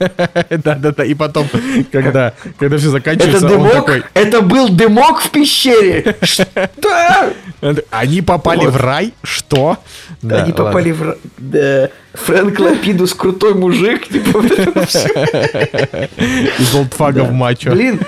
Да-да-да, 0.49 1.05
и 1.05 1.13
потом, 1.13 1.47
когда, 1.91 2.33
когда 2.59 2.77
все 2.77 2.87
Это 2.87 2.91
заканчивается, 2.91 3.45
он 3.45 3.51
дымок? 3.51 3.71
такой, 3.73 4.03
Это 4.13 4.41
был 4.41 4.69
дымок 4.69 5.21
в 5.21 5.29
пещере? 5.29 6.15
Что? 6.21 6.49
они 7.91 8.21
попали 8.21 8.65
в 8.65 8.75
рай? 8.77 9.13
Что? 9.23 9.77
Они 10.29 10.51
попали 10.51 10.91
в... 10.91 11.01
ра- 11.03 11.17
Да. 11.37 11.89
Фрэнк 12.13 12.57
Лапидус 12.59 13.13
крутой 13.13 13.55
мужик. 13.55 14.07
Типа, 14.07 14.41
это. 14.45 16.09
Из 16.59 16.73
олдфага 16.75 17.23
в 17.25 17.31
мачо. 17.33 17.71
Блин, 17.71 17.99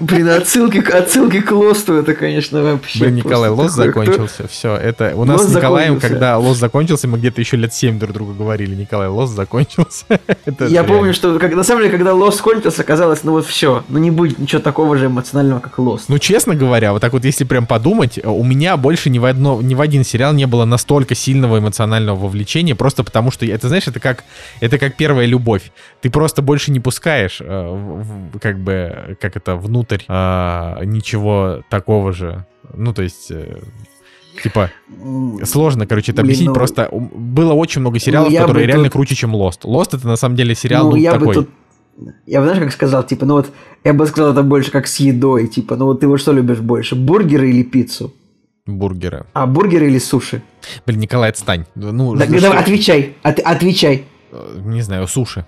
блин, 0.00 0.28
отсылки, 0.28 0.78
отсылки 0.78 1.40
к 1.40 1.50
Лосту, 1.52 1.94
это, 1.94 2.14
конечно, 2.14 2.62
вообще 2.62 3.00
Блин, 3.00 3.14
Николай, 3.16 3.50
лос 3.50 3.74
такое. 3.74 3.92
Кто- 3.92 4.02
закончился. 4.12 4.48
Все, 4.48 4.74
это 4.76 5.12
у 5.16 5.24
нас 5.24 5.40
Лос 5.42 5.50
с 5.52 5.54
Николаем, 5.54 5.94
закончился. 5.94 6.08
когда 6.12 6.38
лос 6.38 6.56
закончился, 6.58 7.08
мы 7.08 7.18
где-то 7.18 7.40
еще 7.40 7.56
лет 7.56 7.72
7 7.72 7.98
друг 7.98 8.12
другу 8.12 8.34
говорили. 8.34 8.74
Николай, 8.74 9.08
лос 9.08 9.30
закончился. 9.30 10.04
Это 10.44 10.64
Я 10.64 10.70
реально. 10.82 10.88
помню, 10.88 11.14
что 11.14 11.38
как, 11.38 11.54
на 11.54 11.62
самом 11.64 11.82
деле, 11.82 11.92
когда 11.92 12.12
Лост 12.14 12.40
кончился, 12.40 12.84
казалось, 12.84 13.24
ну 13.24 13.32
вот 13.32 13.46
все, 13.46 13.84
ну 13.88 13.98
не 13.98 14.10
будет 14.10 14.38
ничего 14.38 14.60
такого 14.60 14.96
же 14.96 15.06
эмоционального, 15.06 15.60
как 15.60 15.78
Лост. 15.78 16.08
Ну, 16.08 16.18
честно 16.18 16.54
говоря, 16.54 16.92
вот 16.92 17.00
так 17.00 17.12
вот, 17.12 17.24
если 17.24 17.44
прям 17.44 17.66
подумать, 17.66 18.18
у 18.22 18.44
меня 18.44 18.76
больше 18.76 19.10
ни 19.10 19.18
в, 19.18 19.24
одно, 19.24 19.60
ни 19.62 19.74
в 19.74 19.80
один 19.80 20.04
сериал 20.04 20.32
не 20.34 20.46
было 20.46 20.64
настолько 20.64 21.14
сильного 21.14 21.58
эмоционального 21.58 22.16
вовлечения, 22.16 22.74
просто 22.74 23.02
потому 23.04 23.30
что, 23.30 23.46
это, 23.46 23.68
знаешь, 23.68 23.86
это 23.88 24.00
как, 24.00 24.24
это 24.60 24.78
как 24.78 24.96
первая 24.96 25.26
любовь. 25.26 25.70
Ты 26.00 26.10
просто 26.10 26.42
больше 26.42 26.70
не 26.70 26.80
пускаешь, 26.80 27.38
э, 27.40 28.02
как 28.40 28.58
бы, 28.58 29.16
как 29.20 29.36
это, 29.36 29.56
внутрь 29.56 29.85
а, 30.08 30.80
ничего 30.84 31.62
такого 31.70 32.12
же. 32.12 32.44
Ну, 32.74 32.92
то 32.92 33.02
есть... 33.02 33.30
э, 33.30 33.58
Типа, 34.42 34.70
сложно, 35.44 35.86
короче, 35.86 36.12
это 36.12 36.20
Блин, 36.20 36.28
объяснить. 36.32 36.48
ну- 36.48 36.54
Просто 36.54 36.88
было 36.92 37.54
очень 37.54 37.80
много 37.80 37.98
сериалов, 37.98 38.30
я 38.30 38.42
которые 38.42 38.66
реально 38.66 38.84
тут- 38.84 38.92
круче, 38.92 39.14
чем 39.14 39.34
Lost. 39.34 39.62
Lost 39.64 39.96
это 39.96 40.06
на 40.06 40.16
самом 40.16 40.36
деле 40.36 40.54
сериал 40.54 40.84
ну, 40.84 40.90
ну, 40.90 40.96
я 40.96 41.12
такой. 41.12 41.26
бы 41.28 41.34
тут... 41.34 41.48
Я 42.26 42.40
бы, 42.40 42.46
знаешь, 42.46 42.62
как 42.62 42.72
сказал, 42.72 43.02
типа, 43.02 43.24
ну 43.24 43.34
вот, 43.36 43.50
я 43.82 43.94
бы 43.94 44.06
сказал 44.06 44.32
это 44.32 44.42
больше 44.42 44.70
как 44.70 44.86
с 44.88 44.96
едой, 45.00 45.46
типа, 45.48 45.76
ну 45.76 45.86
вот 45.86 46.00
ты 46.00 46.06
вот 46.06 46.20
что 46.20 46.32
любишь 46.32 46.58
больше, 46.60 46.94
бургеры 46.96 47.48
или 47.48 47.62
пиццу? 47.62 48.12
Бургеры. 48.66 49.24
А 49.32 49.46
бургеры 49.46 49.86
или 49.86 49.98
суши? 49.98 50.42
Блин, 50.84 51.00
Николай, 51.00 51.30
отстань. 51.30 51.64
Ну, 51.74 52.14
Да, 52.14 52.26
ну, 52.28 52.38
давай, 52.40 52.58
отвечай, 52.58 53.14
от- 53.22 53.38
отвечай. 53.40 54.04
э, 54.32 54.60
Не 54.66 54.82
знаю, 54.82 55.06
суши. 55.06 55.46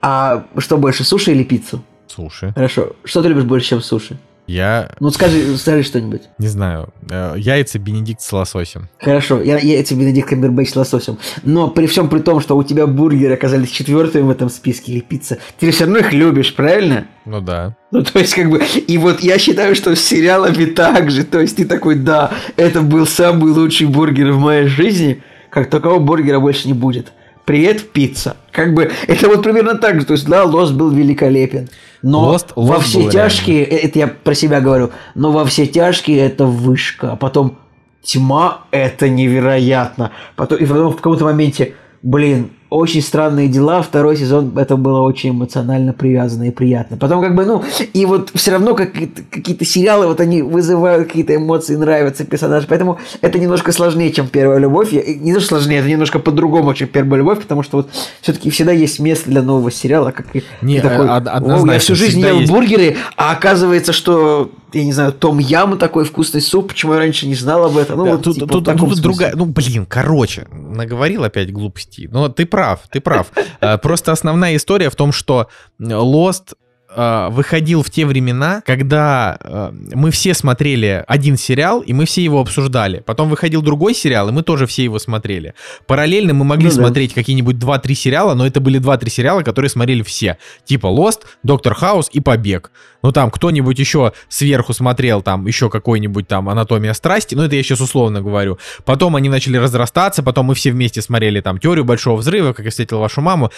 А 0.00 0.44
что 0.56 0.78
больше, 0.78 1.04
суши 1.04 1.32
или 1.32 1.44
пиццу? 1.44 1.82
Суши. 2.08 2.52
Хорошо. 2.54 2.92
Что 3.04 3.22
ты 3.22 3.28
любишь 3.28 3.44
больше, 3.44 3.68
чем 3.70 3.80
суши? 3.82 4.16
Я 4.46 4.90
Ну 5.00 5.08
скажи, 5.08 5.56
скажи 5.56 5.82
что-нибудь. 5.84 6.20
не 6.38 6.48
знаю. 6.48 6.92
э, 7.10 7.34
Яйца 7.38 7.78
Бенедикт 7.78 8.20
с 8.20 8.30
лососем. 8.30 8.90
Хорошо, 9.00 9.40
я, 9.40 9.56
я 9.58 9.82
тебе 9.82 10.00
Бенедикт 10.02 10.28
Камбербэтч 10.28 10.68
с 10.68 10.76
лососем. 10.76 11.16
Но 11.44 11.68
при 11.70 11.86
всем 11.86 12.10
при 12.10 12.18
том, 12.18 12.40
что 12.42 12.54
у 12.54 12.62
тебя 12.62 12.86
бургеры 12.86 13.32
оказались 13.32 13.70
четвертыми 13.70 14.24
в 14.24 14.30
этом 14.30 14.50
списке 14.50 14.92
или 14.92 15.00
пицца, 15.00 15.38
ты 15.58 15.70
все 15.70 15.84
равно 15.84 16.00
их 16.00 16.12
любишь, 16.12 16.54
правильно? 16.54 17.06
Ну 17.24 17.40
да. 17.40 17.74
Ну, 17.90 18.02
то 18.02 18.18
есть, 18.18 18.34
как 18.34 18.50
бы, 18.50 18.58
и 18.62 18.98
вот 18.98 19.20
я 19.20 19.38
считаю, 19.38 19.74
что 19.74 19.96
с 19.96 20.00
сериалами 20.00 20.66
так 20.66 21.10
же. 21.10 21.24
То 21.24 21.40
есть, 21.40 21.56
ты 21.56 21.64
такой, 21.64 21.94
да, 21.94 22.30
это 22.56 22.82
был 22.82 23.06
самый 23.06 23.50
лучший 23.50 23.86
бургер 23.86 24.32
в 24.32 24.38
моей 24.38 24.66
жизни, 24.66 25.22
как 25.48 25.70
такого 25.70 26.00
бургера 26.00 26.38
больше 26.38 26.68
не 26.68 26.74
будет. 26.74 27.12
Привет, 27.44 27.90
пицца. 27.92 28.36
Как 28.52 28.72
бы, 28.72 28.90
это 29.06 29.28
вот 29.28 29.42
примерно 29.42 29.74
так 29.76 30.00
же. 30.00 30.06
То 30.06 30.14
есть, 30.14 30.26
да, 30.26 30.44
Лост 30.44 30.72
был 30.72 30.90
великолепен. 30.90 31.68
Но 32.00 32.34
Lost- 32.34 32.52
во 32.56 32.76
Lost 32.76 32.80
все 32.80 33.02
был 33.02 33.10
тяжкие, 33.10 33.64
э, 33.64 33.76
это 33.86 33.98
я 33.98 34.06
про 34.08 34.34
себя 34.34 34.60
говорю, 34.60 34.90
но 35.14 35.30
во 35.30 35.44
все 35.44 35.66
тяжкие 35.66 36.18
это 36.20 36.46
вышка. 36.46 37.12
А 37.12 37.16
потом 37.16 37.58
тьма 38.02 38.64
это 38.70 39.08
невероятно. 39.10 40.10
Потом, 40.36 40.58
и 40.58 40.64
потом 40.64 40.92
в 40.92 40.96
каком-то 40.96 41.24
моменте, 41.24 41.74
блин, 42.02 42.50
очень 42.74 43.02
странные 43.02 43.48
дела. 43.48 43.82
Второй 43.82 44.16
сезон 44.16 44.56
это 44.58 44.76
было 44.76 45.00
очень 45.00 45.30
эмоционально 45.30 45.92
привязано 45.92 46.44
и 46.48 46.50
приятно. 46.50 46.96
Потом 46.96 47.20
как 47.22 47.34
бы, 47.34 47.44
ну, 47.44 47.62
и 47.92 48.04
вот 48.06 48.30
все 48.34 48.50
равно 48.52 48.74
какие-то, 48.74 49.22
какие-то 49.30 49.64
сериалы, 49.64 50.06
вот 50.06 50.20
они 50.20 50.42
вызывают 50.42 51.06
какие-то 51.06 51.36
эмоции, 51.36 51.76
нравятся 51.76 52.24
персонажи. 52.24 52.66
Поэтому 52.68 52.98
это 53.20 53.38
немножко 53.38 53.70
сложнее, 53.72 54.12
чем 54.12 54.26
первая 54.28 54.58
любовь. 54.58 54.92
Не 54.92 55.32
то, 55.32 55.40
что 55.40 55.50
сложнее, 55.50 55.78
это 55.78 55.88
немножко 55.88 56.18
по-другому, 56.18 56.74
чем 56.74 56.88
первая 56.88 57.18
любовь, 57.18 57.40
потому 57.40 57.62
что 57.62 57.78
вот 57.78 57.90
все-таки 58.20 58.50
всегда 58.50 58.72
есть 58.72 58.98
место 58.98 59.30
для 59.30 59.42
нового 59.42 59.70
сериала, 59.70 60.10
как 60.10 60.26
и 60.34 60.42
Не, 60.62 60.80
такой, 60.80 61.08
а- 61.08 61.18
од- 61.18 61.28
«О, 61.28 61.30
однозначно, 61.32 61.72
я 61.74 61.78
всю 61.78 61.94
жизнь 61.94 62.20
ел 62.20 62.40
есть. 62.40 62.50
бургеры, 62.52 62.96
а 63.16 63.32
оказывается, 63.32 63.92
что, 63.92 64.50
я 64.74 64.84
не 64.84 64.92
знаю, 64.92 65.12
Том 65.12 65.38
Ям 65.38 65.78
такой 65.78 66.04
вкусный 66.04 66.40
суп, 66.40 66.68
почему 66.68 66.92
я 66.94 66.98
раньше 66.98 67.26
не 67.26 67.34
знал 67.34 67.64
об 67.64 67.76
этом. 67.76 67.98
Ну, 67.98 68.04
Да, 68.04 68.10
вот, 68.12 68.22
тут 68.22 68.34
типа, 68.34 68.46
тут- 68.46 68.64
тут 68.64 69.00
другая. 69.00 69.34
Ну, 69.36 69.46
блин, 69.46 69.86
короче, 69.86 70.46
наговорил 70.50 71.24
опять 71.24 71.52
глупостей. 71.52 72.08
Но 72.10 72.28
ты 72.28 72.46
прав, 72.46 72.80
ты 72.90 73.00
прав. 73.00 73.28
Э, 73.60 73.78
Просто 73.82 74.12
основная 74.12 74.56
история 74.56 74.90
в 74.90 74.96
том, 74.96 75.12
что 75.12 75.48
Lost 75.80 76.54
э, 76.94 77.28
выходил 77.30 77.82
в 77.82 77.90
те 77.90 78.06
времена, 78.06 78.62
когда 78.64 79.36
э, 79.40 79.72
мы 79.94 80.10
все 80.10 80.34
смотрели 80.34 81.04
один 81.06 81.36
сериал, 81.36 81.80
и 81.80 81.92
мы 81.92 82.04
все 82.06 82.22
его 82.22 82.40
обсуждали. 82.40 83.00
Потом 83.00 83.28
выходил 83.28 83.62
другой 83.62 83.94
сериал, 83.94 84.28
и 84.28 84.32
мы 84.32 84.42
тоже 84.42 84.66
все 84.66 84.84
его 84.84 84.98
смотрели. 84.98 85.54
Параллельно 85.86 86.34
мы 86.34 86.44
могли 86.44 86.68
Ну 86.68 86.74
да. 86.76 86.82
смотреть 86.82 87.14
какие-нибудь 87.14 87.56
2-3 87.56 87.94
сериала, 87.94 88.34
но 88.34 88.46
это 88.46 88.60
были 88.60 88.80
2-3 88.80 89.08
сериала, 89.10 89.42
которые 89.42 89.68
смотрели 89.70 90.02
все. 90.02 90.38
Типа 90.64 90.86
Lost, 90.86 91.20
Доктор 91.42 91.74
Хаус 91.74 92.08
и 92.12 92.20
Побег. 92.20 92.70
Ну 93.02 93.12
там 93.12 93.30
кто-нибудь 93.30 93.78
еще 93.78 94.12
сверху 94.28 94.72
смотрел, 94.72 95.20
там 95.22 95.46
еще 95.46 95.68
какой-нибудь 95.68 96.26
там 96.26 96.48
Анатомия 96.48 96.94
страсти, 96.94 97.34
ну 97.34 97.42
это 97.42 97.54
я 97.56 97.62
сейчас 97.62 97.80
условно 97.80 98.22
говорю. 98.22 98.58
Потом 98.84 99.14
они 99.16 99.28
начали 99.28 99.58
разрастаться, 99.58 100.22
потом 100.22 100.46
мы 100.46 100.54
все 100.54 100.70
вместе 100.70 101.02
смотрели 101.02 101.40
там 101.40 101.58
Теорию 101.58 101.84
Большого 101.84 102.16
Взрыва, 102.16 102.52
как 102.54 102.64
я 102.64 102.70
встретил 102.70 103.00
вашу 103.00 103.20
маму. 103.20 103.50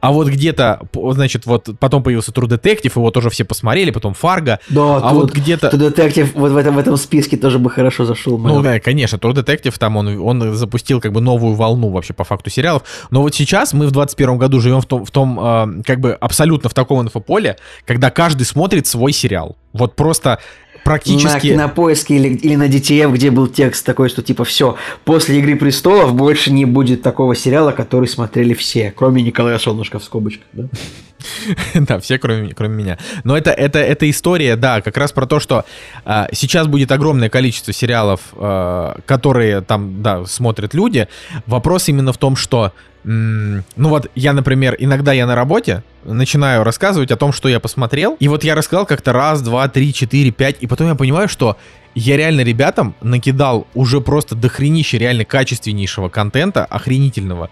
А 0.00 0.10
вот 0.12 0.28
где-то, 0.28 0.80
значит, 1.12 1.44
вот 1.46 1.68
потом 1.78 2.02
появился 2.02 2.32
True 2.32 2.48
Detective, 2.48 2.83
его 2.96 3.10
тоже 3.10 3.30
все 3.30 3.44
посмотрели, 3.44 3.90
потом 3.90 4.14
Фарго. 4.14 4.60
Да, 4.68 4.96
а 4.96 5.00
тут- 5.00 5.12
вот 5.12 5.32
где-то... 5.32 5.70
тут 5.70 5.80
детектив 5.80 6.32
вот 6.34 6.52
в 6.52 6.56
этом, 6.56 6.74
в 6.74 6.78
этом 6.78 6.96
списке 6.96 7.36
тоже 7.36 7.58
бы 7.58 7.70
хорошо 7.70 8.04
зашел. 8.04 8.38
Ну 8.38 8.62
да, 8.62 8.80
конечно, 8.80 9.16
True 9.16 9.34
Detective 9.34 9.74
там 9.78 9.96
он, 9.96 10.20
он 10.20 10.54
запустил 10.54 11.00
как 11.00 11.12
бы 11.12 11.20
новую 11.20 11.54
волну 11.54 11.90
вообще 11.90 12.12
по 12.12 12.24
факту 12.24 12.50
сериалов. 12.50 12.82
Но 13.10 13.22
вот 13.22 13.34
сейчас 13.34 13.72
мы 13.72 13.86
в 13.86 13.90
21 13.90 14.38
году 14.38 14.60
живем 14.60 14.80
в 14.80 14.86
том, 14.86 15.04
в 15.04 15.10
том 15.10 15.38
э, 15.40 15.82
как 15.84 16.00
бы 16.00 16.12
абсолютно 16.12 16.68
в 16.68 16.74
таком 16.74 17.02
инфополе, 17.02 17.56
когда 17.86 18.10
каждый 18.10 18.44
смотрит 18.44 18.86
свой 18.86 19.12
сериал. 19.12 19.56
Вот 19.72 19.96
просто 19.96 20.38
На 20.84 20.90
практически... 20.90 21.48
кинопоиске 21.48 22.16
или, 22.16 22.28
или 22.28 22.56
на 22.56 22.68
DTF, 22.68 23.10
где 23.12 23.30
был 23.30 23.46
текст 23.46 23.86
такой, 23.86 24.08
что 24.10 24.22
типа 24.22 24.44
все, 24.44 24.76
после 25.04 25.38
Игры 25.38 25.56
престолов 25.56 26.14
больше 26.14 26.52
не 26.52 26.66
будет 26.66 27.02
такого 27.02 27.34
сериала, 27.34 27.72
который 27.72 28.06
смотрели 28.06 28.52
все, 28.52 28.92
кроме 28.94 29.22
Николая 29.22 29.58
Солнышко 29.58 29.98
в 29.98 30.04
скобочках. 30.04 30.46
Да? 30.52 30.64
Да, 31.74 31.98
все, 32.00 32.18
кроме, 32.18 32.52
кроме 32.54 32.74
меня. 32.74 32.98
Но 33.24 33.36
это, 33.36 33.50
это, 33.50 33.78
это 33.78 34.08
история, 34.10 34.56
да, 34.56 34.80
как 34.80 34.96
раз 34.96 35.12
про 35.12 35.26
то, 35.26 35.40
что 35.40 35.64
а, 36.04 36.28
сейчас 36.32 36.66
будет 36.66 36.92
огромное 36.92 37.28
количество 37.28 37.72
сериалов, 37.72 38.20
а, 38.34 38.98
которые 39.06 39.60
там, 39.60 40.02
да, 40.02 40.26
смотрят 40.26 40.74
люди. 40.74 41.08
Вопрос 41.46 41.88
именно 41.88 42.12
в 42.12 42.18
том, 42.18 42.36
что, 42.36 42.72
ну 43.04 43.62
вот 43.76 44.10
я, 44.14 44.32
например, 44.32 44.76
иногда 44.78 45.12
я 45.12 45.26
на 45.26 45.34
работе 45.34 45.82
начинаю 46.04 46.64
рассказывать 46.64 47.10
о 47.10 47.16
том, 47.16 47.32
что 47.32 47.48
я 47.48 47.60
посмотрел, 47.60 48.16
и 48.18 48.28
вот 48.28 48.44
я 48.44 48.54
рассказал 48.54 48.86
как-то 48.86 49.12
раз, 49.12 49.42
два, 49.42 49.68
три, 49.68 49.92
четыре, 49.92 50.30
пять, 50.30 50.56
и 50.60 50.66
потом 50.66 50.88
я 50.88 50.94
понимаю, 50.94 51.28
что 51.28 51.58
я 51.94 52.16
реально 52.16 52.40
ребятам 52.40 52.94
накидал 53.02 53.66
уже 53.74 54.00
просто 54.00 54.34
дохренище 54.34 54.98
реально 54.98 55.24
качественнейшего 55.24 56.08
контента, 56.08 56.64
охренительного, 56.64 57.50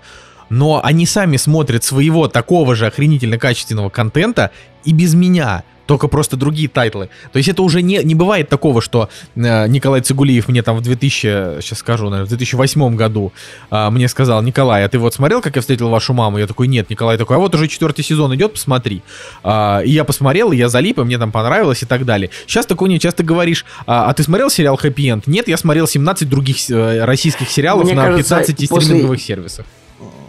но 0.48 0.80
они 0.82 1.06
сами 1.06 1.36
смотрят 1.36 1.84
своего 1.84 2.28
такого 2.28 2.74
же 2.74 2.86
охренительно 2.86 3.38
качественного 3.38 3.90
контента 3.90 4.50
и 4.84 4.92
без 4.92 5.14
меня. 5.14 5.64
То 5.92 5.96
только 5.96 6.08
просто 6.08 6.38
другие 6.38 6.70
тайтлы. 6.70 7.10
То 7.32 7.36
есть 7.36 7.50
это 7.50 7.62
уже 7.62 7.82
не, 7.82 8.02
не 8.02 8.14
бывает 8.14 8.48
такого, 8.48 8.80
что 8.80 9.10
э, 9.36 9.68
Николай 9.68 10.00
Цигулиев 10.00 10.48
мне 10.48 10.62
там 10.62 10.78
в 10.78 10.80
2000, 10.80 11.60
сейчас 11.60 11.80
скажу, 11.80 12.04
наверное, 12.04 12.24
в 12.24 12.28
2008 12.30 12.96
году 12.96 13.30
э, 13.70 13.90
мне 13.90 14.08
сказал, 14.08 14.40
Николай, 14.40 14.86
а 14.86 14.88
ты 14.88 14.98
вот 14.98 15.12
смотрел, 15.12 15.42
как 15.42 15.54
я 15.56 15.60
встретил 15.60 15.90
вашу 15.90 16.14
маму? 16.14 16.38
Я 16.38 16.46
такой, 16.46 16.66
нет. 16.66 16.88
Николай 16.88 17.18
такой, 17.18 17.36
а 17.36 17.40
вот 17.40 17.54
уже 17.54 17.68
четвертый 17.68 18.02
сезон 18.02 18.34
идет, 18.34 18.54
посмотри. 18.54 19.02
А, 19.44 19.82
и 19.84 19.90
я 19.90 20.04
посмотрел, 20.04 20.50
и 20.52 20.56
я 20.56 20.70
залип, 20.70 20.98
и 20.98 21.02
мне 21.02 21.18
там 21.18 21.30
понравилось 21.30 21.82
и 21.82 21.86
так 21.86 22.06
далее. 22.06 22.30
Сейчас 22.46 22.64
такое 22.64 22.88
не 22.88 22.98
часто 22.98 23.22
говоришь, 23.22 23.66
а, 23.84 24.08
а 24.08 24.14
ты 24.14 24.22
смотрел 24.22 24.48
сериал 24.48 24.80
Happy 24.82 24.94
End? 24.94 25.24
Нет, 25.26 25.46
я 25.46 25.58
смотрел 25.58 25.86
17 25.86 26.26
других 26.26 26.70
э, 26.70 27.04
российских 27.04 27.50
сериалов 27.50 27.84
Мне 27.84 27.92
на 27.92 28.04
кажется, 28.06 28.36
15 28.46 28.68
после- 28.70 28.86
стриминговых 28.86 29.20
сервисах. 29.20 29.66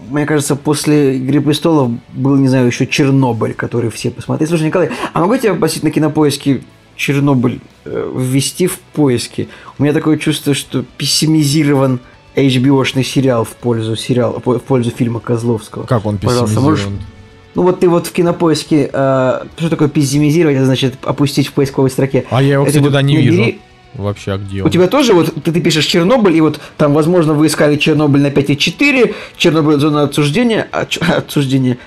Мне 0.09 0.25
кажется, 0.25 0.55
после 0.55 1.17
«Игры 1.17 1.41
престолов» 1.41 1.91
был, 2.13 2.35
не 2.35 2.47
знаю, 2.47 2.67
еще 2.67 2.85
«Чернобыль», 2.87 3.53
который 3.53 3.89
все 3.89 4.11
посмотрели. 4.11 4.47
Слушай, 4.49 4.67
Николай, 4.67 4.89
а 5.13 5.19
могу 5.19 5.37
тебя 5.37 5.53
попросить 5.53 5.83
на 5.83 5.91
кинопоиске 5.91 6.61
«Чернобыль» 6.95 7.59
э, 7.85 8.11
ввести 8.15 8.67
в 8.67 8.79
поиски? 8.79 9.49
У 9.79 9.83
меня 9.83 9.93
такое 9.93 10.17
чувство, 10.17 10.53
что 10.53 10.83
пессимизирован 10.97 11.99
HBO-шный 12.35 13.03
сериал 13.03 13.43
в 13.45 13.49
пользу 13.55 13.95
сериала, 13.95 14.39
в 14.39 14.59
пользу 14.59 14.91
фильма 14.91 15.19
Козловского. 15.19 15.83
Как 15.85 16.05
он 16.05 16.17
Пожалуйста, 16.17 16.59
можешь- 16.59 16.79
пессимизирован? 16.85 17.07
Ну 17.55 17.61
вот 17.61 17.79
ты 17.81 17.87
вот 17.87 18.07
в 18.07 18.11
кинопоиске, 18.11 18.89
э, 18.91 19.43
что 19.57 19.69
такое 19.69 19.87
пессимизировать, 19.87 20.55
это 20.57 20.65
значит 20.65 20.95
опустить 21.03 21.47
в 21.47 21.53
поисковой 21.53 21.91
строке. 21.91 22.25
А 22.31 22.41
я 22.41 22.53
его, 22.53 22.63
Это 22.63 22.71
кстати, 22.71 22.83
вот 22.83 22.93
да, 22.93 23.01
не 23.03 23.15
набери- 23.17 23.21
вижу. 23.45 23.55
Вообще, 23.95 24.31
а 24.33 24.37
где 24.37 24.61
У 24.61 24.65
он? 24.65 24.71
тебя 24.71 24.87
тоже 24.87 25.13
вот 25.13 25.33
ты, 25.43 25.51
ты 25.51 25.61
пишешь 25.61 25.85
Чернобыль, 25.85 26.35
и 26.35 26.41
вот 26.41 26.59
там, 26.77 26.93
возможно, 26.93 27.33
вы 27.33 27.47
искали 27.47 27.77
Чернобыль 27.77 28.21
на 28.21 28.27
5.4, 28.27 29.13
Чернобыль 29.37 29.77
зона 29.79 30.03
отсуждения, 30.03 30.67
а, 30.71 30.85
отсуждения. 31.17 31.77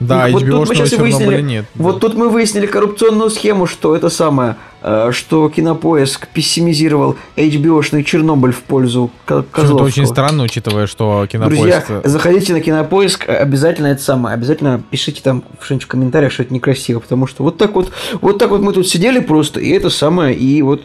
Да, 0.00 0.28
вот 0.30 0.44
тут 0.46 0.68
мы 0.68 0.74
сейчас 0.74 0.92
выяснили, 0.92 1.40
нет. 1.40 1.66
Вот 1.74 2.00
тут 2.00 2.14
мы 2.14 2.28
выяснили 2.28 2.66
коррупционную 2.66 3.30
схему, 3.30 3.66
что 3.66 3.96
это 3.96 4.10
самое, 4.10 4.54
э, 4.82 5.10
что 5.12 5.48
Кинопоиск 5.48 6.28
пессимизировал 6.28 7.16
HBO-шный 7.36 8.04
Чернобыль 8.04 8.52
в 8.52 8.62
пользу 8.62 9.10
Ко- 9.24 9.36
Причем 9.42 9.48
Это 9.48 9.50
Козловского. 9.52 9.86
очень 9.86 10.06
странно, 10.06 10.42
учитывая, 10.44 10.86
что 10.86 11.26
Друзья, 11.32 11.80
кинопоиск... 11.80 12.06
заходите 12.06 12.52
на 12.52 12.60
Кинопоиск, 12.60 13.28
э, 13.28 13.36
обязательно 13.38 13.88
это 13.88 14.02
самое, 14.02 14.34
обязательно 14.34 14.80
пишите 14.90 15.20
там 15.22 15.42
что-нибудь 15.60 15.84
в 15.84 15.88
комментариях, 15.88 16.32
что 16.32 16.42
это 16.44 16.54
некрасиво, 16.54 17.00
потому 17.00 17.26
что 17.26 17.42
вот 17.42 17.56
так 17.58 17.74
вот, 17.74 17.90
вот 18.20 18.38
так 18.38 18.50
вот 18.50 18.60
мы 18.60 18.72
тут 18.72 18.86
сидели 18.86 19.18
просто, 19.18 19.58
и 19.58 19.70
это 19.70 19.90
самое, 19.90 20.34
и 20.36 20.62
вот, 20.62 20.82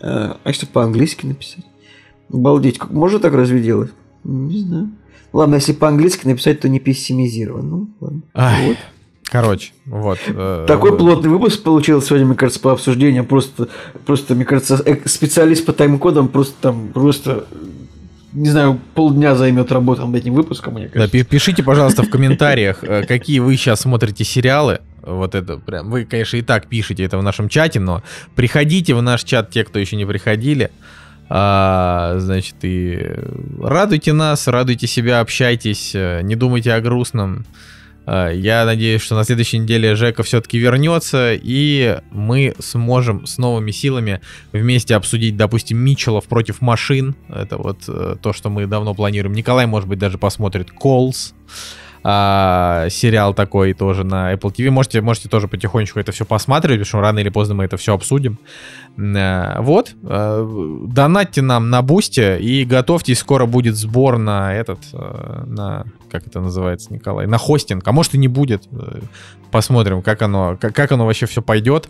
а 0.00 0.38
если 0.44 0.66
по-английски 0.66 1.26
написать? 1.26 1.64
Обалдеть, 2.32 2.78
как 2.78 2.90
можно 2.90 3.18
так 3.18 3.34
разве 3.34 3.60
делать? 3.62 3.90
Не 4.24 4.58
знаю. 4.60 4.90
Ладно, 5.32 5.56
если 5.56 5.72
по-английски 5.72 6.26
написать, 6.26 6.60
то 6.60 6.68
не 6.68 6.80
пессимизирован. 6.80 7.68
Ну, 7.68 7.88
ладно. 8.00 8.22
Ай, 8.34 8.68
Вот. 8.68 8.76
Короче, 9.24 9.72
вот. 9.86 10.18
э, 10.28 10.64
Такой 10.68 10.96
плотный 10.96 11.28
выпуск 11.30 11.62
получился 11.62 12.08
сегодня, 12.08 12.26
мне 12.26 12.36
кажется, 12.36 12.60
по 12.60 12.72
обсуждению. 12.72 13.24
Просто, 13.24 13.68
просто 14.06 14.34
мне 14.36 14.44
кажется, 14.44 14.80
э- 14.86 15.06
специалист 15.08 15.66
по 15.66 15.72
тайм-кодам 15.72 16.28
просто 16.28 16.54
там, 16.60 16.88
просто, 16.88 17.46
не 18.36 18.50
знаю, 18.50 18.78
полдня 18.94 19.34
займет 19.34 19.72
работа 19.72 20.04
над 20.06 20.14
этим 20.14 20.34
выпуском, 20.34 20.74
мне 20.74 20.86
Да, 20.86 20.92
кажется. 20.92 21.12
пи- 21.12 21.24
пишите, 21.24 21.62
пожалуйста, 21.62 22.02
в 22.02 22.10
комментариях, 22.10 22.84
э, 22.84 23.02
какие 23.04 23.40
вы 23.40 23.56
сейчас 23.56 23.80
смотрите 23.80 24.22
сериалы. 24.24 24.78
Вот 25.02 25.34
это 25.34 25.56
прям. 25.58 25.90
Вы, 25.90 26.04
конечно, 26.04 26.36
и 26.36 26.42
так 26.42 26.66
пишете 26.66 27.04
это 27.04 27.16
в 27.18 27.22
нашем 27.22 27.48
чате, 27.48 27.80
но 27.80 28.02
приходите 28.34 28.94
в 28.94 29.02
наш 29.02 29.24
чат, 29.24 29.50
те, 29.50 29.64
кто 29.64 29.78
еще 29.78 29.96
не 29.96 30.04
приходили. 30.04 30.70
А, 31.28 32.16
значит, 32.18 32.54
и 32.62 33.14
радуйте 33.60 34.12
нас, 34.12 34.46
радуйте 34.46 34.86
себя, 34.86 35.20
общайтесь, 35.20 35.92
э, 35.94 36.20
не 36.22 36.36
думайте 36.36 36.72
о 36.72 36.80
грустном. 36.80 37.44
А, 38.06 38.30
Я 38.30 38.64
надеюсь, 38.64 39.02
что 39.02 39.16
на 39.16 39.24
следующей 39.24 39.58
неделе 39.58 39.96
Жека 39.96 40.22
все-таки 40.22 40.58
вернется, 40.58 41.34
и 41.34 41.98
мы 42.12 42.54
сможем 42.60 43.26
с 43.26 43.36
новыми 43.36 43.72
силами 43.72 44.20
вместе 44.52 44.94
обсудить, 44.94 45.36
допустим, 45.36 45.78
Митчеллов 45.78 46.24
против 46.26 46.60
машин. 46.60 47.16
Это 47.28 47.58
вот 47.58 47.82
э, 47.88 48.16
то, 48.22 48.32
что 48.32 48.48
мы 48.48 48.66
давно 48.66 48.94
планируем. 48.94 49.34
Николай, 49.34 49.66
может 49.66 49.88
быть, 49.88 49.98
даже 49.98 50.18
посмотрит 50.18 50.68
Calls. 50.70 51.34
А, 52.02 52.88
сериал 52.90 53.34
такой 53.34 53.72
тоже 53.74 54.04
на 54.04 54.32
Apple 54.32 54.52
TV. 54.52 54.70
Можете, 54.70 55.00
можете 55.00 55.28
тоже 55.28 55.48
потихонечку 55.48 55.98
это 55.98 56.12
все 56.12 56.24
посматривать, 56.24 56.80
потому 56.80 56.86
что 56.86 57.00
рано 57.00 57.18
или 57.18 57.28
поздно 57.28 57.54
мы 57.54 57.64
это 57.64 57.76
все 57.76 57.94
обсудим. 57.94 58.38
Э, 58.96 59.60
Вот. 59.60 59.94
э, 60.02 60.82
Донатьте 60.88 61.42
нам 61.42 61.70
на 61.70 61.82
Бусте 61.82 62.38
и 62.38 62.64
готовьтесь, 62.64 63.18
скоро 63.18 63.46
будет 63.46 63.76
сбор 63.76 64.18
на 64.18 64.54
этот, 64.54 64.78
э, 64.92 65.44
на, 65.46 65.84
как 66.10 66.26
это 66.26 66.40
называется, 66.40 66.92
Николай, 66.92 67.26
на 67.26 67.38
хостинг. 67.38 67.86
А 67.86 67.92
может 67.92 68.14
и 68.14 68.18
не 68.18 68.28
будет. 68.28 68.68
Посмотрим, 69.50 70.02
как 70.02 70.22
оно, 70.22 70.56
как, 70.60 70.74
как 70.74 70.92
оно 70.92 71.06
вообще 71.06 71.26
все 71.26 71.42
пойдет. 71.42 71.88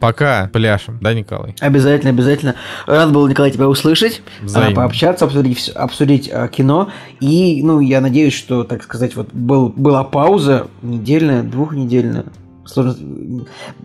Пока 0.00 0.48
пляшем, 0.52 0.98
да, 1.00 1.14
Николай? 1.14 1.54
Обязательно, 1.60 2.10
обязательно. 2.10 2.54
Рад 2.86 3.12
был, 3.12 3.26
Николай, 3.26 3.50
тебя 3.50 3.68
услышать, 3.68 4.22
а, 4.42 4.44
Взаимно. 4.44 4.74
пообщаться, 4.76 5.24
обсудить, 5.24 5.68
обсудить 5.70 6.30
а, 6.32 6.48
кино. 6.48 6.90
И, 7.20 7.62
ну, 7.62 7.80
я 7.80 8.00
надеюсь, 8.00 8.34
что, 8.34 8.64
так 8.64 8.82
сказать, 8.82 9.16
вот 9.16 9.32
был, 9.32 9.68
была 9.74 10.04
пауза 10.04 10.66
недельная, 10.82 11.42
двухнедельная. 11.42 12.24
Сложно... 12.64 12.96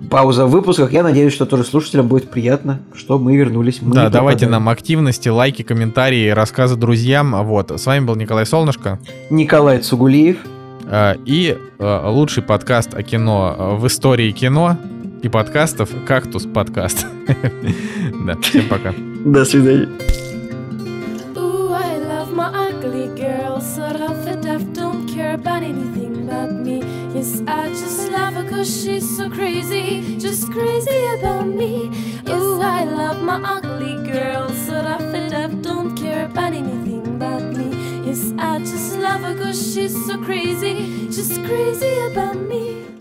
Пауза 0.09 0.45
в 0.47 0.51
выпусках. 0.51 0.91
Я 0.91 1.03
надеюсь, 1.03 1.33
что 1.33 1.45
тоже 1.45 1.63
слушателям 1.63 2.07
будет 2.07 2.31
приятно, 2.31 2.79
что 2.95 3.19
мы 3.19 3.35
вернулись. 3.37 3.79
Мы 3.81 3.93
да, 3.93 4.09
давайте 4.09 4.47
нам 4.47 4.67
активности, 4.69 5.29
лайки, 5.29 5.61
комментарии, 5.61 6.29
рассказы 6.29 6.75
друзьям. 6.75 7.35
Вот. 7.45 7.69
С 7.71 7.85
вами 7.85 8.05
был 8.05 8.15
Николай 8.15 8.45
Солнышко. 8.45 8.99
Николай 9.29 9.79
Цугулиев. 9.79 10.37
э, 10.85 11.15
И 11.25 11.57
лучший 11.79 12.41
подкаст 12.43 12.95
о 12.95 13.03
кино 13.03 13.77
в 13.79 13.85
истории 13.87 14.31
кино 14.31 14.77
и 15.21 15.29
подкастов 15.29 15.89
«Кактус 16.05 16.45
подкаст». 16.45 17.05
Да, 18.25 18.35
всем 18.41 18.67
пока. 18.69 18.93
До 19.25 19.45
свидания. 19.45 19.87
About. 25.33 25.61
Yes, 27.21 27.43
I 27.45 27.69
just 27.69 28.11
love 28.11 28.33
her 28.33 28.49
cause 28.49 28.83
she's 28.83 29.17
so 29.17 29.29
crazy, 29.29 30.17
just 30.17 30.51
crazy 30.51 31.05
about 31.19 31.45
me. 31.45 31.91
Ooh, 32.29 32.61
I 32.61 32.85
love 32.85 33.21
my 33.21 33.39
ugly 33.43 33.95
girl, 34.09 34.49
sort 34.49 34.85
of 34.85 35.13
it 35.13 35.29
deaf, 35.29 35.51
don't 35.61 35.95
care 35.95 36.25
about 36.25 36.53
anything 36.53 37.19
but 37.19 37.43
me. 37.43 37.69
Yes, 38.05 38.33
I 38.39 38.59
just 38.59 38.97
love 38.97 39.21
her 39.21 39.35
cause 39.35 39.73
she's 39.73 39.93
so 40.07 40.17
crazy, 40.17 41.07
just 41.11 41.43
crazy 41.43 41.99
about 42.09 42.37
me. 42.37 43.00